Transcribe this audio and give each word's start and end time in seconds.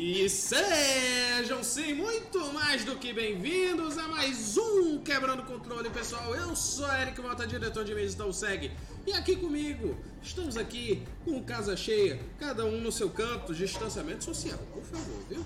E 0.00 0.28
sejam 0.28 1.64
sim 1.64 1.92
muito 1.92 2.52
mais 2.52 2.84
do 2.84 2.94
que 2.94 3.12
bem-vindos 3.12 3.98
a 3.98 4.06
mais 4.06 4.56
um 4.56 4.98
Quebrando 4.98 5.42
Controle, 5.42 5.90
pessoal. 5.90 6.36
Eu 6.36 6.54
sou 6.54 6.86
Eric 6.94 7.20
Mota, 7.20 7.44
diretor 7.44 7.84
de 7.84 7.92
mídias 7.96 8.14
da 8.14 8.24
USEG. 8.24 8.70
E 9.04 9.12
aqui 9.12 9.34
comigo, 9.34 9.96
estamos 10.22 10.56
aqui 10.56 11.02
com 11.24 11.42
casa 11.42 11.76
cheia, 11.76 12.16
cada 12.38 12.64
um 12.64 12.80
no 12.80 12.92
seu 12.92 13.10
canto, 13.10 13.52
distanciamento 13.52 14.22
social, 14.22 14.60
por 14.72 14.84
favor, 14.84 15.20
viu? 15.28 15.44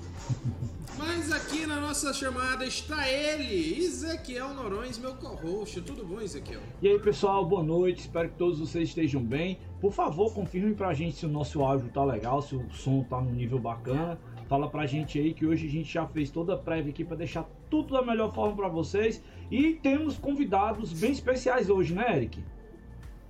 Mas 0.99 1.33
aqui 1.33 1.65
na 1.65 1.81
nossa 1.81 2.13
chamada 2.13 2.67
está 2.67 3.09
ele, 3.09 3.83
Ezequiel 3.83 4.53
Norões, 4.53 4.99
meu 4.99 5.15
co-host. 5.15 5.81
Tudo 5.81 6.05
bom, 6.05 6.21
Ezequiel? 6.21 6.61
E 6.83 6.89
aí, 6.89 6.99
pessoal, 6.99 7.47
boa 7.47 7.63
noite. 7.63 8.01
Espero 8.01 8.29
que 8.29 8.37
todos 8.37 8.59
vocês 8.59 8.91
estejam 8.91 9.23
bem. 9.23 9.59
Por 9.81 9.95
favor, 9.95 10.33
confirme 10.35 10.75
pra 10.75 10.93
gente 10.93 11.17
se 11.17 11.25
o 11.25 11.29
nosso 11.31 11.63
áudio 11.63 11.89
tá 11.89 12.05
legal, 12.05 12.43
se 12.43 12.55
o 12.55 12.71
som 12.71 13.03
tá 13.05 13.19
no 13.19 13.33
nível 13.33 13.59
bacana. 13.59 14.21
Fala 14.53 14.69
pra 14.69 14.85
gente 14.85 15.19
aí 15.19 15.33
que 15.33 15.47
hoje 15.47 15.67
a 15.67 15.71
gente 15.71 15.91
já 15.91 16.07
fez 16.07 16.31
toda 16.31 16.53
a 16.53 16.59
prévia 16.59 16.93
aqui 16.93 17.03
para 17.03 17.17
deixar 17.17 17.49
tudo 17.71 17.95
da 17.95 18.03
melhor 18.03 18.35
forma 18.35 18.55
para 18.55 18.69
vocês. 18.69 19.23
E 19.51 19.73
temos 19.77 20.19
convidados 20.19 20.93
bem 20.93 21.11
especiais 21.11 21.71
hoje, 21.71 21.95
né, 21.95 22.19
Eric? 22.19 22.45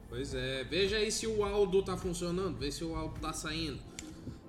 Pois 0.08 0.34
é, 0.34 0.64
veja 0.64 0.96
aí 0.96 1.12
se 1.12 1.28
o 1.28 1.44
Aldo 1.44 1.80
tá 1.80 1.96
funcionando, 1.96 2.58
vê 2.58 2.72
se 2.72 2.82
o 2.82 2.96
Aldo 2.96 3.20
tá 3.20 3.32
saindo. 3.32 3.78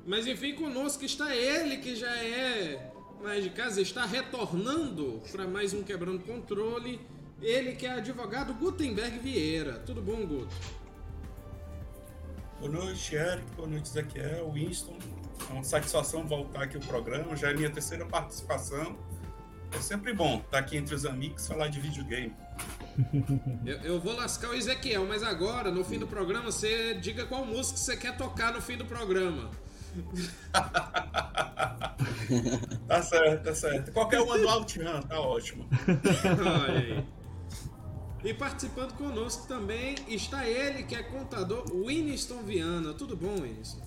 Mas 0.03 0.25
enfim, 0.25 0.55
conosco 0.55 1.05
está 1.05 1.35
ele 1.35 1.77
que 1.77 1.95
já 1.95 2.11
é 2.11 2.91
mais 3.21 3.43
de 3.43 3.51
casa, 3.51 3.79
está 3.79 4.07
retornando 4.07 5.21
para 5.31 5.45
mais 5.47 5.75
um 5.75 5.83
Quebrando 5.83 6.23
Controle. 6.23 6.99
Ele 7.39 7.73
que 7.73 7.85
é 7.85 7.91
advogado 7.91 8.51
Gutenberg 8.55 9.19
Vieira. 9.19 9.73
Tudo 9.85 10.01
bom, 10.01 10.25
Guto? 10.25 10.55
Boa 12.59 12.71
noite, 12.71 13.13
Eric. 13.13 13.45
Boa 13.55 13.67
noite, 13.67 13.89
Ezequiel, 13.89 14.51
Winston. 14.51 14.97
É 15.49 15.53
uma 15.53 15.63
satisfação 15.63 16.25
voltar 16.25 16.63
aqui 16.63 16.77
ao 16.77 16.83
programa. 16.83 17.35
Já 17.35 17.51
é 17.51 17.53
minha 17.53 17.69
terceira 17.69 18.05
participação. 18.05 18.97
É 19.71 19.79
sempre 19.79 20.13
bom 20.13 20.37
estar 20.37 20.59
aqui 20.59 20.77
entre 20.77 20.93
os 20.93 21.05
amigos 21.05 21.47
falar 21.47 21.67
de 21.67 21.79
videogame. 21.79 22.33
Eu, 23.65 23.77
eu, 23.79 23.99
vou 23.99 24.15
lascar 24.15 24.51
o 24.51 24.53
Ezequiel, 24.53 25.03
mas 25.07 25.23
agora, 25.23 25.71
no 25.71 25.83
fim 25.83 25.97
do 25.97 26.05
programa, 26.05 26.51
você 26.51 26.93
diga 26.93 27.25
qual 27.25 27.43
música 27.43 27.75
você 27.75 27.97
quer 27.97 28.15
tocar 28.15 28.53
no 28.53 28.61
fim 28.61 28.77
do 28.77 28.85
programa. 28.85 29.49
tá 32.87 33.01
certo, 33.01 33.43
tá 33.43 33.55
certo. 33.55 33.91
Qualquer 33.91 34.21
uma 34.21 34.37
do 34.37 34.47
Outrun, 34.47 35.01
tá 35.01 35.19
ótimo. 35.19 35.67
Olha 36.39 36.77
aí. 36.77 37.03
E 38.23 38.33
participando 38.33 38.93
conosco 38.93 39.45
também 39.47 39.95
está 40.07 40.47
ele, 40.47 40.83
que 40.83 40.95
é 40.95 41.03
contador, 41.03 41.65
Winston 41.85 42.41
Viana. 42.43 42.93
Tudo 42.93 43.17
bom, 43.17 43.35
Winston? 43.41 43.81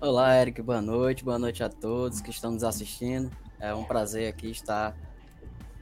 Olá, 0.00 0.38
Eric. 0.40 0.60
Boa 0.60 0.82
noite. 0.82 1.24
Boa 1.24 1.38
noite 1.38 1.62
a 1.62 1.68
todos 1.68 2.20
que 2.20 2.30
estão 2.30 2.50
nos 2.50 2.64
assistindo. 2.64 3.30
É 3.58 3.74
um 3.74 3.84
prazer 3.84 4.28
aqui 4.28 4.50
estar 4.50 4.94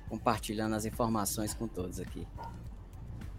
compartilhando 0.08 0.74
as 0.74 0.84
informações 0.84 1.54
com 1.54 1.66
todos 1.66 1.98
aqui. 1.98 2.26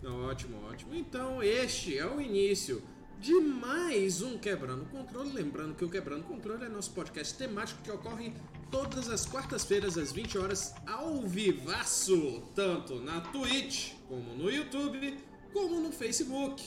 Ótimo, 0.03 0.57
ótimo. 0.67 0.93
Então, 0.93 1.41
este 1.41 1.97
é 1.97 2.05
o 2.05 2.19
início 2.19 2.83
de 3.19 3.33
mais 3.33 4.21
um 4.21 4.37
Quebrando 4.37 4.85
Controle. 4.85 5.31
Lembrando 5.31 5.75
que 5.75 5.85
o 5.85 5.89
Quebrando 5.89 6.23
Controle 6.23 6.65
é 6.65 6.69
nosso 6.69 6.91
podcast 6.91 7.37
temático 7.37 7.81
que 7.81 7.91
ocorre 7.91 8.33
todas 8.69 9.07
as 9.07 9.25
quartas-feiras 9.25 9.97
às 9.97 10.11
20 10.11 10.37
horas 10.39 10.73
ao 10.85 11.21
vivaço, 11.21 12.41
tanto 12.53 12.95
na 12.95 13.21
Twitch, 13.21 13.93
como 14.09 14.33
no 14.33 14.49
YouTube, 14.49 15.17
como 15.53 15.79
no 15.79 15.91
Facebook. 15.91 16.61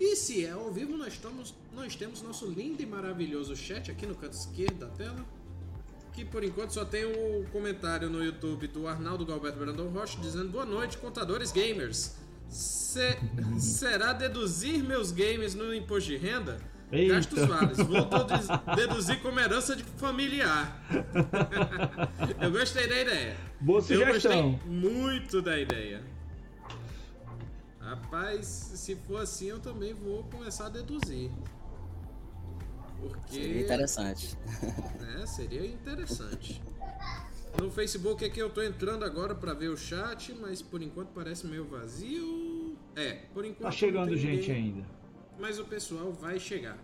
E 0.00 0.14
se 0.14 0.46
é 0.46 0.52
ao 0.52 0.70
vivo, 0.70 0.96
nós, 0.96 1.14
estamos, 1.14 1.54
nós 1.78 1.94
temos 1.94 2.22
nosso 2.22 2.46
lindo 2.46 2.82
e 2.82 2.86
maravilhoso 2.86 3.54
chat 3.54 3.88
aqui 3.90 4.04
no 4.04 4.14
canto 4.14 4.32
esquerdo 4.32 4.80
da 4.80 4.88
tela. 4.88 5.24
Que 6.12 6.24
por 6.24 6.42
enquanto 6.42 6.72
só 6.72 6.84
tem 6.84 7.04
o 7.04 7.46
comentário 7.52 8.10
no 8.10 8.22
YouTube 8.22 8.66
do 8.66 8.88
Arnaldo 8.88 9.24
Galberto 9.24 9.58
Brandon 9.58 9.88
Rocha 9.88 10.18
dizendo 10.20 10.48
boa 10.48 10.66
noite, 10.66 10.98
contadores 10.98 11.52
gamers. 11.52 12.16
Se, 12.48 13.16
será 13.60 14.12
deduzir 14.12 14.82
meus 14.82 15.12
games 15.12 15.54
no 15.54 15.72
imposto 15.72 16.10
de 16.10 16.16
renda? 16.16 16.58
Eita. 16.90 17.14
Gastos 17.14 17.44
vales. 17.46 17.78
Voltou 17.78 18.26
a 18.48 18.74
deduzir 18.74 19.22
como 19.22 19.38
herança 19.38 19.76
de 19.76 19.84
familiar. 19.84 20.82
eu 22.42 22.50
gostei 22.50 22.88
da 22.88 23.00
ideia. 23.00 23.36
Boa 23.60 23.80
sugestão. 23.80 24.32
Eu 24.32 24.52
gostei 24.52 24.70
muito 24.72 25.40
da 25.40 25.56
ideia. 25.56 26.02
Rapaz, 27.80 28.46
se 28.46 28.96
for 28.96 29.22
assim, 29.22 29.46
eu 29.46 29.60
também 29.60 29.94
vou 29.94 30.24
começar 30.24 30.66
a 30.66 30.70
deduzir. 30.70 31.30
Porque. 33.00 33.34
Seria 33.34 33.60
interessante. 33.62 34.38
É, 35.20 35.26
seria 35.26 35.66
interessante. 35.66 36.62
No 37.60 37.70
Facebook 37.70 38.24
é 38.24 38.28
que 38.28 38.40
eu 38.40 38.50
tô 38.50 38.62
entrando 38.62 39.04
agora 39.04 39.34
para 39.34 39.52
ver 39.52 39.68
o 39.68 39.76
chat, 39.76 40.32
mas 40.34 40.62
por 40.62 40.82
enquanto 40.82 41.08
parece 41.08 41.46
meio 41.46 41.64
vazio. 41.64 42.76
É, 42.94 43.12
por 43.32 43.44
enquanto. 43.44 43.62
Tá 43.62 43.70
chegando 43.70 44.16
gente 44.16 44.48
ninguém, 44.48 44.54
ainda. 44.54 44.86
Mas 45.38 45.58
o 45.58 45.64
pessoal 45.64 46.12
vai 46.12 46.38
chegar. 46.38 46.78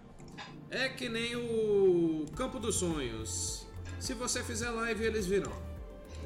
É 0.71 0.89
que 0.89 1.09
nem 1.09 1.37
o 1.37 2.27
Campo 2.37 2.59
dos 2.59 2.77
Sonhos. 2.77 3.67
Se 4.01 4.15
você 4.15 4.43
fizer 4.43 4.71
live, 4.71 5.05
eles 5.05 5.27
virão. 5.27 5.53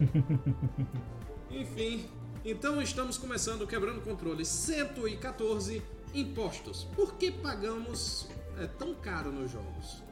Enfim, 1.51 2.09
então 2.45 2.81
estamos 2.81 3.19
começando 3.19 3.67
quebrando 3.67 4.01
controle 4.01 4.45
114 4.45 5.83
impostos. 6.15 6.85
Por 6.95 7.15
que 7.15 7.31
pagamos 7.31 8.29
é, 8.59 8.67
tão 8.67 8.95
caro 8.95 9.31
nos 9.33 9.51
jogos? 9.51 10.03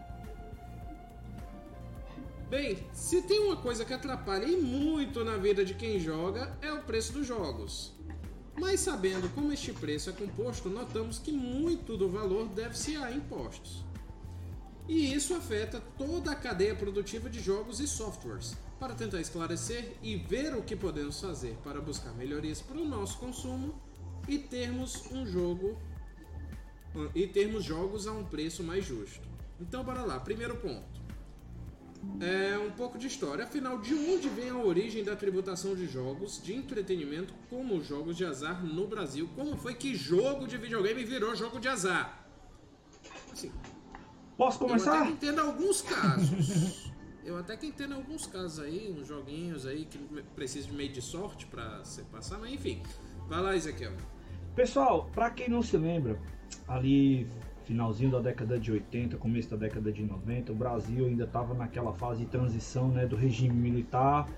Bem, 2.49 2.79
se 2.93 3.23
tem 3.23 3.41
uma 3.41 3.57
coisa 3.57 3.85
que 3.85 3.93
atrapalha 3.93 4.45
e 4.45 4.57
muito 4.57 5.25
na 5.25 5.37
vida 5.37 5.65
de 5.65 5.75
quem 5.75 5.99
joga 5.99 6.57
é 6.63 6.73
o 6.73 6.83
preço 6.83 7.13
dos 7.13 7.27
jogos. 7.27 7.93
Mas 8.59 8.81
sabendo 8.81 9.29
como 9.35 9.53
este 9.53 9.73
preço 9.73 10.11
é 10.11 10.13
composto, 10.13 10.71
notamos 10.71 11.19
que 11.19 11.33
muito 11.33 11.97
do 11.97 12.09
valor 12.09 12.49
deve-se 12.49 12.97
a 12.97 13.11
impostos. 13.11 13.85
E 14.89 15.13
isso 15.13 15.35
afeta 15.35 15.83
toda 15.99 16.31
a 16.31 16.37
cadeia 16.37 16.75
produtiva 16.75 17.29
de 17.29 17.41
jogos 17.41 17.81
e 17.81 17.87
softwares. 17.89 18.57
Para 18.79 18.95
tentar 18.95 19.21
esclarecer 19.21 19.97
e 20.03 20.17
ver 20.17 20.55
o 20.55 20.63
que 20.63 20.77
podemos 20.77 21.21
fazer 21.21 21.57
para 21.65 21.81
buscar 21.81 22.13
melhorias 22.13 22.61
para 22.61 22.79
o 22.79 22.85
nosso 22.85 23.19
consumo 23.19 23.75
e 24.29 24.39
termos 24.39 25.11
um 25.11 25.27
jogo 25.27 25.77
e 27.15 27.27
termos 27.27 27.65
jogos 27.65 28.07
a 28.07 28.13
um 28.13 28.25
preço 28.25 28.63
mais 28.63 28.85
justo. 28.85 29.27
Então 29.61 29.83
bora 29.83 30.03
lá, 30.03 30.21
primeiro 30.21 30.57
ponto 30.57 31.07
é 32.21 32.57
um 32.59 32.71
pouco 32.71 32.99
de 32.99 33.07
história. 33.07 33.45
Afinal, 33.45 33.79
de 33.79 33.95
onde 33.95 34.29
vem 34.29 34.51
a 34.51 34.57
origem 34.57 35.03
da 35.05 35.17
tributação 35.17 35.75
de 35.75 35.87
jogos 35.87 36.41
de 36.43 36.55
entretenimento 36.55 37.35
como 37.51 37.83
jogos 37.83 38.17
de 38.17 38.25
azar 38.25 38.65
no 38.65 38.87
Brasil? 38.87 39.29
Como 39.35 39.57
foi 39.57 39.75
que 39.75 39.95
jogo 39.95 40.47
de 40.47 40.57
videogame 40.57 41.05
virou 41.05 41.35
jogo 41.35 41.59
de 41.59 41.69
azar? 41.69 42.27
Assim, 43.33 43.53
Posso 44.37 44.59
começar? 44.59 44.97
Eu 44.97 45.03
até 45.03 45.07
que 45.07 45.13
entendo 45.13 45.41
alguns 45.41 45.83
casos. 45.83 46.93
eu 47.25 47.39
até 47.39 47.57
que 47.57 47.67
entendo 47.67 47.95
alguns 47.95 48.27
casos 48.27 48.61
aí, 48.61 48.95
uns 48.99 49.09
joguinhos 49.09 49.67
aí 49.67 49.85
que 49.87 49.99
precisam 50.35 50.71
de 50.71 50.77
meio 50.77 50.93
de 50.93 51.03
sorte 51.03 51.47
para 51.47 51.85
se 51.85 52.03
passar, 52.05 52.39
mas 52.39 52.53
enfim. 52.53 52.83
Vai 53.29 53.43
lá, 53.43 53.57
Ezequiel. 53.57 53.93
Pessoal, 54.55 55.11
para 55.13 55.31
quem 55.31 55.49
não 55.49 55.63
se 55.63 55.77
lembra, 55.77 56.21
ali 56.67 57.27
finalzinho 57.65 58.11
da 58.11 58.21
década 58.21 58.59
de 58.59 58.71
80, 58.71 59.17
começo 59.17 59.51
da 59.51 59.57
década 59.57 59.91
de 59.91 60.05
90, 60.05 60.53
o 60.53 60.55
Brasil 60.55 61.07
ainda 61.07 61.25
estava 61.25 61.53
naquela 61.53 61.93
fase 61.93 62.21
de 62.21 62.27
transição 62.27 62.89
né, 62.89 63.07
do 63.07 63.17
regime 63.17 63.55
militar 63.55 64.29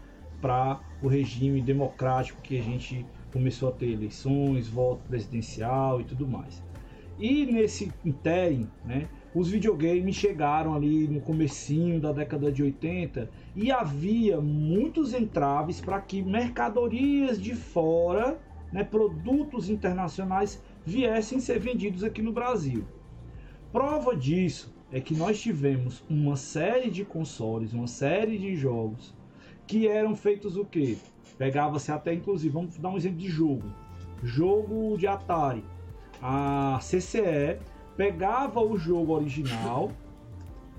para 0.40 0.80
o 1.02 1.08
regime 1.08 1.60
democrático 1.60 2.40
que 2.40 2.58
a 2.58 2.62
gente 2.62 3.04
começou 3.30 3.68
a 3.68 3.72
ter 3.72 3.90
eleições, 3.90 4.66
voto 4.68 5.02
presidencial 5.06 6.00
e 6.00 6.04
tudo 6.04 6.26
mais. 6.26 6.62
E 7.18 7.44
nesse 7.46 7.92
interim, 8.04 8.68
né, 8.84 9.08
os 9.34 9.50
videogames 9.50 10.14
chegaram 10.14 10.74
ali 10.74 11.06
no 11.06 11.20
comecinho 11.20 12.00
da 12.00 12.12
década 12.12 12.50
de 12.50 12.62
80 12.62 13.28
e 13.54 13.70
havia 13.70 14.40
muitos 14.40 15.12
entraves 15.12 15.80
para 15.80 16.00
que 16.00 16.22
mercadorias 16.22 17.40
de 17.40 17.54
fora, 17.54 18.38
né, 18.72 18.84
produtos 18.84 19.68
internacionais 19.68 20.62
viessem 20.88 21.38
ser 21.38 21.58
vendidos 21.58 22.02
aqui 22.02 22.22
no 22.22 22.32
Brasil. 22.32 22.82
Prova 23.70 24.16
disso 24.16 24.74
é 24.90 24.98
que 24.98 25.14
nós 25.14 25.38
tivemos 25.38 26.02
uma 26.08 26.34
série 26.34 26.90
de 26.90 27.04
consoles, 27.04 27.74
uma 27.74 27.86
série 27.86 28.38
de 28.38 28.56
jogos 28.56 29.14
que 29.66 29.86
eram 29.86 30.16
feitos 30.16 30.56
o 30.56 30.64
que? 30.64 30.98
Pegava-se 31.36 31.92
até 31.92 32.14
inclusive, 32.14 32.52
vamos 32.52 32.78
dar 32.78 32.88
um 32.88 32.96
exemplo 32.96 33.18
de 33.18 33.28
jogo. 33.28 33.70
Jogo 34.22 34.96
de 34.96 35.06
Atari. 35.06 35.62
A 36.22 36.78
CCE 36.80 37.58
pegava 37.94 38.60
o 38.60 38.78
jogo 38.78 39.12
original, 39.12 39.92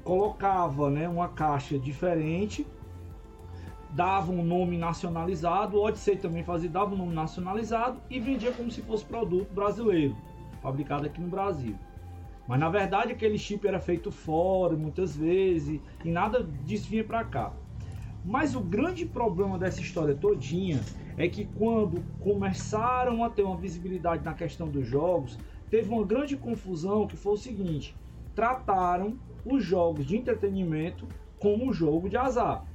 colocava 0.04 0.90
né, 0.90 1.08
uma 1.08 1.30
caixa 1.30 1.78
diferente, 1.78 2.66
dava 3.92 4.32
um 4.32 4.44
nome 4.44 4.78
nacionalizado, 4.78 5.78
o 5.78 5.84
Odyssey 5.84 6.18
também 6.18 6.44
fazia, 6.44 6.70
dava 6.70 6.94
um 6.94 6.98
nome 6.98 7.14
nacionalizado 7.14 8.00
e 8.10 8.20
vendia 8.20 8.52
como 8.52 8.70
se 8.70 8.82
fosse 8.82 9.04
produto 9.04 9.52
brasileiro, 9.54 10.16
fabricado 10.62 11.06
aqui 11.06 11.20
no 11.20 11.28
Brasil. 11.28 11.76
Mas 12.48 12.60
na 12.60 12.70
verdade 12.70 13.12
aquele 13.12 13.38
chip 13.38 13.68
era 13.68 13.80
feito 13.80 14.12
fora 14.12 14.76
muitas 14.76 15.16
vezes 15.16 15.80
e 16.04 16.10
nada 16.10 16.44
disso 16.66 16.90
vinha 16.90 17.04
para 17.04 17.24
cá. 17.24 17.54
Mas 18.24 18.56
o 18.56 18.60
grande 18.60 19.06
problema 19.06 19.58
dessa 19.58 19.82
história 19.82 20.14
todinha 20.14 20.82
é 21.18 21.28
que 21.28 21.46
quando 21.46 22.04
começaram 22.20 23.24
a 23.24 23.30
ter 23.30 23.44
uma 23.44 23.56
visibilidade 23.56 24.24
na 24.24 24.34
questão 24.34 24.68
dos 24.68 24.86
jogos, 24.86 25.38
teve 25.70 25.90
uma 25.90 26.06
grande 26.06 26.36
confusão 26.36 27.08
que 27.08 27.16
foi 27.16 27.34
o 27.34 27.38
seguinte: 27.38 27.96
trataram 28.36 29.18
os 29.46 29.64
jogos 29.64 30.06
de 30.06 30.18
entretenimento 30.18 31.08
como 31.40 31.66
um 31.66 31.74
jogo 31.74 32.10
de 32.10 32.18
azar. 32.18 32.66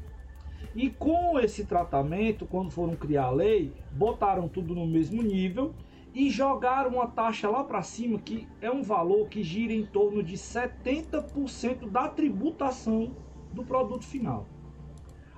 E 0.74 0.90
com 0.90 1.38
esse 1.38 1.64
tratamento, 1.64 2.46
quando 2.46 2.70
foram 2.70 2.96
criar 2.96 3.26
a 3.26 3.30
lei, 3.30 3.72
botaram 3.92 4.48
tudo 4.48 4.74
no 4.74 4.86
mesmo 4.86 5.22
nível 5.22 5.72
e 6.12 6.28
jogaram 6.30 6.90
uma 6.90 7.06
taxa 7.06 7.48
lá 7.48 7.62
para 7.62 7.82
cima 7.82 8.18
que 8.18 8.46
é 8.60 8.70
um 8.70 8.82
valor 8.82 9.28
que 9.28 9.42
gira 9.42 9.72
em 9.72 9.84
torno 9.84 10.22
de 10.22 10.36
70% 10.36 11.88
da 11.90 12.08
tributação 12.08 13.12
do 13.52 13.64
produto 13.64 14.04
final. 14.04 14.46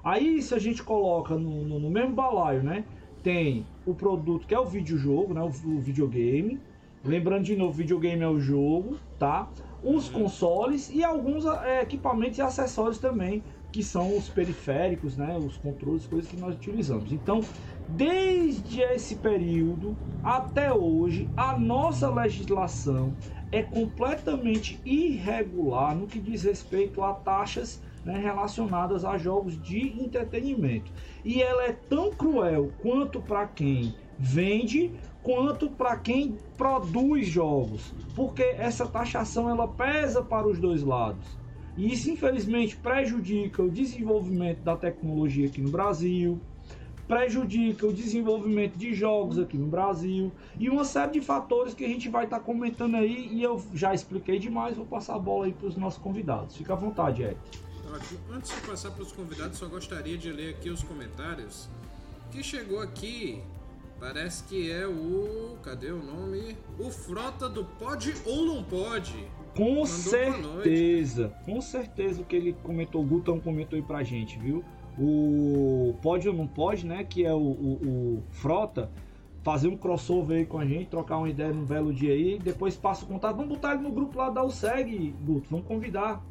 Aí 0.02 0.40
se 0.40 0.54
a 0.54 0.58
gente 0.58 0.82
coloca 0.82 1.34
no, 1.34 1.64
no, 1.64 1.80
no, 1.80 1.90
mesmo 1.90 2.14
balaio, 2.14 2.62
né? 2.62 2.84
Tem 3.22 3.66
o 3.84 3.94
produto 3.94 4.46
que 4.46 4.54
é 4.54 4.60
o 4.60 4.64
videojogo, 4.64 5.34
né? 5.34 5.42
O, 5.42 5.46
o 5.46 5.80
videogame. 5.80 6.60
Lembrando 7.04 7.44
de 7.44 7.56
novo, 7.56 7.72
videogame 7.72 8.22
é 8.22 8.28
o 8.28 8.38
jogo, 8.38 8.98
tá? 9.18 9.48
Os 9.82 10.08
uhum. 10.08 10.22
consoles 10.22 10.90
e 10.94 11.02
alguns 11.02 11.44
é, 11.44 11.82
equipamentos 11.82 12.38
e 12.38 12.42
acessórios 12.42 12.98
também 12.98 13.42
que 13.76 13.82
são 13.82 14.16
os 14.16 14.26
periféricos, 14.26 15.18
né, 15.18 15.36
os 15.36 15.58
controles, 15.58 16.06
coisas 16.06 16.30
que 16.30 16.40
nós 16.40 16.54
utilizamos. 16.54 17.12
Então, 17.12 17.42
desde 17.86 18.80
esse 18.80 19.16
período 19.16 19.94
até 20.24 20.72
hoje, 20.72 21.28
a 21.36 21.58
nossa 21.58 22.08
legislação 22.08 23.14
é 23.52 23.62
completamente 23.62 24.80
irregular 24.82 25.94
no 25.94 26.06
que 26.06 26.18
diz 26.18 26.44
respeito 26.44 27.02
a 27.02 27.12
taxas 27.12 27.82
né, 28.02 28.18
relacionadas 28.18 29.04
a 29.04 29.18
jogos 29.18 29.60
de 29.60 30.02
entretenimento. 30.02 30.90
E 31.22 31.42
ela 31.42 31.64
é 31.64 31.72
tão 31.72 32.10
cruel 32.10 32.72
quanto 32.80 33.20
para 33.20 33.46
quem 33.46 33.94
vende 34.18 34.90
quanto 35.22 35.68
para 35.68 35.98
quem 35.98 36.38
produz 36.56 37.26
jogos, 37.26 37.92
porque 38.14 38.42
essa 38.42 38.86
taxação 38.86 39.50
ela 39.50 39.68
pesa 39.68 40.22
para 40.22 40.48
os 40.48 40.58
dois 40.58 40.82
lados. 40.82 41.36
E 41.76 41.92
isso, 41.92 42.10
infelizmente, 42.10 42.76
prejudica 42.76 43.62
o 43.62 43.70
desenvolvimento 43.70 44.60
da 44.60 44.76
tecnologia 44.76 45.46
aqui 45.46 45.60
no 45.60 45.70
Brasil, 45.70 46.40
prejudica 47.06 47.86
o 47.86 47.92
desenvolvimento 47.92 48.76
de 48.76 48.94
jogos 48.94 49.38
aqui 49.38 49.56
no 49.56 49.66
Brasil 49.66 50.32
e 50.58 50.68
uma 50.68 50.84
série 50.84 51.12
de 51.12 51.20
fatores 51.20 51.74
que 51.74 51.84
a 51.84 51.88
gente 51.88 52.08
vai 52.08 52.24
estar 52.24 52.38
tá 52.38 52.44
comentando 52.44 52.96
aí 52.96 53.28
e 53.30 53.42
eu 53.42 53.62
já 53.74 53.94
expliquei 53.94 54.38
demais, 54.38 54.76
vou 54.76 54.86
passar 54.86 55.14
a 55.14 55.18
bola 55.18 55.46
aí 55.46 55.52
para 55.52 55.68
os 55.68 55.76
nossos 55.76 56.02
convidados. 56.02 56.56
Fica 56.56 56.72
à 56.72 56.76
vontade. 56.76 57.36
Ótimo. 57.92 58.20
Antes 58.32 58.54
de 58.54 58.60
passar 58.66 58.90
para 58.90 59.02
os 59.02 59.12
convidados, 59.12 59.58
só 59.58 59.68
gostaria 59.68 60.18
de 60.18 60.32
ler 60.32 60.54
aqui 60.54 60.70
os 60.70 60.82
comentários 60.82 61.68
que 62.30 62.42
chegou 62.42 62.80
aqui. 62.80 63.40
Parece 63.98 64.44
que 64.44 64.70
é 64.70 64.86
o. 64.86 65.56
Cadê 65.62 65.90
o 65.90 66.02
nome? 66.02 66.56
O 66.78 66.90
Frota 66.90 67.48
do 67.48 67.64
Pode 67.64 68.14
ou 68.26 68.44
Não 68.44 68.62
Pode. 68.62 69.26
Com 69.56 69.70
Mandou 69.70 69.86
certeza, 69.86 71.32
com 71.44 71.60
certeza 71.60 72.20
o 72.20 72.24
que 72.24 72.36
ele 72.36 72.52
comentou, 72.62 73.02
o 73.02 73.06
Gutão 73.06 73.40
comentou 73.40 73.76
aí 73.76 73.82
pra 73.82 74.02
gente, 74.02 74.38
viu? 74.38 74.62
O 74.98 75.94
Pode 76.02 76.28
ou 76.28 76.34
Não 76.34 76.46
Pode, 76.46 76.86
né? 76.86 77.04
Que 77.04 77.24
é 77.24 77.32
o, 77.32 77.38
o, 77.38 77.72
o 78.18 78.22
Frota, 78.30 78.90
fazer 79.42 79.68
um 79.68 79.76
crossover 79.76 80.38
aí 80.38 80.46
com 80.46 80.58
a 80.58 80.66
gente, 80.66 80.86
trocar 80.86 81.18
uma 81.18 81.28
ideia 81.28 81.52
num 81.52 81.64
belo 81.64 81.92
dia 81.92 82.12
aí, 82.12 82.38
depois 82.38 82.76
passa 82.76 83.04
o 83.04 83.08
contato. 83.08 83.36
Vamos 83.36 83.50
botar 83.50 83.74
ele 83.74 83.82
no 83.82 83.90
grupo 83.90 84.18
lá 84.18 84.28
da 84.28 84.44
USEG, 84.44 85.14
Guto, 85.24 85.48
vamos 85.50 85.66
convidar. 85.66 86.22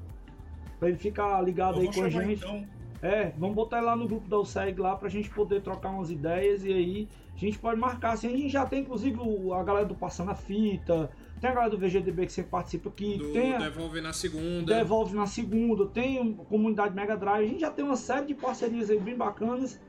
Pra 0.79 0.89
ele 0.89 0.97
ficar 0.97 1.41
ligado 1.41 1.79
aí 1.79 1.91
com 1.93 2.03
a 2.03 2.09
gente. 2.09 2.43
Então. 2.43 2.74
É, 3.05 3.31
vamos 3.37 3.55
botar 3.55 3.77
ele 3.77 3.85
lá 3.85 3.95
no 3.95 4.07
grupo 4.07 4.27
da 4.27 4.39
USEG 4.39 4.81
lá 4.81 4.95
pra 4.95 5.07
gente 5.09 5.29
poder 5.29 5.61
trocar 5.61 5.91
umas 5.91 6.09
ideias 6.09 6.65
e 6.65 6.73
aí 6.73 7.07
a 7.35 7.37
gente 7.37 7.59
pode 7.59 7.79
marcar. 7.79 8.13
Assim, 8.13 8.27
a 8.27 8.31
gente 8.31 8.49
já 8.49 8.65
tem 8.65 8.81
inclusive 8.81 9.15
a 9.53 9.61
galera 9.61 9.85
do 9.85 9.93
Passando 9.93 10.31
a 10.31 10.35
Fita, 10.35 11.11
tem 11.39 11.51
a 11.51 11.53
galera 11.53 11.69
do 11.69 11.77
VGDB 11.77 12.25
que 12.25 12.31
sempre 12.31 12.49
participa 12.49 12.89
aqui. 12.89 13.19
Do 13.19 13.31
tem 13.31 13.53
a... 13.53 13.59
Devolve 13.59 14.01
na 14.01 14.11
segunda. 14.11 14.75
Devolve 14.75 15.15
na 15.15 15.27
segunda. 15.27 15.85
Tem 15.85 16.17
a 16.17 16.43
comunidade 16.45 16.95
Mega 16.95 17.15
Drive. 17.15 17.45
A 17.45 17.47
gente 17.47 17.61
já 17.61 17.69
tem 17.69 17.85
uma 17.85 17.95
série 17.95 18.25
de 18.25 18.33
parcerias 18.33 18.89
aí 18.89 18.99
bem 18.99 19.15
bacanas. 19.15 19.79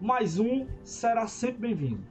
Mais 0.00 0.40
um 0.40 0.66
será 0.82 1.28
sempre 1.28 1.60
bem-vindo. 1.68 2.02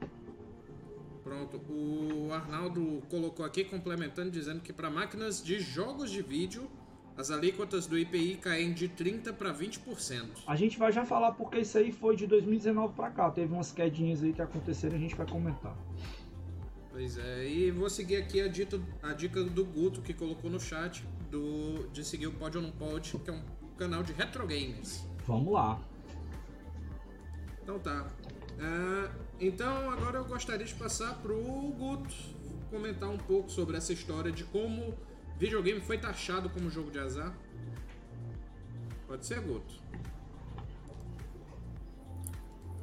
Pronto, 1.22 1.60
o 1.68 2.32
Arnaldo 2.32 3.02
colocou 3.10 3.44
aqui 3.44 3.64
complementando 3.64 4.30
dizendo 4.30 4.60
que 4.62 4.72
para 4.72 4.88
máquinas 4.88 5.44
de 5.44 5.58
jogos 5.58 6.10
de 6.10 6.22
vídeo 6.22 6.70
as 7.16 7.30
alíquotas 7.30 7.86
do 7.86 7.96
IPI 7.96 8.36
caem 8.36 8.72
de 8.72 8.88
30 8.88 9.32
para 9.32 9.54
20%. 9.54 10.42
A 10.46 10.56
gente 10.56 10.78
vai 10.78 10.90
já 10.90 11.04
falar 11.04 11.32
porque 11.32 11.58
isso 11.60 11.78
aí 11.78 11.92
foi 11.92 12.16
de 12.16 12.26
2019 12.26 12.94
para 12.94 13.10
cá, 13.10 13.30
teve 13.30 13.52
umas 13.52 13.70
quedinhas 13.70 14.22
aí 14.22 14.32
que 14.32 14.42
aconteceram, 14.42 14.96
a 14.96 14.98
gente 14.98 15.14
vai 15.14 15.26
comentar. 15.26 15.76
Pois 16.90 17.18
é, 17.18 17.48
e 17.48 17.70
vou 17.70 17.90
seguir 17.90 18.16
aqui 18.16 18.40
a, 18.40 18.48
dito, 18.48 18.84
a 19.02 19.12
dica 19.12 19.42
do 19.42 19.64
Guto 19.64 20.00
que 20.00 20.12
colocou 20.12 20.50
no 20.50 20.60
chat 20.60 21.04
do, 21.30 21.88
de 21.92 22.04
seguir 22.04 22.28
o 22.28 22.32
Pode 22.32 22.56
ou 22.56 22.62
Não 22.62 22.70
Pode, 22.70 23.16
que 23.18 23.30
é 23.30 23.32
um 23.32 23.42
canal 23.76 24.02
de 24.02 24.12
retro 24.12 24.46
games. 24.46 25.04
Vamos 25.26 25.52
lá. 25.52 25.80
Então 27.62 27.78
tá. 27.78 28.06
Uh, 28.54 29.10
então 29.40 29.90
agora 29.90 30.18
eu 30.18 30.24
gostaria 30.24 30.64
de 30.64 30.74
passar 30.74 31.14
pro 31.20 31.36
Guto 31.76 32.14
comentar 32.70 33.08
um 33.08 33.18
pouco 33.18 33.50
sobre 33.50 33.76
essa 33.76 33.92
história 33.92 34.30
de 34.30 34.44
como 34.44 34.94
videogame 35.38 35.80
foi 35.80 35.98
taxado 35.98 36.48
como 36.50 36.70
jogo 36.70 36.90
de 36.90 36.98
azar. 36.98 37.34
Pode 39.06 39.26
ser, 39.26 39.40
Guto? 39.40 39.82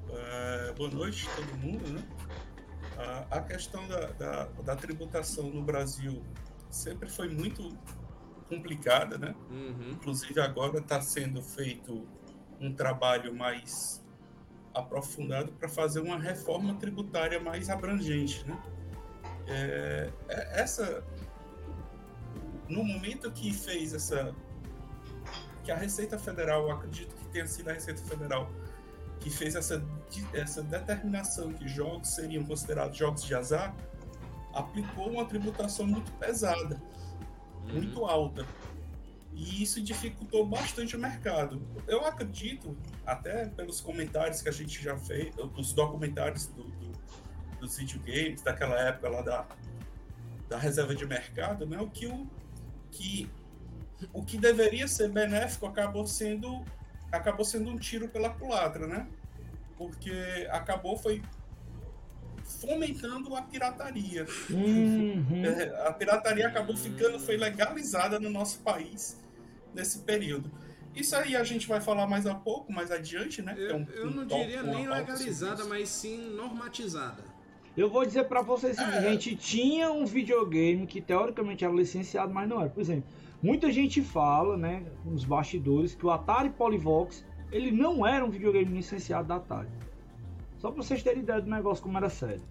Uh, 0.09 0.74
boa 0.75 0.89
noite 0.89 1.27
todo 1.36 1.57
mundo, 1.57 1.88
né? 1.88 2.03
A, 2.98 3.38
a 3.38 3.42
questão 3.42 3.88
da, 3.88 4.07
da, 4.07 4.45
da, 4.45 4.75
tributação 4.75 5.50
no 5.50 5.62
Brasil 5.62 6.21
sempre 6.69 7.09
foi 7.09 7.30
muito 7.30 7.75
complicada, 8.50 9.18
né? 9.18 9.33
Uhum. 9.50 9.92
Inclusive 9.92 10.39
agora 10.42 10.80
está 10.80 11.01
sendo 11.01 11.42
feito 11.42 12.06
um 12.59 12.74
trabalho 12.74 13.33
mais 13.33 14.03
aprofundado 14.74 15.51
para 15.53 15.67
fazer 15.67 16.01
uma 16.01 16.20
reforma 16.20 16.75
tributária 16.75 17.39
mais 17.39 17.70
abrangente, 17.70 18.46
né? 18.46 18.62
É, 19.48 20.10
é, 20.29 20.62
essa 20.62 21.03
no 22.71 22.83
momento 22.83 23.31
que 23.31 23.53
fez 23.53 23.93
essa 23.93 24.33
que 25.63 25.71
a 25.71 25.75
Receita 25.75 26.17
Federal, 26.17 26.63
eu 26.63 26.71
acredito 26.71 27.15
que 27.15 27.25
tenha 27.25 27.45
sido 27.45 27.69
a 27.69 27.73
Receita 27.73 28.01
Federal 28.01 28.49
que 29.19 29.29
fez 29.29 29.55
essa, 29.55 29.85
essa 30.33 30.63
determinação 30.63 31.53
que 31.53 31.67
jogos 31.67 32.09
seriam 32.09 32.43
considerados 32.43 32.97
jogos 32.97 33.23
de 33.23 33.35
azar, 33.35 33.75
aplicou 34.51 35.11
uma 35.11 35.25
tributação 35.25 35.85
muito 35.85 36.11
pesada, 36.13 36.81
uhum. 37.63 37.73
muito 37.73 38.05
alta. 38.05 38.45
E 39.33 39.61
isso 39.61 39.81
dificultou 39.81 40.45
bastante 40.45 40.95
o 40.95 40.99
mercado. 40.99 41.61
Eu 41.87 42.03
acredito, 42.05 42.75
até 43.05 43.45
pelos 43.45 43.79
comentários 43.79 44.41
que 44.41 44.49
a 44.49 44.51
gente 44.51 44.81
já 44.81 44.97
fez, 44.97 45.33
os 45.55 45.71
documentários 45.71 46.47
do, 46.47 46.63
do, 46.63 46.91
dos 47.59 47.77
videogames, 47.77 48.41
daquela 48.41 48.75
época 48.79 49.07
lá 49.07 49.21
da, 49.21 49.45
da 50.49 50.57
reserva 50.57 50.95
de 50.95 51.05
mercado, 51.05 51.65
né, 51.65 51.79
o 51.79 51.87
que 51.87 52.07
o, 52.07 52.27
que 52.91 53.29
o 54.13 54.24
que 54.24 54.38
deveria 54.38 54.88
ser 54.88 55.10
benéfico 55.10 55.65
acabou 55.65 56.05
sendo 56.05 56.63
acabou 57.12 57.43
sendo 57.43 57.69
um 57.69 57.77
tiro 57.77 58.07
pela 58.07 58.29
culatra, 58.29 58.88
né? 58.88 59.07
Porque 59.77 60.48
acabou 60.50 60.98
foi 60.98 61.21
fomentando 62.60 63.36
a 63.36 63.41
pirataria. 63.41 64.25
Uhum. 64.50 65.45
É, 65.45 65.88
a 65.88 65.93
pirataria 65.93 66.48
acabou 66.48 66.75
ficando, 66.75 67.19
foi 67.19 67.38
legalizada 67.38 68.19
no 68.19 68.29
nosso 68.29 68.60
país 68.60 69.19
nesse 69.74 70.00
período. 70.00 70.51
Isso 70.93 71.15
aí 71.15 71.36
a 71.36 71.43
gente 71.43 71.67
vai 71.67 71.79
falar 71.79 72.05
mais 72.05 72.25
a 72.27 72.36
pouco, 72.36 72.71
mais 72.71 72.91
adiante, 72.91 73.41
né? 73.41 73.55
Eu, 73.57 73.69
é 73.69 73.75
um, 73.75 73.88
eu 73.93 74.12
não 74.12 74.25
diria 74.25 74.62
nem 74.62 74.88
legalizada, 74.88 75.63
mas 75.65 75.88
sim 75.89 76.31
normatizada. 76.31 77.24
Eu 77.75 77.89
vou 77.89 78.05
dizer 78.05 78.25
para 78.25 78.41
vocês 78.41 78.77
o 78.77 78.83
seguinte, 78.83 79.35
tinha 79.35 79.91
um 79.91 80.05
videogame 80.05 80.85
que 80.85 81.01
teoricamente 81.01 81.63
era 81.63 81.73
licenciado, 81.73 82.33
mas 82.33 82.47
não 82.47 82.59
era. 82.59 82.69
Por 82.69 82.81
exemplo, 82.81 83.05
Muita 83.41 83.71
gente 83.71 84.03
fala, 84.03 84.55
né, 84.55 84.85
nos 85.03 85.23
bastidores, 85.23 85.95
que 85.95 86.05
o 86.05 86.11
Atari 86.11 86.51
Polyvox 86.51 87.25
ele 87.51 87.71
não 87.71 88.05
era 88.05 88.23
um 88.23 88.29
videogame 88.29 88.71
licenciado 88.71 89.27
da 89.27 89.37
Atari. 89.37 89.67
Só 90.59 90.69
para 90.69 90.83
vocês 90.83 91.01
terem 91.01 91.23
ideia 91.23 91.41
do 91.41 91.49
negócio 91.49 91.83
como 91.83 91.97
era 91.97 92.07
sério. 92.07 92.43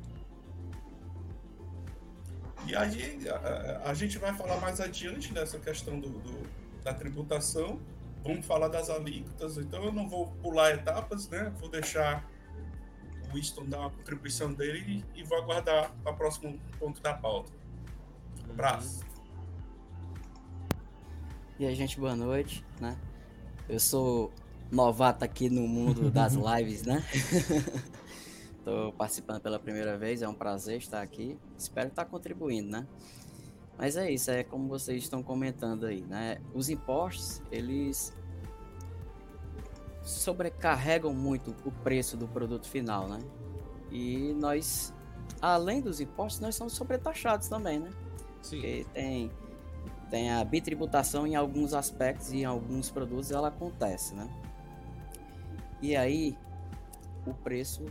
E 2.66 2.74
aí 2.74 3.20
a, 3.28 3.88
a, 3.88 3.94
gente 3.94 4.18
vai 4.18 4.34
falar 4.34 4.60
mais 4.60 4.80
adiante 4.80 5.32
dessa 5.32 5.58
questão 5.60 5.98
do, 5.98 6.08
do, 6.08 6.42
da 6.82 6.92
tributação. 6.92 7.78
Vamos 8.24 8.44
falar 8.44 8.68
das 8.68 8.90
alíquotas, 8.90 9.56
então 9.58 9.84
eu 9.84 9.92
não 9.92 10.08
vou 10.08 10.26
pular 10.42 10.72
etapas, 10.72 11.28
né? 11.28 11.52
Vou 11.58 11.70
deixar 11.70 12.28
Winston 13.32 13.64
dar 13.66 13.80
uma 13.80 13.90
contribuição 13.90 14.52
dele 14.52 15.04
e, 15.14 15.20
e 15.20 15.22
vou 15.22 15.38
aguardar 15.38 15.92
para 16.02 16.12
o 16.12 16.16
próximo 16.16 16.58
ponto 16.78 17.00
da 17.00 17.14
pauta. 17.14 17.52
Um 18.48 18.52
abraço. 18.52 19.00
E 21.58 21.66
aí, 21.66 21.74
gente, 21.74 21.98
boa 22.00 22.16
noite, 22.16 22.64
né? 22.80 22.98
Eu 23.68 23.78
sou 23.78 24.32
novato 24.70 25.24
aqui 25.24 25.50
no 25.50 25.66
mundo 25.68 26.10
das 26.10 26.34
lives, 26.58 26.82
né? 26.82 27.04
Estou 28.58 28.92
participando 28.92 29.40
pela 29.40 29.58
primeira 29.58 29.96
vez, 29.96 30.22
é 30.22 30.28
um 30.28 30.34
prazer 30.34 30.78
estar 30.78 31.00
aqui. 31.00 31.38
Espero 31.56 31.88
estar 31.88 32.04
contribuindo, 32.04 32.70
né? 32.70 32.86
Mas 33.76 33.96
é 33.96 34.10
isso, 34.10 34.30
é 34.30 34.44
como 34.44 34.68
vocês 34.68 35.02
estão 35.02 35.22
comentando 35.22 35.86
aí, 35.86 36.02
né? 36.02 36.38
Os 36.52 36.68
impostos, 36.68 37.42
eles 37.50 38.14
sobrecarregam 40.02 41.12
muito 41.12 41.54
o 41.64 41.70
preço 41.70 42.16
do 42.16 42.26
produto 42.26 42.68
final, 42.68 43.08
né? 43.08 43.20
E 43.90 44.34
nós, 44.34 44.94
além 45.40 45.80
dos 45.80 46.00
impostos, 46.00 46.40
nós 46.40 46.54
somos 46.54 46.72
sobretaxados 46.72 47.48
também, 47.48 47.78
né? 47.78 47.90
Sim. 48.42 48.56
Porque 48.56 48.86
tem, 48.94 49.30
tem 50.10 50.30
a 50.30 50.44
bitributação 50.44 51.26
em 51.26 51.36
alguns 51.36 51.74
aspectos 51.74 52.32
e 52.32 52.38
em 52.38 52.44
alguns 52.44 52.90
produtos 52.90 53.30
ela 53.30 53.48
acontece, 53.48 54.14
né? 54.14 54.28
E 55.82 55.96
aí 55.96 56.36
o 57.26 57.34
preço 57.34 57.84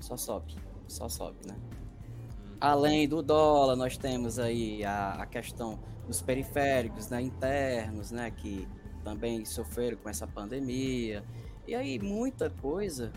só 0.00 0.16
sobe, 0.16 0.54
só 0.86 1.08
sobe, 1.08 1.38
né? 1.46 1.54
Uhum. 1.54 2.56
Além 2.60 3.08
do 3.08 3.22
dólar, 3.22 3.76
nós 3.76 3.96
temos 3.96 4.38
aí 4.38 4.84
a, 4.84 5.14
a 5.14 5.26
questão 5.26 5.78
dos 6.06 6.22
periféricos 6.22 7.08
né, 7.08 7.20
internos, 7.20 8.10
né, 8.10 8.30
que 8.30 8.66
também 9.02 9.44
sofreram 9.44 9.98
com 9.98 10.08
essa 10.08 10.26
pandemia. 10.26 11.24
E 11.66 11.74
aí 11.74 11.98
muita 11.98 12.48
coisa 12.48 13.12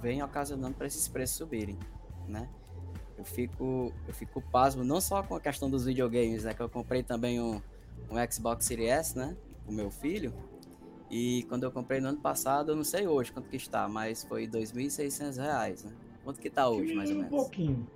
vem 0.00 0.22
ocasionando 0.22 0.74
para 0.74 0.86
esses 0.86 1.08
preços 1.08 1.36
subirem, 1.36 1.78
né? 2.28 2.48
Eu 3.16 3.24
fico, 3.24 3.92
eu 4.06 4.12
fico 4.12 4.42
pasmo 4.42 4.84
não 4.84 5.00
só 5.00 5.22
com 5.22 5.34
a 5.34 5.40
questão 5.40 5.70
dos 5.70 5.84
videogames, 5.84 6.44
né? 6.44 6.52
Que 6.52 6.60
eu 6.60 6.68
comprei 6.68 7.02
também 7.02 7.40
um, 7.40 7.60
um 8.10 8.30
Xbox 8.30 8.66
Series 8.66 8.90
S, 8.90 9.18
né? 9.18 9.36
O 9.66 9.72
meu 9.72 9.90
filho. 9.90 10.32
E 11.10 11.44
quando 11.48 11.62
eu 11.62 11.70
comprei 11.70 12.00
no 12.00 12.08
ano 12.08 12.18
passado, 12.18 12.72
eu 12.72 12.76
não 12.76 12.84
sei 12.84 13.06
hoje 13.06 13.32
quanto 13.32 13.48
que 13.48 13.56
está, 13.56 13.88
mas 13.88 14.24
foi 14.24 14.42
R$ 14.42 14.48
2.600, 14.48 15.84
né? 15.84 15.92
Quanto 16.24 16.40
que 16.40 16.48
está 16.48 16.68
hoje, 16.68 16.94
mais 16.94 17.10
ou 17.10 17.16
menos? 17.16 17.32
um 17.32 17.36
pouquinho. 17.36 17.86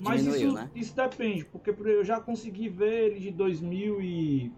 Mas 0.00 0.22
Diminuiu, 0.22 0.48
isso, 0.48 0.56
né? 0.56 0.70
isso 0.74 0.96
depende, 0.96 1.44
porque 1.44 1.70
eu 1.70 2.04
já 2.04 2.20
consegui 2.20 2.68
ver 2.68 3.10
ele 3.10 3.20
de 3.20 3.32
2.000 3.32 4.00
e... 4.00 4.52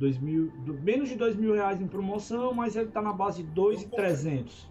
2000, 0.00 0.50
menos 0.82 1.10
de 1.10 1.14
dois 1.14 1.36
mil 1.36 1.52
reais 1.54 1.80
em 1.80 1.86
promoção, 1.86 2.54
mas 2.54 2.74
ele 2.74 2.88
tá 2.88 3.02
na 3.02 3.12
base 3.12 3.42
de 3.42 3.50
2,300. 3.50 4.68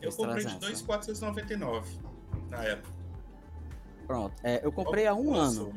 Eu 0.00 0.10
comprei 0.12 0.46
de 0.46 0.58
2,499 0.58 1.98
na 2.48 2.64
época. 2.64 2.88
Pronto. 4.06 4.34
É, 4.42 4.64
eu 4.64 4.72
comprei 4.72 5.06
há 5.06 5.14
um 5.14 5.34
ano, 5.34 5.72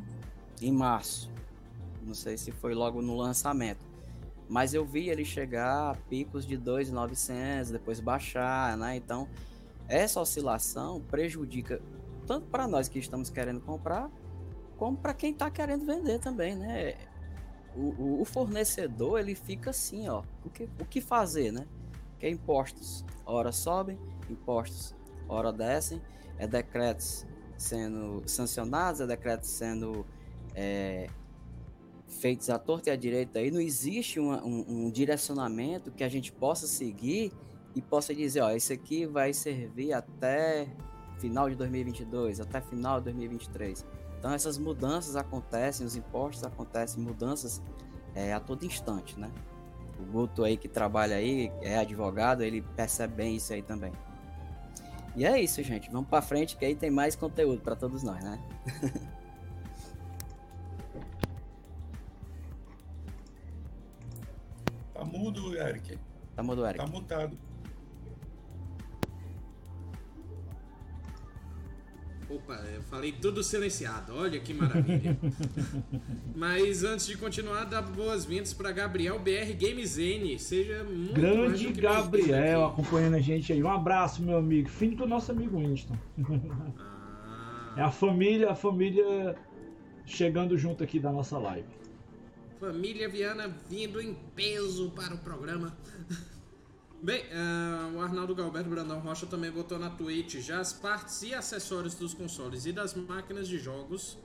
em 0.62 0.72
março. 0.72 1.30
Não 2.02 2.14
sei 2.14 2.38
se 2.38 2.52
foi 2.52 2.74
logo 2.74 3.02
no 3.02 3.18
lançamento. 3.18 3.86
Mas 4.48 4.74
eu 4.74 4.86
vi 4.86 5.10
ele 5.10 5.26
chegar 5.26 5.92
a 5.92 5.96
picos 6.10 6.46
de 6.46 6.56
2,900, 6.56 7.72
depois 7.72 8.00
baixar, 8.00 8.78
né? 8.78 8.96
Então, 8.96 9.28
essa 9.88 10.22
oscilação 10.22 11.02
prejudica 11.02 11.82
tanto 12.26 12.48
para 12.48 12.68
nós 12.68 12.88
que 12.88 13.00
estamos 13.00 13.30
querendo 13.30 13.60
comprar, 13.60 14.10
como 14.78 14.96
para 14.96 15.14
quem 15.14 15.32
está 15.32 15.50
querendo 15.52 15.86
vender 15.86 16.20
também, 16.20 16.56
né? 16.56 16.96
O, 17.76 18.22
o, 18.22 18.26
fornecedor 18.26 19.20
ele 19.20 19.36
fica 19.36 19.70
assim, 19.70 20.08
ó. 20.10 20.24
O 20.44 20.50
que, 20.50 20.64
o 20.80 20.86
que 20.86 21.00
fazer, 21.00 21.52
né? 21.52 21.66
Que 22.20 22.26
é 22.26 22.30
impostos, 22.30 23.06
hora 23.26 23.52
sobem, 23.52 23.98
impostos, 24.30 24.96
hora 25.28 25.52
descem, 25.52 26.02
é 26.38 26.46
decretos 26.46 27.26
sendo 27.58 28.24
sancionados, 28.26 29.02
é 29.02 29.08
decretos 29.08 29.50
sendo 29.50 30.06
é, 30.54 31.08
feitos 32.08 32.50
à 32.50 32.60
torta 32.60 32.90
e 32.90 32.94
à 32.94 32.96
direita. 32.96 33.40
Aí 33.40 33.52
não 33.52 33.62
existe 33.62 34.20
uma, 34.20 34.44
um, 34.44 34.66
um, 34.68 34.92
direcionamento 34.92 35.92
que 35.92 36.04
a 36.04 36.10
gente 36.10 36.32
possa 36.32 36.68
seguir 36.68 37.32
e 37.76 37.82
possa 37.82 38.14
dizer, 38.14 38.42
ó, 38.42 38.52
isso 38.52 38.74
aqui 38.74 39.06
vai 39.06 39.34
servir 39.34 39.94
até 39.94 40.68
final 41.20 41.50
de 41.50 41.56
2022, 41.56 42.42
até 42.42 42.60
final 42.60 43.00
de 43.00 43.06
2023. 43.06 43.86
Então 44.22 44.32
essas 44.32 44.56
mudanças 44.60 45.16
acontecem, 45.16 45.84
os 45.84 45.96
impostos 45.96 46.44
acontecem, 46.44 47.02
mudanças 47.02 47.60
é, 48.14 48.32
a 48.32 48.40
todo 48.40 48.64
instante, 48.64 49.20
né? 49.20 49.32
O 50.00 50.04
Guto 50.04 50.44
aí 50.44 50.58
que 50.58 50.68
trabalha 50.68 51.16
aí, 51.16 51.52
é 51.60 51.80
advogado, 51.80 52.44
ele 52.44 52.62
percebe 52.62 53.16
bem 53.16 53.38
isso 53.38 53.52
aí 53.52 53.64
também. 53.64 53.92
E 55.16 55.26
é 55.26 55.42
isso, 55.42 55.64
gente. 55.64 55.90
Vamos 55.90 56.08
para 56.08 56.22
frente 56.22 56.56
que 56.56 56.64
aí 56.64 56.76
tem 56.76 56.92
mais 56.92 57.16
conteúdo 57.16 57.64
para 57.64 57.76
todos 57.76 58.04
nós, 58.04 58.24
né? 58.24 58.40
tá 64.94 65.04
mudo, 65.04 65.58
Eric. 65.58 65.98
Tá 66.36 66.44
mudo, 66.44 66.64
Eric. 66.64 66.78
Tá 66.78 66.92
mutado. 66.92 67.36
Opa, 72.34 72.54
eu 72.74 72.82
falei 72.84 73.12
tudo 73.12 73.44
silenciado. 73.44 74.16
Olha 74.16 74.40
que 74.40 74.54
maravilha. 74.54 75.18
Mas 76.34 76.82
antes 76.82 77.06
de 77.06 77.18
continuar, 77.18 77.66
dá 77.66 77.82
boas-vindas 77.82 78.54
para 78.54 78.72
Gabriel 78.72 79.20
BR 79.20 79.54
Games 79.60 79.98
N. 79.98 80.40
Seja 80.40 80.82
muito 80.86 81.14
Grande 81.14 81.74
Gabriel 81.74 82.66
acompanhando 82.66 83.16
a 83.16 83.20
gente 83.20 83.52
aí. 83.52 83.62
Um 83.62 83.70
abraço, 83.70 84.24
meu 84.24 84.38
amigo. 84.38 84.70
Filho 84.70 84.96
do 84.96 85.06
nosso 85.06 85.32
amigo 85.32 85.58
Winston. 85.58 85.98
Ah. 86.80 87.74
É 87.76 87.82
a 87.82 87.92
família, 87.92 88.52
a 88.52 88.56
família 88.56 89.36
chegando 90.06 90.58
junto 90.58 90.84
aqui 90.84 91.00
da 91.00 91.12
nossa 91.12 91.38
live. 91.38 91.68
Família 92.62 93.10
Viana 93.10 93.54
vindo 93.70 94.00
em 94.00 94.14
peso 94.36 94.92
para 94.92 95.16
o 95.16 95.18
programa. 95.18 95.76
Bem, 97.04 97.24
uh, 97.24 97.98
o 97.98 98.00
Arnaldo 98.00 98.36
Galberto 98.36 98.70
Brandão 98.70 99.00
Rocha 99.00 99.26
também 99.26 99.50
botou 99.50 99.80
na 99.80 99.90
Twitch 99.90 100.36
já 100.36 100.60
as 100.60 100.72
partes 100.72 101.24
e 101.24 101.34
acessórios 101.34 101.96
dos 101.96 102.14
consoles 102.14 102.68
e 102.68 102.72
das 102.72 102.94
máquinas 102.94 103.48
de 103.48 103.58
jogos 103.58 104.20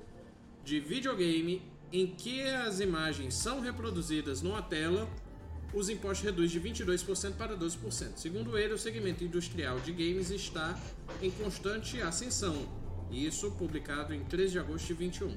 de 0.63 0.79
videogame 0.79 1.63
em 1.91 2.07
que 2.07 2.43
as 2.43 2.79
imagens 2.81 3.35
são 3.35 3.61
reproduzidas 3.61 4.43
numa 4.43 4.61
tela, 4.61 5.09
os 5.73 5.89
impostos 5.89 6.27
reduz 6.27 6.51
de 6.51 6.61
22% 6.61 7.37
para 7.37 7.57
12%. 7.57 8.17
Segundo 8.17 8.59
ele, 8.59 8.75
o 8.75 8.79
segmento 8.79 9.25
industrial 9.25 9.81
de 9.81 9.93
games 9.93 10.29
está 10.29 10.79
em 11.23 11.31
constante 11.31 12.03
ascensão. 12.03 12.69
Isso 13.11 13.51
publicado 13.53 14.13
em 14.13 14.23
3 14.25 14.53
de 14.53 14.59
agosto 14.59 14.89
de 14.89 14.93
21. 14.93 15.35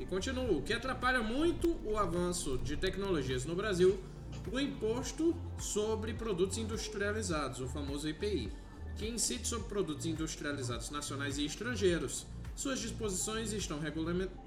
E 0.00 0.04
continua, 0.04 0.50
o 0.50 0.62
que 0.62 0.72
atrapalha 0.72 1.22
muito 1.22 1.76
o 1.84 1.96
avanço 1.96 2.58
de 2.58 2.76
tecnologias 2.76 3.44
no 3.44 3.54
Brasil 3.54 4.00
o 4.52 4.60
Imposto 4.60 5.34
sobre 5.58 6.14
Produtos 6.14 6.58
Industrializados, 6.58 7.60
o 7.60 7.66
famoso 7.66 8.08
IPI, 8.08 8.52
que 8.96 9.08
incide 9.08 9.46
sobre 9.46 9.68
produtos 9.68 10.06
industrializados 10.06 10.90
nacionais 10.90 11.38
e 11.38 11.44
estrangeiros. 11.44 12.26
Suas 12.54 12.78
disposições 12.78 13.52
estão 13.52 13.78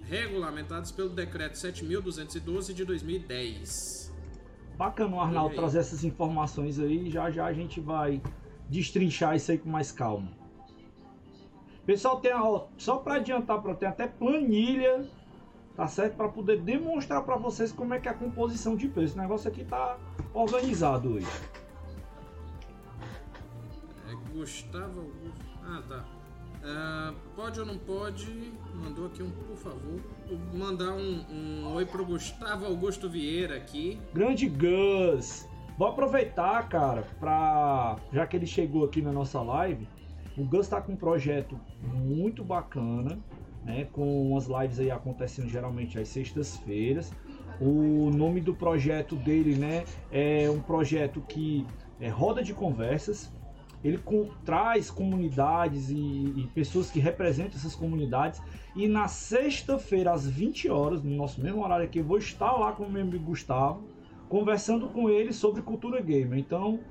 regulamentadas 0.04 0.92
pelo 0.92 1.10
Decreto 1.10 1.54
7.212 1.54 2.74
de 2.74 2.84
2010. 2.84 4.12
Bacana, 4.76 5.22
Arnaldo, 5.22 5.56
trazer 5.56 5.80
essas 5.80 6.04
informações 6.04 6.80
aí. 6.80 7.12
Já 7.12 7.30
já 7.30 7.46
a 7.46 7.54
gente 7.54 7.80
vai 7.80 8.22
destrinchar 8.70 9.36
isso 9.36 9.52
aí 9.52 9.58
com 9.58 9.70
mais 9.70 9.92
calma. 9.92 10.32
Pessoal, 11.86 12.20
tem, 12.20 12.34
ó, 12.34 12.68
só 12.78 12.98
para 12.98 13.16
adiantar, 13.16 13.62
ter 13.76 13.86
até 13.88 14.08
planilha 14.08 15.06
tá 15.80 15.88
certo? 15.88 16.18
Para 16.18 16.28
poder 16.28 16.60
demonstrar 16.60 17.24
para 17.24 17.38
vocês 17.38 17.72
como 17.72 17.94
é 17.94 18.00
que 18.02 18.10
é 18.10 18.12
a 18.12 18.14
composição 18.14 18.76
de 18.76 18.90
preço. 18.90 19.16
O 19.16 19.22
negócio 19.22 19.50
aqui 19.50 19.64
tá 19.64 19.98
organizado 20.34 21.14
hoje. 21.14 21.28
É 24.10 24.34
Gustavo 24.34 25.00
Augusto. 25.00 25.46
Ah, 25.64 25.82
tá. 25.88 26.06
Uh, 26.60 27.16
pode 27.34 27.62
ou 27.62 27.66
não 27.66 27.78
pode? 27.78 28.52
Mandou 28.76 29.06
aqui 29.06 29.24
um, 29.24 29.32
por 29.32 29.56
favor. 29.56 30.02
Mandar 30.54 30.92
um, 30.92 31.24
um 31.32 31.74
oi 31.74 31.86
pro 31.86 32.06
Gustavo 32.06 32.66
Augusto 32.66 33.10
Vieira 33.10 33.56
aqui. 33.56 34.02
Grande 34.14 34.50
Gus! 34.50 35.48
Vou 35.78 35.88
aproveitar, 35.88 36.68
cara, 36.68 37.04
pra. 37.22 37.96
Já 38.12 38.28
que 38.28 38.36
ele 38.36 38.46
chegou 38.46 38.84
aqui 38.84 39.02
na 39.02 39.14
nossa 39.14 39.42
live, 39.42 39.88
o 40.38 40.44
Gus 40.44 40.68
tá 40.68 40.82
com 40.82 40.92
um 40.92 40.98
projeto 40.98 41.58
muito 41.82 42.44
bacana 42.44 43.18
né, 43.64 43.88
com 43.92 44.36
as 44.38 44.48
lives 44.48 44.80
aí 44.80 44.92
acontecendo 44.92 45.50
geralmente 45.50 46.00
às 46.00 46.08
sextas-feiras. 46.10 47.12
O 47.60 48.10
nome 48.10 48.40
do 48.40 48.54
projeto 48.54 49.16
dele, 49.16 49.56
né, 49.56 49.84
é 50.12 50.50
um 50.50 50.62
projeto 50.62 51.22
que 51.22 51.66
é 52.00 52.08
roda 52.08 52.42
de 52.42 52.54
conversas. 52.54 53.32
Ele 53.84 53.98
com, 53.98 54.30
traz 54.44 54.90
comunidades 54.92 55.90
e, 55.90 55.96
e, 55.96 56.50
pessoas 56.54 56.92
que 56.92 57.00
representam 57.00 57.58
essas 57.58 57.76
comunidades. 57.76 58.42
E 58.76 58.88
na 58.88 59.08
sexta-feira, 59.08 60.12
às 60.12 60.28
20 60.28 60.70
horas, 60.70 61.02
no 61.02 61.16
nosso 61.16 61.42
mesmo 61.42 61.64
horário 61.64 61.86
aqui, 61.86 62.00
eu 62.00 62.04
vou 62.04 62.18
estar 62.18 62.52
lá 62.54 62.74
com 62.74 62.84
o 62.84 62.92
meu 62.92 63.02
amigo 63.02 63.24
Gustavo, 63.24 63.88
conversando 64.28 64.90
com 64.90 65.10
ele 65.10 65.32
sobre 65.32 65.62
cultura 65.62 66.02
gamer. 66.02 66.38
Então, 66.38 66.82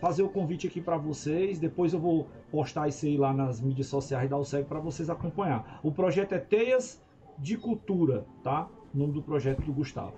fazer 0.00 0.22
o 0.22 0.28
convite 0.28 0.66
aqui 0.66 0.80
para 0.80 0.96
vocês. 0.96 1.58
Depois 1.58 1.92
eu 1.92 2.00
vou 2.00 2.28
postar 2.50 2.88
isso 2.88 3.06
aí 3.06 3.16
lá 3.16 3.32
nas 3.32 3.60
mídias 3.60 3.86
sociais 3.86 4.28
da 4.28 4.38
UCEG 4.38 4.66
para 4.66 4.80
vocês 4.80 5.10
acompanhar. 5.10 5.80
O 5.82 5.92
projeto 5.92 6.32
é 6.32 6.38
Teias 6.38 7.02
de 7.38 7.56
Cultura, 7.56 8.26
tá? 8.42 8.68
O 8.94 8.98
nome 8.98 9.12
do 9.12 9.22
projeto 9.22 9.62
do 9.62 9.72
Gustavo. 9.72 10.14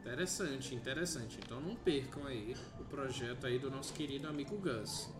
Interessante, 0.00 0.74
interessante. 0.74 1.38
Então 1.44 1.60
não 1.60 1.74
percam 1.74 2.26
aí 2.26 2.54
o 2.78 2.84
projeto 2.84 3.46
aí 3.46 3.58
do 3.58 3.70
nosso 3.70 3.92
querido 3.94 4.28
amigo 4.28 4.56
Gus. 4.58 5.10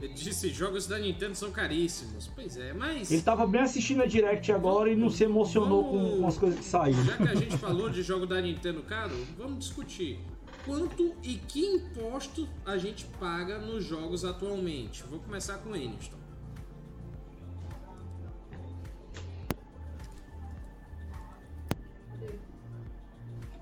Ele 0.00 0.14
disse, 0.14 0.48
jogos 0.48 0.86
da 0.86 0.98
Nintendo 0.98 1.34
são 1.34 1.52
caríssimos. 1.52 2.26
Pois 2.34 2.56
é, 2.56 2.72
mas... 2.72 3.10
Ele 3.10 3.20
tava 3.20 3.46
bem 3.46 3.60
assistindo 3.60 4.02
a 4.02 4.06
Direct 4.06 4.50
agora 4.50 4.90
e 4.90 4.96
não 4.96 5.10
se 5.10 5.24
emocionou 5.24 5.84
vamos... 5.84 6.10
com, 6.10 6.20
com, 6.20 6.26
as 6.26 6.38
coisas 6.38 6.58
que 6.58 6.64
saíram. 6.64 7.04
Já 7.04 7.16
que 7.18 7.28
a 7.28 7.34
gente 7.34 7.58
falou 7.58 7.90
de 7.90 8.02
jogo 8.02 8.26
da 8.26 8.40
Nintendo 8.40 8.82
caro, 8.82 9.14
vamos 9.36 9.58
discutir. 9.58 10.18
Quanto 10.64 11.14
e 11.22 11.36
que 11.36 11.64
imposto 11.64 12.48
a 12.66 12.76
gente 12.76 13.04
paga 13.18 13.58
nos 13.58 13.84
jogos 13.84 14.24
atualmente? 14.24 15.02
Vou 15.04 15.18
começar 15.20 15.58
com 15.58 15.70
o 15.70 15.76
Eniston. 15.76 16.18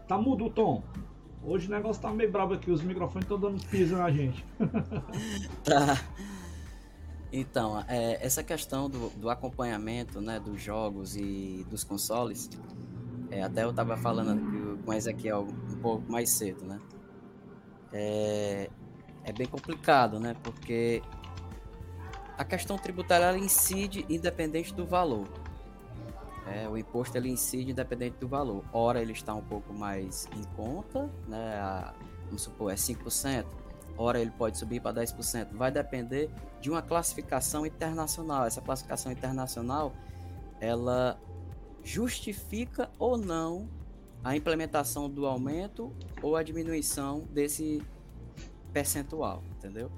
Tá 0.08 0.16
mudo, 0.16 0.48
Tom. 0.50 0.82
Hoje 1.44 1.68
o 1.68 1.70
negócio 1.70 2.02
tá 2.02 2.10
meio 2.10 2.32
brabo 2.32 2.54
aqui, 2.54 2.70
os 2.70 2.82
microfones 2.82 3.24
estão 3.24 3.38
dando 3.38 3.64
piso 3.66 3.96
na 3.96 4.10
gente. 4.10 4.44
tá. 5.62 6.02
Então, 7.30 7.84
é, 7.86 8.24
essa 8.24 8.42
questão 8.42 8.88
do, 8.88 9.10
do, 9.10 9.28
acompanhamento 9.28 10.20
né, 10.20 10.40
dos 10.40 10.60
jogos 10.62 11.14
e 11.14 11.64
dos 11.70 11.84
consoles, 11.84 12.48
é, 13.30 13.42
até 13.42 13.64
eu 13.64 13.72
tava 13.72 13.96
falando 13.96 14.82
com 14.84 14.92
Ezequiel 14.92 15.46
um 15.70 15.76
pouco 15.80 16.10
mais 16.10 16.30
cedo, 16.30 16.64
né? 16.64 16.80
É, 17.92 18.70
é 19.24 19.32
bem 19.32 19.46
complicado, 19.46 20.18
né? 20.18 20.34
Porque 20.42 21.02
a 22.36 22.44
questão 22.44 22.78
tributária 22.78 23.24
ela 23.26 23.38
incide 23.38 24.06
independente 24.08 24.72
do 24.72 24.86
valor. 24.86 25.28
É, 26.46 26.66
o 26.66 26.78
imposto 26.78 27.16
ele 27.18 27.28
incide 27.28 27.72
independente 27.72 28.16
do 28.18 28.26
valor. 28.26 28.64
Ora 28.72 29.02
ele 29.02 29.12
está 29.12 29.34
um 29.34 29.42
pouco 29.42 29.74
mais 29.74 30.26
em 30.34 30.44
conta, 30.56 31.10
né? 31.26 31.56
A, 31.56 31.92
vamos 32.26 32.42
supor, 32.42 32.72
é 32.72 32.76
5%. 32.76 33.44
Ora 33.98 34.20
ele 34.20 34.30
pode 34.30 34.56
subir 34.56 34.80
para 34.80 35.02
10%. 35.02 35.48
Vai 35.52 35.70
depender 35.70 36.30
de 36.60 36.70
uma 36.70 36.80
classificação 36.80 37.66
internacional. 37.66 38.46
Essa 38.46 38.62
classificação 38.62 39.12
internacional, 39.12 39.92
ela 40.60 41.18
justifica 41.88 42.90
ou 42.98 43.16
não 43.16 43.68
a 44.22 44.36
implementação 44.36 45.08
do 45.08 45.26
aumento 45.26 45.92
ou 46.22 46.36
a 46.36 46.42
diminuição 46.42 47.20
desse 47.32 47.82
percentual, 48.72 49.42
entendeu? 49.56 49.90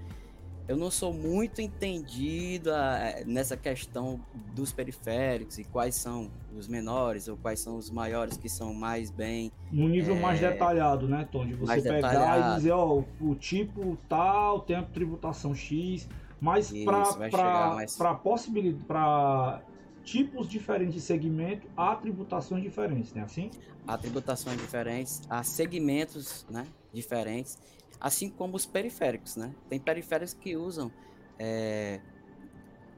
eu 0.71 0.77
não 0.77 0.89
sou 0.89 1.13
muito 1.13 1.61
entendido 1.61 2.71
eh, 2.71 3.25
nessa 3.27 3.57
questão 3.57 4.21
dos 4.55 4.73
periféricos 4.73 5.59
e 5.59 5.65
quais 5.65 5.97
são 5.97 6.31
os 6.57 6.69
menores 6.69 7.27
ou 7.27 7.37
quais 7.37 7.59
são 7.59 7.77
os 7.77 7.91
maiores 7.91 8.37
que 8.37 8.49
são 8.49 8.73
mais 8.73 9.11
bem. 9.11 9.51
No 9.73 9.89
nível 9.89 10.15
é, 10.15 10.21
mais 10.21 10.39
detalhado, 10.39 11.09
né, 11.09 11.27
Tom? 11.33 11.45
De 11.45 11.55
você 11.55 11.83
pegar 11.83 11.97
detalhado. 11.97 12.53
e 12.53 12.57
dizer, 12.59 12.71
ó, 12.71 13.03
o 13.21 13.35
tipo 13.35 13.99
tal, 14.09 14.61
tem 14.61 14.77
a 14.77 14.83
tributação 14.85 15.57
X, 15.57 16.09
mas 16.41 16.73
para 16.85 17.75
mais... 17.75 17.97
possibilidade, 18.23 18.85
para 18.85 19.63
tipos 20.11 20.49
diferentes 20.49 20.95
de 20.95 21.01
segmento, 21.01 21.67
há 21.77 21.95
tributações 21.95 22.63
diferentes, 22.63 23.13
né? 23.13 23.23
Assim? 23.23 23.51
Há 23.87 23.97
tributações 23.97 24.57
diferentes, 24.59 25.23
há 25.29 25.43
segmentos, 25.43 26.47
né, 26.51 26.67
diferentes 26.93 27.59
assim 28.01 28.31
como 28.31 28.57
os 28.57 28.65
periféricos, 28.65 29.37
né? 29.37 29.55
Tem 29.69 29.79
periféricos 29.79 30.33
que 30.33 30.57
usam 30.57 30.91
é, 31.39 32.01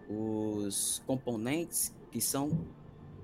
os 0.09 1.03
componentes 1.07 1.95
que 2.11 2.21
são 2.21 2.51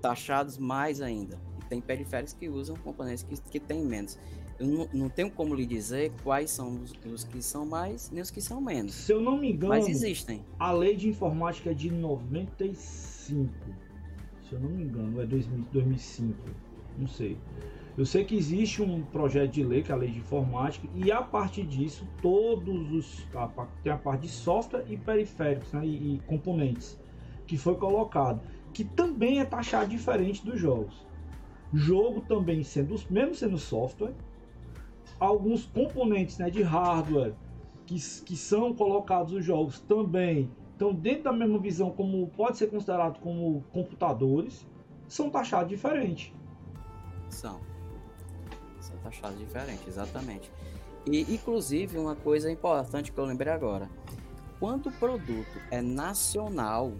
taxados 0.01 0.57
mais 0.57 1.01
ainda. 1.01 1.39
E 1.61 1.65
tem 1.69 1.79
periféricos 1.79 2.33
que 2.33 2.49
usam 2.49 2.75
componentes 2.75 3.23
que, 3.23 3.39
que 3.49 3.59
têm 3.59 3.83
menos. 3.85 4.19
Eu 4.59 4.67
não, 4.67 4.89
não, 4.93 5.09
tenho 5.09 5.31
como 5.31 5.55
lhe 5.55 5.65
dizer 5.65 6.11
quais 6.21 6.51
são 6.51 6.81
os, 6.83 6.91
os, 7.05 7.23
que 7.23 7.41
são 7.41 7.65
mais 7.65 8.11
nem 8.11 8.21
os 8.21 8.29
que 8.29 8.41
são 8.41 8.59
menos. 8.59 8.93
Se 8.93 9.13
eu 9.13 9.21
não 9.21 9.37
me 9.37 9.53
engano, 9.53 9.69
mas 9.69 9.87
existem. 9.87 10.43
A 10.59 10.73
lei 10.73 10.97
de 10.97 11.07
informática 11.07 11.71
é 11.71 11.73
de 11.73 11.89
95. 11.89 13.49
Se 14.49 14.55
eu 14.55 14.61
não 14.61 14.69
me 14.69 14.83
engano, 14.83 15.21
é 15.21 15.27
2000, 15.27 15.65
2005. 15.71 16.35
Não 16.97 17.07
sei. 17.07 17.37
Eu 17.95 18.03
sei 18.03 18.25
que 18.25 18.35
existe 18.35 18.81
um 18.81 19.03
projeto 19.03 19.51
de 19.51 19.63
lei, 19.63 19.83
que 19.83 19.91
é 19.91 19.95
a 19.95 19.97
lei 19.97 20.09
de 20.09 20.17
informática, 20.19 20.87
e 20.95 21.11
a 21.11 21.21
partir 21.21 21.67
disso, 21.67 22.07
todos 22.19 22.91
os. 22.91 23.27
tem 23.83 23.91
a 23.91 23.97
parte 23.97 24.21
de 24.21 24.29
software 24.29 24.85
e 24.89 24.97
periféricos 24.97 25.71
né, 25.71 25.85
e, 25.85 26.15
e 26.15 26.19
componentes 26.25 26.99
que 27.45 27.57
foi 27.57 27.75
colocado, 27.75 28.41
que 28.73 28.83
também 28.83 29.39
é 29.39 29.45
taxado 29.45 29.89
diferente 29.89 30.43
dos 30.43 30.59
jogos. 30.59 31.05
Jogo 31.71 32.21
também 32.21 32.63
sendo, 32.63 32.95
mesmo 33.09 33.35
sendo 33.35 33.57
software, 33.57 34.13
alguns 35.19 35.65
componentes 35.65 36.39
né, 36.39 36.49
de 36.49 36.63
hardware 36.63 37.33
que, 37.85 37.95
que 38.23 38.35
são 38.35 38.73
colocados 38.73 39.33
nos 39.33 39.45
jogos 39.45 39.79
também 39.79 40.49
estão 40.79 40.93
dentro 40.93 41.23
da 41.23 41.33
mesma 41.33 41.59
visão 41.59 41.91
como 41.91 42.25
pode 42.29 42.57
ser 42.57 42.67
considerado 42.67 43.19
como 43.19 43.61
computadores, 43.73 44.65
são 45.09 45.29
taxados 45.29 45.67
diferente. 45.67 46.33
São 48.79 48.97
taxados 49.03 49.37
diferentes, 49.37 49.85
exatamente. 49.85 50.49
E, 51.05 51.33
inclusive, 51.33 51.97
uma 51.97 52.15
coisa 52.15 52.49
importante 52.49 53.11
que 53.11 53.17
eu 53.17 53.25
lembrei 53.25 53.51
agora: 53.51 53.89
quando 54.57 54.87
o 54.87 54.91
produto 54.93 55.59
é 55.69 55.81
nacional, 55.81 56.93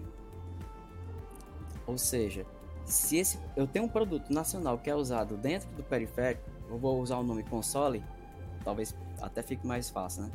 ou 1.88 1.98
seja, 1.98 2.46
se 2.84 3.18
esse, 3.18 3.39
eu 3.56 3.65
tenho 3.65 3.86
um 3.86 3.89
produto 3.89 4.30
nacional 4.30 4.78
que 4.78 4.89
é 4.89 4.96
usado 4.96 5.38
dentro 5.38 5.70
do 5.72 5.84
periférico, 5.84 6.44
eu 6.70 6.78
vou 6.78 7.00
usar 7.00 7.18
o 7.18 7.24
nome 7.24 7.44
console, 7.44 8.04
talvez 8.63 8.94
até 9.22 9.42
fique 9.42 9.65
mais 9.65 9.89
fácil, 9.89 10.24
né? 10.24 10.32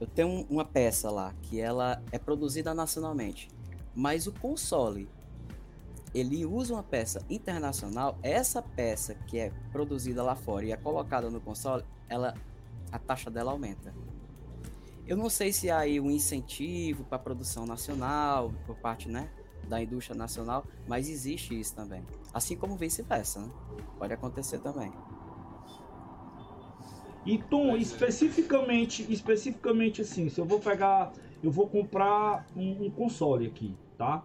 Eu 0.00 0.06
tenho 0.06 0.46
uma 0.48 0.64
peça 0.64 1.10
lá 1.10 1.34
que 1.42 1.60
ela 1.60 2.02
é 2.12 2.18
produzida 2.18 2.72
nacionalmente, 2.72 3.48
mas 3.94 4.26
o 4.26 4.32
console 4.32 5.08
ele 6.14 6.46
usa 6.46 6.74
uma 6.74 6.82
peça 6.82 7.24
internacional, 7.28 8.18
essa 8.22 8.62
peça 8.62 9.14
que 9.14 9.38
é 9.38 9.52
produzida 9.72 10.22
lá 10.22 10.34
fora 10.34 10.64
e 10.64 10.72
é 10.72 10.76
colocada 10.76 11.30
no 11.30 11.40
console, 11.40 11.84
ela 12.08 12.34
a 12.90 12.98
taxa 12.98 13.30
dela 13.30 13.52
aumenta. 13.52 13.94
Eu 15.06 15.16
não 15.16 15.28
sei 15.28 15.52
se 15.52 15.70
há 15.70 15.78
aí 15.78 16.00
um 16.00 16.10
incentivo 16.10 17.04
para 17.04 17.16
a 17.16 17.20
produção 17.20 17.66
nacional 17.66 18.52
por 18.66 18.76
parte, 18.76 19.08
né, 19.08 19.30
da 19.66 19.82
indústria 19.82 20.16
nacional, 20.16 20.64
mas 20.86 21.08
existe 21.08 21.58
isso 21.58 21.74
também. 21.74 22.04
Assim 22.32 22.56
como 22.56 22.76
vice-versa, 22.76 23.40
né? 23.40 23.50
Pode 23.98 24.12
acontecer 24.12 24.58
também. 24.60 24.92
E 27.26 27.38
Tom, 27.38 27.76
especificamente, 27.76 29.06
especificamente 29.12 30.02
assim, 30.02 30.28
se 30.28 30.40
eu 30.40 30.44
vou 30.44 30.60
pegar, 30.60 31.12
eu 31.42 31.50
vou 31.50 31.66
comprar 31.68 32.46
um, 32.56 32.86
um 32.86 32.90
console 32.90 33.46
aqui, 33.46 33.74
tá? 33.96 34.24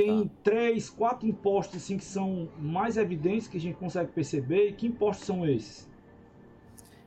tem 0.00 0.26
tá. 0.26 0.34
três, 0.42 0.88
quatro 0.88 1.28
impostos 1.28 1.76
assim 1.76 1.98
que 1.98 2.04
são 2.04 2.48
mais 2.58 2.96
evidentes 2.96 3.46
que 3.46 3.58
a 3.58 3.60
gente 3.60 3.76
consegue 3.76 4.10
perceber. 4.12 4.68
E 4.68 4.72
que 4.72 4.86
impostos 4.86 5.26
são 5.26 5.46
esses? 5.46 5.88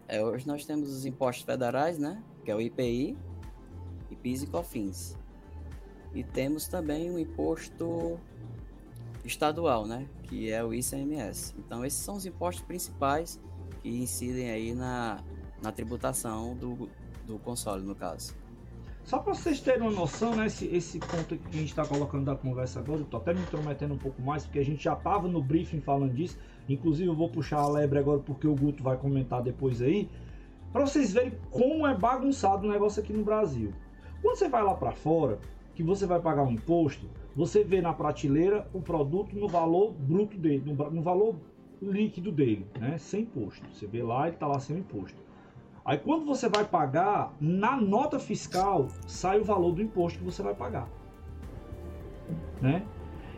É, 0.07 0.23
hoje 0.23 0.45
nós 0.45 0.63
temos 0.63 0.89
os 0.89 1.05
impostos 1.05 1.43
federais, 1.43 1.97
né? 1.97 2.21
Que 2.45 2.51
é 2.51 2.55
o 2.55 2.61
IPI, 2.61 3.17
IPIS 4.11 4.43
e 4.43 4.47
COFINS. 4.47 5.17
E 6.13 6.23
temos 6.23 6.67
também 6.67 7.09
o 7.09 7.17
imposto 7.17 8.19
estadual, 9.25 9.87
né? 9.87 10.07
Que 10.23 10.51
é 10.51 10.63
o 10.63 10.71
ICMS. 10.71 11.55
Então 11.57 11.83
esses 11.83 11.99
são 11.99 12.15
os 12.15 12.27
impostos 12.27 12.63
principais 12.63 13.39
que 13.83 13.89
incidem 13.89 14.49
aí 14.49 14.73
na, 14.73 15.19
na 15.61 15.71
tributação 15.71 16.55
do, 16.55 16.89
do 17.27 17.37
console, 17.39 17.83
no 17.83 17.93
caso. 17.93 18.33
Só 19.03 19.19
para 19.19 19.33
vocês 19.33 19.59
terem 19.59 19.81
uma 19.81 19.91
noção, 19.91 20.33
né, 20.33 20.45
esse, 20.45 20.65
esse 20.67 20.97
ponto 20.97 21.35
que 21.35 21.49
a 21.49 21.59
gente 21.59 21.69
está 21.69 21.85
colocando 21.85 22.23
da 22.23 22.35
conversa 22.37 22.79
agora, 22.79 23.01
eu 23.01 23.05
tô 23.05 23.17
até 23.17 23.33
me 23.33 23.41
intrometendo 23.41 23.93
um 23.93 23.97
pouco 23.97 24.21
mais, 24.21 24.45
porque 24.45 24.59
a 24.59 24.63
gente 24.63 24.81
já 24.81 24.93
estava 24.93 25.27
no 25.27 25.43
briefing 25.43 25.81
falando 25.81 26.13
disso. 26.13 26.39
Inclusive, 26.69 27.09
eu 27.09 27.15
vou 27.15 27.29
puxar 27.29 27.59
a 27.59 27.67
lebre 27.67 27.99
agora, 27.99 28.19
porque 28.19 28.47
o 28.47 28.55
Guto 28.55 28.81
vai 28.81 28.95
comentar 28.95 29.43
depois 29.43 29.81
aí. 29.81 30.09
Para 30.71 30.87
vocês 30.87 31.11
verem 31.11 31.33
como 31.51 31.85
é 31.85 31.93
bagunçado 31.93 32.65
o 32.65 32.71
negócio 32.71 33.03
aqui 33.03 33.11
no 33.11 33.25
Brasil. 33.25 33.73
Quando 34.21 34.37
você 34.37 34.47
vai 34.47 34.63
lá 34.63 34.73
para 34.73 34.93
fora, 34.93 35.37
que 35.75 35.83
você 35.83 36.05
vai 36.05 36.21
pagar 36.21 36.43
um 36.43 36.51
imposto, 36.51 37.05
você 37.35 37.61
vê 37.61 37.81
na 37.81 37.91
prateleira 37.91 38.65
o 38.73 38.81
produto 38.81 39.35
no 39.35 39.49
valor 39.49 39.91
bruto 39.91 40.37
dele, 40.37 40.63
no, 40.65 40.91
no 40.91 41.01
valor 41.01 41.35
líquido 41.81 42.31
dele, 42.31 42.65
né, 42.79 42.97
sem 42.97 43.21
imposto. 43.21 43.65
Você 43.73 43.85
vê 43.87 44.01
lá, 44.01 44.27
ele 44.27 44.35
está 44.35 44.47
lá 44.47 44.59
sem 44.59 44.77
imposto. 44.77 45.17
Aí 45.85 45.97
quando 45.97 46.25
você 46.25 46.47
vai 46.47 46.63
pagar, 46.63 47.33
na 47.41 47.75
nota 47.75 48.17
fiscal 48.17 48.87
sai 49.05 49.39
o 49.39 49.43
valor 49.43 49.73
do 49.73 49.81
imposto 49.81 50.19
que 50.19 50.25
você 50.25 50.41
vai 50.41 50.53
pagar. 50.53 50.87
Né? 52.61 52.83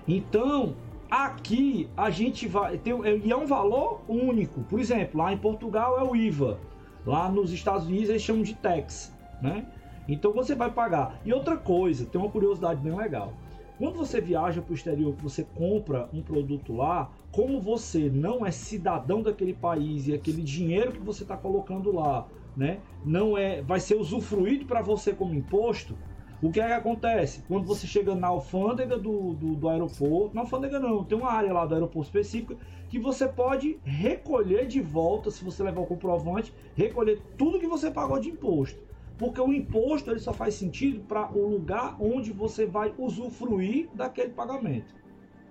Então, 0.08 0.76
aqui 1.10 1.90
a 1.98 2.10
gente 2.10 2.48
vai 2.48 2.78
ter 2.78 2.94
e 3.24 3.32
é 3.32 3.36
um 3.36 3.46
valor 3.46 4.02
único. 4.08 4.62
Por 4.64 4.80
exemplo, 4.80 5.20
lá 5.22 5.34
em 5.34 5.38
Portugal 5.38 6.00
é 6.00 6.04
o 6.04 6.16
IVA. 6.16 6.60
Lá 7.06 7.30
nos 7.30 7.52
Estados 7.52 7.88
Unidos 7.88 8.10
eles 8.10 8.22
chamam 8.22 8.44
de 8.44 8.56
tax, 8.56 9.16
né? 9.42 9.68
Então 10.08 10.32
você 10.32 10.54
vai 10.56 10.72
pagar. 10.72 11.20
E 11.26 11.34
outra 11.34 11.58
coisa, 11.58 12.06
tem 12.06 12.20
uma 12.20 12.30
curiosidade 12.30 12.80
bem 12.82 12.96
legal. 12.96 13.34
Quando 13.78 13.98
você 13.98 14.22
viaja 14.22 14.62
para 14.62 14.72
o 14.72 14.76
exterior, 14.76 15.14
você 15.22 15.44
compra 15.44 16.10
um 16.14 16.22
produto 16.22 16.74
lá, 16.74 17.12
como 17.36 17.60
você 17.60 18.10
não 18.10 18.46
é 18.46 18.50
cidadão 18.50 19.22
daquele 19.22 19.54
país 19.54 20.08
e 20.08 20.14
aquele 20.14 20.42
dinheiro 20.42 20.94
que 20.94 21.02
você 21.02 21.24
está 21.24 21.36
colocando 21.36 21.94
lá, 21.94 22.26
né, 22.56 22.80
não 23.04 23.38
é, 23.38 23.62
vai 23.62 23.82
ser 23.82 23.96
usufruído 23.96 24.66
para 24.66 24.82
você 24.82 25.12
como 25.12 25.34
imposto. 25.34 25.98
O 26.42 26.50
que 26.50 26.62
é 26.62 26.68
que 26.68 26.72
acontece? 26.72 27.44
Quando 27.46 27.66
você 27.66 27.86
chega 27.86 28.16
na 28.16 28.28
alfândega 28.28 28.98
do, 28.98 29.34
do, 29.34 29.54
do, 29.54 29.68
aeroporto, 29.68 30.34
na 30.34 30.42
alfândega 30.42 30.80
não, 30.80 31.04
tem 31.04 31.18
uma 31.18 31.30
área 31.30 31.52
lá 31.52 31.66
do 31.66 31.74
aeroporto 31.74 32.08
específica 32.08 32.56
que 32.88 32.98
você 32.98 33.28
pode 33.28 33.80
recolher 33.84 34.66
de 34.66 34.80
volta, 34.80 35.30
se 35.30 35.44
você 35.44 35.62
levar 35.62 35.82
o 35.82 35.86
comprovante, 35.86 36.54
recolher 36.74 37.22
tudo 37.38 37.60
que 37.60 37.68
você 37.68 37.92
pagou 37.92 38.18
de 38.18 38.30
imposto. 38.30 38.80
Porque 39.18 39.42
o 39.42 39.52
imposto 39.52 40.10
ele 40.10 40.20
só 40.20 40.32
faz 40.32 40.54
sentido 40.54 41.02
para 41.02 41.30
o 41.34 41.50
lugar 41.50 41.98
onde 42.00 42.32
você 42.32 42.66
vai 42.66 42.94
usufruir 42.98 43.90
daquele 43.94 44.30
pagamento. 44.30 44.94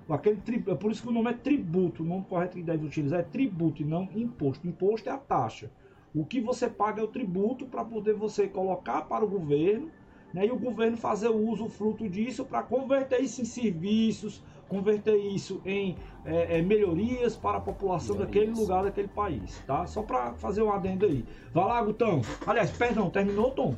Aquele 0.09 0.37
tri... 0.37 0.63
É 0.67 0.75
por 0.75 0.91
isso 0.91 1.03
que 1.03 1.09
o 1.09 1.13
nome 1.13 1.31
é 1.31 1.35
tributo, 1.35 2.03
o 2.03 2.07
nome 2.07 2.25
correto 2.29 2.57
que 2.57 2.63
deve 2.63 2.85
utilizar 2.85 3.21
é 3.21 3.23
tributo 3.23 3.83
e 3.83 3.85
não 3.85 4.09
imposto. 4.15 4.67
Imposto 4.67 5.09
é 5.09 5.13
a 5.13 5.19
taxa. 5.19 5.71
O 6.15 6.25
que 6.25 6.41
você 6.41 6.69
paga 6.69 7.01
é 7.01 7.05
o 7.05 7.09
tributo 7.09 7.67
para 7.67 7.85
poder 7.85 8.15
você 8.15 8.47
colocar 8.47 9.03
para 9.03 9.25
o 9.25 9.29
governo 9.29 9.91
né, 10.33 10.47
e 10.47 10.51
o 10.51 10.59
governo 10.59 10.97
fazer 10.97 11.29
o 11.29 11.49
uso 11.49 11.69
fruto 11.69 12.09
disso 12.09 12.45
para 12.45 12.63
converter 12.63 13.21
isso 13.21 13.41
em 13.41 13.45
serviços, 13.45 14.43
converter 14.69 15.17
isso 15.17 15.61
em 15.65 15.97
é, 16.25 16.59
é, 16.59 16.63
melhorias 16.63 17.37
para 17.37 17.59
a 17.59 17.61
população 17.61 18.17
melhorias. 18.17 18.45
daquele 18.45 18.61
lugar, 18.61 18.85
daquele 18.85 19.09
país, 19.09 19.63
tá? 19.67 19.87
Só 19.87 20.03
para 20.03 20.35
fazer 20.35 20.63
um 20.63 20.73
adendo 20.73 21.07
aí. 21.07 21.25
Vai 21.53 21.65
lá, 21.65 21.83
Gutão. 21.83 22.21
Aliás, 22.47 22.71
perdão, 22.71 23.11
terminou, 23.11 23.51
Tom? 23.51 23.75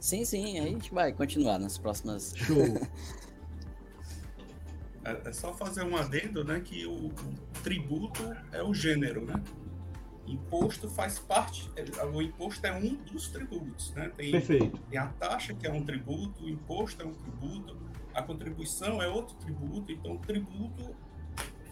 Sim, 0.00 0.24
sim, 0.24 0.58
a 0.58 0.62
gente 0.62 0.92
vai 0.92 1.12
continuar 1.12 1.58
nas 1.58 1.78
próximas. 1.78 2.32
Show. 2.36 2.56
é, 5.06 5.28
é, 5.28 5.32
só 5.32 5.54
fazer 5.54 5.84
um 5.84 5.96
adendo, 5.96 6.42
né? 6.42 6.60
Que 6.60 6.84
o, 6.84 7.12
tributo 7.62 8.22
é 8.50 8.62
o 8.62 8.74
gênero, 8.74 9.24
né? 9.24 9.40
Imposto 10.26 10.90
faz 10.90 11.20
parte, 11.20 11.70
é, 11.76 12.04
o 12.04 12.20
imposto 12.20 12.66
é 12.66 12.72
um 12.72 12.96
dos 12.96 13.28
tributos, 13.28 13.94
né? 13.94 14.10
Tem, 14.16 14.32
Perfeito. 14.32 14.76
Tem 14.90 14.98
a 14.98 15.06
taxa, 15.06 15.54
que 15.54 15.64
é 15.64 15.70
um 15.70 15.84
tributo, 15.84 16.44
o 16.44 16.48
imposto 16.48 17.00
é 17.02 17.06
um 17.06 17.14
tributo, 17.14 17.76
a 18.12 18.20
contribuição 18.20 19.00
é 19.00 19.06
outro 19.06 19.36
tributo, 19.36 19.92
então 19.92 20.14
o 20.14 20.18
tributo 20.18 20.96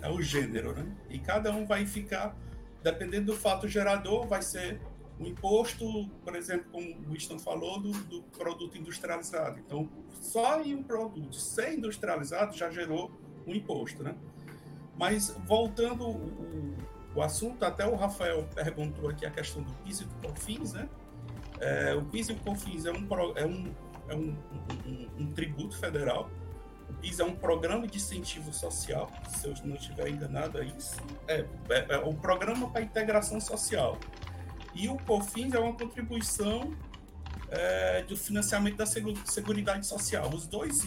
é 0.00 0.08
o 0.08 0.22
gênero, 0.22 0.72
né? 0.72 0.86
E 1.10 1.18
cada 1.18 1.50
um 1.50 1.66
vai 1.66 1.84
ficar, 1.84 2.36
dependendo 2.84 3.32
do 3.32 3.36
fato 3.36 3.66
gerador, 3.66 4.28
vai 4.28 4.42
ser 4.42 4.80
o 5.18 5.26
imposto, 5.26 6.08
por 6.24 6.36
exemplo, 6.36 6.66
como 6.70 6.88
o 6.88 7.12
Winston 7.12 7.38
falou, 7.38 7.80
do, 7.80 7.92
do, 8.04 8.22
produto 8.36 8.76
industrializado. 8.76 9.58
Então, 9.60 9.88
só 10.20 10.60
em 10.60 10.74
um 10.74 10.82
produto 10.82 11.34
ser 11.36 11.74
industrializado 11.74 12.56
já 12.56 12.70
gerou 12.70 13.10
um 13.46 13.54
imposto, 13.54 14.02
né? 14.02 14.14
Mas 14.96 15.36
voltando 15.44 16.08
o, 16.08 16.76
o 17.14 17.22
assunto, 17.22 17.64
até 17.64 17.86
o 17.86 17.94
Rafael 17.96 18.46
perguntou 18.54 19.08
aqui 19.08 19.26
a 19.26 19.30
questão 19.30 19.62
do 19.62 19.72
PIS 19.84 20.00
e 20.00 20.04
do 20.04 20.14
COFINS, 20.28 20.72
né? 20.72 20.88
É, 21.60 21.94
o 21.94 22.04
PIS 22.04 22.28
e 22.28 22.32
o 22.32 22.36
COFINS 22.36 22.86
é 22.86 22.92
um, 22.92 23.06
é 23.36 23.46
um 23.46 23.74
é 24.08 24.14
um, 24.14 24.36
um, 24.86 25.08
um, 25.18 25.32
tributo 25.32 25.76
federal. 25.76 26.30
O 26.88 26.94
PIS 26.94 27.20
é 27.20 27.24
um 27.24 27.34
programa 27.34 27.86
de 27.86 27.96
incentivo 27.96 28.52
social, 28.52 29.10
se 29.28 29.46
eu 29.46 29.54
não 29.64 29.76
estiver 29.76 30.08
enganado, 30.08 30.58
é 30.58 30.64
isso. 30.64 30.96
É, 31.26 31.44
é, 31.70 31.94
é 31.94 31.98
o 31.98 32.14
programa 32.14 32.70
para 32.70 32.82
integração 32.82 33.40
social. 33.40 33.98
E 34.74 34.88
o 34.88 34.96
COFINS 34.98 35.54
é 35.54 35.58
uma 35.58 35.72
contribuição 35.72 36.74
é, 37.50 38.02
do 38.02 38.16
financiamento 38.16 38.76
da 38.76 38.86
Seguridade 38.86 39.86
Social. 39.86 40.28
Os 40.30 40.46
dois, 40.46 40.86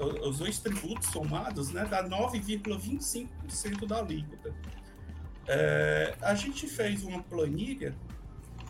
os 0.00 0.38
dois 0.38 0.58
tributos 0.58 1.08
somados 1.10 1.70
né, 1.70 1.84
dá 1.84 2.02
9,25% 2.08 3.86
da 3.86 3.98
alíquota. 3.98 4.54
É, 5.46 6.16
a 6.22 6.34
gente 6.34 6.66
fez 6.66 7.02
uma 7.02 7.22
planilha 7.22 7.94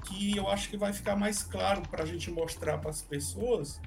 que 0.06 0.36
eu 0.36 0.48
acho 0.48 0.68
que 0.68 0.76
vai 0.76 0.92
ficar 0.92 1.14
mais 1.14 1.42
claro 1.42 1.82
para 1.82 2.02
a 2.02 2.06
gente 2.06 2.30
mostrar 2.30 2.78
para 2.78 2.90
as 2.90 3.02
pessoas 3.02 3.80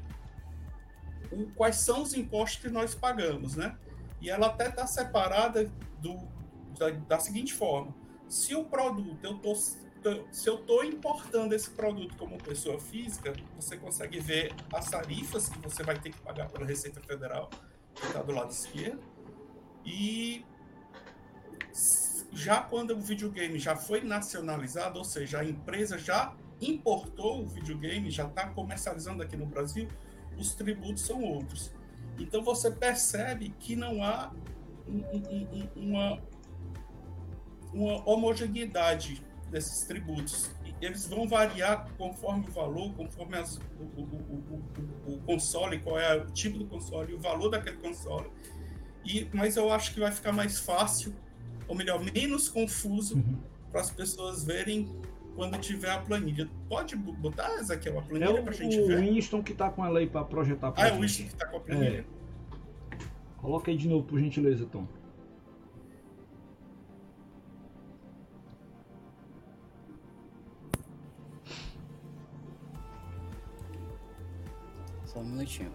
o, 1.31 1.47
quais 1.51 1.77
são 1.77 2.01
os 2.01 2.13
impostos 2.13 2.61
que 2.61 2.69
nós 2.69 2.95
pagamos, 2.95 3.55
né? 3.55 3.75
E 4.21 4.29
ela 4.29 4.47
até 4.47 4.69
está 4.69 4.87
separada 4.87 5.69
do, 5.99 6.17
da, 6.77 6.91
da, 6.91 7.19
seguinte 7.19 7.53
forma: 7.53 7.93
se 8.29 8.55
o 8.55 8.63
produto 8.63 9.23
eu 9.23 9.37
se 10.31 10.49
eu 10.49 10.55
estou 10.55 10.83
importando 10.83 11.53
esse 11.53 11.69
produto 11.69 12.15
como 12.17 12.37
pessoa 12.37 12.79
física, 12.79 13.33
você 13.55 13.77
consegue 13.77 14.19
ver 14.19 14.53
as 14.73 14.89
tarifas 14.89 15.49
que 15.49 15.57
você 15.59 15.83
vai 15.83 15.99
ter 15.99 16.11
que 16.11 16.19
pagar 16.19 16.49
pela 16.49 16.65
Receita 16.65 16.99
Federal, 17.01 17.49
que 17.93 18.05
está 18.05 18.21
do 18.21 18.31
lado 18.31 18.51
esquerdo, 18.51 19.01
e 19.85 20.45
já 22.31 22.61
quando 22.61 22.91
o 22.91 22.99
videogame 22.99 23.59
já 23.59 23.75
foi 23.75 24.01
nacionalizado, 24.01 24.97
ou 24.97 25.05
seja, 25.05 25.39
a 25.39 25.45
empresa 25.45 25.97
já 25.97 26.35
importou 26.61 27.43
o 27.43 27.47
videogame, 27.47 28.09
já 28.09 28.25
está 28.25 28.47
comercializando 28.47 29.21
aqui 29.21 29.35
no 29.37 29.45
Brasil, 29.45 29.87
os 30.37 30.53
tributos 30.53 31.05
são 31.05 31.21
outros. 31.21 31.71
Então 32.17 32.43
você 32.43 32.71
percebe 32.71 33.49
que 33.59 33.75
não 33.75 34.03
há 34.03 34.31
um, 34.87 34.99
um, 34.99 35.69
uma, 35.75 36.21
uma 37.73 38.09
homogeneidade 38.09 39.23
desses 39.53 39.85
tributos. 39.85 40.51
Eles 40.81 41.07
vão 41.07 41.27
variar 41.27 41.87
conforme 41.97 42.45
o 42.49 42.51
valor, 42.51 42.93
conforme 42.93 43.37
as, 43.37 43.57
o, 43.57 44.01
o, 44.01 44.63
o, 45.07 45.13
o, 45.13 45.17
console, 45.19 45.79
qual 45.79 45.97
é 45.97 46.17
o 46.17 46.25
tipo 46.31 46.57
do 46.57 46.65
console, 46.65 47.13
o 47.13 47.19
valor 47.19 47.49
daquele 47.49 47.77
console. 47.77 48.27
E, 49.05 49.29
mas 49.33 49.55
eu 49.55 49.71
acho 49.71 49.93
que 49.93 49.99
vai 49.99 50.11
ficar 50.11 50.33
mais 50.33 50.59
fácil 50.59 51.15
ou 51.67 51.75
melhor, 51.75 52.03
menos 52.03 52.49
confuso 52.49 53.15
uhum. 53.15 53.37
para 53.71 53.79
as 53.79 53.91
pessoas 53.91 54.43
verem 54.43 54.89
quando 55.35 55.57
tiver 55.57 55.91
a 55.91 55.99
planilha. 55.99 56.49
Pode 56.67 56.95
botar, 56.95 57.53
Ezequiel, 57.55 57.99
a 57.99 58.01
planilha 58.01 58.39
é 58.39 58.41
para 58.41 58.51
a 58.51 58.55
gente 58.55 58.81
ver? 58.81 58.93
É 58.93 58.97
o 58.97 59.13
Winston 59.13 59.43
que 59.43 59.53
está 59.53 59.69
com 59.69 59.85
ela 59.85 59.99
aí 59.99 60.07
para 60.07 60.25
projetar. 60.25 60.71
Pra 60.71 60.83
ah, 60.83 60.87
gente. 60.87 60.95
é 60.95 60.97
o 60.97 61.01
Winston 61.01 61.23
que 61.23 61.33
está 61.33 61.45
com 61.45 61.57
a 61.57 61.59
planilha. 61.61 61.99
É. 61.99 62.23
Coloca 63.37 63.71
aí 63.71 63.77
de 63.77 63.87
novo, 63.87 64.05
por 64.05 64.19
gentileza, 64.19 64.65
Tom. 64.65 64.85
Um 75.23 75.27
minutinho. 75.27 75.71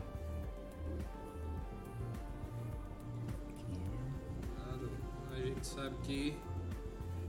gente 5.58 5.66
sabe 5.66 5.96
que 6.04 6.36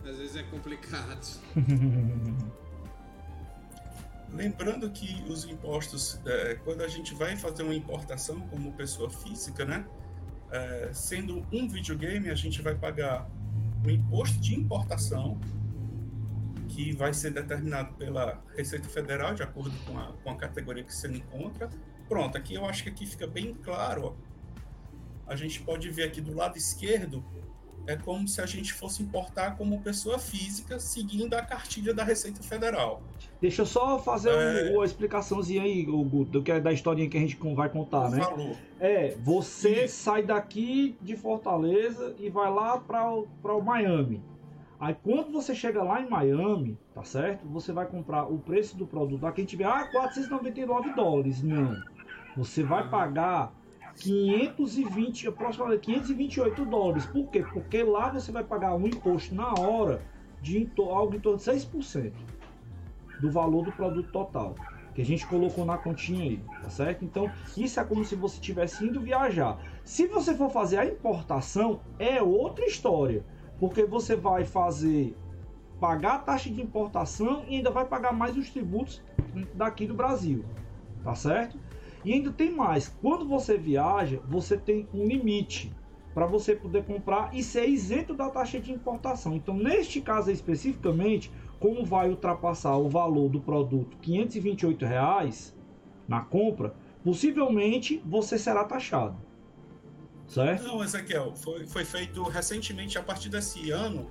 às 0.08 0.17
vezes 0.17 0.36
é 0.36 0.43
complicado. 0.43 1.39
Lembrando 4.32 4.89
que 4.91 5.23
os 5.27 5.45
impostos, 5.45 6.19
é, 6.25 6.55
quando 6.63 6.82
a 6.82 6.88
gente 6.88 7.15
vai 7.15 7.36
fazer 7.36 7.63
uma 7.63 7.73
importação 7.73 8.39
como 8.41 8.71
pessoa 8.73 9.10
física, 9.10 9.65
né? 9.65 9.84
É, 10.51 10.91
sendo 10.93 11.43
um 11.51 11.67
videogame, 11.67 12.29
a 12.29 12.36
gente 12.36 12.62
vai 12.62 12.75
pagar 12.75 13.27
o 13.84 13.89
imposto 13.89 14.39
de 14.39 14.53
importação, 14.55 15.39
que 16.67 16.91
vai 16.91 17.12
ser 17.13 17.32
determinado 17.32 17.95
pela 17.95 18.39
Receita 18.55 18.88
Federal, 18.88 19.34
de 19.34 19.41
acordo 19.41 19.75
com 19.86 19.97
a, 19.97 20.13
com 20.23 20.29
a 20.29 20.36
categoria 20.36 20.84
que 20.84 20.93
você 20.93 21.08
encontra. 21.08 21.67
Pronto, 22.10 22.38
aqui 22.38 22.56
eu 22.56 22.65
acho 22.65 22.84
que 22.84 22.89
aqui 22.89 23.06
fica 23.06 23.26
bem 23.26 23.54
claro. 23.54 24.06
Ó. 24.08 24.13
A 25.28 25.36
gente 25.36 25.62
pode 25.62 25.89
ver 25.89 26.04
aqui 26.04 26.19
do 26.19 26.36
lado 26.36 26.58
esquerdo 26.58 27.24
é 27.89 27.95
como 27.95 28.28
se 28.28 28.39
a 28.39 28.45
gente 28.45 28.72
fosse 28.72 29.02
importar 29.02 29.58
como 29.58 29.82
pessoa 29.82 30.19
física, 30.19 30.80
seguindo 30.80 31.34
a 31.34 31.41
cartilha 31.41 31.91
da 31.91 32.04
Receita 32.04 32.41
Federal. 32.43 33.02
Deixa 33.41 33.63
eu 33.63 33.65
só 33.65 33.98
fazer 33.98 34.30
é... 34.30 34.76
uma 34.76 34.86
explicaçãozinha 34.86 35.63
aí, 35.63 35.84
Guto, 35.84 36.26
do 36.26 36.43
que 36.43 36.52
é 36.52 36.60
da 36.60 36.72
historinha 36.72 37.10
que 37.10 37.17
a 37.17 37.19
gente 37.19 37.36
vai 37.56 37.67
contar, 37.67 38.12
né? 38.12 38.22
Falou. 38.22 38.56
É, 38.80 39.15
você 39.24 39.86
Isso. 39.86 40.04
sai 40.04 40.22
daqui 40.22 40.95
de 41.02 41.15
Fortaleza 41.15 42.15
e 42.19 42.30
vai 42.30 42.52
lá 42.52 42.78
para 42.78 43.12
o 43.12 43.62
Miami. 43.62 44.22
Aí 44.80 44.95
quando 45.04 45.32
você 45.32 45.56
chega 45.56 45.82
lá 45.84 46.00
em 46.00 46.08
Miami, 46.08 46.78
tá 46.93 47.04
certo? 47.04 47.48
Você 47.48 47.74
vai 47.74 47.88
comprar 47.88 48.32
o 48.32 48.38
preço 48.38 48.78
do 48.78 48.86
produto. 48.86 49.26
Aqui 49.26 49.41
a 49.41 49.43
gente 49.43 49.56
vê, 49.56 49.63
ah, 49.63 49.89
499 49.91 50.93
dólares. 50.93 51.41
Não. 51.41 51.76
Você 52.39 52.63
vai 52.63 52.88
pagar 52.88 53.54
520, 53.97 55.28
aproximadamente 55.28 55.82
528 55.82 56.63
dólares. 56.63 57.06
Por 57.06 57.28
quê? 57.28 57.43
Porque 57.43 57.84
lá 57.84 58.10
você 58.13 58.32
vai 58.32 58.45
pagar 58.45 58.75
um 58.75 58.88
imposto 58.88 59.36
na 59.36 59.54
hora 59.60 60.02
de 60.41 60.71
algo 60.78 61.15
em 61.15 61.19
torno 61.19 61.38
de 61.38 61.43
6% 61.43 62.13
do 63.19 63.30
valor 63.30 63.65
do 63.65 63.73
produto 63.73 64.10
total. 64.10 64.56
Que 64.95 65.02
a 65.02 65.06
gente 65.06 65.28
colocou 65.28 65.65
na 65.65 65.78
continha 65.78 66.30
aí, 66.32 66.41
tá 66.63 66.69
certo? 66.69 67.04
Então, 67.04 67.30
isso 67.58 67.78
é 67.78 67.84
como 67.84 68.06
se 68.06 68.15
você 68.15 68.36
estivesse 68.36 68.86
indo 68.86 69.02
viajar. 69.02 69.60
Se 69.84 70.08
você 70.08 70.34
for 70.34 70.49
fazer 70.49 70.78
a 70.78 70.86
importação, 70.86 71.82
é 71.99 72.21
outra 72.21 72.65
história. 72.65 73.21
Porque 73.60 73.84
você 73.84 74.15
vai 74.15 74.45
fazer 74.45 75.13
pagar 75.78 76.15
a 76.15 76.19
taxa 76.19 76.49
de 76.49 76.62
importação 76.62 77.43
e 77.49 77.58
ainda 77.58 77.69
vai 77.69 77.84
pagar 77.84 78.13
mais 78.13 78.38
os 78.38 78.49
tributos 78.49 79.04
daqui 79.54 79.86
do 79.86 79.93
Brasil. 79.93 80.45
Tá 81.04 81.15
certo? 81.15 81.58
E 82.10 82.13
ainda 82.13 82.32
tem 82.32 82.50
mais. 82.50 82.88
Quando 82.88 83.24
você 83.24 83.56
viaja, 83.56 84.19
você 84.28 84.58
tem 84.58 84.89
um 84.91 85.06
limite 85.06 85.72
para 86.12 86.26
você 86.26 86.56
poder 86.56 86.84
comprar 86.84 87.36
e 87.36 87.43
ser 87.43 87.67
isento 87.69 88.15
da 88.15 88.32
taxa 88.32 88.60
de 88.60 88.72
importação. 88.72 89.36
Então, 89.36 89.56
neste 89.56 90.02
caso 90.02 90.32
especificamente, 90.32 91.32
como 91.60 91.86
vai 91.86 92.10
ultrapassar 92.10 92.76
o 92.78 92.89
valor 92.89 93.30
do 93.30 93.39
produto 93.39 93.95
528 94.02 94.86
reais 94.88 95.56
na 96.08 96.22
compra, 96.22 96.74
possivelmente 97.04 98.02
você 98.04 98.39
será 98.39 98.63
taxado. 98.63 99.15
Certo? 100.26 100.63
Não, 100.63 100.84
Ezequiel, 100.84 101.36
foi, 101.36 101.67
foi 101.67 101.86
feito 101.86 102.24
recentemente, 102.24 102.98
a 102.98 103.04
partir 103.04 103.30
desse 103.30 103.69
ano. 103.69 104.10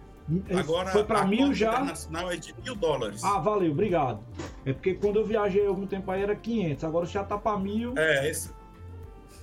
Agora, 0.58 0.90
foi 0.90 1.04
para 1.04 1.26
mil 1.26 1.54
já. 1.54 1.72
internacional 1.72 2.30
é 2.30 2.36
de 2.36 2.54
mil 2.62 2.74
dólares. 2.74 3.24
Ah, 3.24 3.38
valeu, 3.38 3.72
obrigado. 3.72 4.20
É 4.64 4.72
porque 4.72 4.94
quando 4.94 5.16
eu 5.16 5.24
viajei 5.24 5.66
algum 5.66 5.86
tempo 5.86 6.10
aí 6.10 6.22
era 6.22 6.36
500, 6.36 6.84
agora 6.84 7.06
já 7.06 7.24
tá 7.24 7.38
para 7.38 7.58
mil. 7.58 7.94
É, 7.96 8.28
esse, 8.28 8.50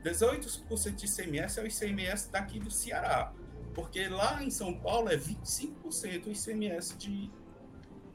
18% 0.01 0.95
de 0.95 1.05
ICMS 1.05 1.59
é 1.59 1.63
o 1.63 1.67
ICMS 1.67 2.31
daqui 2.31 2.57
do 2.57 2.71
Ceará, 2.71 3.33
porque 3.73 4.07
lá 4.07 4.41
em 4.41 4.49
São 4.49 4.73
Paulo 4.73 5.09
é 5.09 5.17
25% 5.17 6.27
o 6.27 6.31
ICMS 6.31 6.97
de 6.97 7.29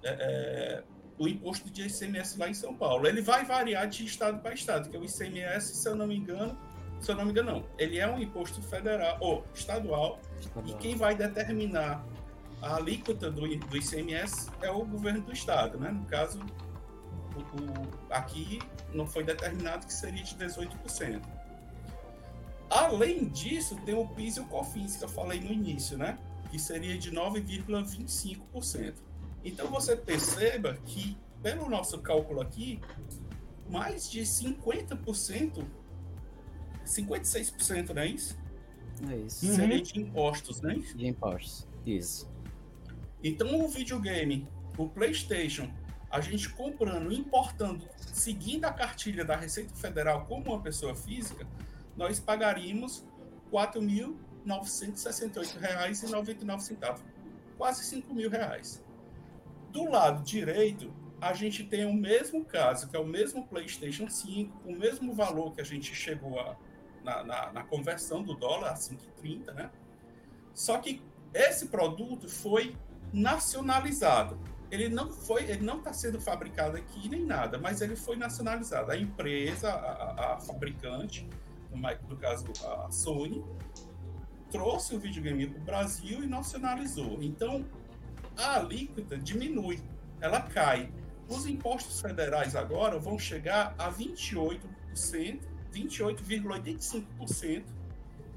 é, 0.02 0.08
é, 0.08 0.84
o 1.18 1.28
imposto 1.28 1.70
de 1.70 1.86
ICMS 1.86 2.38
lá 2.38 2.48
em 2.48 2.54
São 2.54 2.74
Paulo. 2.74 3.06
Ele 3.06 3.20
vai 3.20 3.44
variar 3.44 3.86
de 3.86 4.06
estado 4.06 4.40
para 4.40 4.54
estado, 4.54 4.88
que 4.88 4.96
é 4.96 4.98
o 4.98 5.04
ICMS, 5.04 5.74
se 5.74 5.86
eu 5.86 5.94
não 5.94 6.06
me 6.06 6.16
engano, 6.16 6.58
se 7.00 7.10
eu 7.10 7.14
não 7.14 7.26
me 7.26 7.32
engano, 7.32 7.52
não. 7.52 7.64
Ele 7.76 7.98
é 7.98 8.08
um 8.08 8.18
imposto 8.18 8.62
federal 8.62 9.18
ou 9.20 9.44
estadual, 9.52 10.20
estadual. 10.40 10.74
e 10.74 10.80
quem 10.80 10.96
vai 10.96 11.14
determinar 11.14 12.02
a 12.60 12.76
alíquota 12.76 13.30
do, 13.30 13.42
do 13.42 13.76
ICMS 13.76 14.50
é 14.62 14.70
o 14.70 14.84
governo 14.84 15.22
do 15.22 15.32
estado, 15.32 15.78
né? 15.78 15.90
No 15.90 16.04
caso, 16.06 16.40
o, 17.34 17.40
o, 17.40 17.88
aqui 18.10 18.60
não 18.92 19.06
foi 19.06 19.24
determinado 19.24 19.86
que 19.86 19.92
seria 19.92 20.22
de 20.22 20.34
18%. 20.34 21.22
Além 22.68 23.28
disso, 23.28 23.76
tem 23.84 23.94
o 23.94 24.06
PIS 24.08 24.36
e 24.36 24.40
o 24.40 24.46
COFINS 24.46 24.96
que 24.96 25.04
eu 25.04 25.08
falei 25.08 25.40
no 25.40 25.52
início, 25.52 25.96
né? 25.96 26.18
Que 26.50 26.58
seria 26.58 26.98
de 26.98 27.12
9,25%. 27.12 28.94
Então 29.44 29.68
você 29.68 29.94
perceba 29.94 30.74
que, 30.84 31.16
pelo 31.42 31.70
nosso 31.70 31.98
cálculo 32.00 32.40
aqui, 32.40 32.80
mais 33.68 34.10
de 34.10 34.22
50%, 34.22 35.64
56%, 36.84 37.88
não 37.90 38.02
é 38.02 38.06
isso? 38.08 38.36
É 39.08 39.16
isso. 39.18 39.46
Seria 39.54 39.76
uhum. 39.76 39.82
de 39.82 40.00
impostos, 40.00 40.60
né? 40.60 40.74
De 40.74 41.06
impostos, 41.06 41.68
isso. 41.84 42.28
Então, 43.26 43.60
o 43.60 43.66
videogame, 43.66 44.46
o 44.78 44.88
PlayStation, 44.88 45.68
a 46.08 46.20
gente 46.20 46.48
comprando, 46.48 47.12
importando, 47.12 47.84
seguindo 48.12 48.66
a 48.66 48.72
cartilha 48.72 49.24
da 49.24 49.34
Receita 49.34 49.74
Federal 49.74 50.26
como 50.26 50.52
uma 50.52 50.62
pessoa 50.62 50.94
física, 50.94 51.44
nós 51.96 52.20
pagaríamos 52.20 53.04
R$ 53.50 53.66
4.968,99, 54.46 57.00
quase 57.58 57.84
5 57.84 58.14
mil 58.14 58.30
reais. 58.30 58.80
Do 59.72 59.90
lado 59.90 60.22
direito, 60.22 60.94
a 61.20 61.34
gente 61.34 61.64
tem 61.64 61.84
o 61.84 61.92
mesmo 61.92 62.44
caso, 62.44 62.88
que 62.88 62.94
é 62.94 63.00
o 63.00 63.06
mesmo 63.06 63.44
PlayStation 63.48 64.08
5, 64.08 64.56
o 64.64 64.72
mesmo 64.72 65.12
valor 65.12 65.52
que 65.52 65.60
a 65.60 65.64
gente 65.64 65.92
chegou 65.92 66.38
a, 66.38 66.56
na, 67.02 67.24
na, 67.24 67.52
na 67.54 67.64
conversão 67.64 68.22
do 68.22 68.36
dólar, 68.36 68.70
a 68.70 68.74
5,30, 68.74 69.52
né? 69.52 69.68
Só 70.54 70.78
que 70.78 71.02
esse 71.34 71.66
produto 71.66 72.28
foi 72.28 72.76
nacionalizado. 73.12 74.38
Ele 74.70 74.88
não 74.88 75.12
foi, 75.12 75.44
ele 75.44 75.64
não 75.64 75.78
está 75.78 75.92
sendo 75.92 76.20
fabricado 76.20 76.76
aqui 76.76 77.08
nem 77.08 77.24
nada, 77.24 77.58
mas 77.58 77.80
ele 77.80 77.94
foi 77.94 78.16
nacionalizado. 78.16 78.90
A 78.90 78.96
empresa, 78.96 79.70
a, 79.70 80.34
a 80.34 80.40
fabricante, 80.40 81.28
no, 81.70 82.16
caso 82.16 82.46
a 82.64 82.90
Sony, 82.90 83.44
trouxe 84.50 84.94
o 84.94 84.98
videogame 84.98 85.46
para 85.46 85.58
o 85.58 85.62
Brasil 85.62 86.24
e 86.24 86.26
nacionalizou. 86.26 87.22
Então 87.22 87.64
a 88.36 88.56
alíquota 88.56 89.16
diminui, 89.16 89.80
ela 90.20 90.40
cai. 90.40 90.90
Os 91.28 91.46
impostos 91.46 92.00
federais 92.00 92.54
agora 92.54 92.98
vão 92.98 93.18
chegar 93.18 93.74
a 93.78 93.90
28%, 93.90 94.60
28,85%, 95.72 97.64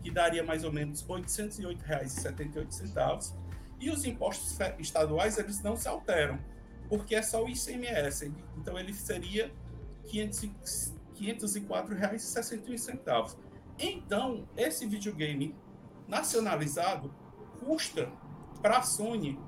que 0.03 0.11
daria 0.11 0.43
mais 0.43 0.63
ou 0.63 0.71
menos 0.71 1.01
R$ 1.01 1.21
808,78 1.21 3.38
e 3.79 3.89
os 3.89 4.05
impostos 4.05 4.57
estaduais, 4.77 5.37
eles 5.37 5.61
não 5.61 5.75
se 5.75 5.87
alteram, 5.87 6.39
porque 6.87 7.15
é 7.15 7.21
só 7.21 7.43
o 7.43 7.49
ICMS. 7.49 8.31
Então, 8.57 8.77
ele 8.77 8.93
seria 8.93 9.51
R$ 10.11 10.29
504,61. 11.15 13.37
Então, 13.79 14.47
esse 14.57 14.85
videogame 14.85 15.55
nacionalizado 16.07 17.11
custa 17.59 18.11
para 18.61 18.77
a 18.79 18.83
Sony 18.83 19.39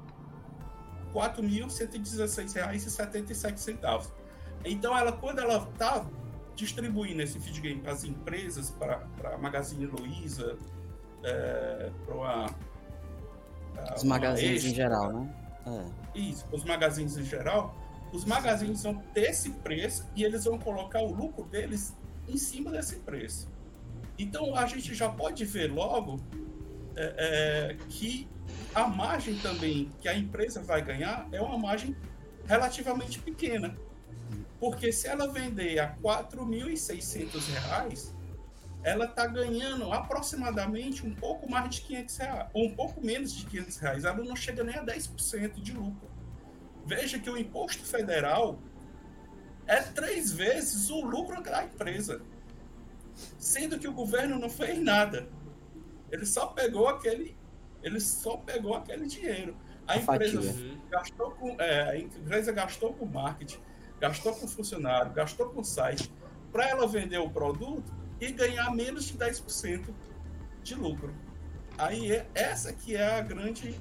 R$ 1.13 1.13
4.116,77. 1.13 4.09
Então, 4.63 4.97
ela, 4.97 5.11
quando 5.11 5.39
ela 5.39 5.69
está 5.69 6.05
distribuindo 6.55 7.21
esse 7.21 7.37
videogame 7.39 7.81
para 7.81 7.91
as 7.91 8.05
empresas, 8.05 8.69
para 8.69 9.05
a 9.33 9.37
Magazine 9.37 9.87
Luiza, 9.87 10.57
é, 11.23 11.91
para 12.05 12.15
os 13.95 14.03
magazines 14.03 14.65
em 14.65 14.73
geral, 14.73 15.13
né? 15.13 15.35
É. 15.65 16.19
Isso, 16.19 16.45
os 16.51 16.63
magazines 16.63 17.17
em 17.17 17.23
geral. 17.23 17.75
Os 18.11 18.25
magazines 18.25 18.83
vão 18.83 18.95
ter 19.13 19.29
esse 19.29 19.51
preço 19.51 20.05
e 20.15 20.23
eles 20.23 20.43
vão 20.43 20.59
colocar 20.59 21.01
o 21.01 21.13
lucro 21.13 21.45
deles 21.45 21.95
em 22.27 22.37
cima 22.37 22.71
desse 22.71 22.97
preço. 22.97 23.49
Então 24.17 24.55
a 24.55 24.65
gente 24.65 24.93
já 24.93 25.07
pode 25.09 25.45
ver 25.45 25.71
logo 25.71 26.19
é, 26.95 27.15
é, 27.17 27.77
que 27.89 28.27
a 28.75 28.85
margem 28.87 29.35
também 29.37 29.89
que 30.01 30.09
a 30.09 30.15
empresa 30.15 30.61
vai 30.61 30.81
ganhar 30.81 31.27
é 31.31 31.41
uma 31.41 31.57
margem 31.57 31.95
relativamente 32.45 33.19
pequena. 33.19 33.75
Porque 34.59 34.91
se 34.91 35.07
ela 35.07 35.31
vender 35.31 35.79
a 35.79 35.87
R$ 35.87 35.95
4.600, 36.03 38.11
ela 38.83 39.05
está 39.05 39.27
ganhando 39.27 39.91
aproximadamente 39.91 41.05
um 41.05 41.13
pouco 41.13 41.49
mais 41.49 41.69
de 41.69 41.81
500 41.81 42.17
reais, 42.17 42.49
ou 42.53 42.65
um 42.65 42.75
pouco 42.75 43.05
menos 43.05 43.33
de 43.33 43.45
500 43.45 43.77
reais. 43.77 44.05
Ela 44.05 44.23
não 44.23 44.35
chega 44.35 44.63
nem 44.63 44.75
a 44.75 44.83
10% 44.83 45.61
de 45.61 45.73
lucro. 45.73 46.09
Veja 46.85 47.19
que 47.19 47.29
o 47.29 47.37
imposto 47.37 47.83
federal 47.85 48.59
é 49.67 49.81
três 49.81 50.31
vezes 50.31 50.89
o 50.89 51.01
lucro 51.01 51.41
da 51.43 51.63
empresa, 51.63 52.21
sendo 53.37 53.77
que 53.77 53.87
o 53.87 53.93
governo 53.93 54.39
não 54.39 54.49
fez 54.49 54.79
nada. 54.79 55.29
Ele 56.11 56.25
só 56.25 56.47
pegou 56.47 56.87
aquele, 56.87 57.37
ele 57.83 57.99
só 57.99 58.37
pegou 58.37 58.75
aquele 58.75 59.05
dinheiro. 59.05 59.55
A, 59.87 59.93
a 59.93 59.97
empresa 59.97 60.41
fatia. 60.41 60.81
gastou 60.89 61.31
com, 61.31 61.61
é, 61.61 61.89
a 61.91 61.97
empresa 61.97 62.51
gastou 62.51 62.93
com 62.93 63.05
marketing, 63.05 63.59
gastou 63.99 64.33
com 64.33 64.47
funcionário, 64.47 65.13
gastou 65.13 65.49
com 65.49 65.63
site 65.63 66.11
para 66.51 66.67
ela 66.67 66.87
vender 66.87 67.19
o 67.19 67.29
produto 67.29 68.00
e 68.21 68.31
ganhar 68.31 68.73
menos 68.73 69.05
de 69.05 69.17
10% 69.17 69.89
de 70.63 70.75
lucro. 70.75 71.13
Aí 71.77 72.11
é, 72.11 72.27
essa 72.33 72.71
que 72.71 72.95
é 72.95 73.17
a 73.17 73.21
grande 73.21 73.75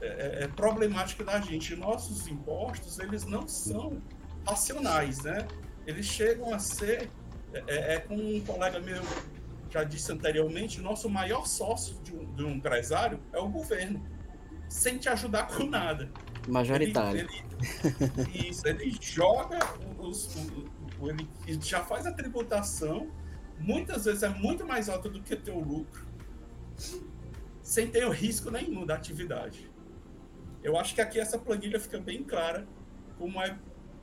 é, 0.00 0.06
é, 0.06 0.44
é, 0.44 0.48
problemática 0.48 1.24
da 1.24 1.40
gente. 1.40 1.74
Nossos 1.74 2.28
impostos, 2.28 2.98
eles 2.98 3.24
não 3.24 3.48
são 3.48 4.00
racionais, 4.46 5.22
né? 5.22 5.48
Eles 5.86 6.06
chegam 6.06 6.52
a 6.52 6.58
ser, 6.58 7.10
é, 7.54 7.64
é, 7.66 7.94
é 7.94 8.00
como 8.00 8.22
um 8.22 8.40
colega 8.42 8.78
meu 8.78 9.02
já 9.72 9.84
disse 9.84 10.12
anteriormente, 10.12 10.80
o 10.80 10.82
nosso 10.82 11.08
maior 11.08 11.46
sócio 11.46 11.96
de 12.02 12.14
um, 12.14 12.34
de 12.34 12.44
um 12.44 12.50
empresário 12.50 13.18
é 13.32 13.38
o 13.38 13.48
governo, 13.48 14.04
sem 14.68 14.98
te 14.98 15.08
ajudar 15.08 15.46
com 15.46 15.64
nada. 15.64 16.10
Majoritário. 16.46 17.20
Ele, 17.20 17.44
ele, 18.18 18.48
isso, 18.50 18.68
ele 18.68 18.94
joga 19.00 19.58
os, 19.98 20.36
ele 21.46 21.58
já 21.62 21.82
faz 21.82 22.06
a 22.06 22.12
tributação, 22.12 23.10
muitas 23.62 24.04
vezes 24.04 24.22
é 24.22 24.28
muito 24.28 24.66
mais 24.66 24.88
alta 24.88 25.08
do 25.08 25.22
que 25.22 25.36
teu 25.36 25.58
lucro, 25.58 26.06
sem 27.62 27.88
ter 27.88 28.04
o 28.04 28.10
risco 28.10 28.50
nenhum 28.50 28.84
da 28.84 28.94
atividade. 28.94 29.70
Eu 30.62 30.76
acho 30.76 30.94
que 30.94 31.00
aqui 31.00 31.18
essa 31.18 31.38
planilha 31.38 31.80
fica 31.80 31.98
bem 31.98 32.22
clara 32.22 32.66
como 33.18 33.40
é, 33.40 33.56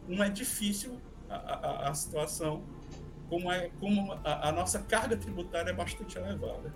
como 0.06 0.24
é 0.24 0.30
difícil 0.30 1.00
a, 1.30 1.36
a, 1.36 1.90
a 1.90 1.94
situação, 1.94 2.64
como, 3.30 3.52
é, 3.52 3.70
como 3.80 4.14
a, 4.24 4.50
a, 4.50 4.52
nossa 4.52 4.80
carga 4.80 5.16
tributária 5.16 5.70
é 5.72 5.74
bastante 5.74 6.18
elevada. 6.18 6.74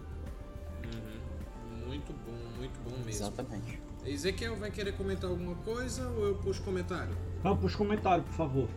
Uhum. 0.85 1.87
Muito 1.87 2.13
bom, 2.13 2.57
muito 2.57 2.79
bom 2.81 2.95
mesmo. 2.97 3.09
Exatamente. 3.09 3.81
Ezequiel 4.05 4.57
vai 4.57 4.69
querer 4.69 4.95
comentar 4.97 5.29
alguma 5.29 5.55
coisa 5.55 6.07
ou 6.09 6.27
eu 6.27 6.35
puxo 6.35 6.61
comentário? 6.63 7.15
Não, 7.43 7.57
puxa 7.57 7.77
comentário, 7.77 8.23
por 8.23 8.33
favor. 8.33 8.69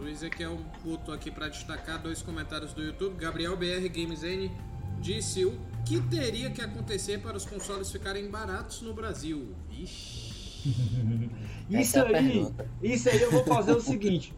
O 0.00 0.08
Ezequiel 0.08 0.56
botou 0.82 1.14
aqui 1.14 1.30
para 1.30 1.48
destacar 1.48 2.00
dois 2.00 2.22
comentários 2.22 2.72
do 2.72 2.82
YouTube. 2.82 3.16
Gabriel 3.16 3.54
BR 3.54 3.86
Games 3.92 4.22
N 4.22 4.50
disse 4.98 5.44
o 5.44 5.52
que 5.84 6.00
teria 6.00 6.50
que 6.50 6.62
acontecer 6.62 7.20
para 7.20 7.36
os 7.36 7.44
consoles 7.44 7.90
ficarem 7.90 8.30
baratos 8.30 8.80
no 8.80 8.94
Brasil? 8.94 9.54
Ixi. 9.70 10.30
isso 11.68 11.98
é 11.98 12.18
aí, 12.18 12.46
isso 12.82 13.08
aí 13.10 13.20
eu 13.20 13.30
vou 13.30 13.44
fazer 13.44 13.72
o 13.72 13.80
seguinte. 13.80 14.34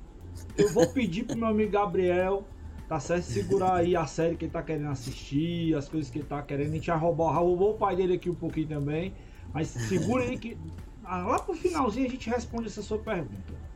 Eu 0.57 0.73
vou 0.73 0.89
pedir 0.89 1.25
pro 1.25 1.37
meu 1.37 1.49
amigo 1.49 1.71
Gabriel, 1.71 2.45
tá 2.89 2.99
certo? 2.99 3.25
Segurar 3.25 3.77
aí 3.77 3.95
a 3.95 4.07
série 4.07 4.37
que 4.37 4.47
ele 4.47 4.53
tá 4.53 4.63
querendo 4.63 4.89
assistir, 4.89 5.77
as 5.77 5.89
coisas 5.89 6.11
que 6.11 6.19
ele 6.19 6.27
tá 6.27 6.43
querendo. 6.43 6.71
A 6.71 6.75
gente 6.75 6.87
já 6.87 6.97
roubou, 6.97 7.31
roubou 7.31 7.75
o 7.75 7.79
pai 7.79 7.95
dele 7.95 8.15
aqui 8.15 8.29
um 8.29 8.35
pouquinho 8.35 8.67
também. 8.67 9.15
Mas 9.55 9.69
segura 9.69 10.25
aí 10.25 10.37
que. 10.37 10.59
Ah, 11.05 11.19
lá 11.19 11.39
pro 11.39 11.55
finalzinho 11.55 12.07
a 12.07 12.11
gente 12.11 12.29
responde 12.29 12.67
essa 12.67 12.83
sua 12.83 12.99
pergunta. 12.99 13.72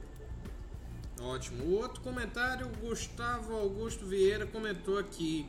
Ótimo. 1.26 1.64
O 1.64 1.74
outro 1.74 2.00
comentário, 2.02 2.68
Gustavo 2.80 3.54
Augusto 3.54 4.06
Vieira 4.06 4.46
comentou 4.46 4.96
aqui. 4.96 5.44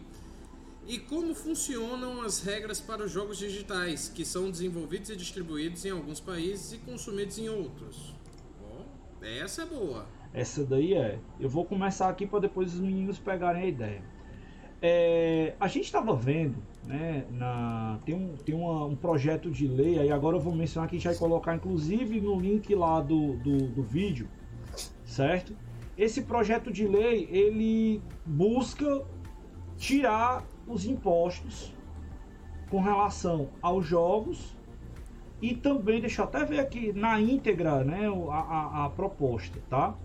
E 0.88 0.98
como 0.98 1.36
funcionam 1.36 2.22
as 2.22 2.42
regras 2.42 2.80
para 2.82 3.04
os 3.04 3.12
jogos 3.12 3.38
digitais, 3.38 4.10
que 4.10 4.26
são 4.26 4.50
desenvolvidos 4.50 5.10
e 5.10 5.16
distribuídos 5.16 5.86
em 5.86 5.92
alguns 5.92 6.20
países 6.20 6.74
e 6.74 6.78
consumidos 6.80 7.38
em 7.38 7.50
outros? 7.50 8.16
Bom, 8.60 8.86
essa 9.22 9.64
é 9.64 9.66
boa. 9.66 10.08
Essa 10.34 10.66
daí 10.66 10.94
é. 10.94 11.20
Eu 11.40 11.50
vou 11.50 11.64
começar 11.64 12.10
aqui 12.10 12.26
para 12.26 12.40
depois 12.40 12.74
os 12.74 12.80
meninos 12.80 13.20
pegarem 13.20 13.64
a 13.64 13.66
ideia. 13.68 14.02
É, 14.82 15.56
a 15.60 15.68
gente 15.68 15.86
estava 15.86 16.16
vendo, 16.16 16.58
né, 16.86 17.26
na, 17.32 18.00
tem, 18.06 18.16
um, 18.16 18.36
tem 18.38 18.54
uma, 18.56 18.86
um 18.86 18.96
projeto 18.96 19.50
de 19.50 19.68
lei, 19.68 20.00
aí 20.00 20.12
agora 20.12 20.38
eu 20.38 20.40
vou 20.40 20.56
mencionar 20.56 20.88
que 20.88 20.96
a 20.96 21.00
gente 21.00 21.08
vai 21.08 21.18
colocar 21.18 21.56
inclusive 21.56 22.22
no 22.22 22.40
link 22.40 22.74
lá 22.76 23.02
do, 23.02 23.36
do, 23.38 23.58
do 23.70 23.84
vídeo, 23.84 24.30
certo? 25.04 25.56
Esse 25.98 26.22
projeto 26.22 26.72
de 26.72 26.88
lei, 26.88 27.28
ele 27.32 28.02
busca 28.26 29.04
tirar 29.78 30.46
os 30.68 30.86
impostos 30.86 31.74
com 32.70 32.82
relação 32.82 33.50
aos 33.62 33.86
jogos 33.86 34.56
e 35.42 35.56
também, 35.56 36.02
deixa 36.02 36.22
eu 36.22 36.26
até 36.26 36.44
ver 36.44 36.60
aqui 36.60 36.92
na 36.94 37.20
íntegra 37.20 37.84
né, 37.84 38.08
a, 38.30 38.36
a, 38.36 38.86
a 38.86 38.90
proposta, 38.90 39.60
tá? 39.70 39.96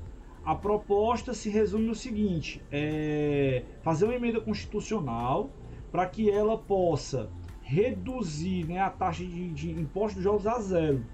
A 0.45 0.55
proposta 0.55 1.33
se 1.33 1.49
resume 1.49 1.87
no 1.87 1.95
seguinte: 1.95 2.63
é 2.71 3.63
fazer 3.83 4.05
uma 4.07 4.15
emenda 4.15 4.41
constitucional 4.41 5.51
para 5.91 6.07
que 6.07 6.31
ela 6.31 6.59
possa 6.59 7.31
reduzir 7.63 8.67
né, 8.67 8.81
a 8.81 8.91
taxa 8.91 9.25
de, 9.25 9.51
de 9.51 9.71
imposto 9.71 10.17
dos 10.17 10.25
jogos 10.25 10.47
a 10.47 10.59
zero. 10.59 11.05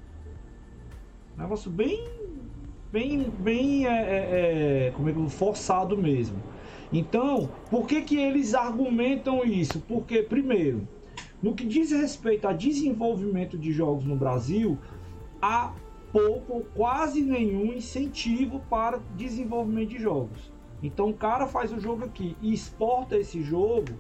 Negócio 1.37 1.71
bem, 1.71 2.05
bem, 2.93 3.31
bem 3.39 3.87
é, 3.87 3.91
é, 3.91 4.87
é 4.87 4.91
como 4.93 5.09
é 5.09 5.13
que 5.13 5.31
forçado 5.31 5.97
mesmo. 5.97 6.43
Então, 6.93 7.51
por 7.71 7.87
que, 7.87 8.03
que 8.03 8.17
eles 8.17 8.55
argumentam 8.55 9.45
isso? 9.45 9.81
Porque, 9.81 10.23
primeiro, 10.23 10.89
no 11.43 11.55
que 11.55 11.67
diz 11.67 11.91
respeito 11.91 12.49
a 12.49 12.53
desenvolvimento 12.53 13.59
de 13.59 13.73
jogos 13.73 14.05
no 14.05 14.17
Brasil, 14.17 14.79
há 15.41 15.73
pouco 16.11 16.55
ou 16.55 16.65
quase 16.75 17.21
nenhum 17.21 17.75
incentivo 17.75 18.61
para 18.71 19.01
desenvolvimento 19.15 19.91
de 19.91 19.99
jogos. 19.99 20.51
Então, 20.83 21.11
o 21.11 21.15
cara 21.15 21.47
faz 21.47 21.73
o 21.73 21.79
jogo 21.79 22.05
aqui 22.05 22.37
e 22.41 22.55
exporta 22.55 23.17
esse 23.17 23.43
jogo, 23.43 23.93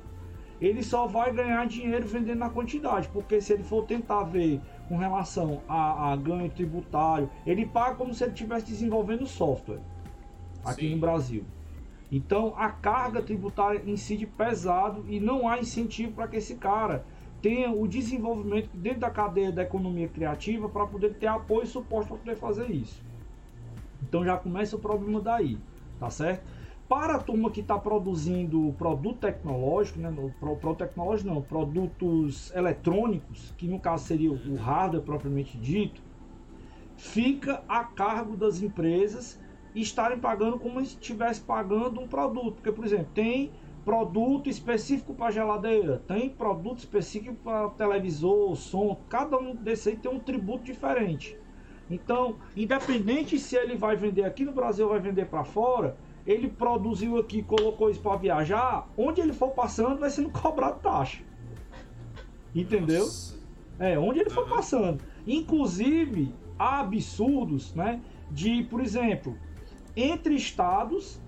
ele 0.61 0.83
só 0.83 1.07
vai 1.07 1.33
ganhar 1.33 1.66
dinheiro 1.66 2.07
vendendo 2.07 2.38
na 2.38 2.51
quantidade, 2.51 3.09
porque 3.12 3.40
se 3.40 3.53
ele 3.53 3.62
for 3.62 3.85
tentar 3.85 4.24
ver 4.24 4.61
com 4.88 4.96
relação 4.96 5.62
a, 5.68 6.12
a 6.12 6.16
ganho 6.16 6.51
tributário, 6.51 7.31
ele 7.46 7.66
paga 7.66 7.96
como 7.96 8.14
se 8.14 8.24
ele 8.24 8.33
estivesse 8.33 8.66
desenvolvendo 8.66 9.27
software 9.27 9.81
aqui 10.64 10.88
Sim. 10.88 10.94
no 10.94 11.01
Brasil. 11.01 11.44
Então 12.11 12.55
a 12.57 12.70
carga 12.70 13.22
tributária 13.22 13.83
incide 13.87 14.27
pesado 14.27 15.05
e 15.09 15.20
não 15.20 15.46
há 15.46 15.59
incentivo 15.59 16.12
para 16.12 16.27
que 16.27 16.37
esse 16.37 16.55
cara 16.55 17.05
tenha 17.42 17.70
o 17.70 17.87
desenvolvimento 17.87 18.70
dentro 18.74 19.01
da 19.01 19.11
cadeia 19.11 19.53
da 19.53 19.62
economia 19.62 20.09
criativa 20.09 20.68
para 20.68 20.87
poder 20.87 21.14
ter 21.14 21.27
apoio 21.27 21.64
e 21.64 21.66
suporte 21.66 22.09
para 22.09 22.16
poder 22.16 22.37
fazer 22.37 22.70
isso. 22.70 23.03
Então 24.03 24.24
já 24.24 24.37
começa 24.37 24.74
o 24.74 24.79
problema 24.79 25.20
daí, 25.20 25.59
tá 26.01 26.09
certo? 26.09 26.42
Para 26.88 27.16
a 27.16 27.18
turma 27.18 27.51
que 27.51 27.61
está 27.61 27.79
produzindo 27.79 28.74
produto 28.79 29.18
tecnológico, 29.18 29.98
né, 29.98 30.11
produto 30.40 30.79
tecnológico 30.79 31.29
não, 31.29 31.42
produtos 31.42 32.51
eletrônicos, 32.55 33.53
que 33.59 33.68
no 33.68 33.79
caso 33.79 34.07
seria 34.07 34.33
o 34.33 34.57
hardware 34.57 35.03
propriamente 35.03 35.59
dito, 35.59 36.01
fica 36.96 37.62
a 37.68 37.85
cargo 37.85 38.37
das 38.37 38.62
empresas 38.62 39.38
estarem 39.74 40.18
pagando 40.18 40.59
como 40.59 40.81
se 40.81 40.94
estivesse 40.94 41.42
pagando 41.42 42.01
um 42.01 42.09
produto. 42.09 42.55
Porque, 42.55 42.72
por 42.72 42.87
exemplo, 42.87 43.09
tem 43.14 43.53
produto 43.85 44.48
específico 44.48 45.14
para 45.14 45.31
geladeira, 45.31 46.03
tem 46.07 46.31
produto 46.31 46.79
específico 46.79 47.37
para 47.44 47.68
televisor, 47.70 48.57
som, 48.57 48.98
cada 49.11 49.38
um 49.38 49.55
desse 49.55 49.90
aí 49.90 49.96
tem 49.96 50.11
um 50.11 50.18
tributo 50.18 50.64
diferente. 50.64 51.37
Então, 51.90 52.37
independente 52.57 53.38
se 53.38 53.57
ele 53.57 53.77
vai 53.77 53.96
vender 53.96 54.24
aqui 54.24 54.44
no 54.44 54.53
Brasil 54.53 54.87
ou 54.87 54.92
vai 54.92 55.01
vender 55.01 55.27
para 55.27 55.44
fora, 55.44 55.96
ele 56.29 56.47
produziu 56.47 57.17
aqui, 57.17 57.43
colocou 57.43 57.88
isso 57.88 58.01
para 58.01 58.19
viajar, 58.19 58.87
onde 58.99 59.19
ele 59.19 59.33
for 59.33 59.49
passando 59.49 59.99
vai 59.99 60.11
sendo 60.11 60.29
cobrado 60.38 60.79
taxa. 60.81 61.23
Entendeu? 62.55 63.05
Nossa. 63.05 63.38
É, 63.79 63.99
onde 63.99 64.21
ele 64.21 64.29
for 64.29 64.47
passando. 64.47 65.03
Inclusive, 65.27 66.35
há 66.59 66.81
absurdos, 66.81 67.74
né? 67.74 68.03
De, 68.31 68.62
por 68.64 68.81
exemplo, 68.81 69.39
entre 69.97 70.35
estados 70.35 71.18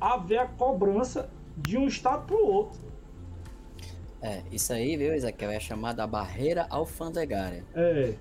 haver 0.00 0.38
a 0.38 0.46
cobrança 0.46 1.28
de 1.56 1.76
um 1.76 1.88
estado 1.88 2.26
para 2.26 2.36
o 2.36 2.46
outro. 2.46 2.80
É, 4.22 4.42
isso 4.52 4.72
aí, 4.72 4.96
viu, 4.96 5.12
Ezequiel, 5.12 5.50
é 5.50 5.58
chamada 5.58 6.06
barreira 6.06 6.66
alfandegária. 6.70 7.64
É. 7.74 8.14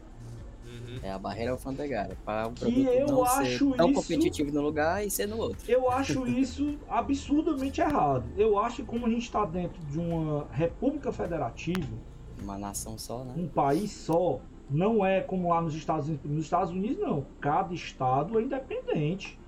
Uhum. 0.88 0.99
É 1.01 1.11
a 1.11 1.17
barreira 1.17 1.51
alfandegária. 1.51 2.17
Para 2.23 2.47
um 2.47 2.53
que 2.53 2.83
eu 2.83 3.07
não 3.07 3.23
acho 3.23 3.69
ser 3.71 3.77
tão 3.77 3.91
isso, 3.91 4.01
competitivo 4.01 4.51
no 4.51 4.61
lugar 4.61 5.05
e 5.05 5.09
ser 5.09 5.27
no 5.27 5.38
outro. 5.38 5.59
Eu 5.67 5.89
acho 5.89 6.27
isso 6.27 6.77
absurdamente 6.88 7.81
errado. 7.81 8.25
Eu 8.38 8.59
acho 8.59 8.77
que 8.77 8.83
como 8.83 9.05
a 9.05 9.09
gente 9.09 9.23
está 9.23 9.45
dentro 9.45 9.81
de 9.86 9.99
uma 9.99 10.47
república 10.51 11.11
federativa, 11.11 11.93
uma 12.41 12.57
nação 12.57 12.97
só, 12.97 13.23
né? 13.23 13.33
Um 13.36 13.47
país 13.47 13.91
só, 13.91 14.39
não 14.69 15.05
é 15.05 15.21
como 15.21 15.49
lá 15.49 15.61
nos 15.61 15.75
Estados 15.75 16.07
Unidos. 16.07 16.31
Nos 16.31 16.43
Estados 16.43 16.71
Unidos 16.71 16.99
não. 16.99 17.25
Cada 17.39 17.73
estado 17.73 18.39
é 18.39 18.43
independente. 18.43 19.39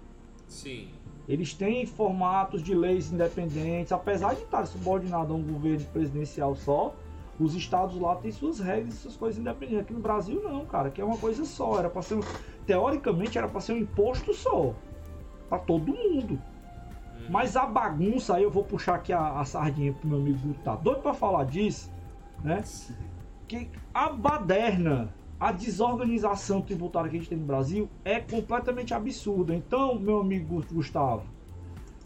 Sim. 0.47 0.89
Eles 1.27 1.53
têm 1.53 1.85
formatos 1.85 2.63
de 2.63 2.73
leis 2.73 3.11
independentes, 3.11 3.91
apesar 3.91 4.33
de 4.33 4.43
estar 4.43 4.65
subordinado 4.65 5.33
a 5.33 5.35
um 5.35 5.43
governo 5.43 5.85
presidencial 5.87 6.55
só, 6.55 6.95
os 7.39 7.53
estados 7.55 7.99
lá 7.99 8.15
têm 8.15 8.31
suas 8.31 8.59
regras 8.59 8.95
e 8.95 8.97
suas 8.97 9.15
coisas 9.15 9.39
independentes. 9.39 9.81
Aqui 9.81 9.93
no 9.93 9.99
Brasil 9.99 10.41
não, 10.43 10.65
cara, 10.65 10.89
que 10.89 10.99
é 10.99 11.05
uma 11.05 11.17
coisa 11.17 11.45
só. 11.45 11.77
Era 11.77 11.89
para 11.89 12.01
ser, 12.01 12.19
teoricamente 12.65 13.37
era 13.37 13.47
para 13.47 13.61
ser 13.61 13.73
um 13.73 13.77
imposto 13.77 14.33
só 14.33 14.73
para 15.49 15.59
todo 15.59 15.93
mundo. 15.93 16.33
Hum. 16.33 17.27
Mas 17.29 17.55
a 17.55 17.65
bagunça, 17.65 18.35
aí 18.35 18.43
eu 18.43 18.51
vou 18.51 18.63
puxar 18.63 18.95
aqui 18.95 19.13
a, 19.13 19.39
a 19.39 19.45
sardinha 19.45 19.93
pro 19.93 20.07
meu 20.07 20.19
amigo 20.19 20.53
tá 20.63 20.75
doido 20.75 21.01
para 21.01 21.13
falar 21.13 21.45
disso. 21.45 21.91
né? 22.43 22.63
Que 23.47 23.69
a 23.93 24.09
baderna, 24.09 25.13
a 25.39 25.51
desorganização 25.51 26.61
tributária 26.61 27.09
que 27.09 27.15
a 27.15 27.19
gente 27.19 27.29
tem 27.29 27.37
no 27.37 27.45
Brasil 27.45 27.87
é 28.03 28.19
completamente 28.19 28.93
absurda. 28.93 29.53
Então, 29.53 29.97
meu 29.99 30.19
amigo 30.19 30.63
Gustavo, 30.71 31.23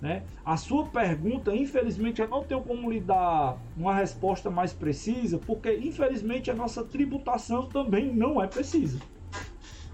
né? 0.02 0.24
A 0.44 0.58
sua 0.58 0.88
pergunta, 0.88 1.56
infelizmente, 1.56 2.22
eu 2.22 2.28
não 2.28 2.44
tenho 2.44 2.62
como 2.62 2.90
lhe 2.90 3.00
dar 3.00 3.58
uma 3.78 3.94
resposta 3.94 4.50
mais 4.50 4.74
precisa, 4.74 5.38
porque 5.38 5.74
infelizmente 5.78 6.50
a 6.50 6.56
nossa 6.56 6.84
tributação 6.84 7.68
também 7.68 8.12
não 8.12 8.42
é 8.42 8.48
precisa. 8.48 9.00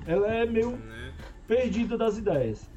Ela 0.08 0.34
é 0.34 0.46
meio 0.46 0.72
né? 0.78 1.14
perdida 1.46 1.98
das 1.98 2.18
ideias. 2.18 2.70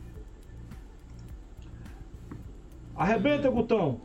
Arrebenta, 2.97 3.49
Gutão! 3.49 4.01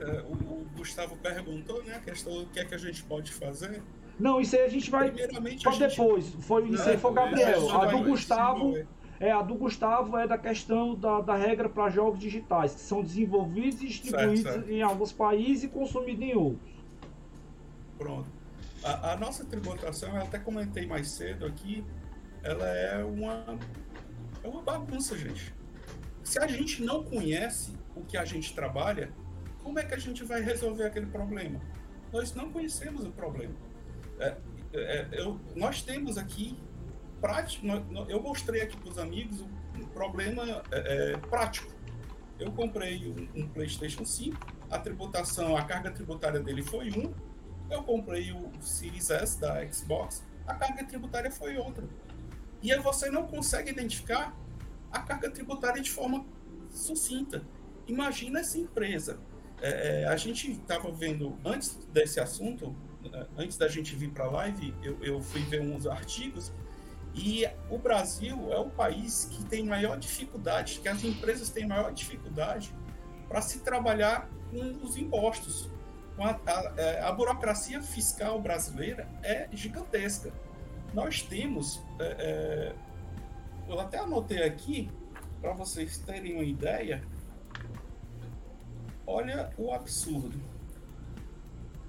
É, 0.00 0.20
o, 0.22 0.32
o, 0.32 0.66
Gustavo 0.76 1.16
perguntou, 1.16 1.82
né, 1.84 1.94
a 1.94 2.00
questão 2.00 2.40
do 2.40 2.46
que 2.46 2.58
é 2.58 2.64
que 2.64 2.74
a 2.74 2.78
gente 2.78 3.02
pode 3.04 3.32
fazer. 3.32 3.82
Não, 4.18 4.40
isso 4.40 4.56
aí 4.56 4.62
a 4.62 4.68
gente 4.68 4.90
vai 4.90 5.10
para 5.10 5.50
gente... 5.50 5.78
depois. 5.78 6.28
Foi, 6.40 6.68
isso 6.68 6.88
aí 6.88 6.96
foi 6.96 7.10
o 7.10 7.14
Gabriel. 7.14 7.70
A 7.70 7.86
do 7.86 7.98
Gustavo 8.02 8.74
é, 9.18 9.30
a 9.30 9.42
do 9.42 9.54
Gustavo 9.54 10.16
é 10.18 10.26
da 10.26 10.36
questão 10.36 10.94
da, 10.94 11.20
da 11.20 11.36
regra 11.36 11.68
para 11.68 11.88
jogos 11.90 12.18
digitais, 12.18 12.74
que 12.74 12.80
são 12.80 13.02
desenvolvidos 13.02 13.80
e 13.82 13.86
distribuídos 13.86 14.42
certo, 14.42 14.54
certo. 14.54 14.70
em 14.70 14.82
alguns 14.82 15.12
países 15.12 15.64
e 15.64 15.68
consumidos 15.68 16.22
em 16.22 16.34
outros. 16.34 16.72
Pronto. 17.98 18.28
A, 18.82 19.12
a, 19.12 19.16
nossa 19.16 19.44
tributação, 19.44 20.14
eu 20.14 20.22
até 20.22 20.38
comentei 20.38 20.86
mais 20.86 21.10
cedo 21.10 21.46
aqui, 21.46 21.84
ela 22.42 22.66
é 22.66 23.02
uma, 23.02 23.58
é 24.44 24.48
uma 24.48 24.62
bagunça, 24.62 25.16
gente. 25.16 25.54
Se 26.22 26.38
a 26.38 26.46
gente 26.46 26.82
não 26.82 27.02
conhece 27.02 27.72
o 27.94 28.02
que 28.02 28.16
a 28.16 28.24
gente 28.24 28.54
trabalha, 28.54 29.10
como 29.62 29.78
é 29.78 29.84
que 29.84 29.94
a 29.94 29.98
gente 29.98 30.24
vai 30.24 30.42
resolver 30.42 30.84
aquele 30.84 31.06
problema? 31.06 31.60
Nós 32.12 32.34
não 32.34 32.50
conhecemos 32.52 33.04
o 33.04 33.10
problema. 33.10 33.54
É, 34.20 34.36
é, 34.72 35.08
eu, 35.12 35.40
nós 35.54 35.82
temos 35.82 36.18
aqui 36.18 36.56
prático, 37.20 37.66
eu 38.08 38.22
mostrei 38.22 38.62
aqui 38.62 38.76
para 38.76 38.90
os 38.90 38.98
amigos 38.98 39.40
um 39.40 39.86
problema 39.86 40.62
é, 40.70 41.12
é, 41.12 41.16
prático. 41.16 41.74
Eu 42.38 42.52
comprei 42.52 43.06
um, 43.08 43.40
um, 43.40 43.48
PlayStation 43.48 44.04
5, 44.04 44.36
a 44.70 44.78
tributação, 44.78 45.56
a 45.56 45.64
carga 45.64 45.90
tributária 45.90 46.40
dele 46.40 46.62
foi 46.62 46.90
um. 46.90 47.12
Eu 47.70 47.82
comprei 47.82 48.30
o 48.32 48.50
Series 48.60 49.10
S 49.10 49.40
da 49.40 49.66
Xbox, 49.70 50.24
a 50.46 50.54
carga 50.54 50.84
tributária 50.84 51.30
foi 51.30 51.56
outra. 51.56 51.84
E 52.62 52.72
aí 52.72 52.78
você 52.80 53.10
não 53.10 53.26
consegue 53.26 53.70
identificar 53.70 54.36
a 54.90 55.00
carga 55.00 55.30
tributária 55.30 55.82
de 55.82 55.90
forma 55.90 56.24
sucinta. 56.70 57.42
Imagina 57.86 58.40
essa 58.40 58.58
empresa. 58.58 59.18
É, 59.60 60.02
é 60.02 60.06
a 60.06 60.16
gente 60.16 60.52
estava 60.52 60.90
vendo, 60.92 61.38
antes 61.44 61.76
desse 61.92 62.20
assunto, 62.20 62.76
é, 63.12 63.26
antes 63.36 63.56
da 63.56 63.68
gente 63.68 63.94
vir 63.94 64.10
para 64.10 64.26
a 64.26 64.30
live, 64.30 64.74
eu, 64.82 65.02
eu 65.02 65.20
fui 65.22 65.40
ver 65.42 65.62
uns 65.62 65.86
artigos 65.86 66.52
e 67.16 67.48
o 67.70 67.78
Brasil 67.78 68.52
é 68.52 68.58
o 68.58 68.68
país 68.68 69.24
que 69.32 69.42
tem 69.46 69.64
maior 69.64 69.98
dificuldade, 69.98 70.80
que 70.80 70.88
as 70.88 71.02
empresas 71.02 71.48
têm 71.48 71.66
maior 71.66 71.90
dificuldade 71.92 72.74
para 73.26 73.40
se 73.40 73.60
trabalhar 73.60 74.28
com 74.50 74.84
os 74.84 74.98
impostos. 74.98 75.70
A, 76.18 76.30
a, 76.30 76.74
é, 76.76 77.00
a, 77.00 77.12
burocracia 77.12 77.82
fiscal 77.82 78.40
brasileira 78.40 79.08
é 79.22 79.48
gigantesca. 79.50 80.30
Nós 80.92 81.22
temos, 81.22 81.82
é, 81.98 82.04
é, 82.04 82.74
eu 83.66 83.80
até 83.80 83.98
anotei 83.98 84.42
aqui, 84.42 84.90
para 85.40 85.52
vocês 85.52 85.98
terem 85.98 86.34
uma 86.34 86.44
ideia, 86.44 87.02
olha 89.06 89.50
o 89.56 89.72
absurdo 89.72 90.38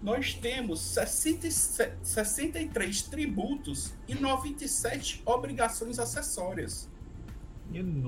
nós 0.02 0.34
temos 0.34 0.80
67, 0.80 1.96
63 2.04 3.02
tributos 3.04 3.94
e 4.08 4.16
97 4.16 5.22
obrigações 5.26 6.00
acessórias. 6.00 6.90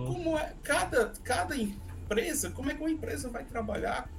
Como 0.08 0.38
é 0.38 0.54
cada, 0.64 1.12
cada 1.24 1.56
empresa, 1.58 2.52
como 2.52 2.72
é 2.72 2.76
que 2.76 2.80
uma 2.80 2.92
empresa 2.92 3.30
vai 3.30 3.44
trabalhar 3.44 4.10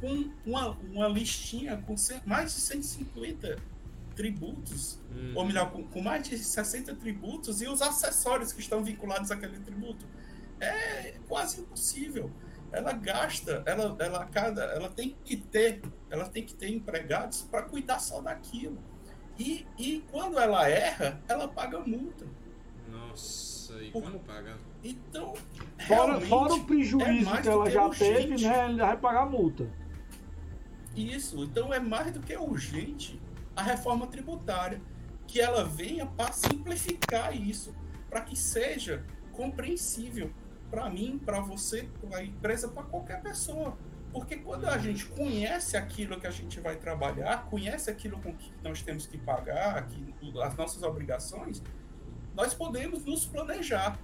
com 0.00 0.30
uma, 0.44 0.70
uma 0.70 1.08
listinha 1.08 1.76
com 1.86 1.94
mais 2.26 2.54
de 2.54 2.60
150 2.60 3.56
tributos, 4.16 4.98
hum. 5.10 5.32
ou 5.34 5.44
melhor, 5.44 5.70
com, 5.70 5.84
com, 5.84 6.02
mais 6.02 6.28
de 6.28 6.36
60 6.36 6.96
tributos 6.96 7.62
e 7.62 7.68
os 7.68 7.80
acessórios 7.80 8.52
que 8.52 8.60
estão 8.60 8.82
vinculados 8.82 9.30
àquele 9.30 9.58
tributo? 9.60 10.04
É 10.60 11.14
quase 11.28 11.60
impossível 11.60 12.30
ela 12.72 12.92
gasta, 12.92 13.62
ela, 13.66 13.94
ela, 13.98 14.24
cada, 14.26 14.62
ela 14.64 14.88
tem 14.88 15.14
que 15.24 15.36
ter, 15.36 15.82
ela 16.10 16.28
tem 16.28 16.44
que 16.44 16.54
ter 16.54 16.68
empregados 16.70 17.42
para 17.42 17.62
cuidar 17.62 17.98
só 17.98 18.20
daquilo. 18.20 18.78
E, 19.38 19.66
e 19.78 20.04
quando 20.10 20.38
ela 20.38 20.68
erra, 20.68 21.20
ela 21.28 21.46
paga 21.46 21.80
multa. 21.80 22.26
Nossa, 22.88 23.82
e 23.82 23.90
como 23.90 24.18
paga? 24.20 24.56
Então, 24.82 25.34
fora, 25.86 26.20
fora 26.22 26.54
o 26.54 26.64
prejuízo 26.64 27.34
é 27.34 27.42
que 27.42 27.48
ela 27.48 27.70
já 27.70 27.86
urgente. 27.86 28.14
teve, 28.14 28.42
né? 28.42 28.58
Ela 28.58 28.86
vai 28.86 28.96
pagar 28.96 29.26
multa. 29.26 29.70
Isso, 30.96 31.44
então 31.44 31.72
é 31.72 31.80
mais 31.80 32.12
do 32.12 32.20
que 32.20 32.36
urgente 32.36 33.20
a 33.54 33.62
reforma 33.62 34.06
tributária, 34.06 34.80
que 35.26 35.40
ela 35.40 35.64
venha 35.64 36.06
para 36.06 36.32
simplificar 36.32 37.34
isso, 37.34 37.74
para 38.10 38.20
que 38.22 38.36
seja 38.36 39.04
compreensível 39.32 40.30
para 40.72 40.88
mim, 40.88 41.20
para 41.22 41.38
você, 41.40 41.86
para 42.00 42.20
a 42.20 42.24
empresa, 42.24 42.66
para 42.66 42.82
qualquer 42.84 43.20
pessoa. 43.20 43.76
Porque 44.10 44.36
quando 44.36 44.64
a 44.64 44.78
gente 44.78 45.04
conhece 45.04 45.76
aquilo 45.76 46.18
que 46.18 46.26
a 46.26 46.30
gente 46.30 46.58
vai 46.60 46.76
trabalhar, 46.76 47.44
conhece 47.50 47.90
aquilo 47.90 48.18
com 48.20 48.34
que 48.34 48.50
nós 48.64 48.80
temos 48.80 49.06
que 49.06 49.18
pagar, 49.18 49.86
que, 49.86 50.14
as 50.42 50.56
nossas 50.56 50.82
obrigações, 50.82 51.62
nós 52.34 52.54
podemos 52.54 53.04
nos 53.04 53.26
planejar. 53.26 53.98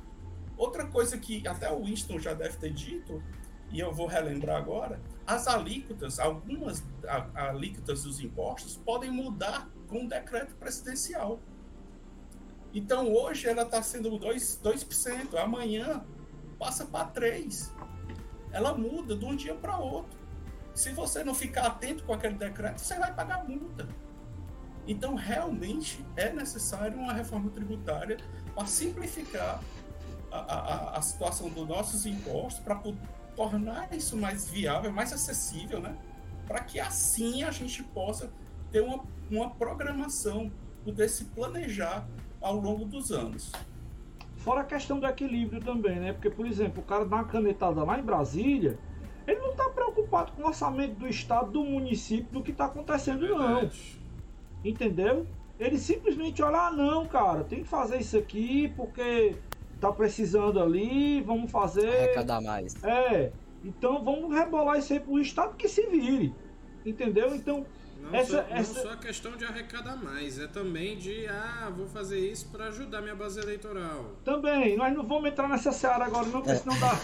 Outra 0.59 0.87
coisa 0.87 1.17
que 1.17 1.49
até 1.49 1.73
o 1.73 1.85
Winston 1.85 2.19
já 2.19 2.35
deve 2.35 2.59
ter 2.59 2.73
dito, 2.73 3.23
e 3.71 3.81
eu 3.81 3.91
vou 3.91 4.07
relembrar 4.07 4.59
agora, 4.59 5.01
as 5.27 5.49
alíquotas, 5.49 6.19
algumas 6.19 6.85
alíquotas 7.35 8.03
dos 8.03 8.21
impostos 8.21 8.77
podem 8.77 9.11
mudar 9.11 9.71
com 9.87 10.05
o 10.05 10.09
decreto 10.09 10.55
presidencial. 10.57 11.41
Então 12.75 13.11
hoje 13.11 13.49
ela 13.49 13.63
está 13.63 13.83
sendo 13.83 14.11
2%, 14.11 14.61
2%, 14.61 15.35
amanhã 15.39 16.05
passa 16.59 16.85
para 16.85 17.07
três. 17.07 17.73
Ela 18.51 18.77
muda 18.77 19.17
de 19.17 19.25
um 19.25 19.37
dia 19.37 19.55
para 19.55 19.79
outro. 19.79 20.19
Se 20.75 20.93
você 20.93 21.25
não 21.25 21.35
ficar 21.35 21.67
atento 21.67 22.05
com 22.05 22.13
aquele 22.13 22.35
decreto, 22.35 22.79
você 22.79 22.99
vai 22.99 23.15
pagar 23.15 23.45
multa. 23.49 23.89
Então, 24.87 25.15
realmente 25.15 26.05
é 26.17 26.33
necessário 26.33 26.99
uma 26.99 27.13
reforma 27.13 27.51
tributária 27.51 28.17
para 28.55 28.67
simplificar 28.67 29.63
a, 30.31 30.39
a, 30.39 30.99
a 30.99 31.03
situação 31.03 31.49
dos 31.51 31.67
nossos 31.69 32.07
impostos, 32.07 32.63
para 32.63 32.81
tornar 33.37 33.93
isso 33.95 34.17
mais 34.17 34.49
viável, 34.49 34.91
mais 34.93 35.13
acessível, 35.13 35.81
né? 35.81 35.97
Para 36.47 36.61
que 36.61 36.81
assim 36.81 37.43
a 37.43 37.51
gente 37.51 37.83
possa 37.83 38.31
ter 38.73 38.81
uma, 38.81 39.05
uma 39.31 39.51
programação, 39.51 40.51
poder 40.85 41.09
se 41.09 41.27
planejar 41.27 42.09
ao 42.41 42.57
longo 42.57 42.85
dos 42.85 43.11
anos. 43.11 43.53
Fora 44.49 44.63
a 44.63 44.65
questão 44.65 44.99
do 44.99 45.07
equilíbrio 45.07 45.61
também, 45.61 45.97
né? 45.97 46.15
Porque, 46.15 46.31
por 46.31 46.47
exemplo, 46.47 46.83
o 46.83 46.87
cara 46.87 47.05
dá 47.05 47.17
uma 47.17 47.25
canetada 47.27 47.85
lá 47.85 47.99
em 47.99 48.03
Brasília, 48.03 48.79
ele 49.27 49.39
não 49.41 49.51
está 49.51 49.69
preocupado 49.69 50.33
com 50.33 50.43
o 50.43 50.47
orçamento 50.47 50.95
do 50.95 51.07
estado, 51.07 51.51
do 51.51 51.63
município, 51.63 52.33
do 52.33 52.43
que 52.43 52.53
está 52.53 52.65
acontecendo, 52.65 53.29
não. 53.29 53.71
Entendeu? 54.65 55.27
Ele 55.61 55.77
simplesmente 55.77 56.43
olha, 56.43 56.69
ah, 56.69 56.71
não, 56.71 57.07
cara, 57.07 57.45
tem 57.45 57.63
que 57.63 57.69
fazer 57.69 57.99
isso 57.99 58.17
aqui 58.17 58.73
porque 58.75 59.37
tá 59.79 59.93
precisando 59.93 60.59
ali, 60.59 61.21
vamos 61.21 61.51
fazer. 61.51 61.87
Arrecadar 61.87 62.41
mais. 62.41 62.83
É. 62.83 63.31
Então 63.63 64.03
vamos 64.03 64.35
rebolar 64.35 64.79
isso 64.79 64.95
aí 64.95 65.01
pro 65.01 65.19
estado 65.19 65.57
que 65.57 65.69
se 65.69 65.87
vire. 65.89 66.35
Entendeu? 66.87 67.35
Então 67.35 67.67
não, 68.01 68.15
essa, 68.15 68.33
só, 68.33 68.55
essa... 68.55 68.75
não 68.75 68.83
só 68.83 68.93
a 68.93 68.97
questão 68.97 69.37
de 69.37 69.45
arrecadar 69.45 69.97
mais, 69.97 70.39
é 70.39 70.47
também 70.47 70.97
de, 70.97 71.27
ah, 71.27 71.73
vou 71.77 71.87
fazer 71.87 72.19
isso 72.19 72.49
para 72.51 72.67
ajudar 72.67 73.03
minha 73.03 73.15
base 73.15 73.41
eleitoral. 73.41 74.17
Também, 74.25 74.77
nós 74.77 74.95
não 74.95 75.07
vamos 75.07 75.31
entrar 75.31 75.49
nessa 75.49 75.73
seara 75.73 76.05
agora, 76.05 76.27
não, 76.27 76.43
porque 76.43 76.57
senão 76.57 76.79
dá. 76.79 76.99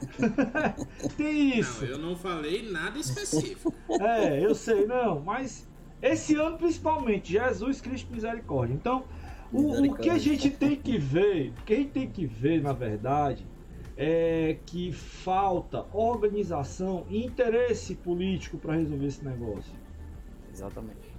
Tem 1.16 1.58
isso. 1.58 1.84
Não, 1.84 1.90
eu 1.90 1.98
não 1.98 2.16
falei 2.16 2.70
nada 2.70 2.98
específico. 2.98 3.72
É, 4.00 4.44
eu 4.44 4.54
sei, 4.54 4.86
não, 4.86 5.20
mas 5.20 5.68
esse 6.00 6.34
ano 6.36 6.56
principalmente, 6.56 7.32
Jesus 7.32 7.80
Cristo 7.80 8.10
Misericórdia. 8.12 8.72
Então, 8.72 9.04
o, 9.52 9.84
o 9.84 9.94
que 9.96 10.08
a 10.08 10.16
gente 10.16 10.48
tem 10.48 10.76
que 10.76 10.96
ver, 10.96 11.52
o 11.58 11.64
que 11.64 11.74
a 11.74 11.76
gente 11.76 11.90
tem 11.90 12.08
que 12.08 12.24
ver, 12.24 12.62
na 12.62 12.72
verdade, 12.72 13.46
é 13.96 14.56
que 14.64 14.92
falta 14.92 15.84
organização 15.92 17.04
e 17.10 17.24
interesse 17.24 17.94
político 17.96 18.56
para 18.56 18.74
resolver 18.74 19.06
esse 19.06 19.24
negócio. 19.24 19.79
Exatamente. 20.52 21.10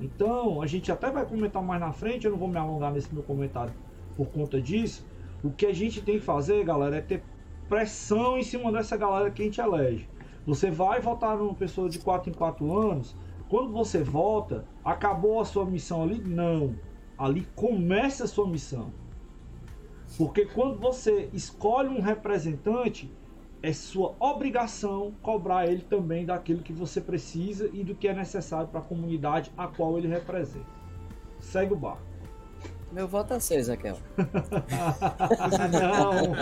Então, 0.00 0.62
a 0.62 0.66
gente 0.66 0.90
até 0.90 1.10
vai 1.10 1.26
comentar 1.26 1.62
mais 1.62 1.80
na 1.80 1.92
frente, 1.92 2.24
eu 2.24 2.30
não 2.32 2.38
vou 2.38 2.48
me 2.48 2.56
alongar 2.56 2.92
nesse 2.92 3.12
meu 3.12 3.22
comentário 3.22 3.72
por 4.16 4.28
conta 4.28 4.60
disso. 4.60 5.06
O 5.42 5.50
que 5.50 5.66
a 5.66 5.72
gente 5.72 6.02
tem 6.02 6.18
que 6.18 6.24
fazer, 6.24 6.64
galera, 6.64 6.96
é 6.96 7.00
ter 7.00 7.22
pressão 7.68 8.38
em 8.38 8.42
cima 8.42 8.72
dessa 8.72 8.96
galera 8.96 9.30
que 9.30 9.42
a 9.42 9.44
gente 9.44 9.60
elege. 9.60 10.08
Você 10.46 10.70
vai 10.70 11.00
votar 11.00 11.36
numa 11.36 11.54
pessoa 11.54 11.88
de 11.88 11.98
4 11.98 12.30
em 12.30 12.34
4 12.34 12.78
anos, 12.78 13.14
Quando 13.50 13.72
você 13.72 14.00
volta, 14.00 14.64
acabou 14.84 15.40
a 15.40 15.44
sua 15.44 15.66
missão 15.66 16.04
ali? 16.04 16.22
Não. 16.22 16.76
Ali 17.18 17.48
começa 17.56 18.22
a 18.22 18.28
sua 18.28 18.46
missão. 18.46 18.92
Porque 20.16 20.46
quando 20.46 20.78
você 20.78 21.28
escolhe 21.32 21.88
um 21.88 22.00
representante, 22.00 23.12
é 23.62 23.72
sua 23.72 24.14
obrigação 24.18 25.12
cobrar 25.22 25.66
ele 25.66 25.82
também 25.82 26.24
daquilo 26.24 26.62
que 26.62 26.72
você 26.72 27.00
precisa 27.00 27.68
e 27.72 27.84
do 27.84 27.94
que 27.94 28.08
é 28.08 28.14
necessário 28.14 28.68
para 28.68 28.80
a 28.80 28.82
comunidade 28.82 29.52
a 29.56 29.66
qual 29.66 29.98
ele 29.98 30.08
representa. 30.08 30.66
Segue 31.38 31.72
o 31.72 31.76
barco. 31.76 32.10
Meu 32.92 33.06
voto 33.06 33.34
é 33.34 33.40
seu, 33.40 33.58
Ezequiel. 33.58 33.98
não. 35.70 36.32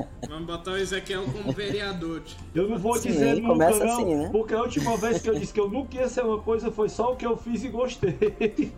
Vamos 0.28 0.46
botar 0.46 0.70
o 0.70 0.76
Ezequiel 0.78 1.24
como 1.24 1.52
vereador. 1.52 2.22
Eu 2.54 2.68
não 2.68 2.78
vou 2.78 2.94
Sim, 2.94 3.08
dizer 3.08 3.42
nunca, 3.42 3.70
não, 3.70 3.92
assim, 3.92 4.14
né? 4.14 4.28
porque 4.30 4.54
a 4.54 4.62
última 4.62 4.96
vez 4.96 5.20
que 5.20 5.28
eu 5.28 5.34
disse 5.34 5.52
que 5.52 5.60
eu 5.60 5.68
nunca 5.68 5.96
ia 5.96 6.08
ser 6.08 6.24
uma 6.24 6.40
coisa 6.40 6.70
foi 6.70 6.88
só 6.88 7.12
o 7.12 7.16
que 7.16 7.26
eu 7.26 7.36
fiz 7.36 7.64
e 7.64 7.68
gostei. 7.68 8.16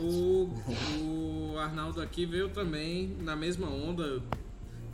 O, 0.00 1.52
o 1.54 1.58
Arnaldo 1.58 2.00
aqui 2.00 2.24
veio 2.24 2.48
também 2.48 3.16
na 3.20 3.34
mesma 3.34 3.68
onda. 3.68 4.22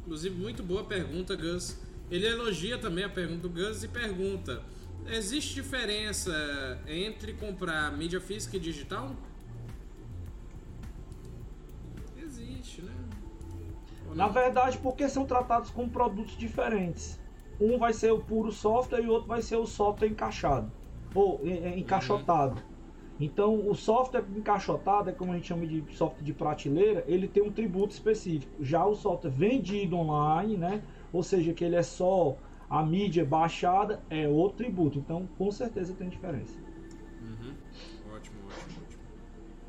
Inclusive, 0.00 0.34
muito 0.34 0.62
boa 0.62 0.84
pergunta, 0.84 1.36
Gus. 1.36 1.78
Ele 2.10 2.26
elogia 2.26 2.78
também 2.78 3.04
a 3.04 3.08
pergunta 3.08 3.48
do 3.48 3.50
Gus 3.50 3.82
e 3.82 3.88
pergunta: 3.88 4.62
Existe 5.06 5.54
diferença 5.54 6.32
entre 6.86 7.34
comprar 7.34 7.92
mídia 7.92 8.20
física 8.20 8.56
e 8.56 8.60
digital? 8.60 9.14
Existe, 12.16 12.82
né? 12.82 12.92
Na 14.14 14.28
verdade, 14.28 14.78
porque 14.78 15.08
são 15.08 15.26
tratados 15.26 15.70
como 15.70 15.90
produtos 15.90 16.36
diferentes. 16.36 17.18
Um 17.60 17.78
vai 17.78 17.92
ser 17.92 18.12
o 18.12 18.18
puro 18.18 18.50
software 18.50 19.02
e 19.02 19.06
o 19.06 19.10
outro 19.10 19.28
vai 19.28 19.42
ser 19.42 19.56
o 19.56 19.66
software 19.66 20.08
encaixado 20.08 20.70
ou 21.14 21.40
encaixotado. 21.76 22.56
Uhum. 22.56 22.73
Então, 23.24 23.70
o 23.70 23.74
software 23.74 24.22
encaixotado, 24.36 25.08
é 25.08 25.12
como 25.14 25.32
a 25.32 25.36
gente 25.36 25.46
chama 25.46 25.66
de 25.66 25.82
software 25.94 26.22
de 26.22 26.34
prateleira, 26.34 27.02
ele 27.08 27.26
tem 27.26 27.42
um 27.42 27.50
tributo 27.50 27.94
específico. 27.94 28.52
Já 28.62 28.84
o 28.84 28.94
software 28.94 29.30
vendido 29.30 29.96
online, 29.96 30.58
né? 30.58 30.82
Ou 31.10 31.22
seja, 31.22 31.54
que 31.54 31.64
ele 31.64 31.74
é 31.74 31.82
só 31.82 32.36
a 32.68 32.84
mídia 32.84 33.24
baixada, 33.24 34.02
é 34.10 34.28
outro 34.28 34.58
tributo. 34.58 34.98
Então, 34.98 35.26
com 35.38 35.50
certeza 35.50 35.94
tem 35.94 36.10
diferença. 36.10 36.52
Uhum. 37.22 37.54
Ótimo, 38.14 38.36
ótimo, 38.46 38.82
ótimo. 38.84 39.02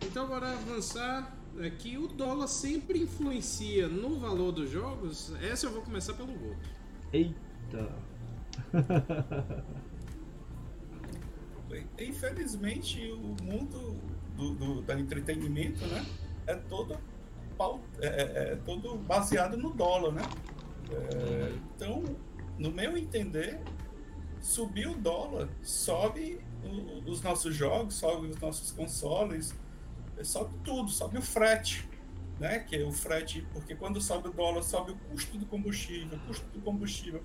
Então, 0.05 0.27
bora 0.27 0.51
avançar 0.51 1.33
aqui. 1.65 1.97
O 1.97 2.09
dólar 2.09 2.47
sempre 2.47 3.03
influencia 3.03 3.87
no 3.87 4.19
valor 4.19 4.51
dos 4.51 4.69
jogos? 4.69 5.33
Essa 5.41 5.67
eu 5.67 5.71
vou 5.71 5.81
começar 5.81 6.13
pelo 6.13 6.33
voto. 6.33 6.69
Eita! 7.13 7.89
Infelizmente, 11.99 13.11
o 13.11 13.43
mundo 13.43 13.99
do, 14.35 14.51
do, 14.53 14.81
do 14.81 14.93
entretenimento 14.93 15.85
né, 15.87 16.05
é, 16.47 16.55
todo, 16.55 16.97
é, 18.01 18.07
é, 18.07 18.53
é 18.53 18.55
todo 18.65 18.95
baseado 18.97 19.57
no 19.57 19.73
dólar. 19.73 20.13
Né? 20.13 20.21
É, 20.91 21.53
então, 21.75 22.03
no 22.57 22.71
meu 22.71 22.97
entender, 22.97 23.59
subir 24.39 24.87
o 24.87 24.95
dólar, 24.95 25.49
sobe 25.63 26.39
o, 26.63 27.09
os 27.09 27.21
nossos 27.21 27.55
jogos, 27.55 27.95
sobe 27.95 28.27
os 28.27 28.37
nossos 28.39 28.71
consoles, 28.71 29.55
sobe 30.23 30.53
tudo, 30.63 30.89
sobe 30.89 31.17
o 31.17 31.21
frete. 31.21 31.87
Né, 32.37 32.59
que 32.59 32.75
é 32.75 32.83
o 32.83 32.91
frete, 32.91 33.47
porque 33.53 33.75
quando 33.75 34.01
sobe 34.01 34.27
o 34.27 34.31
dólar, 34.33 34.61
sobe 34.61 34.91
o 34.91 34.95
custo 35.09 35.37
do 35.37 35.45
combustível, 35.45 36.17
o 36.17 36.19
custo 36.27 36.45
do 36.49 36.59
combustível 36.59 37.23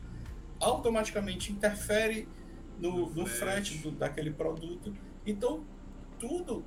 automaticamente 0.61 1.51
interfere 1.51 2.29
no, 2.81 3.11
no 3.11 3.27
frete 3.27 3.79
do, 3.79 3.91
daquele 3.91 4.31
produto. 4.31 4.93
Então, 5.27 5.63
tudo 6.19 6.65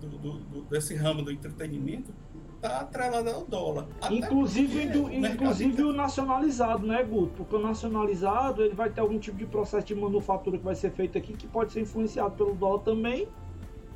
do, 0.00 0.08
do, 0.08 0.62
desse 0.62 0.94
ramo 0.94 1.22
do 1.22 1.30
entretenimento 1.30 2.12
está 2.56 2.80
atrelado 2.80 3.30
ao 3.30 3.44
dólar. 3.44 3.86
inclusive 4.10 4.88
do, 4.88 5.10
inclusive 5.10 5.82
o 5.82 5.92
nacionalizado, 5.92 6.86
né, 6.86 7.02
Guto? 7.02 7.32
Porque 7.36 7.56
o 7.56 7.58
nacionalizado 7.58 8.62
ele 8.62 8.74
vai 8.74 8.90
ter 8.90 9.00
algum 9.00 9.18
tipo 9.18 9.38
de 9.38 9.46
processo 9.46 9.86
de 9.86 9.94
manufatura 9.94 10.58
que 10.58 10.64
vai 10.64 10.74
ser 10.74 10.90
feito 10.90 11.16
aqui 11.16 11.32
que 11.34 11.46
pode 11.46 11.72
ser 11.72 11.80
influenciado 11.80 12.34
pelo 12.36 12.54
dólar 12.54 12.80
também 12.80 13.28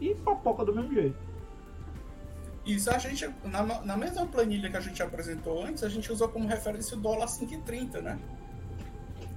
e 0.00 0.14
papoca 0.14 0.64
do 0.64 0.74
mesmo 0.74 0.92
jeito. 0.92 1.16
Isso 2.64 2.90
a 2.90 2.98
gente, 2.98 3.28
na, 3.44 3.62
na 3.82 3.96
mesma 3.96 4.26
planilha 4.26 4.70
que 4.70 4.76
a 4.76 4.80
gente 4.80 5.02
apresentou 5.02 5.62
antes, 5.62 5.82
a 5.82 5.88
gente 5.88 6.10
usou 6.10 6.28
como 6.28 6.48
referência 6.48 6.96
o 6.96 7.00
dólar 7.00 7.26
5,30, 7.26 8.00
né? 8.00 8.18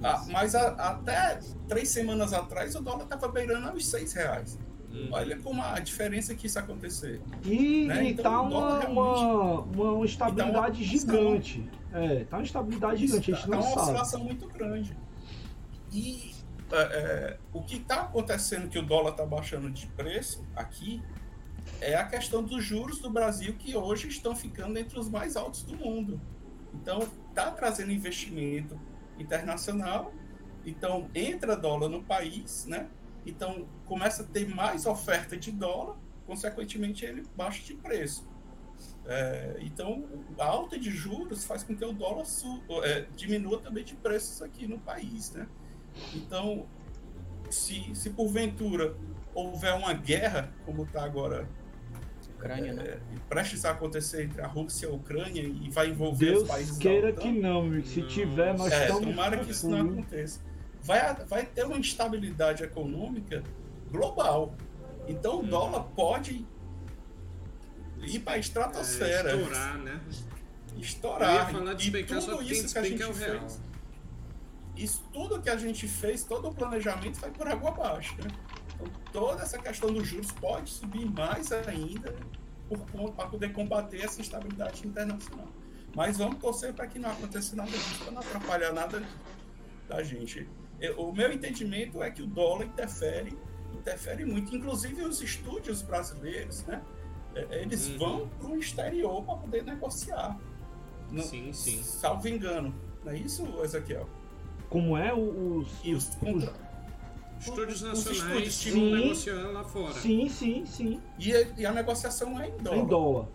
Ah, 0.02 0.24
mas 0.28 0.54
a, 0.54 0.68
até 0.68 1.40
três 1.66 1.88
semanas 1.88 2.32
atrás 2.32 2.74
o 2.74 2.80
dólar 2.80 3.04
estava 3.04 3.28
beirando 3.28 3.68
aos 3.68 3.86
seis 3.86 4.12
reais. 4.12 4.58
Hum. 4.92 5.08
Olha 5.10 5.38
como 5.38 5.62
a 5.62 5.78
diferença 5.80 6.34
que 6.34 6.46
isso 6.46 6.58
acontecer. 6.58 7.20
E, 7.44 7.86
né? 7.86 8.04
e 8.04 8.12
então, 8.12 8.22
tá 8.24 8.40
uma, 8.40 8.78
realmente... 8.80 9.20
uma, 9.20 9.60
uma 9.60 10.04
instabilidade 10.04 10.52
tá 10.52 10.60
uma 10.60 10.72
gigante. 10.72 11.70
É, 11.92 12.24
tá 12.24 12.36
uma 12.36 12.42
instabilidade 12.42 13.04
isso, 13.04 13.14
gigante, 13.14 13.32
a 13.32 13.34
gente 13.34 13.50
tá, 13.50 13.56
não 13.56 13.62
tá 13.62 13.68
uma 13.68 13.74
sabe. 13.74 13.86
oscilação 13.86 14.24
muito 14.24 14.48
grande. 14.48 14.96
E 15.92 16.34
é, 16.70 16.76
é, 16.76 17.38
o 17.52 17.62
que 17.62 17.76
está 17.76 18.02
acontecendo 18.02 18.68
que 18.68 18.78
o 18.78 18.82
dólar 18.82 19.12
está 19.12 19.26
baixando 19.26 19.70
de 19.70 19.86
preço 19.88 20.44
aqui 20.54 21.02
é 21.80 21.94
a 21.94 22.04
questão 22.04 22.42
dos 22.42 22.64
juros 22.64 22.98
do 22.98 23.10
Brasil 23.10 23.54
que 23.54 23.76
hoje 23.76 24.08
estão 24.08 24.34
ficando 24.34 24.78
entre 24.78 24.98
os 24.98 25.08
mais 25.08 25.36
altos 25.36 25.62
do 25.62 25.76
mundo. 25.76 26.20
Então, 26.74 27.06
está 27.30 27.50
trazendo 27.50 27.92
investimento, 27.92 28.78
internacional, 29.18 30.12
então 30.64 31.08
entra 31.14 31.56
dólar 31.56 31.88
no 31.88 32.02
país, 32.02 32.66
né? 32.66 32.88
Então 33.26 33.66
começa 33.84 34.22
a 34.22 34.26
ter 34.26 34.48
mais 34.48 34.86
oferta 34.86 35.36
de 35.36 35.50
dólar, 35.50 35.96
consequentemente 36.26 37.04
ele 37.04 37.24
baixa 37.36 37.62
de 37.64 37.74
preço. 37.74 38.28
É, 39.06 39.56
então 39.60 40.04
a 40.38 40.44
alta 40.44 40.78
de 40.78 40.90
juros 40.90 41.44
faz 41.44 41.62
com 41.62 41.74
que 41.74 41.84
o 41.84 41.92
dólar 41.92 42.24
é, 42.84 43.06
diminua 43.16 43.60
também 43.60 43.82
de 43.82 43.94
preços 43.94 44.42
aqui 44.42 44.66
no 44.66 44.78
país, 44.78 45.32
né? 45.32 45.48
Então 46.14 46.66
se, 47.50 47.94
se 47.94 48.10
porventura 48.10 48.94
houver 49.34 49.74
uma 49.74 49.92
guerra, 49.92 50.52
como 50.64 50.84
está 50.84 51.04
agora 51.04 51.48
Ucrânia, 52.38 52.72
né? 52.72 52.84
É, 52.84 52.98
prestes 53.28 53.64
a 53.64 53.72
acontecer 53.72 54.24
entre 54.24 54.40
a 54.40 54.46
Rússia 54.46 54.86
e 54.86 54.88
a 54.88 54.92
Ucrânia 54.92 55.42
e 55.42 55.68
vai 55.70 55.88
envolver 55.88 56.26
Deus 56.26 56.42
os 56.42 56.48
países 56.48 56.78
queira 56.78 57.12
que 57.12 57.30
não. 57.30 57.82
Se 57.84 58.02
tiver, 58.02 58.56
nós 58.56 58.72
é, 58.72 58.82
estamos... 58.82 59.04
Tomara 59.04 59.38
que 59.38 59.50
isso 59.50 59.68
não 59.68 59.80
aconteça. 59.80 60.40
Vai, 60.82 61.14
vai 61.26 61.44
ter 61.44 61.64
uma 61.64 61.76
instabilidade 61.76 62.62
econômica 62.62 63.42
global. 63.90 64.54
Então 65.08 65.36
o 65.36 65.40
hum. 65.40 65.48
dólar 65.48 65.82
pode 65.96 66.46
ir 68.00 68.18
para 68.20 68.34
a 68.34 68.38
estratosfera. 68.38 69.32
É, 69.32 69.36
estourar, 69.36 69.78
né? 69.78 70.00
Estourar. 70.78 71.30
Eu 71.30 71.34
ia 71.34 71.46
falar 71.46 71.74
de 71.74 71.96
e 71.96 72.04
tudo 72.04 72.42
isso 72.42 72.72
que 72.72 72.78
a 72.78 72.82
gente 72.82 73.12
fez. 73.12 73.60
Isso 74.76 75.04
tudo 75.12 75.42
que 75.42 75.50
a 75.50 75.56
gente 75.56 75.88
fez, 75.88 76.22
todo 76.22 76.48
o 76.48 76.54
planejamento 76.54 77.18
vai 77.18 77.30
por 77.30 77.48
água 77.48 77.70
abaixo, 77.70 78.14
né? 78.22 78.30
Então, 78.80 78.92
toda 79.12 79.42
essa 79.42 79.58
questão 79.58 79.92
dos 79.92 80.06
juros 80.06 80.30
pode 80.32 80.70
subir 80.70 81.04
mais 81.10 81.50
ainda 81.52 82.14
para 83.16 83.26
poder 83.26 83.52
combater 83.52 84.04
essa 84.04 84.20
instabilidade 84.20 84.86
internacional. 84.86 85.48
Mas 85.94 86.18
vamos 86.18 86.38
torcer 86.38 86.72
para 86.72 86.86
que 86.86 86.98
não 86.98 87.10
aconteça 87.10 87.56
nada 87.56 87.70
disso, 87.70 88.04
para 88.04 88.12
não 88.12 88.20
atrapalhar 88.20 88.72
nada 88.72 89.02
da 89.88 90.02
gente. 90.02 90.48
Eu, 90.80 91.00
o 91.00 91.12
meu 91.12 91.32
entendimento 91.32 92.02
é 92.02 92.10
que 92.10 92.22
o 92.22 92.26
dólar 92.26 92.66
interfere, 92.66 93.36
interfere 93.72 94.24
muito. 94.24 94.54
Inclusive 94.54 95.02
os 95.02 95.20
estúdios 95.20 95.82
brasileiros, 95.82 96.64
né? 96.66 96.82
É, 97.34 97.62
eles 97.62 97.88
uhum. 97.88 97.98
vão 97.98 98.28
para 98.38 98.48
o 98.48 98.58
exterior 98.58 99.24
para 99.24 99.36
poder 99.36 99.64
negociar. 99.64 100.38
No, 101.10 101.22
sim, 101.22 101.52
sim. 101.52 101.82
Salvo 101.82 102.28
engano. 102.28 102.74
Não 103.04 103.12
é 103.12 103.16
isso, 103.16 103.44
Ezequiel? 103.62 104.08
Como 104.68 104.96
é 104.96 105.14
os, 105.14 105.66
e 105.82 105.94
os, 105.94 106.10
os, 106.20 106.50
Estúdios 107.40 107.82
nacionais 107.82 108.54
sim, 108.54 108.94
negociando 108.94 109.52
lá 109.52 109.64
fora. 109.64 109.92
Sim, 109.94 110.28
sim, 110.28 110.66
sim. 110.66 111.00
E 111.18 111.32
a, 111.32 111.46
e 111.56 111.66
a 111.66 111.72
negociação 111.72 112.40
é 112.40 112.48
em 112.48 112.56
dólar. 112.58 112.78
Em 112.78 112.86
dólar. 112.86 113.28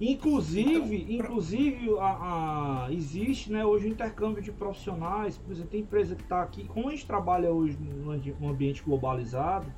Inclusive, 0.00 0.96
então, 0.96 1.14
inclusive 1.14 1.98
a, 1.98 2.84
a, 2.86 2.92
existe 2.92 3.50
né, 3.50 3.64
hoje 3.64 3.86
o 3.86 3.90
intercâmbio 3.90 4.40
de 4.40 4.52
profissionais. 4.52 5.36
Por 5.36 5.52
exemplo, 5.52 5.70
tem 5.70 5.80
empresa 5.80 6.14
que 6.14 6.22
está 6.22 6.42
aqui, 6.42 6.64
como 6.68 6.88
a 6.88 6.90
gente 6.92 7.06
trabalha 7.06 7.50
hoje 7.50 7.76
num 7.80 8.48
ambiente 8.48 8.82
globalizado, 8.82 9.72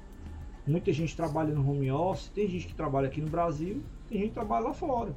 muita 0.67 0.93
gente 0.93 1.17
trabalha 1.17 1.55
no 1.55 1.69
home 1.69 1.91
office, 1.91 2.29
tem 2.29 2.47
gente 2.47 2.67
que 2.67 2.75
trabalha 2.75 3.09
aqui 3.09 3.21
no 3.21 3.31
Brasil, 3.31 3.83
tem 4.09 4.19
gente 4.19 4.29
que 4.29 4.35
trabalha 4.35 4.67
lá 4.67 4.75
fora. 4.75 5.17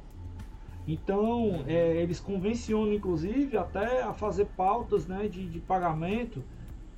Então, 0.86 1.64
é, 1.66 1.96
eles 2.02 2.20
convencionam, 2.20 2.92
inclusive, 2.92 3.56
até 3.56 4.02
a 4.02 4.12
fazer 4.12 4.46
pautas 4.56 5.06
né, 5.06 5.28
de, 5.28 5.48
de 5.48 5.60
pagamento 5.60 6.42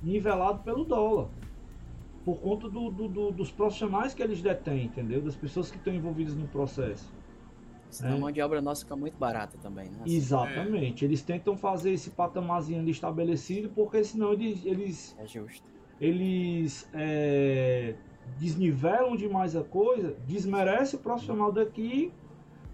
nivelado 0.01 0.63
pelo 0.63 0.83
dólar. 0.83 1.29
Por 2.23 2.39
conta 2.39 2.69
do, 2.69 2.91
do, 2.91 3.07
do, 3.07 3.31
dos 3.31 3.51
profissionais 3.51 4.13
que 4.13 4.21
eles 4.21 4.41
detêm, 4.41 4.85
entendeu? 4.85 5.21
Das 5.21 5.35
pessoas 5.35 5.71
que 5.71 5.77
estão 5.77 5.93
envolvidas 5.93 6.35
no 6.35 6.47
processo. 6.47 7.11
Senão 7.89 8.11
é. 8.11 8.15
a 8.15 8.19
mão 8.19 8.31
de 8.31 8.41
obra 8.41 8.61
nossa 8.61 8.81
fica 8.83 8.95
muito 8.95 9.17
barata 9.17 9.57
também, 9.61 9.89
né? 9.89 10.03
Exatamente. 10.05 11.05
É. 11.05 11.07
Eles 11.07 11.21
tentam 11.21 11.55
fazer 11.55 11.91
esse 11.91 12.09
patamarzinho 12.09 12.81
ali 12.81 12.91
estabelecido, 12.91 13.69
porque 13.69 14.03
senão 14.03 14.33
eles. 14.33 14.65
eles 14.65 15.15
é 15.17 15.25
justo. 15.25 15.63
Eles 15.99 16.87
é, 16.93 17.95
desnivelam 18.37 19.15
demais 19.15 19.55
a 19.55 19.63
coisa, 19.63 20.15
desmerece 20.27 20.95
o 20.95 20.99
profissional 20.99 21.51
daqui 21.51 22.11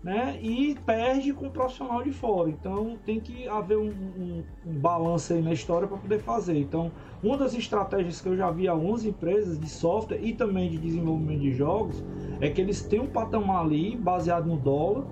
né? 0.03 0.37
E 0.41 0.75
perde 0.85 1.33
com 1.33 1.47
o 1.47 1.51
profissional 1.51 2.03
de 2.03 2.11
fora. 2.11 2.49
Então 2.49 2.97
tem 3.05 3.21
que 3.21 3.47
haver 3.47 3.77
um, 3.77 3.87
um, 3.87 4.43
um 4.65 4.73
balanço 4.73 5.33
aí 5.33 5.41
na 5.41 5.53
história 5.53 5.87
para 5.87 5.97
poder 5.97 6.19
fazer. 6.19 6.57
Então, 6.57 6.91
uma 7.23 7.37
das 7.37 7.53
estratégias 7.53 8.19
que 8.19 8.27
eu 8.27 8.35
já 8.35 8.51
vi 8.51 8.67
a 8.67 8.75
11 8.75 9.07
empresas 9.07 9.57
de 9.57 9.69
software 9.69 10.19
e 10.21 10.33
também 10.33 10.69
de 10.69 10.77
desenvolvimento 10.77 11.39
de 11.39 11.53
jogos 11.53 12.03
é 12.41 12.49
que 12.49 12.59
eles 12.59 12.81
têm 12.81 12.99
um 12.99 13.07
patamar 13.07 13.63
ali 13.63 13.95
baseado 13.95 14.45
no 14.45 14.57
dólar, 14.57 15.05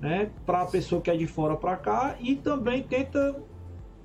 né? 0.00 0.30
Para 0.46 0.62
a 0.62 0.66
pessoa 0.66 1.02
que 1.02 1.10
é 1.10 1.16
de 1.16 1.26
fora 1.26 1.54
para 1.54 1.76
cá 1.76 2.16
e 2.18 2.34
também 2.34 2.82
tenta 2.82 3.36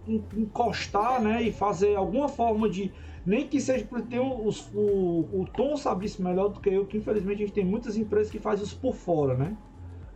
encostar, 0.06 1.22
né? 1.22 1.42
E 1.42 1.54
fazer 1.54 1.96
alguma 1.96 2.28
forma 2.28 2.70
de 2.70 2.92
nem 3.26 3.48
que 3.48 3.62
seja 3.62 3.86
porque 3.86 4.08
tem 4.10 4.20
o, 4.20 4.50
o, 4.74 5.42
o 5.42 5.48
Tom 5.56 5.78
sabe 5.78 6.06
isso 6.06 6.22
melhor 6.22 6.50
do 6.50 6.60
que 6.60 6.70
eu, 6.70 6.86
que 6.86 6.98
infelizmente 6.98 7.42
a 7.42 7.46
gente 7.46 7.54
tem 7.54 7.64
muitas 7.64 7.96
empresas 7.96 8.30
que 8.30 8.40
fazem 8.40 8.66
isso 8.66 8.78
por 8.78 8.94
fora, 8.94 9.38
né? 9.38 9.56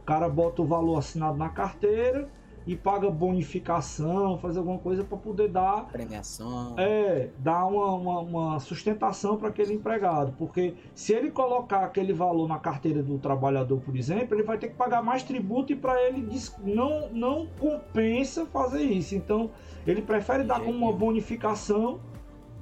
Cara 0.08 0.30
bota 0.30 0.62
o 0.62 0.66
valor 0.66 0.97
assinado 0.97 1.38
na 1.38 1.49
carteira 1.49 2.30
e 2.66 2.76
paga 2.76 3.10
bonificação, 3.10 4.38
faz 4.39 4.58
alguma 4.58 4.80
coisa 4.80 5.03
para 5.03 5.18
poder 5.18 5.49
dar 5.49 5.86
premiação. 5.88 6.76
É, 6.78 7.30
dar 7.39 7.66
uma, 7.66 7.93
uma, 7.93 8.20
uma 8.20 8.60
sustentação 8.60 9.36
para 9.38 9.49
aquele 9.49 9.74
empregado, 9.74 10.34
porque 10.38 10.76
se 10.95 11.14
ele 11.14 11.30
colocar 11.30 11.84
aquele 11.84 12.14
valor 12.14 12.47
na 12.47 12.58
carteira 12.58 13.03
do 13.03 13.18
trabalhador, 13.18 13.82
por 13.82 13.95
exemplo, 13.97 14.34
ele 14.34 14.43
vai 14.43 14.58
ter 14.58 14.70
que 14.70 14.76
pagar 14.76 15.03
mais 15.03 15.24
tributo 15.24 15.74
e 15.74 15.76
para 15.76 16.01
ele 16.01 16.28
não 16.64 17.10
não 17.10 17.47
compensa 17.60 18.45
fazer 18.45 18.84
isso. 18.84 19.14
Então, 19.14 19.51
ele 19.86 20.01
prefere 20.01 20.43
dar 20.43 20.62
como 20.62 20.78
uma 20.78 20.93
bonificação, 20.93 21.99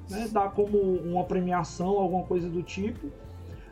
né, 0.10 0.28
dar 0.32 0.52
como 0.52 0.78
uma 0.80 1.24
premiação, 1.24 2.00
alguma 2.00 2.24
coisa 2.24 2.50
do 2.50 2.64
tipo. 2.64 3.08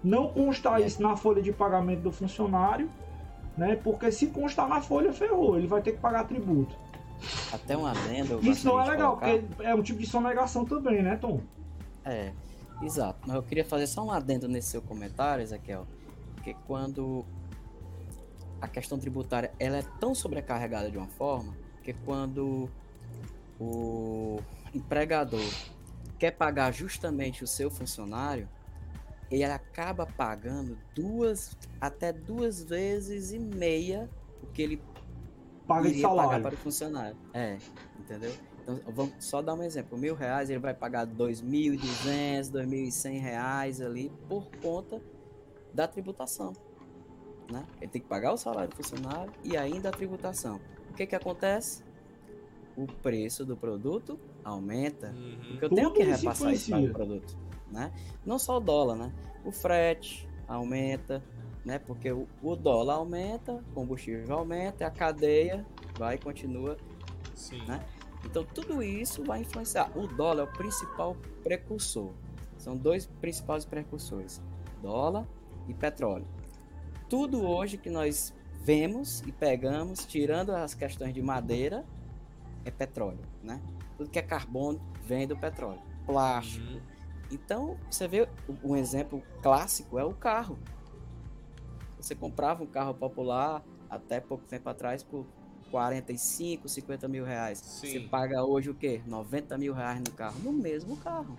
Não 0.04 0.28
constar 0.28 0.82
isso 0.82 1.02
na 1.02 1.16
folha 1.16 1.42
de 1.42 1.52
pagamento 1.52 2.02
do 2.02 2.12
funcionário 2.12 2.90
né? 3.58 3.76
Porque 3.76 4.12
se 4.12 4.28
constar 4.28 4.68
na 4.68 4.82
folha, 4.82 5.14
ferrou, 5.14 5.58
ele 5.58 5.68
vai 5.68 5.82
ter 5.82 5.94
que 5.94 6.00
pagar 6.00 6.26
tributo. 6.26 6.76
Até 7.52 7.78
um 7.78 7.86
adendo. 7.86 8.40
Isso 8.42 8.68
não 8.68 8.82
é 8.82 8.90
legal, 8.90 9.18
colocar... 9.18 9.40
porque 9.40 9.64
é 9.64 9.74
um 9.74 9.82
tipo 9.82 10.00
de 10.00 10.08
sonegação 10.08 10.66
também, 10.66 11.02
né, 11.02 11.16
Tom? 11.16 11.40
É, 12.04 12.32
exato. 12.82 13.20
Mas 13.26 13.36
eu 13.36 13.44
queria 13.44 13.64
fazer 13.64 13.88
só 13.88 14.04
um 14.04 14.12
adendo 14.12 14.48
nesse 14.48 14.70
seu 14.70 14.82
comentário, 14.82 15.42
Ezequiel, 15.42 15.88
porque 16.36 16.56
quando 16.68 17.26
a 18.60 18.68
questão 18.68 18.98
tributária 18.98 19.52
ela 19.60 19.78
é 19.78 19.84
tão 20.00 20.14
sobrecarregada 20.14 20.90
de 20.90 20.98
uma 20.98 21.08
forma 21.08 21.54
que 21.84 21.94
quando 21.94 22.70
o 23.60 24.40
empregador 24.74 25.46
quer 26.18 26.32
pagar 26.32 26.72
justamente 26.72 27.44
o 27.44 27.48
seu 27.48 27.70
funcionário, 27.70 28.48
ele 29.42 29.52
acaba 29.52 30.06
pagando 30.06 30.78
duas 30.94 31.58
até 31.82 32.14
duas 32.14 32.64
vezes 32.64 33.32
e 33.32 33.40
meia 33.40 34.10
o 34.42 34.48
que 34.48 34.62
ele 34.62 34.82
paga 35.68 35.90
de 35.90 36.02
salário 36.02 36.30
pagar 36.30 36.42
para 36.42 36.54
o 36.54 36.58
funcionário. 36.58 37.18
É, 37.34 37.58
entendeu? 38.00 38.32
Então, 38.62 38.80
vamos 38.94 39.14
só 39.20 39.42
dar 39.42 39.56
um 39.56 39.64
exemplo. 39.64 39.98
Mil 39.98 40.16
reais 40.16 40.50
ele 40.50 40.60
vai 40.60 40.74
pagar 40.74 41.06
dois 41.06 41.42
mil 41.42 41.74
e 41.74 41.78
duzentos, 41.78 42.50
dois 42.50 42.68
mil 42.68 42.84
e 42.84 42.92
cem 42.92 43.18
reais 43.20 43.82
ali 43.82 44.12
por 44.30 44.50
conta 44.62 45.02
da 45.74 45.88
tributação, 45.88 46.54
né? 47.52 47.66
Ele 47.82 47.90
tem 47.90 48.02
que 48.02 48.08
pagar 48.08 48.34
o 48.34 48.38
salário 48.38 48.70
do 48.70 48.76
funcionário 48.76 49.34
e 49.44 49.58
ainda 49.58 49.90
a 49.90 49.92
tributação. 49.92 50.62
O 50.92 50.94
que 50.94 51.08
que 51.08 51.16
acontece? 51.16 51.84
O 52.78 52.86
preço 52.86 53.46
do 53.46 53.58
produto 53.58 54.20
aumenta, 54.44 55.08
uhum. 55.08 55.38
porque 55.50 55.66
eu 55.66 55.70
Tudo 55.70 55.76
tenho 55.76 55.94
que 55.94 56.04
repassar 56.04 56.54
isso 56.54 56.70
para 56.70 56.80
o 56.80 56.94
produto 56.94 57.43
né? 57.74 57.92
Não 58.26 58.38
só 58.38 58.58
o 58.58 58.60
dólar, 58.60 58.96
né? 58.96 59.12
O 59.44 59.52
frete 59.52 60.30
aumenta, 60.48 61.22
né? 61.66 61.80
Porque 61.80 62.12
o, 62.12 62.28
o 62.42 62.56
dólar 62.56 62.96
aumenta, 62.96 63.54
o 63.54 63.64
combustível 63.74 64.38
aumenta, 64.38 64.86
a 64.86 64.92
cadeia 64.92 65.66
vai 65.98 66.16
e 66.16 66.18
continua, 66.20 66.78
Sim. 67.34 67.66
né? 67.66 67.84
Então 68.24 68.46
tudo 68.46 68.82
isso 68.82 69.24
vai 69.24 69.42
influenciar. 69.42 69.92
O 69.98 70.08
dólar 70.08 70.44
é 70.44 70.46
o 70.46 70.54
principal 70.54 71.18
precursor. 71.44 72.12
São 72.58 72.78
dois 72.78 73.08
principais 73.20 73.66
precursores: 73.66 74.42
dólar 74.82 75.28
e 75.68 75.74
petróleo. 75.74 76.28
Tudo 77.10 77.44
hoje 77.46 77.78
que 77.78 77.90
nós 77.90 78.34
vemos 78.62 79.22
e 79.22 79.32
pegamos, 79.32 80.06
tirando 80.06 80.52
as 80.52 80.74
questões 80.74 81.14
de 81.14 81.22
madeira, 81.22 81.84
é 82.64 82.72
petróleo, 82.72 83.20
né? 83.42 83.60
Tudo 83.98 84.10
que 84.10 84.20
é 84.20 84.22
carbono 84.22 84.82
vem 85.06 85.28
do 85.28 85.36
petróleo. 85.36 85.82
Plástico, 86.06 86.66
uhum. 86.66 86.82
Então, 87.34 87.78
você 87.90 88.08
vê 88.08 88.28
um 88.64 88.76
exemplo 88.76 89.22
clássico 89.42 89.98
é 89.98 90.04
o 90.04 90.14
carro. 90.14 90.58
Você 92.00 92.14
comprava 92.14 92.64
um 92.64 92.68
carro 92.68 92.94
popular 92.94 93.64
até 93.90 94.20
pouco 94.20 94.44
tempo 94.46 94.70
atrás 94.70 95.04
por 95.04 95.26
45, 95.72 96.68
50 96.68 97.08
mil 97.08 97.26
reais. 97.26 97.58
Sim. 97.60 97.88
Você 97.88 98.00
paga 98.02 98.44
hoje 98.44 98.70
o 98.70 98.76
quê? 98.76 99.02
90 99.08 99.58
mil 99.58 99.74
reais 99.74 100.00
no 100.00 100.12
carro, 100.12 100.36
no 100.44 100.52
mesmo 100.52 100.98
carro. 100.98 101.36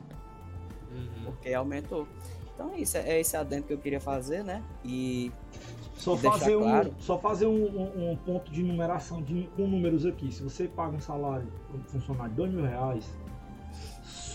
Uhum. 0.90 1.24
Porque 1.26 1.53
aumentou. 1.53 2.09
Então 2.55 2.72
é 2.72 2.80
isso, 2.80 2.97
é 2.97 3.20
esse 3.20 3.36
adendo 3.36 3.66
que 3.66 3.72
eu 3.72 3.78
queria 3.78 4.01
fazer, 4.01 4.45
né? 4.45 4.62
E 4.84 5.30
só 5.97 6.16
fazer, 6.16 6.57
claro. 6.57 6.90
um, 6.90 7.01
só 7.01 7.18
fazer 7.18 7.47
um, 7.47 7.64
um, 7.64 8.11
um, 8.11 8.16
ponto 8.16 8.51
de 8.51 8.62
numeração 8.62 9.22
de, 9.22 9.49
com 9.57 9.66
números 9.66 10.05
aqui. 10.05 10.32
Se 10.32 10.42
você 10.42 10.68
paga 10.68 10.97
um 10.97 11.01
salário 11.01 11.47
para 11.68 11.76
um 11.78 11.84
funcionário 11.84 12.30
de 12.30 12.36
2 12.36 12.53
mil 12.53 12.64
reais, 12.64 13.05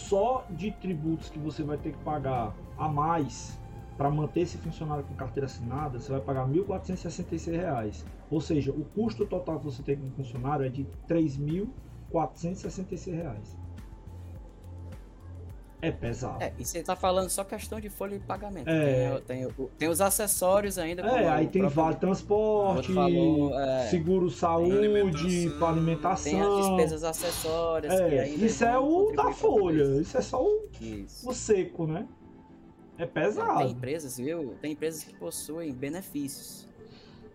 só 0.10 0.44
de 0.50 0.72
tributos 0.72 1.30
que 1.30 1.38
você 1.38 1.62
vai 1.62 1.78
ter 1.78 1.92
que 1.92 2.00
pagar 2.00 2.56
a 2.78 2.90
mais 2.90 3.60
para 3.96 4.10
manter 4.10 4.42
esse 4.42 4.58
funcionário 4.58 5.04
com 5.04 5.14
carteira 5.14 5.46
assinada, 5.46 6.00
você 6.00 6.12
vai 6.12 6.20
pagar 6.22 6.48
R$ 6.48 6.60
1.466. 6.62 8.04
Ou 8.32 8.42
seja, 8.42 8.72
o 8.72 8.84
custo 8.86 9.24
total 9.28 9.60
que 9.60 9.66
você 9.66 9.84
tem 9.84 9.98
com 9.98 10.08
o 10.08 10.12
funcionário 10.12 10.66
é 10.66 10.70
de 10.70 10.82
R$ 10.82 10.90
3.466. 12.12 13.59
É 15.82 15.92
pesado. 15.92 16.44
É, 16.44 16.52
e 16.60 16.66
você 16.66 16.84
tá 16.84 16.96
falando 16.96 17.30
só 17.30 17.44
questão 17.44 17.80
de 17.80 17.90
folha 17.90 18.20
de 18.20 18.26
pagamento. 18.26 18.68
É. 18.68 19.22
Tem, 19.26 19.48
tem, 19.48 19.70
tem 19.78 19.90
os 19.90 20.02
acessórios 20.02 20.78
ainda. 20.78 21.02
É, 21.04 21.30
aí 21.30 21.48
tem 21.48 21.66
vale 21.68 21.96
transporte, 21.96 22.94
falou, 22.94 23.58
é, 23.58 23.88
seguro 23.88 24.30
saúde, 24.30 24.78
alimentação. 24.78 25.68
alimentação. 25.68 26.32
Tem 26.32 26.42
as 26.42 26.68
despesas 26.68 27.04
acessórias. 27.04 27.94
É, 27.94 28.28
isso 28.28 28.66
é 28.66 28.78
o 28.78 29.12
da 29.14 29.32
folha. 29.32 30.02
Isso 30.02 30.18
é 30.18 30.22
só 30.22 30.44
o, 30.44 30.70
o 31.24 31.34
seco, 31.34 31.88
né? 31.88 32.06
É 32.98 33.06
pesado. 33.06 33.60
Tem 33.60 33.72
empresas, 33.72 34.18
viu? 34.18 34.56
Tem 34.62 34.74
empresas 34.74 35.04
que 35.04 35.14
possuem 35.14 35.72
benefícios. 35.72 36.68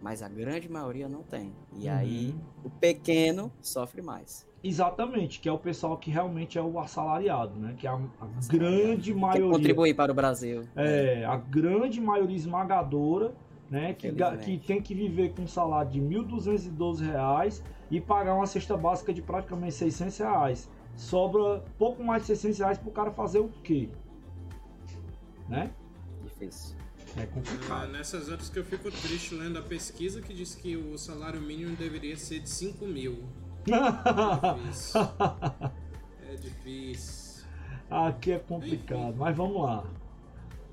Mas 0.02 0.22
a 0.22 0.28
grande 0.28 0.68
maioria 0.68 1.08
não 1.08 1.22
tem. 1.22 1.50
E 1.72 1.88
uhum. 1.88 1.94
aí 1.94 2.34
o 2.62 2.68
pequeno 2.68 3.50
sofre 3.62 4.02
mais. 4.02 4.46
Exatamente, 4.66 5.40
que 5.40 5.48
é 5.48 5.52
o 5.52 5.58
pessoal 5.58 5.98
que 5.98 6.10
realmente 6.10 6.56
é 6.56 6.62
o 6.62 6.80
assalariado, 6.80 7.54
né? 7.60 7.74
Que 7.76 7.86
é 7.86 7.90
a, 7.90 7.96
a 7.96 8.26
grande 8.48 9.12
maioria. 9.12 9.42
Que 9.42 9.52
contribui 9.52 9.92
para 9.92 10.10
o 10.10 10.14
Brasil. 10.14 10.62
É, 10.74 11.22
a 11.26 11.36
grande 11.36 12.00
maioria 12.00 12.34
esmagadora, 12.34 13.34
né? 13.70 13.92
Que, 13.92 14.10
que 14.10 14.58
tem 14.66 14.80
que 14.80 14.94
viver 14.94 15.34
com 15.34 15.42
um 15.42 15.46
salário 15.46 15.90
de 15.90 16.00
R$ 16.00 16.06
1.212 16.06 17.62
e 17.90 18.00
pagar 18.00 18.34
uma 18.34 18.46
cesta 18.46 18.74
básica 18.74 19.12
de 19.12 19.20
praticamente 19.20 19.74
600 19.74 20.18
reais. 20.18 20.70
Sobra 20.96 21.62
pouco 21.76 22.02
mais 22.02 22.22
de 22.22 22.28
600 22.28 22.58
reais 22.60 22.78
para 22.78 22.88
o 22.88 22.92
cara 22.92 23.10
fazer 23.10 23.40
o 23.40 23.50
quê? 23.62 23.90
Né? 25.46 25.70
Difícil. 26.22 26.74
É 27.18 27.26
complicado. 27.26 27.90
É, 27.90 27.92
nessas 27.92 28.30
horas 28.30 28.48
que 28.48 28.58
eu 28.58 28.64
fico 28.64 28.90
triste 28.90 29.34
lendo 29.34 29.58
a 29.58 29.62
pesquisa 29.62 30.22
que 30.22 30.32
diz 30.32 30.54
que 30.54 30.74
o 30.74 30.96
salário 30.96 31.40
mínimo 31.40 31.76
deveria 31.76 32.16
ser 32.16 32.40
de 32.40 32.48
5 32.48 32.86
mil. 32.86 33.22
É 36.26 36.36
difícil. 36.36 37.44
Aqui 37.90 38.32
é 38.32 38.38
complicado, 38.38 39.08
Enfim. 39.10 39.18
mas 39.18 39.36
vamos 39.36 39.62
lá. 39.62 39.84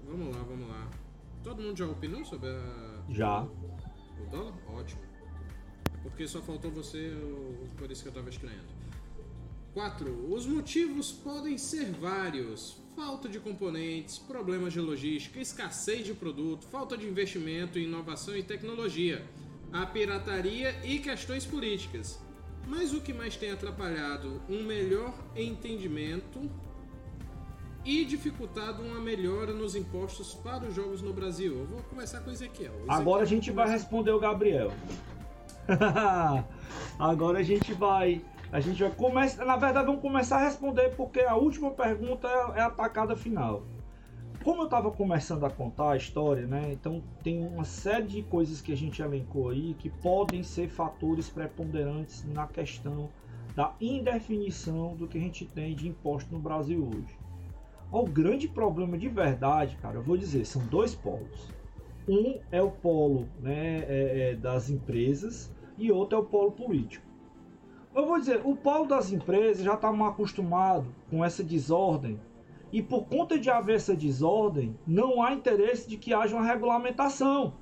Vamos 0.06 0.36
lá, 0.36 0.44
vamos 0.44 0.68
lá. 0.68 0.88
Todo 1.44 1.62
mundo 1.62 1.78
já 1.78 1.86
opinou 1.86 2.24
sobre 2.26 2.50
a. 2.50 3.04
Já. 3.10 3.44
O 3.44 4.30
dólar? 4.30 4.54
Ótimo. 4.68 5.02
Porque 6.04 6.28
só 6.28 6.42
faltou 6.42 6.72
você, 6.72 7.14
por 7.78 7.92
isso 7.92 8.04
que 8.04 8.10
eu 8.10 8.14
tava 8.14 8.30
estranhando. 8.30 8.68
4. 9.74 10.34
Os 10.34 10.46
motivos 10.46 11.12
podem 11.12 11.58
ser 11.58 11.92
vários: 11.92 12.78
falta 12.96 13.30
de 13.30 13.40
componentes, 13.40 14.18
problemas 14.18 14.74
de 14.74 14.80
logística, 14.80 15.40
escassez 15.40 16.06
de 16.06 16.14
produto, 16.14 16.66
falta 16.68 16.98
de 16.98 17.08
investimento 17.08 17.80
em 17.80 17.84
inovação 17.84 18.36
e 18.36 18.44
tecnologia, 18.44 19.26
a 19.72 19.86
pirataria 19.86 20.76
e 20.86 21.00
questões 21.00 21.46
políticas. 21.46 22.20
Mas 22.68 22.94
o 22.94 23.02
que 23.02 23.14
mais 23.14 23.36
tem 23.36 23.52
atrapalhado 23.52 24.42
um 24.50 24.64
melhor 24.64 25.14
entendimento 25.36 26.40
e 27.84 28.06
dificultado 28.06 28.84
uma 28.84 29.00
melhora 29.00 29.54
nos 29.54 29.76
impostos 29.76 30.34
para 30.36 30.66
os 30.66 30.76
jogos 30.76 31.02
no 31.02 31.14
Brasil? 31.14 31.60
Eu 31.60 31.66
vou 31.66 31.82
começar 31.84 32.22
com 32.22 32.30
o 32.30 32.34
Ezequiel. 32.34 32.72
Ezequiel 32.74 32.92
Agora 32.92 33.24
a 33.24 33.26
gente 33.26 33.52
vai 33.52 33.70
responder 33.70 34.12
o 34.12 34.20
Gabriel. 34.20 34.72
Agora 37.00 37.40
a 37.40 37.44
gente 37.44 37.74
vai. 37.74 38.22
A 38.52 38.60
gente 38.60 38.82
vai 38.82 38.92
começar. 38.92 39.46
Na 39.46 39.58
verdade, 39.58 39.86
vamos 39.86 40.02
começar 40.02 40.38
a 40.38 40.46
responder 40.46 40.96
porque 40.96 41.22
a 41.22 41.36
última 41.36 41.72
pergunta 41.72 42.28
é, 42.28 42.60
é 42.60 42.62
a 42.62 42.70
tacada 42.70 43.16
final. 43.16 43.64
Como 44.44 44.64
eu 44.64 44.66
estava 44.66 44.90
começando 44.90 45.46
a 45.46 45.52
contar 45.52 45.92
a 45.92 45.98
história, 45.98 46.48
né? 46.48 46.72
Então 46.72 47.04
tem 47.22 47.46
uma 47.46 47.64
série 47.64 48.08
de 48.08 48.24
coisas 48.24 48.60
que 48.60 48.74
a 48.74 48.78
gente 48.78 49.00
elencou 49.00 49.50
aí 49.50 49.76
que 49.76 49.88
podem 49.88 50.42
ser 50.42 50.68
fatores 50.68 51.30
preponderantes 51.30 52.26
na 52.26 52.48
questão 52.48 53.10
da 53.56 53.76
indefinição 53.80 54.96
do 54.96 55.08
que 55.08 55.20
a 55.20 55.22
gente 55.22 55.46
tem 55.46 55.76
de 55.76 55.88
imposto 55.88 56.34
no 56.34 56.40
Brasil 56.40 56.84
hoje. 56.84 57.20
O 57.92 58.04
grande 58.04 58.48
problema 58.48 58.98
de 58.98 59.10
verdade, 59.10 59.76
cara, 59.76 59.98
eu 59.98 60.04
vou 60.04 60.18
dizer, 60.18 60.44
são 60.46 60.66
dois 60.66 60.96
polos. 60.96 61.54
Um 62.08 62.40
é 62.52 62.64
o 62.64 62.72
polo 62.72 63.28
né, 63.40 63.86
é, 63.88 64.32
é, 64.32 64.36
das 64.36 64.72
empresas 64.72 65.54
e 65.78 65.92
outro 65.92 66.18
é 66.18 66.22
o 66.22 66.26
polo 66.26 66.52
político. 66.52 67.06
Eu 67.94 68.08
vou 68.08 68.18
dizer, 68.18 68.42
o 68.44 68.56
polo 68.56 68.88
das 68.88 69.12
empresas 69.12 69.64
já 69.64 69.76
está 69.76 69.90
acostumado 69.90 70.88
com 71.12 71.24
essa 71.24 71.44
desordem 71.44 72.20
e 72.72 72.82
por 72.82 73.06
conta 73.06 73.38
de 73.38 73.50
haver 73.50 73.76
essa 73.76 73.96
desordem, 73.96 74.78
não 74.88 75.22
há 75.22 75.34
interesse 75.34 75.88
de 75.90 75.98
que 75.98 76.14
haja 76.14 76.36
uma 76.36 76.46
regulamentação. 76.46 77.54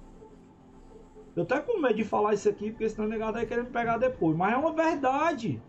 Eu 1.35 1.43
até 1.43 1.59
com 1.59 1.79
medo 1.79 1.95
de 1.95 2.03
falar 2.03 2.33
isso 2.33 2.49
aqui, 2.49 2.69
porque 2.69 2.89
senão 2.89 3.07
negado 3.07 3.33
vai 3.33 3.45
querer 3.45 3.63
me 3.63 3.69
pegar 3.69 3.97
depois. 3.97 4.35
Mas 4.35 4.53
é 4.53 4.57
uma 4.57 4.73
verdade. 4.73 5.61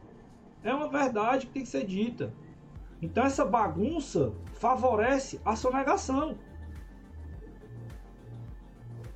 É 0.62 0.74
uma 0.74 0.88
verdade 0.88 1.46
que 1.46 1.52
tem 1.52 1.62
que 1.62 1.68
ser 1.68 1.86
dita. 1.86 2.34
Então 3.00 3.24
essa 3.24 3.44
bagunça 3.44 4.32
favorece 4.52 5.40
a 5.44 5.56
sonegação. 5.56 6.36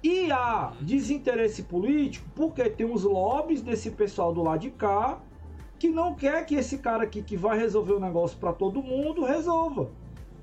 E 0.02 0.30
há 0.30 0.72
desinteresse 0.80 1.64
político 1.64 2.28
porque 2.34 2.68
tem 2.70 2.90
os 2.90 3.04
lobbies 3.04 3.62
desse 3.62 3.90
pessoal 3.90 4.32
do 4.32 4.42
lado 4.42 4.60
de 4.60 4.70
cá 4.70 5.20
que 5.78 5.88
não 5.88 6.14
quer 6.14 6.44
que 6.46 6.54
esse 6.54 6.78
cara 6.78 7.04
aqui 7.04 7.22
que 7.22 7.36
vai 7.36 7.58
resolver 7.58 7.94
o 7.94 8.00
negócio 8.00 8.38
para 8.38 8.52
todo 8.52 8.82
mundo 8.82 9.24
resolva. 9.24 9.90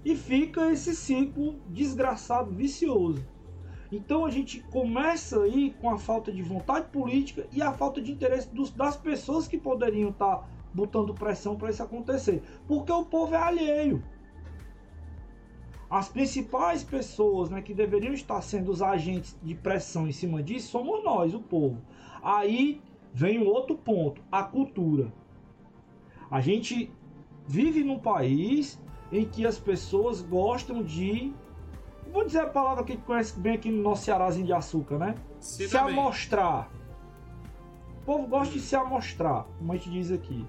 E 0.04 0.16
fica 0.16 0.72
esse 0.72 0.96
ciclo 0.96 1.60
desgraçado, 1.68 2.52
vicioso. 2.52 3.24
Então 3.92 4.26
a 4.26 4.32
gente 4.32 4.62
começa 4.72 5.42
aí 5.42 5.76
com 5.82 5.90
a 5.90 5.98
falta 5.98 6.32
de 6.32 6.42
vontade 6.42 6.88
política 6.88 7.46
e 7.52 7.62
a 7.62 7.74
falta 7.74 8.02
de 8.02 8.12
interesse 8.12 8.48
dos, 8.50 8.72
das 8.72 8.96
pessoas 8.96 9.48
que 9.48 9.58
poderiam 9.58 10.10
estar 10.10 10.38
tá 10.38 10.48
botando 10.74 11.14
pressão 11.14 11.58
para 11.58 11.70
isso 11.70 11.84
acontecer. 11.84 12.42
Porque 12.68 12.92
o 12.92 13.06
povo 13.06 13.36
é 13.36 13.38
alheio. 13.38 14.02
As 15.90 16.08
principais 16.08 16.86
pessoas 16.86 17.50
né, 17.50 17.62
que 17.62 17.74
deveriam 17.74 18.14
estar 18.14 18.42
sendo 18.42 18.72
os 18.72 18.82
agentes 18.82 19.38
de 19.44 19.54
pressão 19.54 20.08
em 20.08 20.14
cima 20.14 20.42
disso 20.42 20.72
somos 20.72 21.04
nós, 21.04 21.34
o 21.34 21.42
povo. 21.42 21.82
Aí 22.24 22.82
vem 23.14 23.40
um 23.40 23.48
outro 23.48 23.76
ponto: 23.78 24.22
a 24.32 24.42
cultura. 24.42 25.12
A 26.30 26.40
gente 26.40 26.90
vive 27.46 27.84
num 27.84 28.00
país 28.00 28.82
em 29.12 29.26
que 29.26 29.46
as 29.46 29.58
pessoas 29.58 30.22
gostam 30.22 30.82
de. 30.82 31.34
Vou 32.12 32.26
dizer 32.26 32.40
a 32.40 32.48
palavra 32.48 32.84
que 32.84 32.98
conhece 32.98 33.40
bem 33.40 33.56
aqui 33.56 33.70
no 33.70 33.82
nosso 33.82 34.04
Cearazinho 34.04 34.46
de 34.46 34.54
açúcar, 34.54 34.98
né? 34.98 35.16
Se, 35.40 35.76
amostrar. 35.78 36.70
O 38.02 38.06
povo 38.06 38.28
gosta 38.28 38.54
de 38.54 38.60
se 38.60 38.76
amostrar, 38.76 39.46
como 39.58 39.72
a 39.72 39.76
gente 39.76 39.92
diz 39.92 40.12
aqui. 40.12 40.46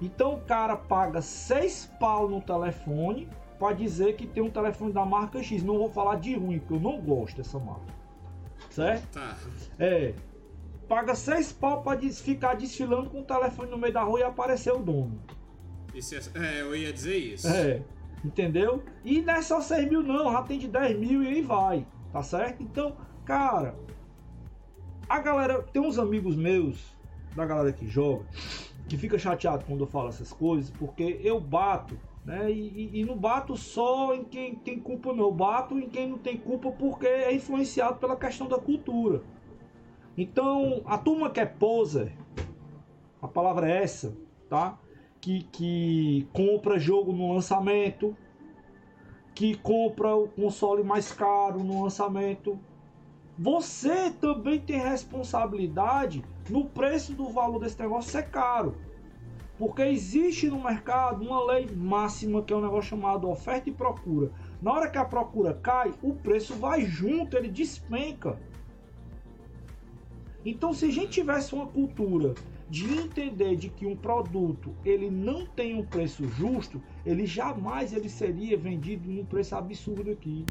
Então 0.00 0.34
o 0.34 0.40
cara 0.40 0.76
paga 0.76 1.20
seis 1.20 1.90
pau 2.00 2.28
no 2.28 2.40
telefone 2.40 3.28
para 3.58 3.74
dizer 3.74 4.16
que 4.16 4.26
tem 4.26 4.42
um 4.42 4.50
telefone 4.50 4.92
da 4.92 5.04
marca 5.04 5.42
X. 5.42 5.62
Não 5.62 5.78
vou 5.78 5.90
falar 5.90 6.16
de 6.16 6.34
ruim, 6.34 6.58
porque 6.58 6.74
eu 6.74 6.80
não 6.80 7.00
gosto 7.00 7.36
dessa 7.36 7.58
marca. 7.58 7.92
Certo? 8.70 9.06
Tá. 9.12 9.36
É. 9.78 10.14
Paga 10.88 11.14
seis 11.14 11.52
pau 11.52 11.82
para 11.82 11.98
ficar 12.10 12.54
desfilando 12.54 13.10
com 13.10 13.20
o 13.20 13.24
telefone 13.24 13.70
no 13.70 13.78
meio 13.78 13.92
da 13.92 14.02
rua 14.02 14.20
e 14.20 14.22
aparecer 14.22 14.72
o 14.72 14.78
dono. 14.78 15.20
Isso 15.94 16.14
é, 16.14 16.20
é, 16.34 16.62
eu 16.62 16.74
ia 16.74 16.92
dizer 16.92 17.16
isso. 17.16 17.46
É. 17.48 17.82
Entendeu? 18.24 18.84
E 19.04 19.20
não 19.20 19.34
é 19.34 19.42
só 19.42 19.60
6 19.60 19.88
mil, 19.88 20.02
não, 20.02 20.30
já 20.30 20.42
tem 20.42 20.58
de 20.58 20.68
10 20.68 20.98
mil 20.98 21.22
e 21.22 21.28
aí 21.28 21.42
vai. 21.42 21.86
Tá 22.12 22.22
certo? 22.22 22.62
Então, 22.62 22.96
cara, 23.24 23.74
a 25.08 25.18
galera. 25.18 25.62
Tem 25.62 25.82
uns 25.82 25.98
amigos 25.98 26.36
meus, 26.36 26.94
da 27.34 27.44
galera 27.46 27.72
que 27.72 27.88
joga, 27.88 28.24
que 28.88 28.96
fica 28.96 29.18
chateado 29.18 29.64
quando 29.64 29.80
eu 29.80 29.86
falo 29.86 30.08
essas 30.08 30.32
coisas, 30.32 30.70
porque 30.70 31.20
eu 31.22 31.40
bato, 31.40 31.98
né? 32.24 32.50
E, 32.50 32.68
e, 32.68 33.00
e, 33.00 33.04
não 33.04 33.16
bato 33.16 33.56
só 33.56 34.14
em 34.14 34.24
quem 34.24 34.54
tem 34.54 34.78
culpa, 34.78 35.12
não. 35.12 35.24
Eu 35.24 35.32
bato 35.32 35.78
em 35.78 35.88
quem 35.88 36.08
não 36.08 36.18
tem 36.18 36.36
culpa 36.36 36.70
porque 36.70 37.06
é 37.06 37.34
influenciado 37.34 37.96
pela 37.96 38.16
questão 38.16 38.46
da 38.46 38.58
cultura. 38.58 39.22
Então, 40.16 40.82
a 40.84 40.98
turma 40.98 41.30
que 41.30 41.40
é 41.40 41.46
poser, 41.46 42.12
a 43.20 43.26
palavra 43.26 43.70
é 43.70 43.82
essa, 43.82 44.14
tá? 44.48 44.78
Que, 45.22 45.44
que 45.52 46.28
compra 46.32 46.80
jogo 46.80 47.12
no 47.12 47.32
lançamento, 47.32 48.14
que 49.32 49.54
compra 49.54 50.16
o 50.16 50.26
console 50.26 50.82
mais 50.82 51.12
caro 51.12 51.62
no 51.62 51.84
lançamento. 51.84 52.58
Você 53.38 54.10
também 54.10 54.58
tem 54.60 54.78
responsabilidade 54.78 56.24
no 56.50 56.64
preço 56.64 57.14
do 57.14 57.30
valor 57.30 57.60
desse 57.60 57.80
negócio 57.80 58.10
ser 58.10 58.30
caro. 58.30 58.76
Porque 59.56 59.82
existe 59.82 60.48
no 60.48 60.60
mercado 60.60 61.24
uma 61.24 61.44
lei 61.44 61.68
máxima 61.72 62.42
que 62.42 62.52
é 62.52 62.56
um 62.56 62.60
negócio 62.60 62.90
chamado 62.90 63.30
oferta 63.30 63.70
e 63.70 63.72
procura. 63.72 64.32
Na 64.60 64.72
hora 64.72 64.90
que 64.90 64.98
a 64.98 65.04
procura 65.04 65.54
cai, 65.54 65.94
o 66.02 66.14
preço 66.14 66.54
vai 66.54 66.84
junto, 66.84 67.36
ele 67.36 67.48
despenca. 67.48 68.40
Então, 70.44 70.72
se 70.72 70.86
a 70.86 70.90
gente 70.90 71.10
tivesse 71.10 71.54
uma 71.54 71.66
cultura 71.66 72.34
de 72.72 72.90
entender 72.90 73.54
de 73.54 73.68
que 73.68 73.84
um 73.84 73.94
produto 73.94 74.74
ele 74.82 75.10
não 75.10 75.44
tem 75.44 75.78
um 75.78 75.84
preço 75.84 76.26
justo, 76.26 76.82
ele 77.04 77.26
jamais 77.26 77.92
ele 77.92 78.08
seria 78.08 78.56
vendido 78.56 79.10
num 79.10 79.26
preço 79.26 79.54
absurdo 79.54 80.10
aqui. 80.10 80.46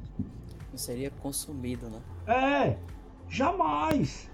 Não 0.69 0.77
seria 0.77 1.09
consumido, 1.09 1.89
né? 1.89 1.99
É, 2.27 2.77
jamais. 3.27 4.29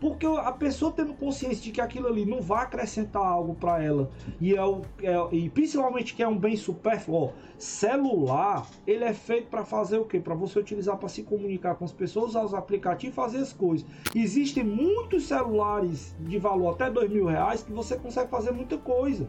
Porque 0.00 0.24
a 0.24 0.50
pessoa 0.50 0.90
tendo 0.90 1.12
consciência 1.12 1.62
de 1.62 1.70
que 1.70 1.80
aquilo 1.80 2.06
ali 2.08 2.24
não 2.24 2.40
vai 2.40 2.64
acrescentar 2.64 3.22
algo 3.22 3.54
para 3.54 3.84
ela 3.84 4.10
e 4.40 4.54
é, 4.54 4.64
o, 4.64 4.80
é, 5.02 5.14
e 5.30 5.50
principalmente 5.50 6.14
que 6.14 6.22
é 6.22 6.26
um 6.26 6.38
bem 6.38 6.56
supérfluo, 6.56 7.26
ó, 7.26 7.32
celular, 7.58 8.66
ele 8.86 9.04
é 9.04 9.12
feito 9.12 9.48
para 9.48 9.62
fazer 9.62 9.98
o 9.98 10.06
quê? 10.06 10.18
Para 10.18 10.34
você 10.34 10.58
utilizar 10.58 10.96
para 10.96 11.10
se 11.10 11.22
comunicar 11.22 11.74
com 11.74 11.84
as 11.84 11.92
pessoas, 11.92 12.30
usar 12.30 12.44
os 12.44 12.54
aplicativos, 12.54 13.14
fazer 13.14 13.38
as 13.38 13.52
coisas. 13.52 13.86
Existem 14.14 14.64
muitos 14.64 15.26
celulares 15.26 16.16
de 16.18 16.38
valor 16.38 16.70
até 16.70 16.90
dois 16.90 17.10
mil 17.10 17.26
reais 17.26 17.62
que 17.62 17.70
você 17.70 17.94
consegue 17.96 18.30
fazer 18.30 18.52
muita 18.52 18.78
coisa. 18.78 19.28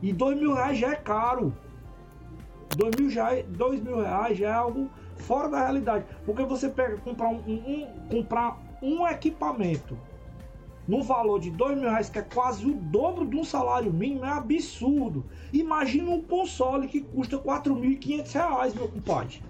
E 0.00 0.10
dois 0.10 0.38
mil 0.38 0.54
reais 0.54 0.78
já 0.78 0.92
é 0.92 0.96
caro. 0.96 1.52
Dois 2.76 2.94
mil, 2.96 3.10
já, 3.10 3.34
é, 3.34 3.42
dois 3.42 3.82
mil 3.82 4.00
reais 4.00 4.38
já 4.38 4.48
é 4.48 4.52
algo 4.52 4.88
fora 5.16 5.50
da 5.50 5.58
realidade. 5.58 6.06
Porque 6.24 6.44
você 6.44 6.70
pega 6.70 6.96
comprar 6.96 7.28
um, 7.28 7.42
um, 7.46 7.82
um 7.84 8.08
comprar 8.08 8.67
um 8.82 9.06
equipamento 9.06 9.98
no 10.86 11.02
valor 11.02 11.38
de 11.38 11.50
dois 11.50 11.76
mil 11.76 11.88
reais, 11.90 12.08
que 12.08 12.18
é 12.18 12.22
quase 12.22 12.64
o 12.64 12.72
dobro 12.72 13.26
de 13.26 13.36
um 13.36 13.44
salário 13.44 13.92
mínimo, 13.92 14.24
é 14.24 14.30
absurdo. 14.30 15.26
Imagina 15.52 16.10
um 16.10 16.22
console 16.22 16.88
que 16.88 17.02
custa 17.02 17.38
4.500 17.38 18.32
reais, 18.32 18.74
meu 18.74 18.88
compadre. 18.88 19.42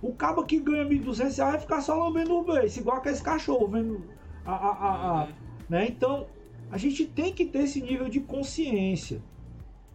O 0.00 0.14
cabo 0.14 0.44
que 0.44 0.58
ganha 0.58 0.84
1.200 0.86 1.18
reais 1.18 1.36
vai 1.36 1.60
ficar 1.60 1.80
só 1.82 1.94
lambendo 1.94 2.34
o 2.34 2.44
beijo, 2.44 2.80
igual 2.80 2.96
aqueles 2.96 3.20
cachorros 3.20 3.70
vendo 3.70 4.02
a, 4.46 4.52
a, 4.52 4.70
a, 4.70 5.22
a, 5.22 5.28
né? 5.68 5.86
Então, 5.88 6.26
a 6.70 6.78
gente 6.78 7.04
tem 7.04 7.32
que 7.32 7.44
ter 7.44 7.64
esse 7.64 7.82
nível 7.82 8.08
de 8.08 8.20
consciência. 8.20 9.20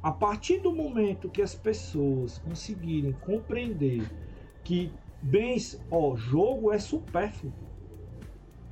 A 0.02 0.12
partir 0.12 0.60
do 0.60 0.76
momento 0.76 1.30
que 1.30 1.42
as 1.42 1.56
pessoas 1.56 2.38
conseguirem 2.40 3.14
compreender 3.14 4.06
que 4.64 4.92
bens, 5.22 5.82
ó, 5.90 6.16
jogo 6.16 6.72
é 6.72 6.78
supérfluo. 6.78 7.54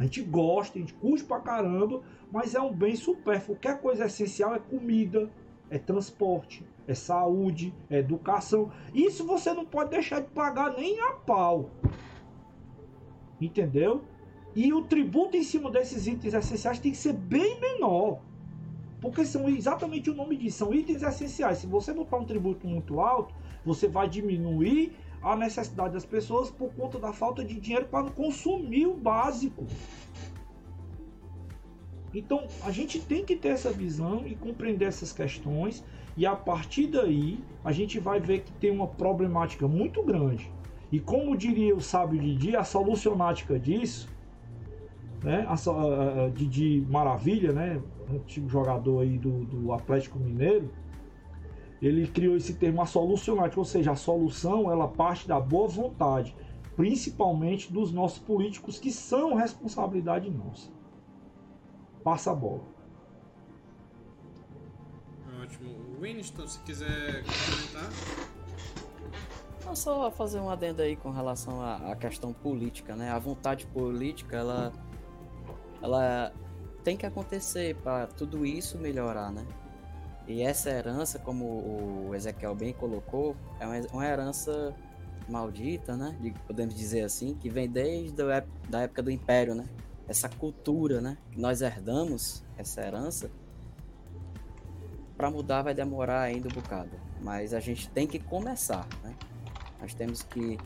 A 0.01 0.03
gente 0.03 0.23
gosta, 0.23 0.79
a 0.79 0.81
gente 0.81 0.95
curte 0.95 1.23
pra 1.23 1.39
caramba, 1.39 2.01
mas 2.31 2.55
é 2.55 2.59
um 2.59 2.73
bem 2.73 2.95
supérfluo. 2.95 3.55
Qualquer 3.55 3.79
coisa 3.79 4.05
essencial 4.05 4.55
é 4.55 4.57
comida, 4.57 5.29
é 5.69 5.77
transporte, 5.77 6.65
é 6.87 6.95
saúde, 6.95 7.71
é 7.87 7.99
educação. 7.99 8.71
Isso 8.95 9.23
você 9.23 9.53
não 9.53 9.63
pode 9.63 9.91
deixar 9.91 10.21
de 10.21 10.27
pagar 10.29 10.75
nem 10.75 10.99
a 11.01 11.11
pau. 11.11 11.69
Entendeu? 13.39 14.01
E 14.55 14.73
o 14.73 14.81
tributo 14.81 15.37
em 15.37 15.43
cima 15.43 15.69
desses 15.69 16.07
itens 16.07 16.33
essenciais 16.33 16.79
tem 16.79 16.91
que 16.91 16.97
ser 16.97 17.13
bem 17.13 17.59
menor. 17.59 18.21
Porque 18.99 19.23
são 19.23 19.47
exatamente 19.47 20.09
o 20.09 20.15
nome 20.15 20.35
disso, 20.35 20.57
são 20.57 20.73
itens 20.73 21.03
essenciais. 21.03 21.59
Se 21.59 21.67
você 21.67 21.93
botar 21.93 22.17
um 22.17 22.25
tributo 22.25 22.65
muito 22.65 22.99
alto, 22.99 23.35
você 23.63 23.87
vai 23.87 24.09
diminuir 24.09 24.93
a 25.21 25.35
necessidade 25.35 25.93
das 25.93 26.05
pessoas 26.05 26.49
por 26.49 26.73
conta 26.73 26.97
da 26.97 27.13
falta 27.13 27.43
de 27.43 27.59
dinheiro 27.59 27.85
para 27.85 28.09
consumir 28.09 28.87
o 28.87 28.93
básico. 28.93 29.65
Então 32.13 32.45
a 32.63 32.71
gente 32.71 32.99
tem 32.99 33.23
que 33.23 33.35
ter 33.35 33.49
essa 33.49 33.71
visão 33.71 34.25
e 34.25 34.35
compreender 34.35 34.85
essas 34.85 35.13
questões, 35.13 35.83
e 36.17 36.25
a 36.25 36.35
partir 36.35 36.87
daí 36.87 37.39
a 37.63 37.71
gente 37.71 37.99
vai 37.99 38.19
ver 38.19 38.41
que 38.41 38.51
tem 38.53 38.71
uma 38.71 38.87
problemática 38.87 39.67
muito 39.67 40.03
grande. 40.03 40.51
E 40.91 40.99
como 40.99 41.37
diria 41.37 41.73
o 41.73 41.79
sábio 41.79 42.19
Didi, 42.19 42.55
a 42.55 42.65
solucionática 42.65 43.57
disso, 43.57 44.09
né, 45.23 45.45
a, 45.47 45.53
a, 45.53 46.25
a 46.25 46.29
Didi 46.29 46.85
Maravilha, 46.89 47.53
né, 47.53 47.81
antigo 48.13 48.49
jogador 48.49 49.01
aí 49.01 49.17
do, 49.17 49.45
do 49.45 49.71
Atlético 49.71 50.19
Mineiro, 50.19 50.69
ele 51.81 52.07
criou 52.07 52.35
esse 52.37 52.53
termo 52.55 52.81
a 52.81 52.85
solucionática, 52.85 53.59
ou 53.59 53.65
seja, 53.65 53.91
a 53.91 53.95
solução 53.95 54.71
ela 54.71 54.87
parte 54.87 55.27
da 55.27 55.39
boa 55.39 55.67
vontade, 55.67 56.35
principalmente 56.75 57.71
dos 57.71 57.91
nossos 57.91 58.19
políticos 58.19 58.79
que 58.79 58.91
são 58.91 59.33
responsabilidade 59.33 60.29
nossa 60.29 60.69
passa 62.03 62.31
a 62.31 62.35
bola. 62.35 62.61
Ótimo. 65.41 65.69
Winston, 65.99 66.47
se 66.47 66.59
quiser 66.59 67.23
comentar. 67.23 67.89
Não, 69.65 69.75
só 69.75 70.09
fazer 70.11 70.39
um 70.39 70.49
adendo 70.49 70.81
aí 70.81 70.95
com 70.95 71.11
relação 71.11 71.61
à, 71.61 71.91
à 71.91 71.95
questão 71.95 72.33
política, 72.33 72.95
né? 72.95 73.11
A 73.11 73.19
vontade 73.19 73.65
política, 73.67 74.37
ela, 74.37 74.73
ela 75.81 76.33
tem 76.83 76.97
que 76.97 77.05
acontecer 77.05 77.75
para 77.77 78.07
tudo 78.07 78.45
isso 78.45 78.77
melhorar, 78.77 79.31
né? 79.31 79.45
E 80.31 80.41
essa 80.41 80.69
herança, 80.69 81.19
como 81.19 81.45
o 82.07 82.15
Ezequiel 82.15 82.55
bem 82.55 82.73
colocou, 82.73 83.35
é 83.59 83.65
uma 83.93 84.05
herança 84.05 84.73
maldita, 85.27 85.95
né? 85.95 86.15
Podemos 86.47 86.73
dizer 86.73 87.03
assim, 87.03 87.35
que 87.35 87.49
vem 87.49 87.69
desde 87.69 88.21
a 88.23 88.43
da 88.69 88.81
época 88.81 89.03
do 89.03 89.11
Império, 89.11 89.53
né? 89.53 89.65
essa 90.11 90.27
cultura, 90.27 90.99
né, 90.99 91.17
que 91.31 91.39
nós 91.39 91.61
herdamos, 91.61 92.43
essa 92.57 92.81
herança, 92.81 93.31
para 95.15 95.31
mudar 95.31 95.61
vai 95.61 95.73
demorar 95.73 96.21
ainda 96.21 96.49
um 96.49 96.51
bocado. 96.51 96.91
Mas 97.21 97.53
a 97.53 97.61
gente 97.61 97.89
tem 97.89 98.05
que 98.05 98.19
começar, 98.19 98.87
né? 99.03 99.15
Nós 99.79 99.93
temos 99.93 100.23
que 100.23 100.57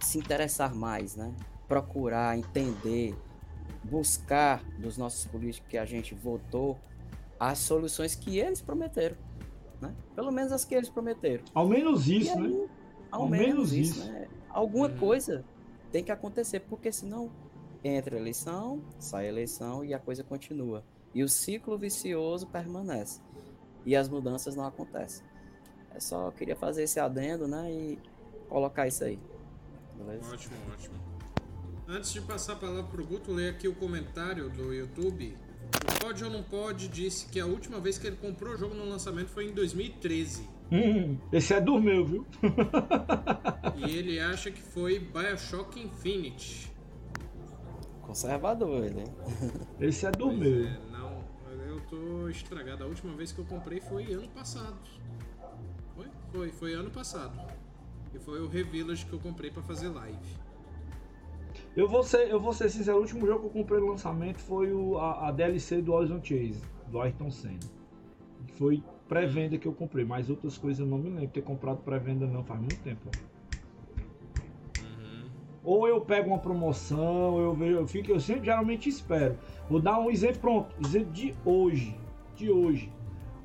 se 0.00 0.18
interessar 0.18 0.74
mais, 0.74 1.14
né? 1.14 1.32
Procurar 1.68 2.36
entender, 2.36 3.14
buscar 3.84 4.64
dos 4.78 4.96
nossos 4.96 5.26
políticos 5.26 5.68
que 5.70 5.78
a 5.78 5.84
gente 5.84 6.14
votou 6.14 6.78
as 7.42 7.58
soluções 7.58 8.14
que 8.14 8.38
eles 8.38 8.62
prometeram, 8.62 9.16
né? 9.80 9.92
Pelo 10.14 10.30
menos 10.30 10.52
as 10.52 10.64
que 10.64 10.76
eles 10.76 10.88
prometeram. 10.88 11.42
Ao 11.52 11.66
menos 11.66 12.06
isso, 12.06 12.38
aí, 12.38 12.40
né? 12.40 12.68
Ao, 13.10 13.22
ao 13.22 13.28
menos, 13.28 13.46
menos, 13.46 13.72
isso, 13.72 13.98
isso. 13.98 14.12
né? 14.12 14.28
Alguma 14.48 14.86
uhum. 14.86 14.96
coisa 14.96 15.44
tem 15.90 16.04
que 16.04 16.12
acontecer, 16.12 16.60
porque 16.60 16.92
senão 16.92 17.32
entra 17.82 18.16
a 18.16 18.20
eleição, 18.20 18.80
sai 18.96 19.26
a 19.26 19.28
eleição 19.28 19.84
e 19.84 19.92
a 19.92 19.98
coisa 19.98 20.22
continua. 20.22 20.84
E 21.12 21.24
o 21.24 21.28
ciclo 21.28 21.76
vicioso 21.76 22.46
permanece. 22.46 23.20
E 23.84 23.96
as 23.96 24.08
mudanças 24.08 24.54
não 24.54 24.64
acontecem. 24.64 25.26
É 25.92 25.98
só 25.98 26.30
queria 26.30 26.54
fazer 26.54 26.84
esse 26.84 27.00
adendo, 27.00 27.48
né? 27.48 27.72
E 27.72 27.98
colocar 28.48 28.86
isso 28.86 29.02
aí. 29.02 29.18
Beleza? 29.96 30.32
Ótimo, 30.32 30.54
ótimo. 30.72 30.94
Antes 31.88 32.12
de 32.12 32.20
passar 32.20 32.52
a 32.52 32.56
palavra 32.56 32.84
pro 32.84 33.04
Guto, 33.04 33.32
ler 33.32 33.50
aqui 33.50 33.66
o 33.66 33.74
comentário 33.74 34.48
do 34.48 34.72
YouTube. 34.72 35.36
O 35.80 36.04
Pode 36.04 36.24
ou 36.24 36.30
Não 36.30 36.42
Pode 36.42 36.88
disse 36.88 37.26
que 37.26 37.40
a 37.40 37.46
última 37.46 37.80
vez 37.80 37.98
que 37.98 38.06
ele 38.06 38.16
comprou 38.16 38.54
o 38.54 38.56
jogo 38.56 38.74
no 38.74 38.84
lançamento 38.84 39.28
foi 39.28 39.48
em 39.48 39.52
2013. 39.52 40.48
Hum, 40.70 41.18
esse 41.32 41.52
é 41.54 41.60
do 41.60 41.80
meu, 41.80 42.04
viu? 42.04 42.26
e 43.76 43.90
ele 43.90 44.18
acha 44.18 44.50
que 44.50 44.60
foi 44.60 44.98
Bioshock 44.98 45.80
Infinite. 45.80 46.72
Conservador, 48.02 48.90
né? 48.90 49.04
Esse 49.80 50.06
é 50.06 50.10
do 50.10 50.26
pois 50.26 50.38
meu. 50.38 50.66
É, 50.66 50.78
não, 50.90 51.24
eu 51.66 51.80
tô 51.88 52.28
estragado. 52.28 52.84
A 52.84 52.86
última 52.86 53.14
vez 53.14 53.32
que 53.32 53.38
eu 53.38 53.44
comprei 53.44 53.80
foi 53.80 54.12
ano 54.12 54.28
passado. 54.28 54.78
Foi? 55.94 56.06
Foi, 56.32 56.52
foi 56.52 56.74
ano 56.74 56.90
passado. 56.90 57.38
E 58.14 58.18
foi 58.18 58.40
o 58.40 58.48
Revillage 58.48 59.06
que 59.06 59.12
eu 59.12 59.18
comprei 59.18 59.50
para 59.50 59.62
fazer 59.62 59.88
live. 59.88 60.36
Eu 61.74 61.88
vou 61.88 62.02
ser, 62.02 62.28
eu 62.28 62.38
vou 62.38 62.52
ser 62.52 62.68
sincero, 62.68 62.98
o 62.98 63.00
último 63.00 63.26
jogo 63.26 63.40
que 63.40 63.46
eu 63.46 63.62
comprei 63.62 63.80
no 63.80 63.88
lançamento 63.88 64.38
foi 64.40 64.70
o, 64.72 64.98
a, 64.98 65.28
a 65.28 65.32
DLC 65.32 65.80
do 65.80 65.94
Horizon 65.94 66.20
Chase, 66.22 66.60
do 66.88 67.00
Ayrton 67.00 67.30
Senna. 67.30 67.60
Foi 68.58 68.82
pré-venda 69.08 69.56
que 69.56 69.66
eu 69.66 69.72
comprei, 69.72 70.04
mas 70.04 70.28
outras 70.28 70.58
coisas 70.58 70.80
eu 70.80 70.86
não 70.86 70.98
me 70.98 71.08
lembro 71.08 71.28
ter 71.28 71.40
comprado 71.40 71.78
pré-venda 71.78 72.26
não, 72.26 72.44
faz 72.44 72.60
muito 72.60 72.78
tempo. 72.80 73.08
Ou 75.64 75.88
eu 75.88 76.00
pego 76.00 76.28
uma 76.28 76.38
promoção, 76.38 77.38
eu 77.38 77.54
vejo, 77.54 77.76
eu 77.78 77.86
fico, 77.86 78.10
eu 78.10 78.20
sempre 78.20 78.44
geralmente 78.44 78.90
espero. 78.90 79.38
Vou 79.70 79.80
dar 79.80 79.98
um 79.98 80.10
exemplo 80.10 80.40
pronto, 80.40 80.74
exemplo 80.84 81.12
de 81.12 81.34
hoje, 81.42 81.96
de 82.36 82.50
hoje. 82.50 82.92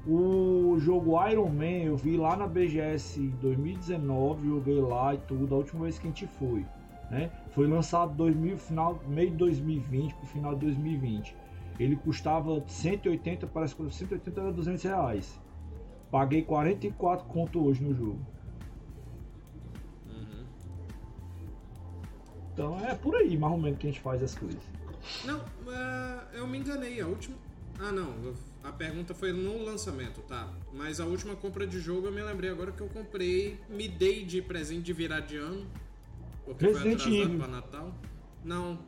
O 0.05 0.77
jogo 0.79 1.25
Iron 1.29 1.49
Man 1.49 1.83
eu 1.83 1.95
vi 1.95 2.17
lá 2.17 2.35
na 2.35 2.47
BGS 2.47 3.19
2019, 3.41 4.47
joguei 4.47 4.81
lá 4.81 5.13
e 5.13 5.17
tudo, 5.19 5.53
a 5.53 5.57
última 5.59 5.83
vez 5.83 5.99
que 5.99 6.07
a 6.07 6.09
gente 6.09 6.27
foi, 6.27 6.65
né? 7.09 7.31
Foi 7.51 7.67
lançado 7.67 8.13
2000, 8.15 8.57
final, 8.57 9.01
meio 9.07 9.31
de 9.31 9.37
2020 9.37 10.13
pro 10.15 10.27
final 10.27 10.53
de 10.55 10.65
2020. 10.65 11.35
Ele 11.79 11.95
custava 11.95 12.63
180, 12.67 13.47
parece 13.47 13.75
que 13.75 13.89
180 13.89 14.41
era 14.41 14.51
200 14.51 14.83
reais. 14.83 15.39
Paguei 16.09 16.41
44 16.41 17.25
conto 17.27 17.63
hoje 17.63 17.83
no 17.83 17.93
jogo. 17.93 18.37
Então 22.57 22.75
é 22.83 22.95
por 22.95 23.15
aí, 23.15 23.37
mais 23.37 23.53
ou 23.53 23.59
menos, 23.59 23.77
que 23.77 23.85
a 23.85 23.91
gente 23.91 24.01
faz 24.01 24.23
as 24.23 24.33
coisas. 24.33 24.63
Não, 25.23 25.37
uh, 25.37 26.27
eu 26.33 26.47
me 26.47 26.57
enganei. 26.57 26.99
A 26.99 27.05
última. 27.05 27.37
Ah, 27.79 27.91
não. 27.91 28.11
A 28.63 28.71
pergunta 28.71 29.13
foi 29.13 29.31
no 29.31 29.63
lançamento, 29.63 30.21
tá? 30.21 30.51
Mas 30.73 30.99
a 30.99 31.05
última 31.05 31.35
compra 31.35 31.67
de 31.67 31.79
jogo 31.79 32.07
eu 32.07 32.11
me 32.11 32.23
lembrei 32.23 32.49
agora 32.49 32.71
que 32.71 32.81
eu 32.81 32.89
comprei, 32.89 33.59
me 33.69 33.87
dei 33.87 34.25
de 34.25 34.41
presente 34.41 34.81
de 34.81 34.93
virar 34.93 35.19
de 35.19 35.37
ano. 35.37 35.67
Porque 36.47 36.65
Resident 36.65 37.01
foi 37.01 37.21
atrasado 37.21 37.37
pra 37.37 37.47
Natal. 37.47 37.93
Não. 38.43 38.79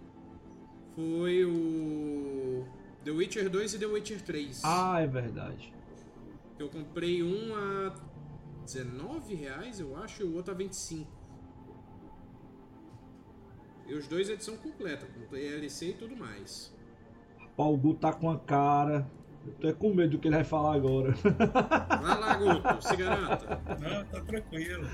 Foi 0.95 1.43
o. 1.43 2.65
The 3.03 3.11
Witcher 3.11 3.49
2 3.49 3.73
e 3.73 3.79
The 3.79 3.85
Witcher 3.85 4.21
3. 4.21 4.61
Ah, 4.63 5.01
é 5.01 5.07
verdade. 5.07 5.73
Eu 6.57 6.69
comprei 6.69 7.21
um 7.21 7.55
a 7.55 7.95
19 8.63 9.33
reais, 9.33 9.79
eu 9.79 9.95
acho, 9.97 10.23
e 10.23 10.25
o 10.25 10.35
outro 10.35 10.53
a 10.53 10.57
25. 10.57 11.09
E 13.87 13.93
os 13.93 14.07
dois 14.07 14.29
edição 14.29 14.55
completa, 14.55 15.05
com 15.07 15.25
DLC 15.33 15.89
e 15.89 15.93
tudo 15.93 16.15
mais. 16.15 16.73
o 17.57 17.77
Guto 17.77 17.99
tá 17.99 18.13
com 18.13 18.29
a 18.29 18.39
cara. 18.39 19.09
Eu 19.45 19.53
tô 19.53 19.73
com 19.75 19.93
medo 19.93 20.11
do 20.11 20.19
que 20.19 20.27
ele 20.27 20.35
vai 20.35 20.43
falar 20.43 20.75
agora. 20.75 21.13
Vai 22.01 22.19
lá, 22.19 22.35
Guto, 22.35 22.87
se 22.87 22.95
garanta. 22.95 23.61
Não, 23.79 24.05
tá 24.05 24.21
tranquilo. 24.21 24.85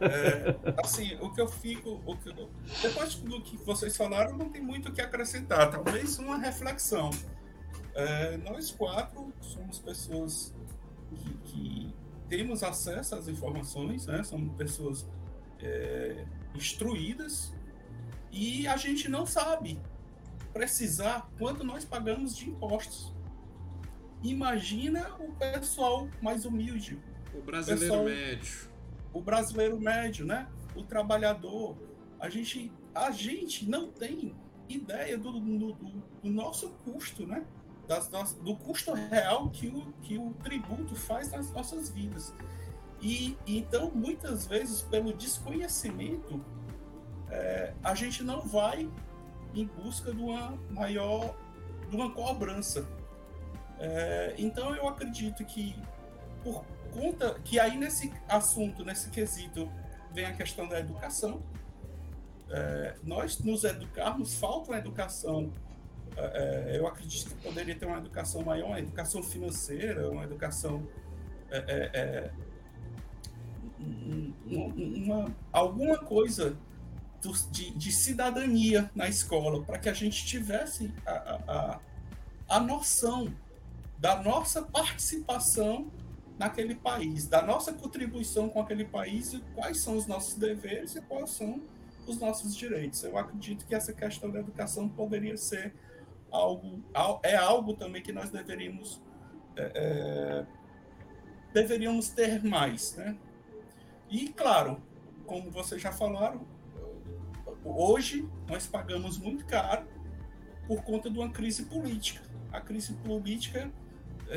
É, 0.00 0.80
assim, 0.82 1.16
o 1.20 1.30
que 1.32 1.40
eu 1.40 1.48
fico. 1.48 2.00
O 2.04 2.16
que, 2.16 2.34
depois 2.82 3.14
do 3.14 3.40
que 3.40 3.56
vocês 3.58 3.96
falaram, 3.96 4.36
não 4.36 4.48
tem 4.48 4.60
muito 4.60 4.88
o 4.88 4.92
que 4.92 5.00
acrescentar. 5.00 5.70
Talvez 5.70 6.18
uma 6.18 6.38
reflexão. 6.38 7.10
É, 7.94 8.36
nós 8.38 8.70
quatro 8.70 9.32
somos 9.40 9.78
pessoas 9.78 10.54
que, 11.10 11.34
que, 11.44 11.94
temos 12.28 12.62
acesso 12.62 13.14
às 13.14 13.26
informações, 13.26 14.06
né? 14.06 14.22
somos 14.22 14.54
pessoas 14.54 15.06
é, 15.60 16.26
instruídas 16.54 17.54
e 18.30 18.68
a 18.68 18.76
gente 18.76 19.08
não 19.08 19.24
sabe 19.24 19.80
precisar 20.52 21.30
quanto 21.38 21.64
nós 21.64 21.84
pagamos 21.84 22.36
de 22.36 22.50
impostos. 22.50 23.12
Imagina 24.22 25.14
o 25.20 25.32
pessoal 25.32 26.08
mais 26.20 26.44
humilde. 26.44 26.98
O 27.34 27.40
brasileiro 27.40 27.80
pessoal, 27.80 28.04
médio. 28.04 28.70
O 29.12 29.20
brasileiro 29.20 29.80
médio, 29.80 30.26
né? 30.26 30.48
O 30.74 30.82
trabalhador. 30.82 31.76
A 32.18 32.28
gente, 32.28 32.72
a 32.94 33.10
gente 33.10 33.68
não 33.68 33.90
tem 33.90 34.34
ideia 34.68 35.16
do, 35.16 35.32
do, 35.32 35.72
do 35.72 36.30
nosso 36.30 36.70
custo, 36.84 37.26
né? 37.26 37.44
Das, 37.86 38.08
das, 38.08 38.34
do 38.34 38.54
custo 38.54 38.92
real 38.92 39.48
que 39.48 39.68
o, 39.68 39.92
que 40.02 40.18
o 40.18 40.34
tributo 40.42 40.94
faz 40.94 41.30
nas 41.30 41.50
nossas 41.52 41.88
vidas. 41.88 42.34
E 43.00 43.36
então, 43.46 43.90
muitas 43.94 44.46
vezes, 44.46 44.82
pelo 44.82 45.12
desconhecimento, 45.12 46.44
é, 47.30 47.72
a 47.82 47.94
gente 47.94 48.22
não 48.22 48.40
vai 48.40 48.90
em 49.54 49.66
busca 49.66 50.12
de 50.12 50.20
uma 50.20 50.58
maior, 50.70 51.34
de 51.88 51.96
uma 51.96 52.10
cobrança. 52.10 52.86
É, 53.80 54.34
então 54.38 54.74
eu 54.74 54.88
acredito 54.88 55.44
que 55.44 55.76
por 56.42 56.64
conta 56.92 57.38
que 57.44 57.60
aí 57.60 57.76
nesse 57.76 58.12
assunto, 58.28 58.84
nesse 58.84 59.10
quesito, 59.10 59.70
vem 60.12 60.24
a 60.24 60.32
questão 60.32 60.66
da 60.68 60.80
educação. 60.80 61.42
É, 62.50 62.94
nós 63.02 63.38
nos 63.40 63.64
educarmos, 63.64 64.34
falta 64.34 64.70
uma 64.70 64.78
educação. 64.78 65.52
É, 66.16 66.72
é 66.72 66.78
eu 66.78 66.86
acredito 66.86 67.34
que 67.34 67.42
poderia 67.42 67.74
ter 67.74 67.86
uma 67.86 67.98
educação 67.98 68.42
maior, 68.42 68.68
uma 68.68 68.80
educação 68.80 69.22
financeira, 69.22 70.10
uma 70.10 70.24
educação 70.24 70.86
é, 71.50 71.90
é, 71.94 72.30
uma, 74.46 75.34
alguma 75.52 75.98
coisa 75.98 76.56
de, 77.50 77.70
de 77.70 77.92
cidadania 77.92 78.90
na 78.94 79.08
escola, 79.08 79.62
para 79.64 79.78
que 79.78 79.88
a 79.88 79.92
gente 79.92 80.24
tivesse 80.24 80.92
a, 81.06 81.40
a, 81.48 81.80
a 82.48 82.60
noção 82.60 83.32
da 83.98 84.22
nossa 84.22 84.62
participação 84.62 85.90
naquele 86.38 86.74
país, 86.74 87.26
da 87.26 87.42
nossa 87.42 87.72
contribuição 87.72 88.48
com 88.48 88.60
aquele 88.60 88.84
país 88.84 89.32
e 89.32 89.40
quais 89.54 89.80
são 89.80 89.96
os 89.96 90.06
nossos 90.06 90.34
deveres 90.34 90.94
e 90.94 91.00
quais 91.02 91.30
são 91.30 91.60
os 92.06 92.18
nossos 92.18 92.56
direitos. 92.56 93.02
Eu 93.02 93.18
acredito 93.18 93.66
que 93.66 93.74
essa 93.74 93.92
questão 93.92 94.30
da 94.30 94.38
educação 94.38 94.88
poderia 94.88 95.36
ser 95.36 95.74
algo, 96.30 96.82
é 97.22 97.36
algo 97.36 97.74
também 97.74 98.00
que 98.00 98.12
nós 98.12 98.30
deveríamos 98.30 99.02
é, 99.56 99.72
é, 99.74 100.46
deveríamos 101.52 102.10
ter 102.10 102.44
mais, 102.44 102.94
né? 102.94 103.16
E 104.08 104.28
claro, 104.28 104.80
como 105.26 105.50
vocês 105.50 105.82
já 105.82 105.90
falaram, 105.90 106.46
hoje 107.64 108.28
nós 108.46 108.66
pagamos 108.66 109.18
muito 109.18 109.44
caro 109.44 109.86
por 110.68 110.82
conta 110.82 111.10
de 111.10 111.18
uma 111.18 111.30
crise 111.30 111.64
política. 111.64 112.22
A 112.52 112.60
crise 112.60 112.94
política 112.94 113.70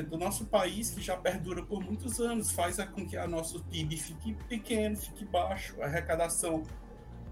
do 0.09 0.17
nosso 0.17 0.45
país, 0.45 0.91
que 0.91 1.01
já 1.01 1.17
perdura 1.17 1.63
por 1.63 1.83
muitos 1.83 2.19
anos, 2.19 2.51
faz 2.51 2.77
com 2.85 3.05
que 3.05 3.17
a 3.17 3.27
nosso 3.27 3.63
PIB 3.65 3.97
fique 3.97 4.33
pequeno, 4.47 4.95
fique 4.95 5.25
baixo, 5.25 5.81
a 5.81 5.85
arrecadação 5.85 6.63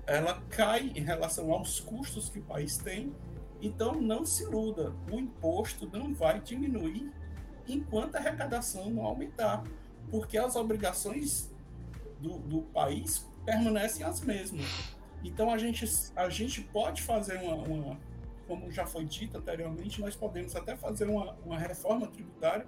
ela 0.09 0.41
cai 0.49 0.91
em 0.95 1.01
relação 1.01 1.53
aos 1.53 1.79
custos 1.79 2.29
que 2.29 2.39
o 2.39 2.41
país 2.41 2.77
tem. 2.77 3.13
Então, 3.61 4.01
não 4.01 4.25
se 4.25 4.43
iluda, 4.43 4.93
o 5.11 5.19
imposto 5.19 5.87
não 5.91 6.13
vai 6.13 6.39
diminuir 6.39 7.11
enquanto 7.67 8.15
a 8.15 8.19
arrecadação 8.19 8.89
não 8.89 9.05
aumentar, 9.05 9.63
porque 10.09 10.37
as 10.37 10.55
obrigações 10.55 11.51
do, 12.19 12.39
do 12.39 12.61
país 12.61 13.27
permanecem 13.45 14.03
as 14.03 14.21
mesmas. 14.21 14.65
Então, 15.23 15.51
a 15.51 15.57
gente, 15.57 15.85
a 16.15 16.27
gente 16.29 16.61
pode 16.61 17.03
fazer 17.03 17.37
uma, 17.37 17.55
uma 17.55 17.99
como 18.49 18.71
já 18.71 18.83
foi 18.83 19.05
dito 19.05 19.37
anteriormente, 19.37 20.01
nós 20.01 20.15
podemos 20.15 20.55
até 20.55 20.75
fazer 20.75 21.07
uma, 21.07 21.33
uma 21.45 21.57
reforma 21.59 22.07
tributária 22.07 22.65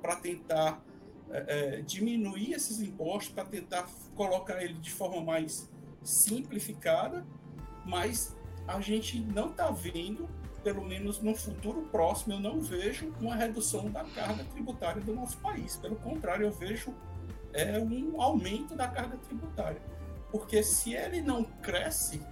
para 0.00 0.16
tentar 0.16 0.82
é, 1.30 1.82
diminuir 1.82 2.54
esses 2.54 2.80
impostos, 2.80 3.34
para 3.34 3.44
tentar 3.44 3.86
colocar 4.14 4.62
ele 4.62 4.72
de 4.72 4.90
forma 4.90 5.20
mais 5.20 5.68
simplificada, 6.02 7.26
mas 7.84 8.34
a 8.66 8.80
gente 8.80 9.20
não 9.20 9.50
está 9.50 9.70
vendo, 9.70 10.26
pelo 10.64 10.82
menos 10.82 11.20
no 11.20 11.34
futuro 11.34 11.82
próximo, 11.92 12.32
eu 12.32 12.40
não 12.40 12.62
vejo 12.62 13.12
uma 13.20 13.36
redução 13.36 13.90
da 13.90 14.04
carga 14.04 14.44
tributária 14.44 15.02
do 15.02 15.14
nosso 15.14 15.36
país. 15.38 15.76
Pelo 15.76 15.96
contrário, 15.96 16.46
eu 16.46 16.52
vejo 16.52 16.94
é, 17.52 17.78
um 17.78 18.20
aumento 18.22 18.74
da 18.74 18.88
carga 18.88 19.18
tributária. 19.18 19.82
Porque 20.30 20.62
se 20.62 20.94
ele 20.94 21.20
não 21.20 21.44
cresce, 21.44 22.22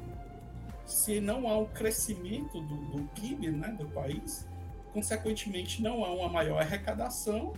se 0.86 1.20
não 1.20 1.48
há 1.48 1.58
um 1.58 1.66
crescimento 1.66 2.60
do, 2.60 2.76
do 2.76 3.02
PIB 3.08 3.50
né, 3.50 3.68
do 3.78 3.86
país, 3.88 4.46
consequentemente 4.92 5.82
não 5.82 6.04
há 6.04 6.12
uma 6.12 6.28
maior 6.28 6.60
arrecadação 6.60 7.52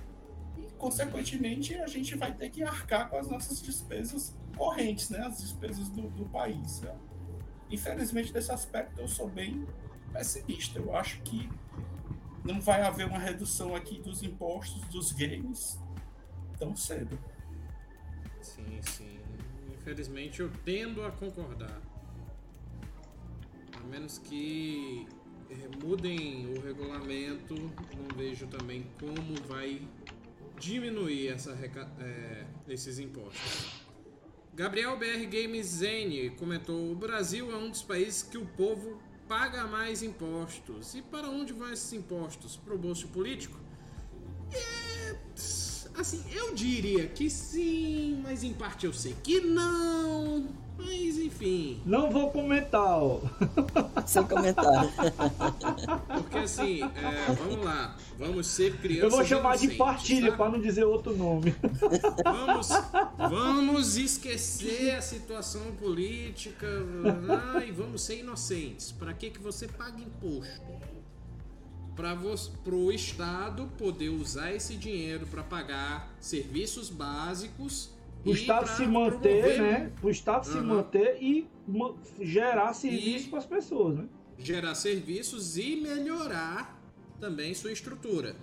e, 0.56 0.62
consequentemente, 0.78 1.74
a 1.76 1.86
gente 1.86 2.16
vai 2.16 2.32
ter 2.34 2.50
que 2.50 2.62
arcar 2.62 3.08
com 3.08 3.16
as 3.16 3.28
nossas 3.28 3.62
despesas 3.62 4.34
correntes, 4.56 5.10
né, 5.10 5.20
as 5.26 5.38
despesas 5.40 5.88
do, 5.88 6.08
do 6.10 6.24
país. 6.26 6.80
Né? 6.80 6.94
Infelizmente, 7.70 8.32
desse 8.32 8.50
aspecto, 8.50 9.00
eu 9.00 9.06
sou 9.06 9.28
bem 9.28 9.66
pessimista. 10.12 10.78
Eu 10.78 10.96
acho 10.96 11.20
que 11.20 11.48
não 12.44 12.60
vai 12.60 12.82
haver 12.82 13.06
uma 13.06 13.18
redução 13.18 13.74
aqui 13.74 14.00
dos 14.00 14.22
impostos 14.22 14.82
dos 14.88 15.12
games 15.12 15.78
tão 16.58 16.74
cedo. 16.74 17.18
Sim, 18.40 18.80
sim. 18.82 19.18
Infelizmente, 19.74 20.40
eu 20.40 20.50
tendo 20.64 21.04
a 21.04 21.12
concordar. 21.12 21.80
Menos 23.88 24.18
que 24.18 25.06
eh, 25.50 25.68
mudem 25.82 26.52
o 26.52 26.60
regulamento, 26.60 27.54
não 27.54 28.16
vejo 28.16 28.46
também 28.46 28.86
como 29.00 29.34
vai 29.46 29.80
diminuir 30.58 31.28
essa, 31.28 31.52
é, 31.52 32.46
esses 32.68 32.98
impostos. 32.98 33.82
Gabriel 34.54 34.98
BR 34.98 35.24
Games 35.30 35.66
Zen 35.66 36.30
comentou: 36.36 36.90
o 36.90 36.94
Brasil 36.94 37.50
é 37.52 37.56
um 37.56 37.70
dos 37.70 37.82
países 37.82 38.22
que 38.22 38.36
o 38.36 38.44
povo 38.44 39.00
paga 39.28 39.66
mais 39.66 40.02
impostos. 40.02 40.94
E 40.94 41.02
para 41.02 41.28
onde 41.28 41.52
vão 41.52 41.72
esses 41.72 41.92
impostos? 41.92 42.56
Para 42.56 42.74
o 42.74 42.78
bolso 42.78 43.08
político? 43.08 43.58
Assim, 45.98 46.22
eu 46.32 46.54
diria 46.54 47.08
que 47.08 47.28
sim, 47.28 48.20
mas 48.22 48.44
em 48.44 48.52
parte 48.52 48.86
eu 48.86 48.92
sei 48.92 49.16
que 49.20 49.40
não. 49.40 50.46
Mas 50.78 51.18
enfim. 51.18 51.82
Não 51.84 52.08
vou 52.08 52.30
comentar, 52.30 53.02
ó. 53.02 53.20
Sem 54.06 54.22
comentário. 54.22 54.92
Porque 56.06 56.38
assim, 56.38 56.84
é, 56.84 57.32
vamos 57.32 57.64
lá. 57.64 57.96
Vamos 58.16 58.46
ser 58.46 58.76
crianças. 58.76 59.10
Eu 59.10 59.10
vou 59.10 59.24
chamar 59.24 59.56
de 59.56 59.70
partilha 59.74 60.30
para 60.30 60.52
não 60.52 60.60
dizer 60.60 60.84
outro 60.84 61.16
nome. 61.16 61.52
Vamos, 62.22 62.68
vamos 63.18 63.96
esquecer 63.96 64.94
a 64.94 65.02
situação 65.02 65.62
política 65.80 66.68
ah, 67.28 67.64
e 67.64 67.72
vamos 67.72 68.02
ser 68.02 68.20
inocentes. 68.20 68.92
Para 68.92 69.12
que, 69.14 69.30
que 69.30 69.40
você 69.40 69.66
paga 69.66 70.00
imposto? 70.00 70.62
Para 71.98 72.76
o 72.76 72.92
Estado 72.92 73.68
poder 73.76 74.08
usar 74.08 74.54
esse 74.54 74.76
dinheiro 74.76 75.26
para 75.26 75.42
pagar 75.42 76.08
serviços 76.20 76.88
básicos 76.88 77.90
o 78.24 78.30
Estado 78.30 78.68
se 78.68 78.86
manter, 78.86 79.42
promover, 79.42 79.60
né? 79.60 79.92
O 80.00 80.08
Estado 80.08 80.46
uhum. 80.46 80.52
se 80.52 80.60
manter 80.60 81.18
e 81.20 81.48
gerar 82.20 82.72
serviços 82.72 83.28
para 83.28 83.38
as 83.40 83.46
pessoas, 83.46 83.96
né? 83.96 84.08
Gerar 84.38 84.74
serviços 84.74 85.56
e 85.56 85.76
melhorar 85.76 86.80
também 87.20 87.52
sua 87.54 87.72
estrutura. 87.72 88.36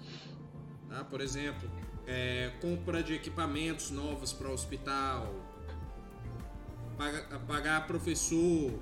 Tá? 0.89 1.03
Por 1.03 1.21
exemplo, 1.21 1.69
é, 2.05 2.51
compra 2.61 3.01
de 3.01 3.13
equipamentos 3.13 3.91
novos 3.91 4.33
para 4.33 4.49
o 4.49 4.53
hospital, 4.53 5.33
pagar, 6.97 7.39
pagar 7.47 7.87
professor, 7.87 8.73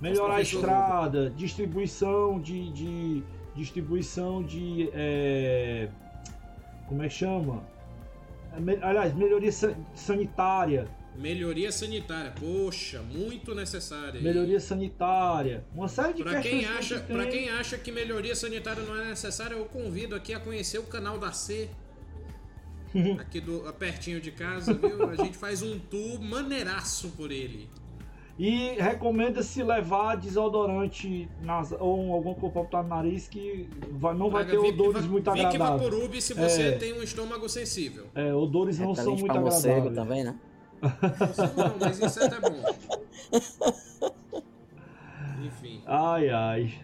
melhorar 0.00 0.36
a 0.36 0.40
estrada, 0.40 1.30
distribuição 1.30 2.40
de, 2.40 2.70
de 2.70 3.24
distribuição 3.54 4.42
de 4.42 4.90
é, 4.92 5.88
como 6.88 7.02
é 7.02 7.08
que 7.08 7.14
chama? 7.14 7.62
aliás, 8.82 9.14
melhoria 9.14 9.52
sanitária. 9.94 10.88
Melhoria 11.16 11.70
sanitária, 11.70 12.32
poxa, 12.38 13.02
muito 13.02 13.54
necessária. 13.54 14.20
Melhoria 14.20 14.58
sanitária, 14.58 15.64
uma 15.74 15.88
série 15.88 16.14
de 16.14 16.22
pra 16.22 16.40
quem 16.40 16.64
acha, 16.64 17.00
que 17.00 17.12
Para 17.12 17.26
quem 17.26 17.50
acha 17.50 17.76
que 17.76 17.92
melhoria 17.92 18.34
sanitária 18.34 18.82
não 18.82 18.96
é 19.00 19.08
necessária, 19.08 19.54
eu 19.54 19.64
convido 19.66 20.14
aqui 20.14 20.32
a 20.32 20.40
conhecer 20.40 20.78
o 20.78 20.84
canal 20.84 21.18
da 21.18 21.32
C. 21.32 21.68
aqui 23.20 23.40
do 23.40 23.60
pertinho 23.74 24.20
de 24.20 24.32
casa, 24.32 24.72
viu? 24.72 25.08
A 25.08 25.16
gente 25.16 25.36
faz 25.36 25.62
um 25.62 25.78
tour 25.78 26.20
maneiraço 26.20 27.10
por 27.10 27.30
ele. 27.30 27.68
E 28.38 28.70
recomenda-se 28.78 29.62
levar 29.62 30.16
desodorante 30.16 31.28
nas, 31.42 31.72
ou 31.72 32.14
algum 32.14 32.34
corpo 32.34 32.66
no 32.72 32.82
nariz 32.82 33.28
que 33.28 33.68
vai, 33.90 34.14
não 34.14 34.30
vai 34.30 34.46
ter 34.46 34.56
odores 34.56 35.04
muito 35.04 35.28
agradáveis. 35.30 35.62
Vic 35.62 35.70
Vaporub 35.70 36.22
se 36.22 36.34
você 36.34 36.62
é, 36.62 36.72
tem 36.72 36.94
um 36.94 37.02
estômago 37.02 37.48
sensível. 37.48 38.06
É, 38.14 38.32
odores 38.32 38.78
não 38.78 38.94
são 38.94 39.16
muito 39.16 39.30
agradáveis. 39.30 39.94
também, 39.94 40.24
né? 40.24 40.38
Não, 40.80 41.76
mas 41.78 42.00
isso 42.00 42.20
é 42.20 42.26
até 42.26 42.40
bom. 42.40 42.64
Enfim. 45.44 45.82
Ai, 45.86 46.30
ai. 46.30 46.74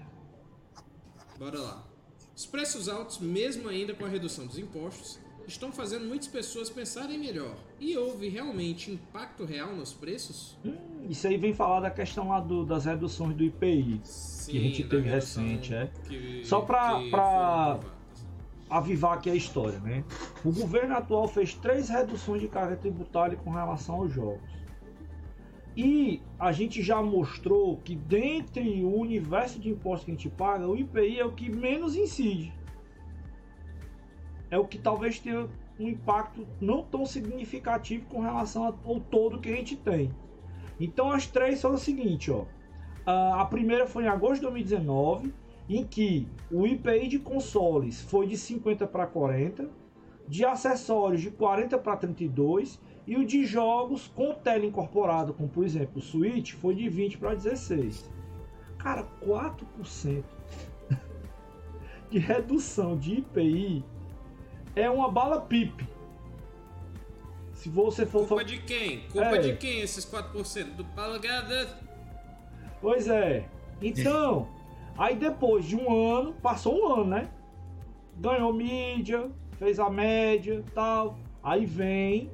Bora 1.38 1.59
lá. 1.59 1.86
Os 2.34 2.44
preços 2.44 2.88
altos, 2.88 3.18
mesmo 3.18 3.68
ainda 3.68 3.94
com 3.94 4.05
a 4.05 4.09
redução 4.09 4.47
dos 4.47 4.59
impostos, 4.59 5.18
estão 5.47 5.72
fazendo 5.72 6.07
muitas 6.07 6.28
pessoas 6.28 6.68
pensarem 6.68 7.18
melhor. 7.18 7.55
E 7.78 7.97
houve 7.97 8.28
realmente 8.28 8.90
impacto 8.90 9.44
real 9.44 9.74
nos 9.74 9.92
preços? 9.92 10.57
Hum, 10.64 11.07
isso 11.09 11.26
aí 11.26 11.36
vem 11.36 11.55
falar 11.55 11.80
da 11.80 11.90
questão 11.90 12.28
lá 12.28 12.40
do, 12.40 12.64
das 12.64 12.84
reduções 12.84 13.34
do 13.34 13.44
IPI 13.44 14.01
Sim, 14.03 14.53
que 14.53 14.59
a 14.59 14.61
gente 14.61 14.84
teve 14.84 15.09
recente, 15.09 15.74
é. 15.74 15.90
Que, 16.09 16.42
Só 16.44 16.61
para 16.61 17.78
avivar 18.68 19.14
aqui 19.14 19.30
a 19.30 19.34
história, 19.34 19.78
né? 19.78 20.05
O 20.44 20.53
governo 20.53 20.97
atual 20.97 21.28
fez 21.28 21.55
três 21.55 21.88
reduções 21.88 22.40
de 22.40 22.49
carga 22.49 22.76
tributária 22.76 23.36
com 23.36 23.51
relação 23.51 23.97
aos 23.97 24.12
jogos. 24.12 24.57
E 25.76 26.22
a 26.38 26.53
gente 26.53 26.82
já 26.82 27.03
mostrou 27.03 27.76
que 27.76 27.94
dentre 27.94 28.82
o 28.82 28.99
universo 28.99 29.61
de 29.61 29.68
impostos 29.68 30.07
que 30.07 30.11
a 30.11 30.14
gente 30.14 30.30
paga, 30.30 30.66
o 30.66 30.74
IPI 30.74 31.20
é 31.20 31.24
o 31.24 31.32
que 31.32 31.51
menos 31.51 31.94
incide 31.94 32.56
é 34.51 34.59
o 34.59 34.66
que 34.66 34.78
talvez 34.78 35.18
tenha 35.18 35.49
um 35.78 35.88
impacto 35.88 36.47
não 36.61 36.82
tão 36.82 37.05
significativo 37.05 38.07
com 38.07 38.20
relação 38.20 38.64
ao 38.64 39.01
todo 39.01 39.40
que 39.40 39.51
a 39.51 39.57
gente 39.57 39.76
tem. 39.76 40.11
Então 40.80 41.11
as 41.11 41.26
três 41.26 41.59
são 41.59 41.74
o 41.74 41.78
seguinte, 41.78 42.30
ó. 42.30 42.44
A 43.07 43.44
primeira 43.44 43.86
foi 43.86 44.05
em 44.05 44.09
agosto 44.09 44.36
de 44.36 44.42
2019, 44.42 45.32
em 45.68 45.84
que 45.84 46.28
o 46.51 46.66
IPI 46.66 47.09
de 47.09 47.18
consoles 47.18 48.01
foi 48.01 48.26
de 48.26 48.36
50 48.36 48.86
para 48.86 49.07
40, 49.07 49.68
de 50.28 50.44
acessórios 50.44 51.20
de 51.20 51.30
40 51.30 51.78
para 51.78 51.97
32 51.97 52.80
e 53.07 53.16
o 53.16 53.24
de 53.24 53.44
jogos 53.44 54.09
com 54.09 54.34
tela 54.34 54.66
incorporada, 54.66 55.32
como 55.32 55.49
por 55.49 55.64
exemplo 55.64 55.99
o 55.99 56.03
Switch, 56.03 56.55
foi 56.55 56.74
de 56.74 56.88
20 56.88 57.18
para 57.18 57.34
16. 57.34 58.11
Cara, 58.78 59.07
4%. 59.24 60.24
de 62.11 62.18
redução 62.18 62.97
de 62.97 63.18
IPI 63.18 63.84
é 64.77 64.89
uma 64.91 65.11
bala 65.11 65.41
pipe. 65.41 65.89
Se 67.53 67.70
você 67.70 68.05
for. 68.05 68.29
Culpa 68.29 68.45
de 68.45 68.59
quem? 68.59 69.01
Culpa 69.09 69.37
é. 69.37 69.39
de 69.39 69.57
quem 69.57 69.81
esses 69.81 70.05
4%? 70.05 70.74
Do 70.74 70.85
Guedes? 71.18 71.74
Pois 72.81 73.09
é. 73.09 73.49
Então, 73.81 74.49
aí 74.97 75.16
depois 75.16 75.64
de 75.64 75.74
um 75.74 75.91
ano, 75.91 76.35
passou 76.35 76.79
um 76.79 76.93
ano, 76.93 77.05
né? 77.07 77.31
Ganhou 78.18 78.53
mídia, 78.53 79.31
fez 79.59 79.79
a 79.79 79.89
média 79.89 80.62
tal. 80.74 81.18
Aí 81.43 81.64
vem, 81.64 82.31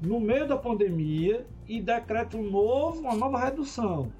no 0.00 0.18
meio 0.18 0.48
da 0.48 0.56
pandemia, 0.56 1.46
e 1.68 1.80
decreta 1.80 2.36
um 2.36 2.50
novo, 2.50 3.00
uma 3.00 3.14
nova 3.14 3.38
redução. 3.38 4.10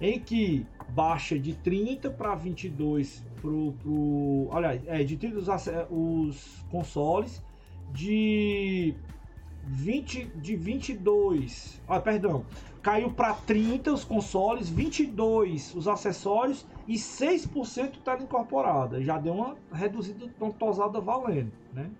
Em 0.00 0.18
que 0.20 0.64
baixa 0.90 1.38
de 1.38 1.54
30 1.54 2.10
para 2.10 2.34
22 2.34 3.24
pro, 3.40 3.72
pro. 3.82 4.48
Aliás, 4.52 4.82
é, 4.86 5.02
de 5.02 5.16
30 5.16 5.38
os, 5.38 5.48
os 5.90 6.66
consoles, 6.70 7.42
de 7.92 8.94
20, 9.64 10.24
de 10.36 10.56
22. 10.56 11.80
Ah, 11.88 12.00
perdão. 12.00 12.44
Caiu 12.82 13.10
para 13.10 13.34
30 13.34 13.92
os 13.92 14.04
consoles, 14.04 14.68
22 14.68 15.74
os 15.74 15.88
acessórios 15.88 16.66
e 16.86 16.94
6% 16.94 17.98
tela 18.02 18.22
incorporada. 18.22 19.02
Já 19.02 19.18
deu 19.18 19.34
uma 19.34 19.56
reduzida, 19.72 20.26
uma 20.40 20.52
tosada 20.52 21.00
valendo, 21.00 21.52
né? 21.72 21.90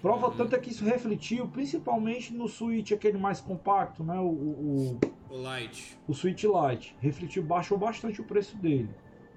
Prova 0.00 0.28
uhum. 0.28 0.36
tanto 0.36 0.56
é 0.56 0.58
que 0.58 0.70
isso 0.70 0.84
refletiu 0.84 1.46
principalmente 1.46 2.34
no 2.34 2.48
Switch, 2.48 2.90
aquele 2.90 3.18
mais 3.18 3.40
compacto, 3.40 4.02
né? 4.02 4.18
O, 4.18 4.26
o, 4.26 5.00
o 5.30 5.58
Lite. 5.60 5.96
O 6.08 6.12
Switch 6.12 6.42
Lite. 6.42 6.96
Refletiu, 6.98 7.42
baixou 7.44 7.78
bastante 7.78 8.20
o 8.20 8.24
preço 8.24 8.56
dele, 8.56 8.90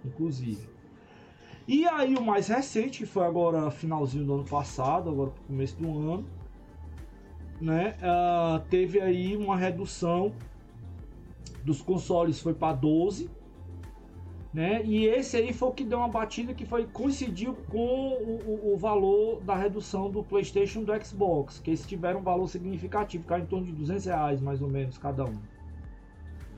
inclusive. 0.03 0.67
E 1.68 1.86
aí 1.88 2.16
o 2.16 2.22
mais 2.22 2.47
recente, 2.47 2.99
que 2.99 3.05
foi 3.05 3.26
agora 3.26 3.72
finalzinho 3.72 4.24
do 4.24 4.36
ano 4.36 4.43
passado, 4.43 5.09
agora 5.09 5.32
começo 5.47 5.76
do 5.82 5.89
ano, 5.89 6.26
né? 7.59 7.95
Uh, 8.01 8.59
teve 8.70 9.01
aí 9.01 9.36
uma 9.36 9.57
redução 9.57 10.32
dos 11.63 11.82
consoles 11.82 12.39
foi 12.39 12.53
para 12.53 12.74
12, 12.74 13.32
né? 14.53 14.84
E 14.86 15.05
esse 15.07 15.36
aí 15.36 15.51
foi 15.51 15.70
o 15.70 15.72
que 15.72 15.84
deu 15.84 15.97
uma 15.97 16.07
batida 16.07 16.53
que 16.53 16.66
foi 16.66 16.86
coincidiu 16.86 17.55
com 17.70 17.78
o, 17.78 18.41
o, 18.45 18.74
o 18.74 18.78
valor 18.78 19.41
da 19.41 19.55
redução 19.55 20.11
do 20.11 20.24
PlayStation 20.24 20.84
do 20.84 20.93
Xbox, 21.03 21.59
que 21.59 21.72
eles 21.72 21.86
tiveram 21.86 22.20
um 22.20 22.24
valor 22.24 22.47
significativo, 22.47 23.24
caiu 23.24 23.43
em 23.43 23.47
torno 23.47 23.66
de 23.66 23.72
200 23.72 24.05
reais 24.05 24.39
mais 24.39 24.61
ou 24.61 24.70
menos 24.70 24.99
cada 24.99 25.26
um, 25.26 25.38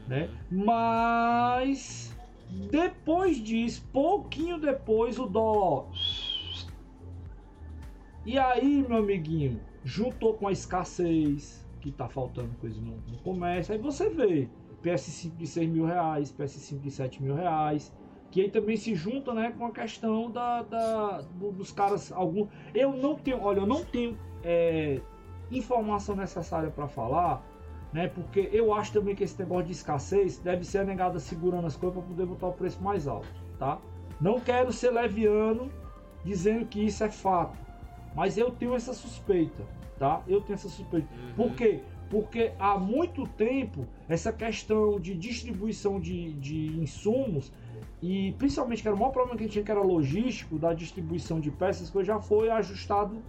né? 0.05 0.29
Mas 0.51 2.16
depois 2.71 3.37
disso, 3.37 3.87
pouquinho 3.91 4.59
depois, 4.59 5.19
o 5.19 5.25
dólar. 5.25 5.87
E 8.25 8.37
aí, 8.37 8.85
meu 8.87 8.97
amiguinho, 8.97 9.59
juntou 9.83 10.33
com 10.33 10.47
a 10.47 10.51
escassez, 10.51 11.65
que 11.79 11.91
tá 11.91 12.09
faltando 12.09 12.49
coisa 12.59 12.79
no, 12.81 12.97
no 13.07 13.17
comércio, 13.19 13.73
aí 13.73 13.79
você 13.79 14.09
vê 14.09 14.49
PS5 14.83 15.35
de 15.37 15.47
6 15.47 15.69
mil 15.69 15.85
reais, 15.85 16.33
PS5 16.33 16.79
de 16.79 16.91
7 16.91 17.23
mil 17.23 17.35
reais, 17.35 17.93
que 18.29 18.41
aí 18.41 18.49
também 18.49 18.75
se 18.75 18.93
junta 18.95 19.33
né, 19.33 19.53
com 19.57 19.65
a 19.65 19.71
questão 19.71 20.29
da, 20.29 20.63
da 20.63 21.21
do, 21.21 21.51
dos 21.51 21.71
caras. 21.71 22.11
Algum, 22.11 22.47
eu 22.73 22.93
não 22.93 23.15
tenho, 23.15 23.41
olha, 23.41 23.59
eu 23.59 23.67
não 23.67 23.83
tenho 23.85 24.17
é, 24.43 24.99
informação 25.51 26.15
necessária 26.15 26.69
para 26.69 26.87
falar, 26.87 27.43
né, 27.93 28.07
porque 28.07 28.49
eu 28.51 28.73
acho 28.73 28.93
também 28.93 29.15
que 29.15 29.23
esse 29.23 29.39
negócio 29.39 29.65
de 29.65 29.71
escassez 29.71 30.37
deve 30.37 30.65
ser 30.65 30.79
a 30.79 30.83
negada 30.83 31.19
segurando 31.19 31.67
as 31.67 31.75
coisas 31.75 31.97
para 31.97 32.07
poder 32.07 32.25
botar 32.25 32.47
o 32.47 32.53
preço 32.53 32.81
mais 32.81 33.07
alto, 33.07 33.27
tá? 33.57 33.79
Não 34.19 34.39
quero 34.39 34.73
ser 34.73 34.91
leviano 34.91 35.71
dizendo 36.23 36.65
que 36.65 36.85
isso 36.85 37.03
é 37.03 37.09
fato, 37.09 37.57
mas 38.15 38.37
eu 38.37 38.51
tenho 38.51 38.75
essa 38.75 38.93
suspeita, 38.93 39.63
tá? 39.97 40.21
Eu 40.27 40.41
tenho 40.41 40.55
essa 40.55 40.69
suspeita. 40.69 41.07
Uhum. 41.13 41.33
Por 41.35 41.55
quê? 41.55 41.81
porque 42.09 42.51
há 42.57 42.77
muito 42.77 43.27
tempo 43.27 43.85
essa 44.07 44.31
questão 44.31 44.99
de 44.99 45.13
distribuição 45.13 45.99
de, 45.99 46.33
de 46.33 46.67
insumos 46.79 47.51
e 48.01 48.33
principalmente 48.37 48.81
que 48.81 48.87
era 48.87 48.95
o 48.95 48.99
maior 48.99 49.11
problema 49.11 49.35
que 49.35 49.43
a 49.43 49.45
gente 49.45 49.53
tinha 49.53 49.65
que 49.65 49.71
era 49.71 49.81
logístico 49.81 50.57
da 50.57 50.73
distribuição 50.73 51.39
de 51.39 51.51
peças 51.51 51.89
que 51.89 52.03
já 52.03 52.19
foi 52.19 52.49
ajustado 52.49 53.21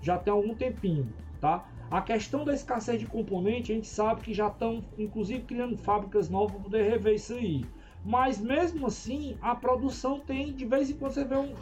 já 0.00 0.16
tem 0.18 0.32
algum 0.32 0.54
tempinho, 0.54 1.08
tá? 1.40 1.68
A 1.90 2.02
questão 2.02 2.44
da 2.44 2.52
escassez 2.52 2.98
de 2.98 3.06
componente, 3.06 3.72
a 3.72 3.74
gente 3.74 3.86
sabe 3.86 4.22
que 4.22 4.34
já 4.34 4.48
estão 4.48 4.84
inclusive 4.98 5.42
criando 5.42 5.76
fábricas 5.76 6.28
novas 6.28 6.52
para 6.52 6.64
poder 6.64 6.90
rever 6.90 7.14
isso 7.14 7.34
aí. 7.34 7.64
Mas 8.04 8.40
mesmo 8.40 8.86
assim, 8.86 9.36
a 9.40 9.54
produção 9.54 10.20
tem, 10.20 10.52
de 10.52 10.64
vez 10.64 10.90
em 10.90 10.94
quando 10.94 11.12
você 11.12 11.24
vê 11.24 11.36
um, 11.36 11.54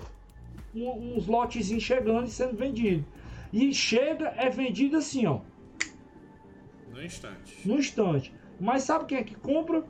um, 0.74 1.16
uns 1.16 1.26
lotes 1.26 1.66
chegando 1.82 2.26
e 2.26 2.30
sendo 2.30 2.56
vendido. 2.56 3.04
E 3.52 3.72
chega, 3.72 4.28
é 4.36 4.48
vendido 4.48 4.96
assim, 4.96 5.26
ó 5.26 5.40
no 6.94 7.02
instante. 7.02 7.68
No 7.68 7.78
instante. 7.78 8.34
Mas 8.60 8.84
sabe 8.84 9.06
quem 9.06 9.18
é 9.18 9.24
que 9.24 9.34
compra? 9.34 9.84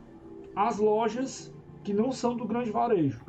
As 0.57 0.79
lojas 0.79 1.53
que 1.83 1.93
não 1.93 2.11
são 2.11 2.37
do 2.37 2.47
grande 2.47 2.71
varejo. 2.71 3.21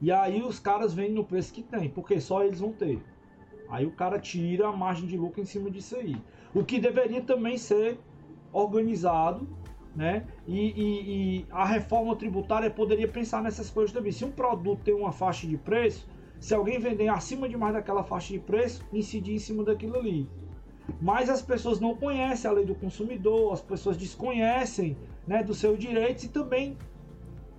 E 0.00 0.10
aí 0.10 0.42
os 0.42 0.58
caras 0.58 0.92
vendem 0.92 1.14
no 1.14 1.24
preço 1.24 1.52
que 1.52 1.62
tem, 1.62 1.88
porque 1.88 2.20
só 2.20 2.44
eles 2.44 2.60
vão 2.60 2.72
ter. 2.72 3.00
Aí 3.74 3.84
o 3.84 3.90
cara 3.90 4.20
tira 4.20 4.68
a 4.68 4.72
margem 4.72 5.04
de 5.04 5.16
lucro 5.16 5.40
em 5.40 5.44
cima 5.44 5.68
disso 5.68 5.96
aí. 5.96 6.16
O 6.54 6.62
que 6.62 6.78
deveria 6.78 7.20
também 7.20 7.58
ser 7.58 7.98
organizado, 8.52 9.48
né? 9.96 10.24
E, 10.46 10.60
e, 10.60 11.40
e, 11.40 11.46
a 11.50 11.64
reforma 11.64 12.14
tributária 12.14 12.70
poderia 12.70 13.08
pensar 13.08 13.42
nessas 13.42 13.68
coisas 13.70 13.92
também. 13.92 14.12
Se 14.12 14.24
um 14.24 14.30
produto 14.30 14.82
tem 14.84 14.94
uma 14.94 15.10
faixa 15.10 15.44
de 15.44 15.56
preço, 15.56 16.08
se 16.38 16.54
alguém 16.54 16.78
vender 16.78 17.08
acima 17.08 17.48
demais 17.48 17.74
daquela 17.74 18.04
faixa 18.04 18.32
de 18.32 18.38
preço, 18.38 18.86
incidir 18.92 19.34
em 19.34 19.40
cima 19.40 19.64
daquilo 19.64 19.96
ali. 19.96 20.28
Mas 21.02 21.28
as 21.28 21.42
pessoas 21.42 21.80
não 21.80 21.96
conhecem 21.96 22.48
a 22.48 22.54
lei 22.54 22.64
do 22.64 22.76
consumidor, 22.76 23.52
as 23.52 23.60
pessoas 23.60 23.96
desconhecem 23.96 24.96
né, 25.26 25.42
dos 25.42 25.58
seus 25.58 25.80
direitos 25.80 26.22
e 26.22 26.28
também 26.28 26.78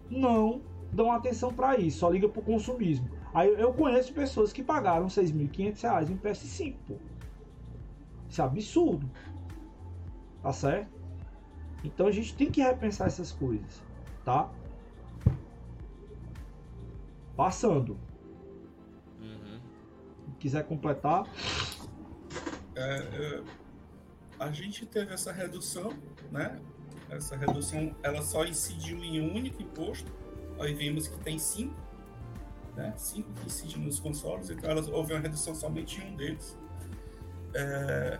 não 0.10 0.62
dão 0.94 1.12
atenção 1.12 1.54
para 1.54 1.78
isso, 1.78 2.00
só 2.00 2.10
liga 2.10 2.30
para 2.30 2.40
o 2.40 2.44
consumismo. 2.44 3.10
Aí 3.36 3.54
eu 3.60 3.74
conheço 3.74 4.14
pessoas 4.14 4.54
que 4.54 4.64
pagaram 4.64 5.08
R$ 5.08 5.10
6.500 5.10 6.10
em 6.10 6.18
PS5, 6.18 6.76
pô. 6.88 6.96
Isso 8.30 8.42
é 8.42 8.46
absurdo. 8.46 9.12
Tá 10.42 10.54
certo? 10.54 10.90
Então 11.84 12.08
a 12.08 12.12
gente 12.12 12.34
tem 12.34 12.50
que 12.50 12.62
repensar 12.62 13.08
essas 13.08 13.34
coisas, 13.34 13.84
tá? 14.24 14.50
Passando. 17.36 18.00
Uhum. 19.20 19.60
Quiser 20.40 20.64
completar 20.64 21.26
é, 22.76 22.98
é, 22.98 23.44
a 24.38 24.52
gente 24.52 24.86
teve 24.86 25.14
essa 25.14 25.32
redução, 25.32 25.94
né? 26.32 26.60
Essa 27.10 27.36
redução, 27.36 27.96
ela 28.04 28.22
só 28.22 28.44
incidiu 28.46 28.98
em 28.98 29.22
um 29.22 29.36
único 29.36 29.62
imposto. 29.62 30.12
Aí 30.60 30.74
vimos 30.74 31.08
que 31.08 31.18
tem 31.20 31.40
cinco, 31.40 31.76
né? 32.76 32.94
Cinco 32.98 33.32
que 33.34 33.46
incidem 33.48 33.78
nos 33.80 34.00
consoles, 34.00 34.50
então 34.50 34.70
elas, 34.70 34.88
houve 34.88 35.14
uma 35.14 35.20
redução 35.20 35.56
somente 35.56 36.02
em 36.02 36.12
um 36.12 36.16
deles. 36.16 36.58
É, 37.54 38.20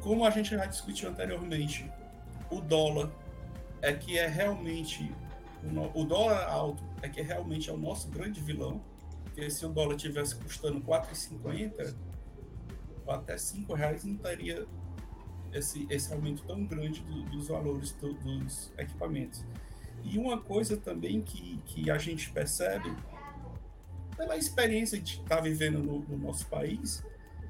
como 0.00 0.24
a 0.24 0.30
gente 0.30 0.50
já 0.50 0.66
discutiu 0.66 1.08
anteriormente, 1.10 1.90
o 2.50 2.60
dólar 2.60 3.10
é 3.80 3.92
que 3.92 4.18
é 4.18 4.26
realmente 4.26 5.12
o, 5.94 6.04
dólar 6.04 6.48
alto 6.48 6.82
é 7.02 7.08
que 7.08 7.22
realmente 7.22 7.70
é 7.70 7.72
o 7.72 7.76
nosso 7.76 8.08
grande 8.08 8.40
vilão. 8.40 8.82
Porque 9.22 9.48
se 9.48 9.64
o 9.64 9.68
dólar 9.68 9.96
tivesse 9.96 10.34
custando 10.36 10.80
4,50 10.80 11.94
até 13.06 13.36
cinco 13.36 13.74
reais 13.74 14.04
não 14.04 14.16
teria 14.16 14.66
esse, 15.52 15.86
esse 15.90 16.12
aumento 16.12 16.44
tão 16.44 16.64
grande 16.64 17.00
do, 17.02 17.22
dos 17.24 17.48
valores 17.48 17.92
do, 17.92 18.12
dos 18.14 18.72
equipamentos. 18.78 19.44
E 20.04 20.18
uma 20.18 20.38
coisa 20.38 20.76
também 20.76 21.20
que, 21.20 21.58
que 21.66 21.90
a 21.90 21.98
gente 21.98 22.30
percebe, 22.30 22.94
pela 24.16 24.36
experiência 24.36 24.98
de 24.98 25.14
estar 25.14 25.36
tá 25.36 25.40
vivendo 25.40 25.78
no, 25.78 26.00
no 26.00 26.18
nosso 26.18 26.46
país, 26.46 27.04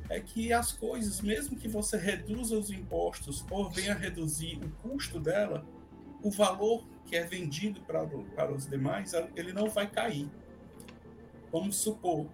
é 0.08 0.20
que 0.20 0.52
as 0.52 0.72
coisas, 0.72 1.20
mesmo 1.20 1.56
que 1.56 1.66
você 1.66 1.96
reduza 1.96 2.56
os 2.56 2.70
impostos 2.70 3.44
ou 3.50 3.70
venha 3.70 3.94
reduzir 3.94 4.60
o 4.62 4.68
custo 4.88 5.18
dela, 5.18 5.64
o 6.22 6.30
valor 6.30 6.84
que 7.06 7.16
é 7.16 7.24
vendido 7.24 7.80
para, 7.82 8.06
para 8.06 8.52
os 8.52 8.66
demais, 8.66 9.12
ele 9.34 9.52
não 9.52 9.68
vai 9.68 9.90
cair. 9.90 10.28
Vamos 11.50 11.76
supor, 11.76 12.26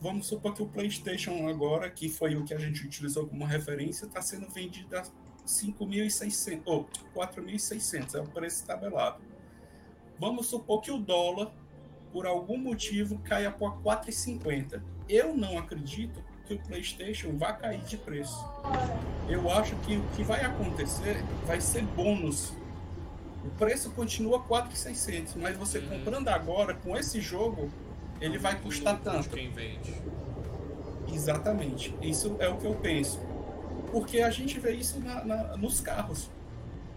vamos 0.00 0.26
supor 0.26 0.54
que 0.54 0.62
o 0.62 0.66
PlayStation 0.66 1.48
agora, 1.48 1.90
que 1.90 2.08
foi 2.08 2.36
o 2.36 2.44
que 2.44 2.54
a 2.54 2.58
gente 2.58 2.86
utilizou 2.86 3.26
como 3.26 3.44
referência, 3.44 4.06
está 4.06 4.22
sendo 4.22 4.48
vendido 4.48 4.96
a 4.96 5.02
5.600 5.46 6.62
ou 6.66 6.88
4.600, 7.14 8.14
é 8.14 8.20
o 8.20 8.26
preço 8.26 8.66
tabelado. 8.66 9.20
Vamos 10.18 10.46
supor 10.46 10.80
que 10.80 10.90
o 10.90 10.98
dólar, 10.98 11.52
por 12.12 12.26
algum 12.26 12.58
motivo, 12.58 13.18
caia 13.20 13.50
para 13.50 13.70
4,50. 13.70 14.82
Eu 15.08 15.34
não 15.36 15.58
acredito 15.58 16.22
que 16.46 16.54
o 16.54 16.58
PlayStation 16.58 17.36
vá 17.36 17.52
cair 17.52 17.80
de 17.82 17.96
preço. 17.96 18.44
Eu 19.28 19.50
acho 19.50 19.76
que 19.76 19.96
o 19.96 20.02
que 20.16 20.22
vai 20.22 20.44
acontecer 20.44 21.22
vai 21.46 21.60
ser 21.60 21.82
bônus. 21.82 22.52
O 23.44 23.50
preço 23.50 23.90
continua 23.90 24.40
4,600, 24.40 25.36
mas 25.36 25.56
você 25.56 25.78
uhum. 25.78 25.88
comprando 25.88 26.28
agora 26.28 26.74
com 26.74 26.96
esse 26.96 27.20
jogo, 27.20 27.70
ele 28.20 28.38
vai 28.38 28.58
custar 28.58 28.98
tanto. 29.00 29.30
Quem 29.30 29.50
vende. 29.50 29.94
Exatamente. 31.12 31.94
Isso 32.02 32.36
é 32.40 32.48
o 32.48 32.56
que 32.56 32.66
eu 32.66 32.74
penso. 32.74 33.20
Porque 33.92 34.20
a 34.20 34.30
gente 34.30 34.58
vê 34.58 34.72
isso 34.72 35.00
na, 35.00 35.24
na, 35.24 35.56
nos 35.56 35.80
carros. 35.80 36.30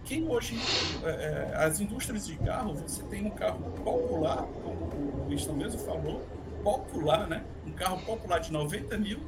Quem 0.04 0.28
hoje, 0.28 0.58
é, 1.04 1.08
é, 1.52 1.56
as 1.56 1.80
indústrias 1.80 2.26
de 2.26 2.36
carro, 2.36 2.74
você 2.74 3.02
tem 3.04 3.26
um 3.26 3.30
carro 3.30 3.70
popular, 3.84 4.46
como 4.62 5.24
o 5.24 5.28
Winston 5.28 5.52
mesmo 5.54 5.80
falou, 5.80 6.20
popular, 6.62 7.28
né? 7.28 7.44
Um 7.66 7.72
carro 7.72 8.00
popular 8.04 8.38
de 8.38 8.52
90 8.52 8.98
mil. 8.98 9.20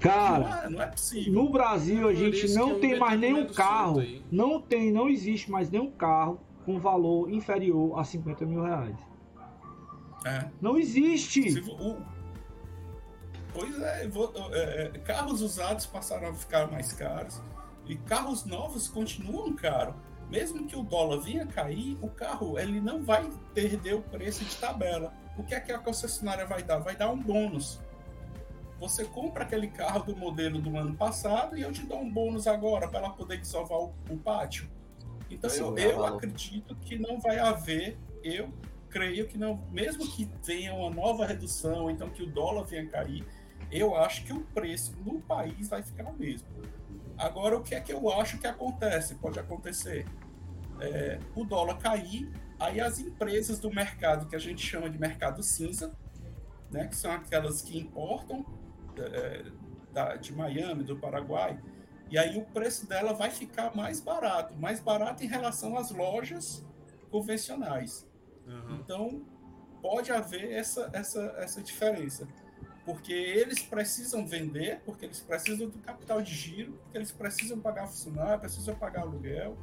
Cara, 0.00 0.38
não 0.38 0.54
é, 0.54 0.70
não 0.70 0.82
é 0.82 0.86
possível. 0.86 1.32
no 1.32 1.50
Brasil 1.50 2.08
a 2.08 2.14
gente 2.14 2.52
não 2.54 2.80
tem 2.80 2.98
mais 2.98 3.20
nenhum 3.20 3.46
carro, 3.46 4.02
não 4.30 4.60
tem, 4.60 4.90
não 4.90 5.08
existe 5.08 5.50
mais 5.50 5.70
nenhum 5.70 5.90
carro 5.90 6.40
com 6.64 6.78
valor 6.78 7.30
inferior 7.30 7.98
a 7.98 8.04
50 8.04 8.44
mil 8.46 8.62
reais. 8.62 8.96
É. 10.24 10.48
Não 10.60 10.78
existe. 10.78 11.60
O, 11.60 11.96
pois 13.52 13.80
é, 13.80 14.04
é, 14.04 14.90
é, 14.94 14.98
carros 15.00 15.40
usados 15.40 15.86
passaram 15.86 16.28
a 16.28 16.34
ficar 16.34 16.70
mais 16.70 16.92
caros 16.92 17.40
e 17.86 17.96
carros 17.96 18.44
novos 18.44 18.88
continuam 18.88 19.52
caros 19.52 19.94
mesmo 20.32 20.66
que 20.66 20.74
o 20.74 20.82
dólar 20.82 21.18
venha 21.18 21.46
cair, 21.46 21.98
o 22.00 22.08
carro 22.08 22.58
ele 22.58 22.80
não 22.80 23.02
vai 23.02 23.30
perder 23.52 23.96
o 23.96 24.00
preço 24.00 24.42
de 24.42 24.56
tabela. 24.56 25.12
O 25.36 25.42
que 25.42 25.54
é 25.54 25.60
que 25.60 25.70
a 25.70 25.78
concessionária 25.78 26.46
vai 26.46 26.62
dar? 26.62 26.78
Vai 26.78 26.96
dar 26.96 27.10
um 27.10 27.18
bônus. 27.18 27.78
Você 28.80 29.04
compra 29.04 29.44
aquele 29.44 29.68
carro 29.68 30.02
do 30.04 30.16
modelo 30.16 30.58
do 30.58 30.74
ano 30.74 30.94
passado 30.94 31.56
e 31.58 31.60
eu 31.60 31.70
te 31.70 31.84
dou 31.84 32.00
um 32.00 32.10
bônus 32.10 32.46
agora 32.46 32.88
para 32.88 33.00
ela 33.00 33.10
poder 33.10 33.38
desovar 33.38 33.78
o, 33.78 33.94
o 34.08 34.16
pátio. 34.16 34.70
Então 35.30 35.50
eu, 35.50 35.76
eu 35.76 36.04
acredito 36.06 36.74
que 36.76 36.98
não 36.98 37.20
vai 37.20 37.38
haver, 37.38 37.98
eu 38.24 38.50
creio 38.88 39.28
que 39.28 39.36
não, 39.36 39.62
mesmo 39.70 40.10
que 40.10 40.24
tenha 40.42 40.72
uma 40.72 40.88
nova 40.88 41.26
redução, 41.26 41.90
então 41.90 42.08
que 42.08 42.22
o 42.22 42.26
dólar 42.26 42.64
venha 42.64 42.86
cair, 42.86 43.22
eu 43.70 43.94
acho 43.94 44.24
que 44.24 44.32
o 44.32 44.40
preço 44.40 44.94
no 45.04 45.20
país 45.20 45.68
vai 45.68 45.82
ficar 45.82 46.04
o 46.04 46.14
mesmo. 46.14 46.48
Agora, 47.18 47.56
o 47.56 47.62
que 47.62 47.74
é 47.74 47.80
que 47.80 47.92
eu 47.92 48.10
acho 48.12 48.38
que 48.38 48.46
acontece? 48.46 49.14
Pode 49.16 49.38
acontecer 49.38 50.06
é, 50.80 51.18
o 51.34 51.44
dólar 51.44 51.78
cair, 51.78 52.30
aí 52.58 52.80
as 52.80 52.98
empresas 52.98 53.58
do 53.58 53.72
mercado 53.72 54.26
que 54.26 54.36
a 54.36 54.38
gente 54.38 54.64
chama 54.64 54.90
de 54.90 54.98
mercado 54.98 55.42
cinza, 55.42 55.92
né, 56.70 56.86
que 56.86 56.96
são 56.96 57.12
aquelas 57.12 57.62
que 57.62 57.78
importam 57.78 58.44
é, 58.96 59.44
da, 59.92 60.16
de 60.16 60.32
Miami, 60.32 60.82
do 60.82 60.96
Paraguai, 60.96 61.60
e 62.10 62.18
aí 62.18 62.36
o 62.36 62.44
preço 62.44 62.86
dela 62.86 63.14
vai 63.14 63.30
ficar 63.30 63.74
mais 63.74 64.00
barato, 64.00 64.54
mais 64.56 64.80
barato 64.80 65.24
em 65.24 65.26
relação 65.26 65.78
às 65.78 65.90
lojas 65.90 66.64
convencionais. 67.10 68.06
Uhum. 68.46 68.76
Então, 68.76 69.22
pode 69.80 70.12
haver 70.12 70.52
essa, 70.52 70.90
essa, 70.92 71.20
essa 71.38 71.62
diferença. 71.62 72.28
Porque 72.84 73.12
eles 73.12 73.62
precisam 73.62 74.26
vender, 74.26 74.80
porque 74.84 75.04
eles 75.04 75.20
precisam 75.20 75.68
do 75.68 75.78
capital 75.78 76.20
de 76.20 76.34
giro, 76.34 76.72
porque 76.82 76.98
eles 76.98 77.12
precisam 77.12 77.60
pagar 77.60 77.86
funcionário, 77.86 78.40
precisam 78.40 78.74
pagar 78.74 79.02
aluguel, 79.02 79.56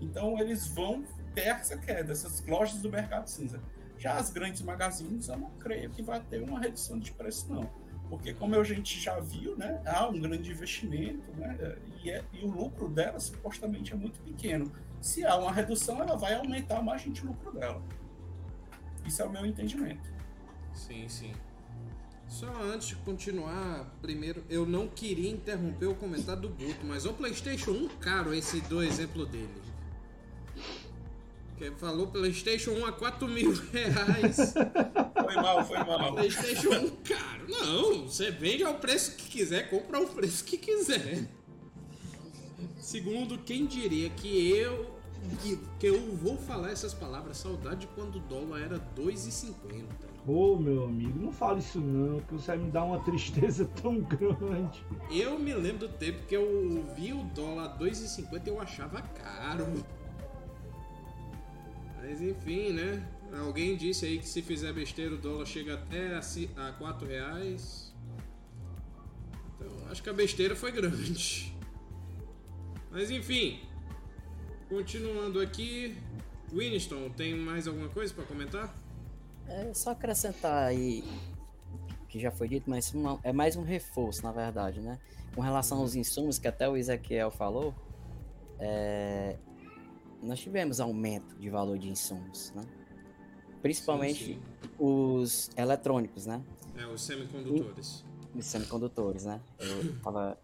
então 0.00 0.38
eles 0.38 0.66
vão 0.66 1.04
ter 1.34 1.48
essa 1.48 1.76
queda, 1.76 2.12
essas 2.12 2.44
lojas 2.44 2.80
do 2.80 2.90
mercado 2.90 3.28
cinza. 3.28 3.60
Já 3.96 4.14
as 4.14 4.30
grandes 4.30 4.62
magazines, 4.62 5.28
eu 5.28 5.36
não 5.36 5.50
creio 5.58 5.90
que 5.90 6.02
vai 6.02 6.20
ter 6.20 6.42
uma 6.42 6.60
redução 6.60 6.98
de 6.98 7.12
preço, 7.12 7.52
não. 7.52 7.68
Porque, 8.08 8.32
como 8.32 8.54
a 8.54 8.64
gente 8.64 8.98
já 8.98 9.20
viu, 9.20 9.56
né, 9.56 9.82
há 9.84 10.08
um 10.08 10.18
grande 10.18 10.50
investimento 10.50 11.30
né, 11.32 11.76
e, 12.02 12.10
é, 12.10 12.24
e 12.32 12.44
o 12.44 12.48
lucro 12.48 12.88
dela 12.88 13.20
supostamente 13.20 13.92
é 13.92 13.96
muito 13.96 14.20
pequeno. 14.20 14.72
Se 15.00 15.24
há 15.24 15.36
uma 15.36 15.52
redução, 15.52 16.00
ela 16.00 16.16
vai 16.16 16.34
aumentar 16.34 16.78
a 16.78 16.82
margem 16.82 17.12
de 17.12 17.24
lucro 17.24 17.52
dela. 17.52 17.82
Isso 19.04 19.20
é 19.20 19.24
o 19.24 19.30
meu 19.30 19.44
entendimento. 19.44 20.10
Sim, 20.72 21.08
sim. 21.08 21.32
Só 22.28 22.46
antes 22.62 22.88
de 22.88 22.96
continuar, 22.96 23.90
primeiro, 24.02 24.44
eu 24.50 24.66
não 24.66 24.86
queria 24.86 25.30
interromper 25.30 25.86
o 25.86 25.94
comentário 25.94 26.42
do 26.42 26.48
Guto, 26.50 26.84
mas 26.84 27.06
o 27.06 27.12
PlayStation 27.14 27.70
1 27.70 27.88
caro 28.00 28.34
esse 28.34 28.60
do 28.62 28.82
exemplo 28.82 29.24
dele. 29.24 29.48
Que 31.56 31.70
falou 31.72 32.06
PlayStation 32.06 32.72
1 32.72 32.86
a 32.86 32.92
4 32.92 33.26
mil 33.26 33.52
reais. 33.72 34.54
Foi 35.24 35.34
mal, 35.34 35.64
foi 35.64 35.78
mal. 35.78 36.14
PlayStation 36.14 36.68
1 36.68 36.90
caro. 36.96 37.46
Não, 37.48 38.06
você 38.06 38.30
vende 38.30 38.62
ao 38.62 38.74
preço 38.74 39.16
que 39.16 39.28
quiser, 39.28 39.70
compra 39.70 39.98
ao 39.98 40.06
preço 40.06 40.44
que 40.44 40.58
quiser. 40.58 41.26
Segundo, 42.78 43.38
quem 43.38 43.66
diria 43.66 44.10
que 44.10 44.50
eu 44.50 44.98
que, 45.42 45.58
que 45.78 45.86
eu 45.86 46.16
vou 46.16 46.36
falar 46.36 46.70
essas 46.70 46.94
palavras, 46.94 47.38
saudade 47.38 47.88
quando 47.94 48.16
o 48.16 48.20
dólar 48.20 48.60
era 48.60 48.78
2,50. 48.96 50.07
Ô 50.26 50.52
oh, 50.52 50.56
meu 50.58 50.84
amigo, 50.84 51.18
não 51.18 51.32
fale 51.32 51.60
isso 51.60 51.80
não, 51.80 52.20
que 52.20 52.34
você 52.34 52.48
vai 52.48 52.58
me 52.58 52.70
dar 52.70 52.84
uma 52.84 53.00
tristeza 53.04 53.64
tão 53.80 54.00
grande. 54.00 54.84
Eu 55.10 55.38
me 55.38 55.54
lembro 55.54 55.88
do 55.88 55.94
tempo 55.94 56.26
que 56.26 56.36
eu 56.36 56.84
vi 56.94 57.12
o 57.12 57.22
dólar 57.34 57.78
2,50 57.78 58.46
e 58.46 58.48
eu 58.50 58.60
achava 58.60 59.00
caro. 59.00 59.66
Mas 61.96 62.20
enfim, 62.20 62.72
né? 62.72 63.06
Alguém 63.32 63.76
disse 63.76 64.06
aí 64.06 64.18
que 64.18 64.28
se 64.28 64.40
fizer 64.42 64.72
besteira 64.72 65.14
o 65.14 65.18
dólar 65.18 65.46
chega 65.46 65.74
até 65.74 66.16
a, 66.16 66.72
4 66.72 67.06
reais. 67.06 67.94
Então 69.56 69.68
acho 69.90 70.02
que 70.02 70.08
a 70.08 70.14
besteira 70.14 70.56
foi 70.56 70.72
grande. 70.72 71.54
Mas 72.90 73.10
enfim, 73.10 73.60
continuando 74.68 75.40
aqui, 75.40 75.96
Winston, 76.52 77.10
tem 77.10 77.34
mais 77.34 77.66
alguma 77.66 77.88
coisa 77.88 78.12
para 78.14 78.24
comentar? 78.24 78.74
É 79.48 79.72
só 79.74 79.90
acrescentar 79.90 80.64
aí 80.64 81.04
que 82.08 82.18
já 82.18 82.30
foi 82.30 82.48
dito, 82.48 82.68
mas 82.68 82.92
uma, 82.94 83.18
é 83.22 83.32
mais 83.32 83.56
um 83.56 83.62
reforço, 83.62 84.22
na 84.22 84.32
verdade, 84.32 84.80
né? 84.80 84.98
Com 85.34 85.42
relação 85.42 85.78
aos 85.78 85.94
insumos 85.94 86.38
que 86.38 86.48
até 86.48 86.68
o 86.68 86.76
Ezequiel 86.76 87.30
falou, 87.30 87.74
é, 88.58 89.36
nós 90.22 90.40
tivemos 90.40 90.80
aumento 90.80 91.36
de 91.36 91.50
valor 91.50 91.78
de 91.78 91.88
insumos, 91.88 92.52
né? 92.54 92.64
Principalmente 93.60 94.24
sim, 94.24 94.34
sim. 94.34 94.68
os 94.78 95.50
eletrônicos, 95.56 96.26
né? 96.26 96.42
É, 96.76 96.86
os 96.86 97.02
semicondutores. 97.02 98.04
os 98.34 98.46
semicondutores, 98.46 99.24
né? 99.24 99.40
Eu 99.58 100.00
tava 100.00 100.38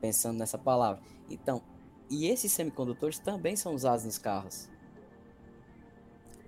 pensando 0.00 0.38
nessa 0.38 0.58
palavra. 0.58 1.00
Então, 1.30 1.62
e 2.10 2.26
esses 2.26 2.52
semicondutores 2.52 3.18
também 3.18 3.54
são 3.56 3.74
usados 3.74 4.04
nos 4.04 4.18
carros. 4.18 4.68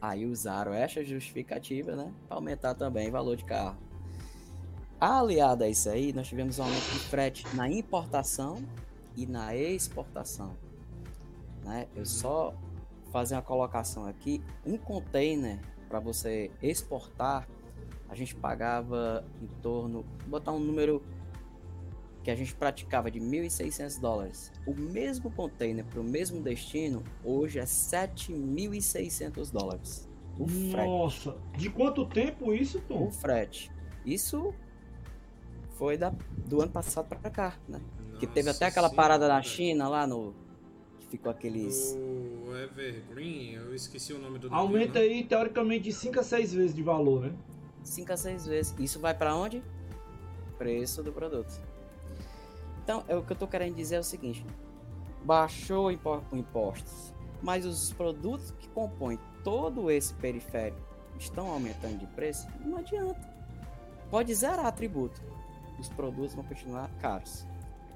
Aí 0.01 0.27
usaram 0.27 0.73
essa 0.73 1.05
justificativa, 1.05 1.97
né? 1.97 2.12
Para 2.28 2.36
aumentar 2.36 2.74
também 2.74 3.09
o 3.09 3.12
valor 3.12 3.36
de 3.36 3.44
carro. 3.44 3.78
Aliado 4.98 5.64
a 5.64 5.68
isso 5.68 5.89
aí, 5.90 6.12
nós 6.12 6.27
tivemos 6.27 6.59
um 6.59 6.64
aumento 6.64 6.90
de 6.93 6.98
frete 7.01 7.44
na 7.55 7.68
importação 7.68 8.62
e 9.14 9.27
na 9.27 9.55
exportação. 9.55 10.56
Né? 11.62 11.86
Eu 11.94 12.06
só 12.06 12.55
fazer 13.12 13.35
uma 13.35 13.43
colocação 13.43 14.06
aqui, 14.06 14.43
um 14.64 14.78
container 14.78 15.60
para 15.89 16.01
você 16.01 16.51
exportar, 16.62 17.47
a 18.09 18.14
gente 18.14 18.35
pagava 18.35 19.24
em 19.43 19.47
torno, 19.60 20.05
botar 20.27 20.52
um 20.52 20.60
número 20.60 21.02
que 22.27 22.31
a 22.32 22.35
gente 22.35 22.57
praticava 22.57 23.09
de 23.09 23.20
1.600 23.20 24.01
dólares. 24.01 24.53
O 24.66 24.74
mesmo 24.74 25.31
container 25.31 25.85
para 25.85 26.01
o 26.01 26.03
mesmo 26.03 26.43
destino 26.43 27.05
hoje 27.23 27.61
é 27.61 27.62
7.600 27.62 29.53
dólares. 29.53 30.11
O 30.36 30.44
Nossa, 30.44 31.31
frete. 31.31 31.59
de 31.59 31.70
quanto 31.70 32.05
tempo 32.05 32.53
isso, 32.53 32.81
Tom? 32.81 33.07
O 33.07 33.11
frete. 33.12 33.70
Isso 34.05 34.53
foi 35.77 35.97
da, 35.97 36.12
do 36.48 36.61
ano 36.61 36.73
passado 36.73 37.07
para 37.07 37.31
cá, 37.31 37.57
né? 37.69 37.78
Nossa, 37.78 38.19
que 38.19 38.27
teve 38.27 38.51
até 38.51 38.66
aquela 38.66 38.89
sim, 38.89 38.97
parada 38.97 39.28
na 39.28 39.40
China 39.40 39.89
lá 39.89 40.05
no 40.05 40.35
ficou 41.09 41.31
aqueles. 41.31 41.97
O 41.97 42.57
Evergreen, 42.57 43.53
eu 43.53 43.73
esqueci 43.73 44.12
o 44.12 44.19
nome 44.19 44.40
do 44.40 44.53
Aumenta 44.53 44.98
nome, 44.98 45.12
aí, 45.12 45.23
teoricamente, 45.23 45.85
de 45.85 45.93
5 45.93 46.19
a 46.19 46.24
6 46.24 46.55
vezes 46.55 46.74
de 46.74 46.82
valor, 46.82 47.27
né? 47.27 47.32
5 47.85 48.12
a 48.12 48.16
6 48.16 48.47
vezes. 48.48 48.74
Isso 48.81 48.98
vai 48.98 49.15
para 49.15 49.32
onde? 49.36 49.62
Preço 50.59 51.05
do 51.05 51.12
produto. 51.12 51.66
Então, 52.87 53.03
é 53.09 53.17
o 53.17 53.23
que 53.25 53.33
eu 53.33 53.37
tô 53.37 53.49
querendo 53.49 53.75
dizer 53.75 53.97
é 53.97 53.99
o 53.99 54.05
seguinte: 54.05 54.47
baixou 55.25 55.89
o 55.89 56.37
impostos, 56.37 57.13
mas 57.43 57.67
os 57.67 57.93
produtos 57.93 58.53
que 58.53 58.69
compõem 58.69 59.19
todo 59.43 59.91
esse 59.91 60.15
periférico 60.15 60.79
estão 61.19 61.51
aumentando 61.51 61.99
de 61.99 62.07
preço, 62.07 62.47
não 62.65 62.79
adianta. 62.79 63.35
Pode 64.09 64.33
zerar 64.33 64.67
atributo. 64.67 65.21
Os 65.81 65.89
produtos 65.89 66.35
vão 66.35 66.45
continuar 66.45 66.89
caros. 67.01 67.45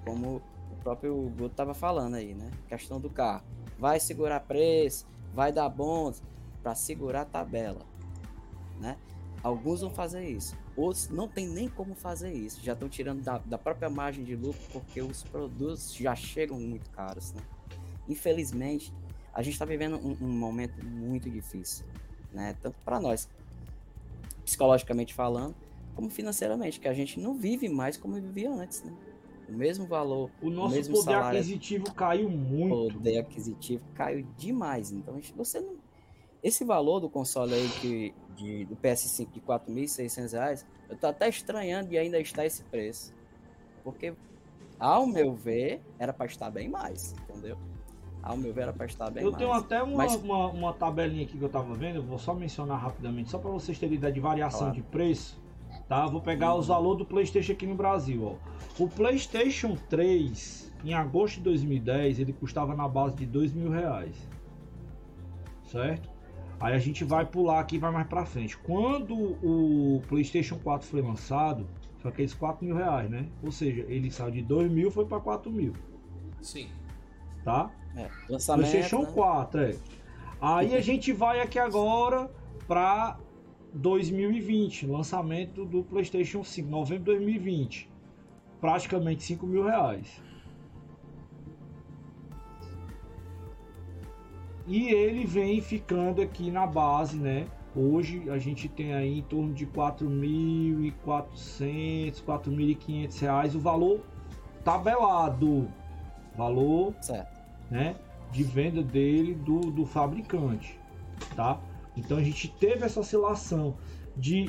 Como 0.05 0.43
próprio 0.83 1.15
Guto 1.15 1.53
estava 1.53 1.73
falando 1.73 2.15
aí, 2.17 2.35
né? 2.35 2.51
Questão 2.69 3.01
do 3.01 3.09
carro. 3.09 3.45
Vai 3.79 4.01
segurar 4.01 4.41
preço, 4.41 5.07
vai 5.33 5.53
dar 5.53 5.69
bônus 5.69 6.21
para 6.65 6.75
segurar 6.75 7.23
a 7.23 7.27
tabela, 7.27 7.81
né? 8.81 8.97
Alguns 9.43 9.81
vão 9.81 9.91
fazer 9.91 10.25
isso, 10.29 10.57
outros 10.77 11.09
não 11.09 11.29
tem 11.29 11.49
nem 11.49 11.69
como 11.69 11.95
fazer 11.95 12.33
isso, 12.33 12.61
já 12.63 12.73
estão 12.73 12.89
tirando 12.89 13.23
da, 13.23 13.39
da, 13.39 13.59
própria 13.59 13.91
margem 13.91 14.25
de 14.25 14.37
lucro 14.37 14.61
porque 14.73 15.03
os 15.03 15.23
produtos 15.23 15.95
já 15.95 16.15
chegam 16.15 16.59
muito 16.59 16.89
caros, 16.91 17.33
né? 17.33 17.43
Infelizmente, 18.09 18.93
a 19.33 19.43
gente 19.43 19.55
está 19.55 19.65
vivendo 19.65 19.97
um, 19.97 20.17
um, 20.21 20.29
momento 20.29 20.85
muito 20.85 21.31
difícil, 21.31 21.85
né? 22.33 22.57
Tanto 22.61 22.77
para 22.85 23.01
nós, 23.01 23.29
psicologicamente 24.45 25.15
falando, 25.15 25.55
como 25.95 26.11
financeiramente, 26.11 26.81
que 26.81 26.89
a 26.89 26.95
gente 26.95 27.19
não 27.21 27.35
vive 27.35 27.69
mais 27.69 27.97
como 27.97 28.15
vivia 28.15 28.51
antes, 28.51 28.83
né? 28.83 28.93
O 29.49 29.53
mesmo 29.53 29.87
valor, 29.87 30.31
o 30.41 30.49
nosso 30.49 30.75
o 30.75 30.77
mesmo 30.77 30.95
poder 30.95 31.11
salário, 31.13 31.39
aquisitivo 31.41 31.93
caiu 31.93 32.31
muito. 32.31 32.87
O 32.87 32.93
poder 32.93 33.19
aquisitivo 33.19 33.85
caiu 33.95 34.25
demais. 34.37 34.93
Então, 34.93 35.15
gente, 35.17 35.33
você 35.33 35.59
não 35.59 35.75
esse 36.43 36.65
valor 36.65 37.01
do 37.01 37.09
console 37.09 37.55
aí 37.55 37.69
que, 37.81 38.15
de, 38.41 38.65
do 38.65 38.77
PS5 38.77 39.31
de 39.31 39.41
R$ 39.41 39.47
4.600, 39.47 40.65
eu 40.89 40.97
tô 40.97 41.07
até 41.07 41.29
estranhando 41.29 41.93
e 41.93 41.99
ainda 41.99 42.19
está 42.19 42.45
esse 42.45 42.63
preço. 42.65 43.15
Porque, 43.85 44.15
ao 44.79 45.07
meu 45.07 45.35
ver, 45.35 45.81
era 45.99 46.13
para 46.13 46.27
estar 46.27 46.51
bem 46.51 46.69
mais, 46.69 47.13
entendeu? 47.13 47.57
Ao 48.23 48.37
meu 48.37 48.53
ver, 48.53 48.63
era 48.63 48.73
para 48.73 48.87
estar 48.87 49.11
bem 49.11 49.23
eu 49.23 49.31
mais. 49.31 49.41
Eu 49.41 49.47
tenho 49.47 49.59
até 49.59 49.83
uma, 49.83 49.97
Mas... 49.97 50.15
uma, 50.17 50.47
uma, 50.49 50.73
tabelinha 50.73 51.25
aqui 51.25 51.39
que 51.39 51.45
eu 51.45 51.49
tava 51.49 51.75
vendo, 51.75 52.03
vou 52.03 52.19
só 52.19 52.35
mencionar 52.35 52.79
rapidamente, 52.79 53.31
só 53.31 53.39
para 53.39 53.51
vocês 53.51 53.79
terem 53.79 53.97
ideia 53.97 54.13
de 54.13 54.21
variação 54.21 54.61
claro. 54.61 54.75
de 54.75 54.83
preço. 54.83 55.41
Tá? 55.89 56.07
Vou 56.07 56.21
pegar 56.21 56.53
uhum. 56.53 56.61
os 56.61 56.67
valores 56.67 56.99
do 56.99 57.05
PlayStation 57.05 57.53
aqui 57.53 57.67
no 57.67 57.75
Brasil. 57.75 58.25
Ó. 58.25 58.83
O 58.83 58.89
PlayStation 58.89 59.77
3, 59.89 60.73
em 60.85 60.95
agosto 60.95 61.37
de 61.37 61.43
2010, 61.43 62.21
ele 62.21 62.33
custava 62.33 62.75
na 62.75 62.89
base 62.89 63.17
de 63.17 63.27
dois 63.27 63.53
mil 63.53 63.71
reais. 63.71 64.15
Certo? 65.65 66.10
Aí 66.61 66.75
a 66.75 66.79
gente 66.79 67.05
vai 67.05 67.25
pular 67.25 67.61
aqui 67.61 67.77
e 67.77 67.79
vai 67.79 67.91
mais 67.91 68.07
pra 68.07 68.27
frente. 68.27 68.57
Quando 68.59 69.15
o 69.43 70.03
PlayStation 70.09 70.59
4 70.59 70.87
foi 70.87 71.01
lançado, 71.01 71.67
foi 71.99 72.11
aqueles 72.11 72.35
4 72.35 72.65
mil 72.65 72.77
reais, 72.77 73.11
né? 73.11 73.27
Ou 73.43 73.51
seja, 73.51 73.85
ele 73.89 74.11
saiu 74.11 74.31
de 74.31 74.43
2 74.43 74.71
mil 74.71 74.91
foi 74.91 75.07
para 75.07 75.19
4 75.19 75.51
mil. 75.51 75.73
Sim. 76.43 76.69
Tá? 77.43 77.71
É, 77.97 78.11
lançamento, 78.29 78.71
PlayStation 78.71 79.03
né? 79.03 79.13
4, 79.13 79.61
é. 79.63 79.77
Aí 80.41 80.75
a 80.75 80.81
gente 80.81 81.13
vai 81.13 81.41
aqui 81.41 81.59
agora 81.59 82.31
para 82.69 83.19
2020, 83.73 84.87
lançamento 84.87 85.65
do 85.65 85.83
PlayStation 85.83 86.45
5, 86.45 86.69
novembro 86.69 87.05
de 87.05 87.19
2020. 87.19 87.91
Praticamente 88.61 89.23
5 89.23 89.47
mil 89.47 89.65
reais. 89.65 90.23
E 94.71 94.89
ele 94.91 95.27
vem 95.27 95.61
ficando 95.61 96.23
aqui 96.23 96.49
na 96.49 96.65
base, 96.65 97.19
né? 97.19 97.49
Hoje 97.75 98.31
a 98.31 98.39
gente 98.39 98.69
tem 98.69 98.95
aí 98.95 99.19
em 99.19 99.23
torno 99.23 99.53
de 99.53 99.67
4.400, 99.67 102.23
4.500 102.23 103.21
reais 103.21 103.57
o 103.57 103.59
valor 103.59 104.01
tabelado, 104.63 105.67
valor, 106.37 106.95
certo. 107.01 107.41
né, 107.69 107.97
de 108.31 108.45
venda 108.45 108.81
dele 108.81 109.35
do, 109.35 109.59
do 109.59 109.85
fabricante, 109.85 110.79
tá? 111.35 111.59
Então 111.97 112.17
a 112.17 112.23
gente 112.23 112.47
teve 112.49 112.85
essa 112.85 113.01
oscilação 113.01 113.77
de 114.17 114.49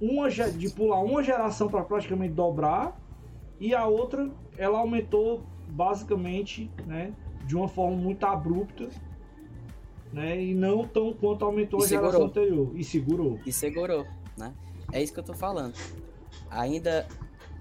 uma 0.00 0.30
de 0.30 0.70
pular 0.70 1.00
uma 1.00 1.24
geração 1.24 1.66
para 1.66 1.82
praticamente 1.82 2.34
dobrar 2.34 2.96
e 3.58 3.74
a 3.74 3.84
outra 3.84 4.30
ela 4.56 4.78
aumentou 4.78 5.42
basicamente, 5.70 6.70
né, 6.86 7.12
de 7.44 7.56
uma 7.56 7.66
forma 7.66 7.96
muito 7.96 8.24
abrupta 8.24 8.88
né? 10.12 10.42
E 10.42 10.54
não 10.54 10.86
tão 10.86 11.12
quanto 11.12 11.44
aumentou 11.44 11.80
e 11.80 11.84
a 11.84 11.88
segurou. 11.88 12.10
geração 12.10 12.28
anterior. 12.28 12.72
E 12.74 12.84
segurou. 12.84 13.40
E 13.46 13.52
segurou, 13.52 14.06
né? 14.36 14.54
É 14.92 15.02
isso 15.02 15.12
que 15.12 15.20
eu 15.20 15.24
tô 15.24 15.34
falando. 15.34 15.74
Ainda, 16.50 17.06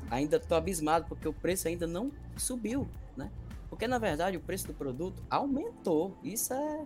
ainda 0.09 0.39
tô 0.39 0.55
abismado 0.55 1.05
porque 1.07 1.27
o 1.27 1.33
preço 1.33 1.67
ainda 1.67 1.85
não 1.85 2.11
subiu, 2.37 2.87
né? 3.15 3.31
Porque 3.69 3.87
na 3.87 3.99
verdade 3.99 4.37
o 4.37 4.41
preço 4.41 4.67
do 4.67 4.73
produto 4.73 5.21
aumentou. 5.29 6.17
Isso 6.23 6.53
é, 6.53 6.85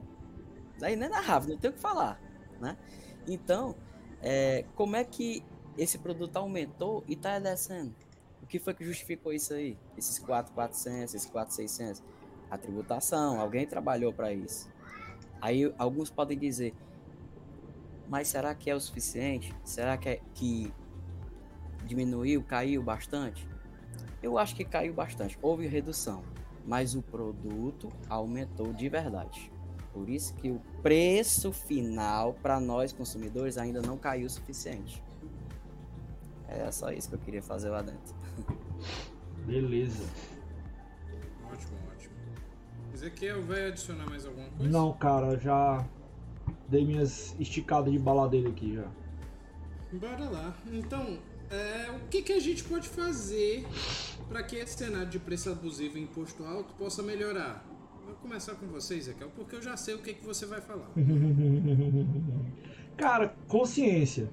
é 0.81 0.93
inenarrável, 0.93 1.53
não 1.53 1.57
tem 1.57 1.69
o 1.69 1.73
que 1.73 1.79
falar, 1.79 2.19
né? 2.59 2.77
Então, 3.25 3.75
é, 4.21 4.65
como 4.75 4.95
é 4.95 5.03
que 5.03 5.43
esse 5.77 5.97
produto 5.97 6.35
aumentou 6.37 7.03
e 7.07 7.15
tá 7.15 7.39
descendo? 7.39 7.95
O 8.41 8.45
que 8.45 8.59
foi 8.59 8.73
que 8.73 8.83
justificou 8.83 9.31
isso 9.31 9.53
aí? 9.53 9.77
Esses 9.97 10.19
4,400, 10.19 11.15
esses 11.15 11.29
4,600? 11.29 12.03
A 12.51 12.57
tributação, 12.57 13.39
alguém 13.39 13.65
trabalhou 13.65 14.11
para 14.11 14.33
isso. 14.33 14.72
Aí 15.43 15.73
alguns 15.77 16.09
podem 16.09 16.37
dizer, 16.37 16.73
mas 18.07 18.29
será 18.29 18.55
que 18.55 18.69
é 18.69 18.75
o 18.75 18.79
suficiente? 18.79 19.53
Será 19.65 19.97
que, 19.97 20.07
é, 20.07 20.21
que 20.33 20.73
diminuiu, 21.85 22.41
caiu 22.41 22.81
bastante? 22.81 23.45
Eu 24.21 24.37
acho 24.37 24.55
que 24.55 24.63
caiu 24.63 24.93
bastante. 24.93 25.37
Houve 25.41 25.67
redução, 25.67 26.23
mas 26.65 26.95
o 26.95 27.01
produto 27.01 27.89
aumentou 28.07 28.71
de 28.71 28.87
verdade. 28.87 29.51
Por 29.91 30.09
isso 30.09 30.33
que 30.35 30.49
o 30.49 30.61
preço 30.81 31.51
final 31.51 32.35
para 32.35 32.57
nós 32.61 32.93
consumidores 32.93 33.57
ainda 33.57 33.81
não 33.81 33.97
caiu 33.97 34.27
o 34.27 34.29
suficiente. 34.29 35.03
É 36.47 36.71
só 36.71 36.89
isso 36.89 37.09
que 37.09 37.15
eu 37.15 37.19
queria 37.19 37.43
fazer 37.43 37.69
lá 37.69 37.81
dentro. 37.81 38.15
Beleza. 39.45 40.07
Ezequiel 43.03 43.43
vai 43.43 43.67
adicionar 43.67 44.09
mais 44.09 44.25
alguma 44.25 44.47
coisa? 44.47 44.71
Não, 44.71 44.93
cara, 44.93 45.37
já 45.37 45.85
dei 46.69 46.85
minhas 46.85 47.35
esticadas 47.37 47.91
de 47.91 47.99
baladeira 47.99 48.47
aqui 48.47 48.75
já. 48.75 48.87
Bora 49.91 50.29
lá. 50.29 50.55
Então, 50.71 51.19
é, 51.51 51.91
o 51.91 52.07
que, 52.07 52.21
que 52.21 52.31
a 52.31 52.39
gente 52.39 52.63
pode 52.63 52.87
fazer 52.87 53.65
para 54.29 54.41
que 54.41 54.55
esse 54.55 54.77
cenário 54.77 55.09
de 55.09 55.19
preço 55.19 55.51
abusivo 55.51 55.97
e 55.97 56.01
imposto 56.01 56.45
alto 56.45 56.73
possa 56.75 57.03
melhorar? 57.03 57.65
Vou 58.05 58.15
começar 58.15 58.55
com 58.55 58.67
você, 58.67 58.95
Ezequiel, 58.95 59.29
porque 59.35 59.57
eu 59.57 59.61
já 59.61 59.75
sei 59.75 59.95
o 59.95 59.99
que, 59.99 60.13
que 60.13 60.25
você 60.25 60.45
vai 60.45 60.61
falar. 60.61 60.89
cara, 62.95 63.35
consciência. 63.49 64.29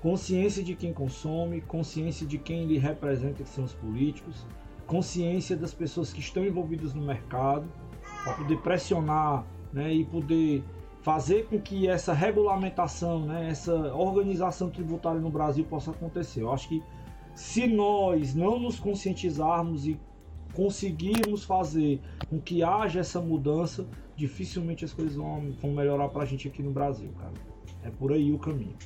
Consciência 0.00 0.62
de 0.62 0.76
quem 0.76 0.92
consome, 0.92 1.60
consciência 1.60 2.24
de 2.24 2.38
quem 2.38 2.66
lhe 2.66 2.78
representa, 2.78 3.42
que 3.42 3.48
são 3.48 3.64
os 3.64 3.74
políticos 3.74 4.46
consciência 4.86 5.56
das 5.56 5.72
pessoas 5.74 6.12
que 6.12 6.20
estão 6.20 6.44
envolvidas 6.44 6.94
no 6.94 7.02
mercado, 7.02 7.66
para 8.22 8.34
poder 8.34 8.58
pressionar 8.58 9.44
né, 9.72 9.92
e 9.92 10.04
poder 10.04 10.64
fazer 11.02 11.46
com 11.46 11.60
que 11.60 11.86
essa 11.86 12.14
regulamentação, 12.14 13.26
né, 13.26 13.50
essa 13.50 13.74
organização 13.94 14.70
tributária 14.70 15.20
no 15.20 15.30
Brasil 15.30 15.64
possa 15.64 15.90
acontecer. 15.90 16.42
Eu 16.42 16.52
acho 16.52 16.68
que 16.68 16.82
se 17.34 17.66
nós 17.66 18.34
não 18.34 18.58
nos 18.58 18.78
conscientizarmos 18.80 19.86
e 19.86 20.00
conseguirmos 20.54 21.44
fazer 21.44 22.00
com 22.30 22.40
que 22.40 22.62
haja 22.62 23.00
essa 23.00 23.20
mudança, 23.20 23.86
dificilmente 24.16 24.84
as 24.84 24.94
coisas 24.94 25.16
vão, 25.16 25.52
vão 25.60 25.72
melhorar 25.72 26.08
para 26.08 26.22
a 26.22 26.26
gente 26.26 26.48
aqui 26.48 26.62
no 26.62 26.70
Brasil, 26.70 27.10
cara. 27.18 27.32
É 27.82 27.90
por 27.90 28.12
aí 28.12 28.32
o 28.32 28.38
caminho. 28.38 28.76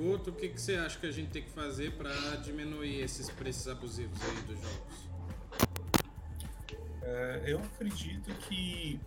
Guto, 0.00 0.30
o 0.30 0.32
que, 0.32 0.48
que 0.48 0.58
você 0.58 0.76
acha 0.76 0.98
que 0.98 1.06
a 1.06 1.10
gente 1.10 1.30
tem 1.30 1.42
que 1.42 1.50
fazer 1.50 1.92
para 1.92 2.10
diminuir 2.36 3.02
esses 3.02 3.28
preços 3.28 3.68
abusivos 3.68 4.18
aí 4.22 4.42
dos 4.46 4.58
jogos? 4.58 5.10
É, 7.02 7.42
eu 7.48 7.58
acredito 7.58 8.32
que 8.48 8.98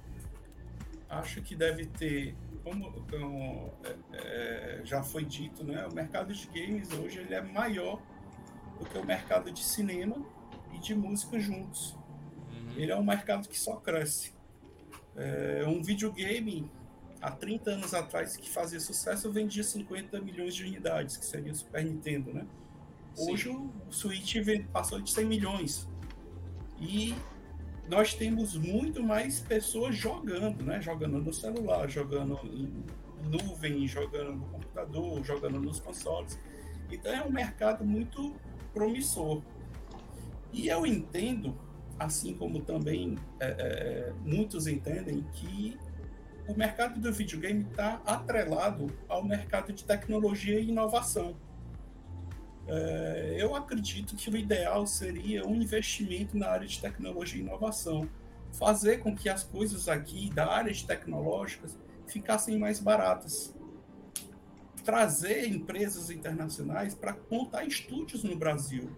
acho 1.10 1.41
que 1.41 1.56
deve 1.56 1.88
ter, 1.88 2.36
como, 2.64 2.91
como 3.10 3.74
é, 3.84 4.82
é, 4.82 4.82
já 4.86 5.02
foi 5.02 5.26
dito, 5.26 5.64
né, 5.64 5.84
o 5.88 5.95
mercado 5.95 6.32
de 6.32 6.45
games 6.45 6.91
hoje 6.91 7.22
ele 7.22 7.34
é 7.34 7.41
maior 7.41 7.99
do 8.78 8.86
que 8.86 8.95
o 8.95 9.03
mercado 9.03 9.52
de 9.52 9.64
cinema 9.64 10.24
e 10.76 10.78
de 10.78 10.94
música 10.94 11.40
juntos. 11.40 11.98
Uhum. 12.52 12.74
Ele 12.78 12.91
é 12.91 12.95
um 12.95 13.03
mercado 13.03 13.49
que 13.49 13.60
só 13.60 13.78
cresce. 13.78 14.32
É, 15.15 15.64
um 15.65 15.82
videogame 15.82 16.70
há 17.24 17.32
30 17.32 17.72
anos 17.72 17.94
atrás 17.94 18.36
que 18.36 18.50
fazia 18.50 18.80
sucesso 18.80 19.32
vendia 19.32 19.64
50 19.64 20.20
milhões 20.20 20.54
de 20.54 20.64
unidades, 20.64 21.16
que 21.16 21.26
seria 21.26 21.54
o 21.54 21.56
Super 21.56 21.84
Nintendo, 21.86 22.34
né? 22.34 22.45
Hoje 23.18 23.50
Sim. 23.50 23.70
o 23.88 23.91
Switch 23.91 24.36
passou 24.72 25.00
de 25.00 25.10
100 25.10 25.26
milhões. 25.26 25.88
E 26.80 27.16
nós 27.88 28.14
temos 28.14 28.56
muito 28.58 29.02
mais 29.02 29.40
pessoas 29.40 29.95
jogando, 29.95 30.64
né? 30.64 30.82
Jogando 30.82 31.18
no 31.20 31.34
celular, 31.34 31.90
jogando 31.90 32.40
em 32.44 32.84
nuvem, 33.30 33.88
jogando 33.88 34.34
no 34.34 34.45
computador, 34.48 35.24
jogando 35.24 35.62
nos 35.62 35.80
consoles. 35.80 36.38
Então 36.91 37.14
é 37.14 37.24
um 37.24 37.32
mercado 37.32 37.86
muito 37.86 38.36
promissor. 38.74 39.41
E 40.52 40.68
eu 40.68 40.86
entendo, 40.86 41.58
assim 41.98 42.34
como 42.34 42.62
também 42.62 43.18
é, 43.40 43.48
é, 43.48 44.14
muitos 44.26 44.68
entendem, 44.68 45.26
que 45.34 45.78
o 46.48 46.57
mercado 46.57 46.99
do 46.99 47.11
videogame 47.11 47.65
está 47.70 48.02
atrelado 48.06 48.91
ao 49.07 49.24
mercado 49.24 49.72
de 49.72 49.84
tecnologia 49.84 50.60
e 50.60 50.70
inovação. 50.70 51.36
É, 52.68 53.36
eu 53.38 53.56
acredito 53.56 54.15
que 54.15 54.30
o 54.30 54.38
ideal 54.38 54.86
seria 54.88 55.45
um 55.45 55.56
investimento 55.56 56.38
na 56.38 56.49
área 56.49 56.68
de 56.68 56.80
tecnologia 56.80 57.41
e 57.41 57.45
inovação, 57.45 58.07
fazer 58.53 58.99
com 58.99 59.15
que 59.15 59.30
as 59.30 59.44
coisas 59.44 59.90
aqui 59.90 60.30
da 60.30 60.48
área 60.49 60.72
de 60.72 60.86
tecnológicas 60.86 61.78
ficassem 62.07 62.57
mais 62.57 62.80
baratas, 62.80 63.53
trazer 64.84 65.48
empresas 65.48 66.10
internacionais 66.10 66.94
para 66.94 67.18
montar 67.30 67.65
estúdios 67.65 68.24
no 68.24 68.36
Brasil. 68.36 68.90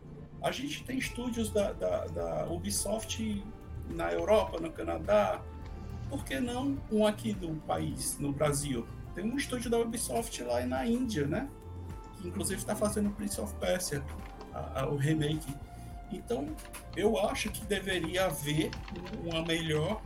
A 0.42 0.52
gente 0.52 0.84
tem 0.84 0.98
estúdios 0.98 1.50
da, 1.50 1.72
da, 1.74 2.06
da 2.06 2.48
Ubisoft 2.48 3.44
na 3.90 4.12
Europa, 4.12 4.60
no 4.60 4.72
Canadá. 4.72 5.42
Por 6.10 6.24
que 6.24 6.40
não 6.40 6.78
um 6.92 7.06
aqui 7.06 7.34
do 7.34 7.56
país, 7.68 8.18
no 8.20 8.32
Brasil? 8.32 8.88
Tem 9.14 9.24
um 9.24 9.38
estúdio 9.38 9.70
da 9.70 9.78
Ubisoft 9.80 10.44
lá 10.44 10.66
na 10.66 10.86
Índia, 10.86 11.26
né? 11.26 11.50
Que 12.18 12.28
inclusive 12.28 12.60
está 12.60 12.76
fazendo 12.76 13.10
Prince 13.12 13.40
of 13.40 13.54
Persia, 13.56 14.04
a, 14.54 14.82
a, 14.82 14.90
o 14.90 14.96
remake. 14.96 15.54
Então, 16.12 16.48
eu 16.96 17.18
acho 17.20 17.50
que 17.50 17.66
deveria 17.66 18.26
haver 18.26 18.72
uma 19.24 19.42
melhor. 19.44 20.02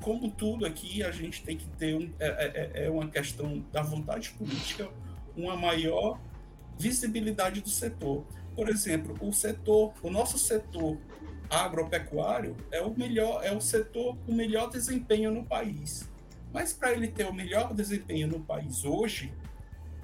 Como 0.00 0.30
tudo 0.30 0.66
aqui, 0.66 1.02
a 1.02 1.10
gente 1.12 1.42
tem 1.42 1.56
que 1.56 1.66
ter 1.68 1.94
um, 1.94 2.12
é, 2.18 2.72
é, 2.74 2.84
é 2.86 2.90
uma 2.90 3.08
questão 3.08 3.64
da 3.72 3.82
vontade 3.82 4.30
política, 4.30 4.88
uma 5.36 5.56
maior 5.56 6.18
visibilidade 6.78 7.60
do 7.60 7.68
setor. 7.68 8.24
Por 8.54 8.68
exemplo, 8.68 9.16
o 9.20 9.32
setor, 9.32 9.92
o 10.02 10.10
nosso 10.10 10.38
setor 10.38 10.98
agropecuário 11.52 12.56
é 12.70 12.80
o 12.80 12.96
melhor, 12.96 13.44
é 13.44 13.52
o 13.54 13.60
setor 13.60 14.16
com 14.24 14.32
melhor 14.32 14.70
desempenho 14.70 15.30
no 15.30 15.44
país. 15.44 16.08
Mas 16.52 16.72
para 16.72 16.92
ele 16.92 17.08
ter 17.08 17.26
o 17.26 17.32
melhor 17.32 17.74
desempenho 17.74 18.28
no 18.28 18.40
país 18.40 18.84
hoje, 18.84 19.32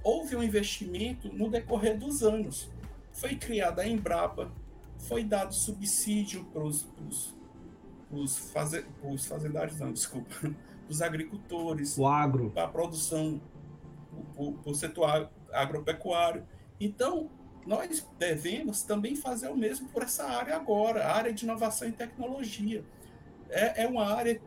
houve 0.02 0.36
um 0.36 0.42
investimento 0.42 1.32
no 1.32 1.50
decorrer 1.50 1.98
dos 1.98 2.22
anos. 2.22 2.70
Foi 3.12 3.34
criada 3.34 3.82
a 3.82 3.88
Embrapa, 3.88 4.52
foi 4.98 5.24
dado 5.24 5.54
subsídio 5.54 6.44
para 6.44 6.62
os 6.62 8.38
faze, 8.52 8.84
fazendários, 9.26 9.78
não, 9.78 9.92
desculpa, 9.92 10.34
os 10.88 11.00
agricultores, 11.02 11.96
o 11.98 12.06
agro, 12.06 12.50
para 12.50 12.64
a 12.64 12.68
produção, 12.68 13.40
para 14.62 14.70
o 14.70 14.74
setor 14.74 15.30
agropecuário. 15.52 16.46
Então, 16.80 17.30
nós 17.66 18.06
devemos 18.18 18.82
também 18.82 19.14
fazer 19.14 19.48
o 19.48 19.56
mesmo 19.56 19.88
por 19.88 20.02
essa 20.02 20.24
área 20.24 20.56
agora, 20.56 21.04
a 21.04 21.16
área 21.16 21.32
de 21.32 21.44
inovação 21.44 21.88
e 21.88 21.92
tecnologia. 21.92 22.84
É, 23.50 23.84
é 23.84 23.86
uma 23.86 24.06
área 24.14 24.40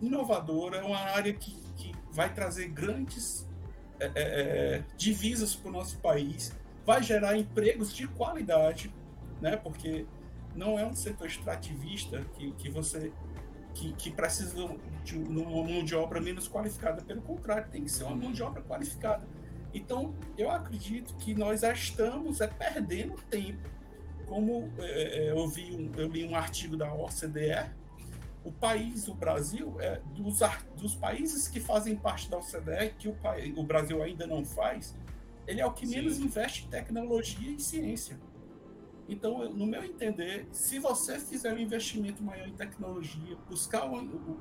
inovadora, 0.00 0.78
é 0.78 0.82
uma 0.82 0.98
área 0.98 1.32
que, 1.32 1.56
que 1.76 1.92
vai 2.10 2.32
trazer 2.32 2.68
grandes 2.68 3.46
é, 3.98 4.06
é, 4.06 4.10
é 4.14 4.84
divisas 4.96 5.56
para 5.56 5.68
o 5.68 5.72
nosso 5.72 5.98
país, 5.98 6.52
vai 6.86 7.02
gerar 7.02 7.36
empregos 7.36 7.94
de 7.94 8.06
qualidade, 8.06 8.94
né? 9.40 9.56
porque 9.56 10.06
não 10.54 10.78
é 10.78 10.86
um 10.86 10.94
setor 10.94 11.26
extrativista 11.26 12.24
que, 12.36 12.52
que 12.52 12.70
você 12.70 13.12
que, 13.74 13.92
que 13.92 14.10
precisa 14.10 14.68
de 15.04 15.16
uma 15.16 15.62
mão 15.62 15.84
de 15.84 15.94
obra 15.94 16.20
menos 16.20 16.48
qualificada. 16.48 17.00
Pelo 17.02 17.22
contrário, 17.22 17.70
tem 17.70 17.84
que 17.84 17.90
ser 17.90 18.04
uma 18.04 18.16
mão 18.16 18.32
de 18.32 18.42
obra 18.42 18.60
qualificada. 18.62 19.22
Então, 19.78 20.14
eu 20.36 20.50
acredito 20.50 21.14
que 21.16 21.34
nós 21.34 21.60
já 21.60 21.72
estamos 21.72 22.40
é, 22.40 22.48
perdendo 22.48 23.14
tempo. 23.30 23.68
Como 24.26 24.70
é, 24.78 25.02
é 25.02 25.30
eu, 25.30 25.48
vi 25.48 25.72
um, 25.72 25.92
eu 25.96 26.08
li 26.08 26.26
um 26.26 26.34
artigo 26.34 26.76
da 26.76 26.92
OCDE, 26.92 27.70
o 28.44 28.50
país, 28.50 29.08
o 29.08 29.14
Brasil, 29.14 29.76
é 29.80 30.00
dos, 30.14 30.40
dos 30.76 30.94
países 30.96 31.48
que 31.48 31.60
fazem 31.60 31.94
parte 31.96 32.28
da 32.28 32.38
OCDE, 32.38 32.94
que 32.98 33.08
o, 33.08 33.16
o 33.56 33.62
Brasil 33.62 34.02
ainda 34.02 34.26
não 34.26 34.44
faz, 34.44 34.96
ele 35.46 35.60
é 35.60 35.66
o 35.66 35.72
que 35.72 35.86
Sim. 35.86 35.96
menos 35.96 36.18
investe 36.18 36.66
em 36.66 36.68
tecnologia 36.68 37.50
e 37.50 37.60
ciência. 37.60 38.18
Então, 39.08 39.48
no 39.50 39.64
meu 39.64 39.82
entender, 39.84 40.46
se 40.52 40.78
você 40.78 41.18
fizer 41.18 41.54
um 41.54 41.58
investimento 41.58 42.22
maior 42.22 42.46
em 42.46 42.52
tecnologia, 42.52 43.36
buscar 43.48 43.86
um, 43.86 43.96
um, 43.96 44.36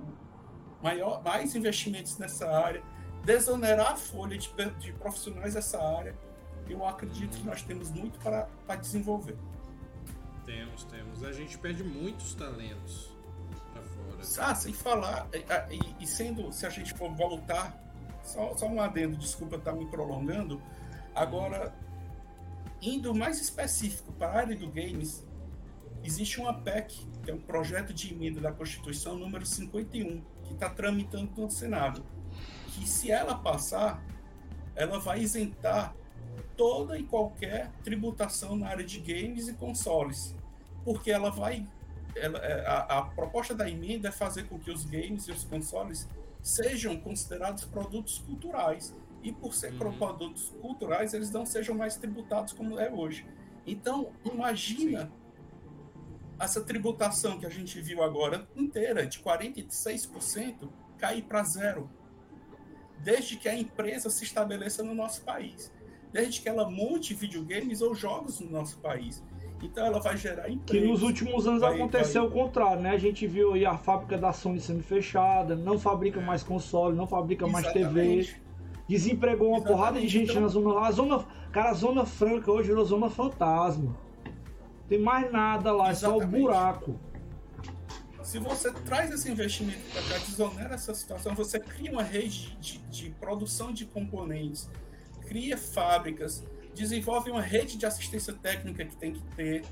maior, 0.81 1.23
mais 1.23 1.55
investimentos 1.55 2.18
nessa 2.18 2.49
área, 2.49 2.84
desonerar 3.27 3.91
a 3.91 3.95
folha 3.97 4.37
de, 4.37 4.49
de 4.79 4.93
profissionais 4.93 5.53
dessa 5.53 5.77
área, 5.77 6.15
eu 6.69 6.85
acredito 6.87 7.37
que 7.37 7.45
nós 7.45 7.61
temos 7.61 7.91
muito 7.91 8.17
para, 8.19 8.47
para 8.65 8.77
desenvolver. 8.77 9.35
Temos, 10.45 10.85
temos. 10.85 11.23
A 11.25 11.33
gente 11.33 11.57
perde 11.57 11.83
muitos 11.83 12.33
talentos 12.35 13.11
para 13.73 13.81
fora. 13.81 14.49
Ah, 14.49 14.55
sem 14.55 14.71
falar, 14.71 15.27
e, 15.69 16.03
e, 16.03 16.07
sendo, 16.07 16.53
se 16.53 16.65
a 16.65 16.69
gente 16.69 16.93
for 16.93 17.13
voltar, 17.13 17.77
só, 18.23 18.55
só 18.55 18.65
um 18.65 18.79
adendo, 18.79 19.17
desculpa 19.17 19.57
estar 19.57 19.73
me 19.73 19.85
prolongando, 19.87 20.61
agora, 21.13 21.75
indo 22.81 23.13
mais 23.13 23.41
específico 23.41 24.13
para 24.13 24.27
a 24.27 24.37
área 24.37 24.55
do 24.55 24.67
games, 24.71 25.27
existe 26.01 26.39
uma 26.39 26.53
PEC, 26.53 27.05
que 27.23 27.31
é 27.31 27.33
um 27.33 27.41
projeto 27.41 27.93
de 27.93 28.13
emenda 28.13 28.39
da 28.39 28.53
Constituição 28.53 29.17
número 29.17 29.45
51, 29.45 30.23
que 30.45 30.53
está 30.53 30.69
tramitando 30.69 31.29
no 31.35 31.51
Senado 31.51 32.01
que 32.77 32.87
se 32.87 33.11
ela 33.11 33.35
passar, 33.35 34.01
ela 34.75 34.99
vai 34.99 35.19
isentar 35.19 35.95
toda 36.55 36.97
e 36.97 37.03
qualquer 37.03 37.71
tributação 37.83 38.55
na 38.55 38.67
área 38.67 38.85
de 38.85 38.99
games 38.99 39.47
e 39.47 39.53
consoles, 39.53 40.35
porque 40.83 41.11
ela 41.11 41.29
vai 41.29 41.67
ela, 42.15 42.39
é, 42.39 42.65
a, 42.65 42.99
a, 42.99 43.01
proposta 43.03 43.53
da 43.53 43.69
emenda 43.69 44.09
é 44.09 44.11
fazer 44.11 44.47
com 44.47 44.57
que 44.57 44.71
os 44.71 44.85
games 44.85 45.27
e 45.27 45.31
os 45.31 45.43
consoles 45.43 46.07
sejam 46.41 46.97
considerados 46.97 47.65
produtos 47.65 48.19
culturais 48.19 48.95
e 49.21 49.31
por 49.31 49.53
ser 49.53 49.73
uhum. 49.73 49.97
produtos 49.97 50.49
culturais 50.61 51.13
eles 51.13 51.29
não 51.31 51.45
sejam 51.45 51.75
mais 51.75 51.95
tributados 51.95 52.53
como 52.53 52.79
é 52.79 52.89
hoje. 52.91 53.25
Então 53.65 54.11
imagina 54.25 55.05
Sim. 55.05 55.11
essa 56.39 56.61
tributação 56.61 57.39
que 57.39 57.45
a 57.45 57.49
gente 57.49 57.79
viu 57.81 58.01
agora 58.01 58.47
inteira 58.55 59.05
de 59.05 59.19
46% 59.19 60.69
cair 60.97 61.23
para 61.23 61.43
zero 61.43 61.89
desde 63.03 63.38
que 63.38 63.48
a 63.48 63.56
empresa 63.57 64.10
se 64.10 64.24
estabeleça 64.24 64.84
no 64.84 64.94
nosso 64.94 65.22
país, 65.22 65.72
desde 66.11 66.41
que 66.41 66.49
ela 66.49 66.69
monte 66.69 67.14
videogames 67.14 67.82
ou 67.82 67.95
jogos 67.95 68.40
no 68.40 68.49
nosso 68.49 68.78
país. 68.80 69.24
Então 69.61 69.86
ela 69.86 69.99
vai 69.99 70.15
gerar 70.15 70.49
empregos. 70.49 70.65
Que 70.65 70.80
nos 70.82 71.02
últimos 71.02 71.48
anos 71.48 71.61
vai, 71.61 71.76
aconteceu 71.76 72.30
vai... 72.30 72.32
o 72.32 72.34
contrário, 72.34 72.82
né? 72.82 72.91
A 72.91 72.98
gente 72.98 73.26
viu 73.26 73.53
aí 73.53 73.65
a 73.65 73.78
fábrica 73.78 74.18
da 74.18 74.32
Sony 74.32 74.60
sendo 74.60 74.84
fechada, 74.84 75.56
não 75.56 75.80
fabrica 75.80 76.22
mais 76.22 76.44
console, 76.44 76.95
não 76.95 77.07
fabrica 77.07 77.45
Exatamente. 77.48 77.84
mais 77.84 78.28
TV. 78.28 78.48
Desempregou 78.88 79.49
uma 79.49 79.57
Exatamente. 79.57 79.78
porrada 79.78 79.99
de 79.99 80.07
gente 80.07 80.30
então... 80.30 80.41
na 80.44 80.48
zona 80.48 80.74
lá. 80.74 80.88
A 80.88 80.91
zona, 80.91 81.26
cara, 81.52 81.72
a 81.72 81.74
zona 81.74 82.06
franca 82.06 82.52
hoje 82.52 82.69
virou 82.69 82.86
zona 82.86 83.10
fantasma. 83.10 83.95
Tem 84.88 84.99
mais 84.99 85.30
nada 85.32 85.72
lá, 85.74 85.91
Exatamente. 85.91 86.24
é 86.24 86.28
só 86.28 86.38
o 86.38 86.40
buraco. 86.40 86.95
Se 88.27 88.39
você 88.39 88.73
traz 88.73 89.09
esse 89.09 89.31
investimento 89.31 89.79
para 89.89 90.01
cá, 90.01 90.17
desonera 90.17 90.75
essa 90.75 90.93
situação, 90.93 91.33
você 91.33 91.61
cria 91.61 91.89
uma 91.89 92.03
rede 92.03 92.57
de, 92.59 92.77
de 92.79 93.09
produção 93.11 93.71
de 93.71 93.85
componentes, 93.85 94.69
cria 95.21 95.57
fábricas, 95.57 96.43
desenvolve 96.75 97.31
uma 97.31 97.41
rede 97.41 97.77
de 97.77 97.85
assistência 97.85 98.33
técnica 98.33 98.83
que 98.83 98.97
tem 98.97 99.13
que 99.13 99.21
ter, 99.33 99.63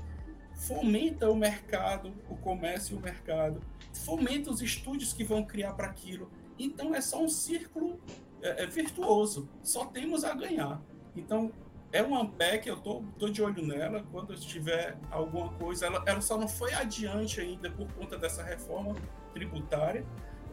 fomenta 0.54 1.30
o 1.30 1.36
mercado, 1.36 2.14
o 2.30 2.36
comércio 2.38 2.94
e 2.94 2.98
o 2.98 3.02
mercado, 3.02 3.60
fomenta 3.92 4.50
os 4.50 4.62
estúdios 4.62 5.12
que 5.12 5.22
vão 5.22 5.44
criar 5.44 5.74
para 5.74 5.88
aquilo. 5.88 6.30
Então 6.58 6.94
é 6.94 7.02
só 7.02 7.22
um 7.22 7.28
círculo 7.28 8.00
é, 8.40 8.62
é 8.62 8.66
virtuoso, 8.66 9.50
só 9.62 9.84
temos 9.84 10.24
a 10.24 10.32
ganhar. 10.32 10.80
Então 11.14 11.52
é 11.92 12.02
uma 12.02 12.28
PEC, 12.28 12.68
eu 12.68 12.76
tô, 12.76 13.02
tô 13.18 13.28
de 13.28 13.42
olho 13.42 13.64
nela. 13.66 14.04
Quando 14.10 14.34
tiver 14.36 14.96
alguma 15.10 15.48
coisa, 15.54 15.86
ela, 15.86 16.02
ela 16.06 16.20
só 16.20 16.36
não 16.36 16.48
foi 16.48 16.72
adiante 16.74 17.40
ainda 17.40 17.70
por 17.70 17.86
conta 17.92 18.18
dessa 18.18 18.42
reforma 18.42 18.94
tributária, 19.32 20.04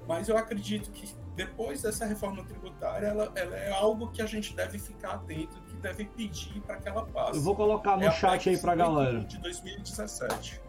mas 0.07 0.29
eu 0.29 0.37
acredito 0.37 0.91
que 0.91 1.13
depois 1.35 1.81
dessa 1.81 2.05
reforma 2.05 2.43
tributária, 2.43 3.07
ela, 3.07 3.31
ela 3.35 3.57
é 3.57 3.71
algo 3.71 4.11
que 4.11 4.21
a 4.21 4.25
gente 4.25 4.55
deve 4.55 4.77
ficar 4.77 5.13
atento, 5.13 5.59
que 5.61 5.75
deve 5.77 6.05
pedir 6.05 6.61
para 6.61 6.77
que 6.77 6.87
ela 6.87 7.05
passe. 7.05 7.37
Eu 7.37 7.41
vou 7.41 7.55
colocar 7.55 7.97
no 7.97 8.03
é 8.03 8.11
chat 8.11 8.49
aí 8.49 8.57
para 8.57 8.75
galera. 8.75 9.19
De 9.21 9.37
2017. 9.39 10.61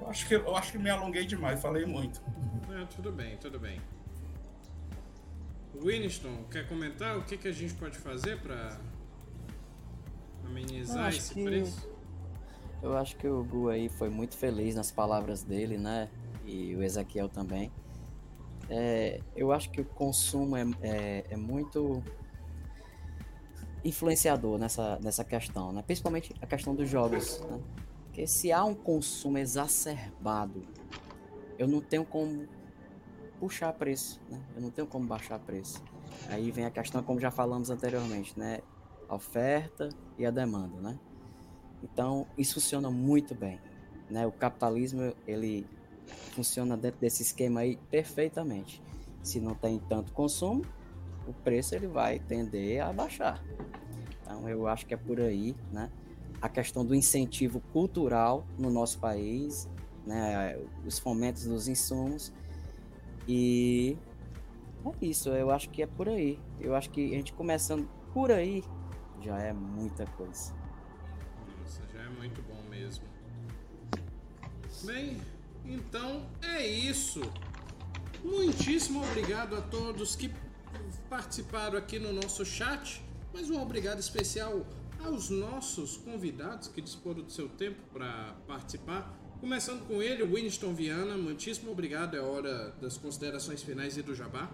Eu 0.00 0.10
acho 0.10 0.26
que 0.26 0.34
eu 0.34 0.56
acho 0.56 0.72
que 0.72 0.78
me 0.78 0.90
alonguei 0.90 1.24
demais, 1.24 1.60
falei 1.60 1.86
muito. 1.86 2.20
Não, 2.68 2.86
tudo 2.86 3.12
bem, 3.12 3.36
tudo 3.36 3.58
bem. 3.58 3.80
Winston, 5.74 6.44
quer 6.50 6.66
comentar 6.66 7.18
o 7.18 7.22
que, 7.22 7.36
que 7.36 7.48
a 7.48 7.52
gente 7.52 7.74
pode 7.74 7.98
fazer 7.98 8.40
para 8.40 8.78
amenizar 10.46 11.08
esse 11.14 11.34
que, 11.34 11.44
preço? 11.44 11.88
Eu 12.82 12.96
acho 12.96 13.16
que 13.16 13.26
o 13.26 13.42
Gu 13.44 13.68
aí 13.68 13.88
foi 13.88 14.08
muito 14.08 14.36
feliz 14.36 14.74
nas 14.74 14.90
palavras 14.90 15.42
dele, 15.42 15.76
né? 15.76 16.08
E 16.44 16.74
o 16.76 16.82
Ezequiel 16.82 17.28
também. 17.28 17.72
É, 18.68 19.20
eu 19.34 19.52
acho 19.52 19.70
que 19.70 19.80
o 19.80 19.84
consumo 19.84 20.56
é, 20.56 20.64
é, 20.82 21.24
é, 21.30 21.36
muito 21.36 22.02
influenciador 23.84 24.58
nessa, 24.58 24.98
nessa 25.00 25.24
questão, 25.24 25.72
né? 25.72 25.82
Principalmente 25.82 26.34
a 26.40 26.46
questão 26.46 26.74
dos 26.74 26.88
jogos, 26.88 27.40
né? 27.40 27.60
Porque 28.04 28.26
se 28.26 28.50
há 28.52 28.64
um 28.64 28.74
consumo 28.74 29.38
exacerbado, 29.38 30.62
eu 31.58 31.68
não 31.68 31.80
tenho 31.80 32.04
como 32.04 32.46
puxar 33.38 33.72
preço, 33.72 34.20
né? 34.28 34.40
Eu 34.54 34.62
não 34.62 34.70
tenho 34.70 34.86
como 34.86 35.06
baixar 35.06 35.38
preço. 35.38 35.82
Aí 36.28 36.50
vem 36.50 36.64
a 36.64 36.70
questão, 36.70 37.02
como 37.02 37.20
já 37.20 37.30
falamos 37.30 37.70
anteriormente, 37.70 38.36
né? 38.38 38.60
A 39.08 39.14
oferta 39.14 39.88
e 40.18 40.26
a 40.26 40.30
demanda, 40.30 40.80
né? 40.80 40.98
Então, 41.82 42.26
isso 42.36 42.54
funciona 42.54 42.90
muito 42.90 43.34
bem, 43.34 43.60
né? 44.10 44.26
O 44.26 44.32
capitalismo, 44.32 45.14
ele 45.26 45.66
funciona 46.32 46.76
dentro 46.76 47.00
desse 47.00 47.22
esquema 47.22 47.60
aí 47.60 47.76
perfeitamente. 47.90 48.82
Se 49.22 49.40
não 49.40 49.54
tem 49.54 49.78
tanto 49.78 50.12
consumo, 50.12 50.62
o 51.26 51.32
preço 51.32 51.74
ele 51.74 51.86
vai 51.86 52.18
tender 52.18 52.80
a 52.80 52.92
baixar. 52.92 53.42
Então, 54.22 54.48
eu 54.48 54.66
acho 54.66 54.86
que 54.86 54.94
é 54.94 54.96
por 54.96 55.20
aí, 55.20 55.54
né? 55.72 55.90
A 56.40 56.48
questão 56.48 56.84
do 56.84 56.94
incentivo 56.94 57.60
cultural 57.72 58.46
no 58.58 58.70
nosso 58.70 58.98
país, 58.98 59.68
né, 60.06 60.56
os 60.84 60.98
fomentos 60.98 61.44
dos 61.44 61.66
insumos. 61.66 62.32
E 63.26 63.96
é 64.84 65.06
isso, 65.06 65.30
eu 65.30 65.50
acho 65.50 65.68
que 65.70 65.82
é 65.82 65.86
por 65.86 66.08
aí. 66.08 66.38
Eu 66.60 66.74
acho 66.74 66.90
que 66.90 67.04
a 67.12 67.16
gente 67.16 67.32
começando 67.32 67.88
por 68.12 68.30
aí 68.30 68.62
já 69.22 69.38
é 69.38 69.52
muita 69.52 70.06
coisa. 70.06 70.54
Nossa, 71.58 71.82
já 71.92 72.02
é 72.02 72.08
muito 72.08 72.42
bom 72.42 72.62
mesmo. 72.68 73.04
Bem, 74.84 75.20
então 75.64 76.26
é 76.42 76.66
isso. 76.66 77.20
Muitíssimo 78.24 79.02
obrigado 79.02 79.56
a 79.56 79.62
todos 79.62 80.16
que 80.16 80.30
participaram 81.08 81.78
aqui 81.78 81.98
no 81.98 82.12
nosso 82.12 82.44
chat. 82.44 83.02
Mas 83.32 83.50
um 83.50 83.60
obrigado 83.60 83.98
especial 83.98 84.66
aos 85.04 85.28
nossos 85.28 85.96
convidados 85.98 86.68
que 86.68 86.80
disporam 86.80 87.22
do 87.22 87.30
seu 87.30 87.48
tempo 87.48 87.80
para 87.92 88.34
participar. 88.46 89.14
Começando 89.40 89.86
com 89.86 90.02
ele, 90.02 90.24
Winston 90.24 90.72
Viana. 90.72 91.16
Muitíssimo 91.16 91.70
obrigado. 91.70 92.16
É 92.16 92.20
hora 92.20 92.70
das 92.80 92.96
considerações 92.96 93.62
finais 93.62 93.96
e 93.96 94.02
do 94.02 94.14
jabá. 94.14 94.50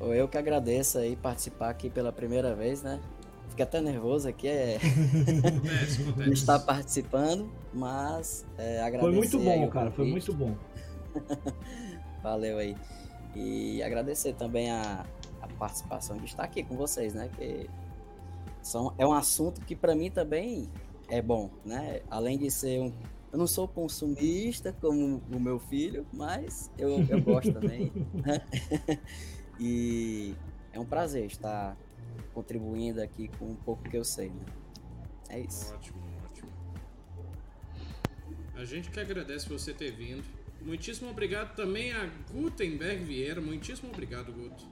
Eu 0.00 0.26
que 0.28 0.38
agradeço 0.38 0.98
aí 0.98 1.14
participar 1.14 1.70
aqui 1.70 1.90
pela 1.90 2.10
primeira 2.10 2.54
vez, 2.54 2.82
né? 2.82 3.00
Fiquei 3.50 3.64
até 3.64 3.80
nervoso 3.80 4.28
aqui, 4.28 4.48
é. 4.48 4.76
acontece, 4.76 6.02
acontece. 6.08 6.32
estar 6.32 6.58
participando, 6.60 7.50
mas 7.74 8.46
é, 8.56 8.80
agradeço. 8.80 9.10
Foi 9.10 9.12
muito 9.12 9.38
bom, 9.38 9.68
cara, 9.68 9.90
foi 9.90 10.06
muito 10.06 10.32
bom. 10.32 10.56
Valeu 12.22 12.58
aí. 12.58 12.76
E 13.34 13.82
agradecer 13.82 14.34
também 14.34 14.70
a, 14.70 15.04
a 15.42 15.48
participação 15.58 16.16
de 16.16 16.26
estar 16.26 16.44
aqui 16.44 16.62
com 16.62 16.76
vocês, 16.76 17.12
né? 17.12 17.28
Que 17.36 17.68
são, 18.62 18.94
é 18.96 19.06
um 19.06 19.12
assunto 19.12 19.60
que 19.62 19.74
para 19.74 19.94
mim 19.94 20.10
também 20.10 20.68
é 21.08 21.20
bom, 21.20 21.50
né? 21.64 22.00
Além 22.10 22.38
de 22.38 22.50
ser 22.50 22.80
um. 22.80 22.92
Eu 23.32 23.38
não 23.38 23.46
sou 23.46 23.68
consumista 23.68 24.74
como 24.80 25.22
o 25.32 25.38
meu 25.38 25.58
filho, 25.60 26.04
mas 26.12 26.70
eu, 26.76 27.04
eu 27.08 27.22
gosto 27.22 27.52
também. 27.52 27.92
Né? 28.14 28.40
e 29.60 30.34
é 30.72 30.80
um 30.80 30.86
prazer 30.86 31.26
estar 31.26 31.76
contribuindo 32.32 33.02
aqui 33.02 33.28
com 33.38 33.44
um 33.44 33.54
pouco 33.54 33.82
que 33.82 33.96
eu 33.96 34.04
sei. 34.04 34.30
Né? 34.30 34.46
É 35.28 35.40
isso. 35.40 35.74
Ótimo, 35.74 36.00
ótimo. 36.24 36.50
A 38.54 38.64
gente 38.64 38.90
que 38.90 38.98
agradece 38.98 39.48
você 39.48 39.74
ter 39.74 39.92
vindo. 39.92 40.24
Muitíssimo 40.62 41.10
obrigado 41.10 41.54
também 41.54 41.92
a 41.92 42.10
Gutenberg 42.32 43.04
Vieira. 43.04 43.40
Muitíssimo 43.40 43.90
obrigado, 43.90 44.32
Guto. 44.32 44.66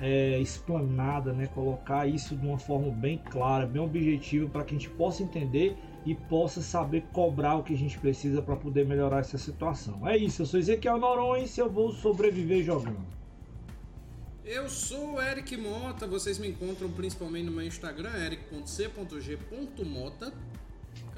é, 0.01 0.39
explanada, 0.41 1.33
né? 1.33 1.47
colocar 1.49 2.07
isso 2.07 2.37
de 2.37 2.47
uma 2.47 2.59
forma 2.59 2.91
bem 2.91 3.19
clara, 3.19 3.67
bem 3.67 3.83
objetiva, 3.83 4.49
para 4.49 4.65
que 4.65 4.75
a 4.75 4.79
gente 4.79 4.91
possa 4.91 5.23
entender 5.23 5.77
e 6.05 6.15
possa 6.15 6.61
saber 6.61 7.05
cobrar 7.13 7.57
o 7.57 7.63
que 7.63 7.75
a 7.75 7.77
gente 7.77 7.99
precisa 7.99 8.43
para 8.43 8.57
poder 8.57 8.87
melhorar 8.87 9.21
essa 9.21 9.39
situação. 9.39 10.09
É 10.09 10.17
isso, 10.17 10.43
eu 10.43 10.47
sou 10.47 10.59
Ezequiel 10.59 10.99
Norões 10.99 11.57
e 11.57 11.61
eu 11.61 11.71
vou 11.71 11.93
sobreviver 11.93 12.65
jogando. 12.65 13.07
Eu 14.45 14.69
sou 14.69 15.23
Eric 15.23 15.57
Mota, 15.57 16.05
vocês 16.07 16.37
me 16.39 16.49
encontram 16.49 16.91
principalmente 16.91 17.45
no 17.45 17.53
meu 17.53 17.65
Instagram, 17.65 18.11
eric.c.g.mota. 18.25 18.93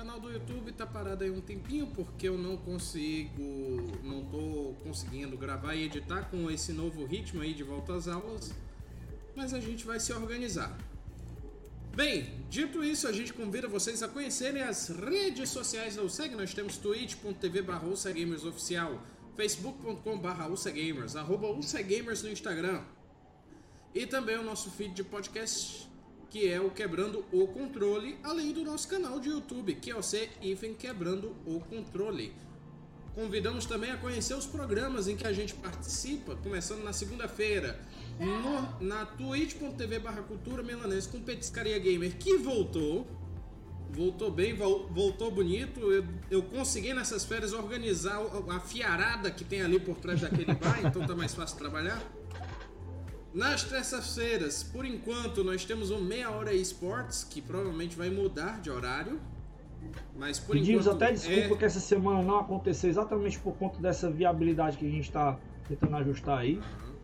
Canal 0.04 0.20
do 0.20 0.30
YouTube 0.30 0.70
tá 0.72 0.86
parado 0.86 1.24
aí 1.24 1.30
um 1.30 1.40
tempinho 1.40 1.86
porque 1.86 2.28
eu 2.28 2.36
não 2.36 2.58
consigo, 2.58 3.42
não 4.02 4.22
tô 4.26 4.74
conseguindo 4.84 5.34
gravar 5.34 5.74
e 5.74 5.84
editar 5.84 6.24
com 6.24 6.50
esse 6.50 6.74
novo 6.74 7.06
ritmo 7.06 7.40
aí 7.40 7.54
de 7.54 7.62
volta 7.62 7.94
às 7.94 8.06
aulas, 8.06 8.52
mas 9.34 9.54
a 9.54 9.60
gente 9.60 9.86
vai 9.86 9.98
se 9.98 10.12
organizar. 10.12 10.76
Bem, 11.96 12.44
dito 12.50 12.84
isso, 12.84 13.08
a 13.08 13.12
gente 13.12 13.32
convida 13.32 13.66
vocês 13.66 14.02
a 14.02 14.08
conhecerem 14.08 14.62
as 14.62 14.90
redes 14.90 15.48
sociais 15.48 15.96
da 15.96 16.02
USEG. 16.02 16.34
Nós 16.34 16.52
temos 16.52 16.76
twitch.tv 16.76 17.62
barra 17.62 17.88
oficial, 17.88 19.02
facebook.com 19.34 20.18
barra 20.18 20.44
arroba 21.16 21.48
no 22.22 22.28
Instagram. 22.28 22.82
E 23.94 24.06
também 24.06 24.36
o 24.36 24.42
nosso 24.42 24.70
feed 24.70 24.92
de 24.92 25.02
podcast, 25.02 25.88
que 26.34 26.50
é 26.50 26.60
o 26.60 26.68
Quebrando 26.68 27.24
o 27.30 27.46
Controle, 27.46 28.18
além 28.20 28.52
do 28.52 28.64
nosso 28.64 28.88
canal 28.88 29.20
de 29.20 29.28
YouTube, 29.28 29.72
que 29.76 29.92
é 29.92 29.94
o 29.94 30.02
C 30.02 30.28
Ifen 30.42 30.74
Quebrando 30.74 31.32
o 31.46 31.60
Controle. 31.60 32.32
Convidamos 33.14 33.66
também 33.66 33.92
a 33.92 33.96
conhecer 33.96 34.34
os 34.34 34.44
programas 34.44 35.06
em 35.06 35.14
que 35.14 35.24
a 35.24 35.32
gente 35.32 35.54
participa, 35.54 36.34
começando 36.34 36.82
na 36.82 36.92
segunda-feira, 36.92 37.78
na 38.80 39.06
twitch.tv 39.06 40.00
barra 40.00 40.22
cultura 40.22 40.60
melanense 40.60 41.08
com 41.08 41.20
Petiscaria 41.20 41.78
Gamer, 41.78 42.16
que 42.16 42.36
voltou. 42.38 43.06
Voltou 43.92 44.28
bem, 44.28 44.56
voltou 44.56 45.30
bonito. 45.30 45.92
Eu, 45.92 46.04
eu 46.28 46.42
consegui 46.42 46.92
nessas 46.92 47.24
férias 47.24 47.52
organizar 47.52 48.20
a 48.50 48.58
fiarada 48.58 49.30
que 49.30 49.44
tem 49.44 49.62
ali 49.62 49.78
por 49.78 49.98
trás 49.98 50.20
daquele 50.20 50.52
bar, 50.52 50.80
então 50.84 51.06
tá 51.06 51.14
mais 51.14 51.32
fácil 51.32 51.56
trabalhar. 51.58 52.02
Nas 53.34 53.64
terças-feiras, 53.64 54.62
por 54.62 54.86
enquanto, 54.86 55.42
nós 55.42 55.64
temos 55.64 55.90
o 55.90 55.98
Meia 55.98 56.30
Hora 56.30 56.54
Esports, 56.54 57.24
que 57.24 57.42
provavelmente 57.42 57.96
vai 57.96 58.08
mudar 58.08 58.60
de 58.60 58.70
horário. 58.70 59.20
Mas 60.16 60.38
por 60.38 60.52
Pedimos 60.52 60.86
enquanto. 60.86 61.02
até 61.02 61.12
desculpa 61.12 61.54
é... 61.54 61.58
que 61.58 61.64
essa 61.64 61.80
semana 61.80 62.22
não 62.22 62.38
aconteceu 62.38 62.88
exatamente 62.88 63.36
por 63.40 63.56
conta 63.56 63.80
dessa 63.80 64.08
viabilidade 64.08 64.78
que 64.78 64.86
a 64.86 64.88
gente 64.88 65.08
está 65.08 65.36
tentando 65.68 65.96
ajustar 65.96 66.38
aí. 66.38 66.58
Uhum. 66.58 66.94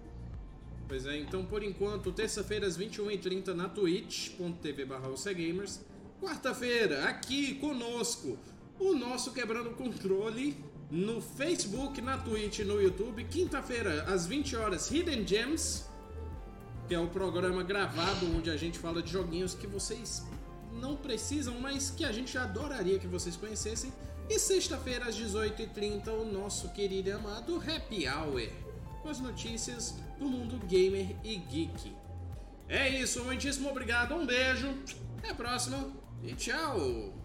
Pois 0.87 1.05
é, 1.05 1.19
então 1.19 1.45
por 1.45 1.65
enquanto, 1.65 2.13
terça-feira 2.13 2.65
às 2.65 2.79
21h30 2.79 3.49
na 3.49 3.69
twitch.tv 3.69 4.87
Gamers. 5.35 5.85
Quarta-feira, 6.21 7.07
aqui 7.07 7.57
conosco, 7.57 8.39
o 8.79 8.95
nosso 8.95 9.33
Quebrando 9.33 9.71
Controle 9.71 10.57
no 10.93 11.21
Facebook, 11.21 12.01
na 12.01 12.19
Twitch 12.19 12.61
e 12.61 12.65
no 12.65 12.81
YouTube. 12.81 13.25
Quinta-feira, 13.25 14.05
às 14.05 14.27
20 14.27 14.55
horas, 14.55 14.91
Hidden 14.91 15.27
Gems 15.27 15.90
é 16.95 16.99
o 16.99 17.07
programa 17.07 17.63
gravado 17.63 18.27
onde 18.37 18.51
a 18.51 18.57
gente 18.57 18.79
fala 18.79 19.03
de 19.03 19.13
joguinhos 19.13 19.55
que 19.55 19.67
vocês 19.67 20.25
não 20.73 20.97
precisam, 20.97 21.61
mas 21.61 21.91
que 21.91 22.05
a 22.05 22.13
gente 22.13 22.37
adoraria 22.37 22.99
que 22.99 23.07
vocês 23.07 23.37
conhecessem. 23.37 23.93
E 24.29 24.39
sexta-feira 24.39 25.07
às 25.07 25.17
18h30, 25.17 26.09
o 26.09 26.25
nosso 26.25 26.69
querido 26.71 27.09
e 27.09 27.13
amado 27.13 27.57
Happy 27.57 28.07
Hour, 28.09 28.49
com 29.03 29.09
as 29.09 29.19
notícias 29.19 29.97
do 30.19 30.27
mundo 30.27 30.59
gamer 30.67 31.17
e 31.25 31.37
geek. 31.37 31.93
É 32.69 32.89
isso, 32.89 33.25
muitíssimo 33.25 33.69
obrigado, 33.69 34.15
um 34.15 34.25
beijo, 34.25 34.73
até 35.19 35.31
a 35.31 35.35
próxima 35.35 35.91
e 36.23 36.35
tchau! 36.35 37.20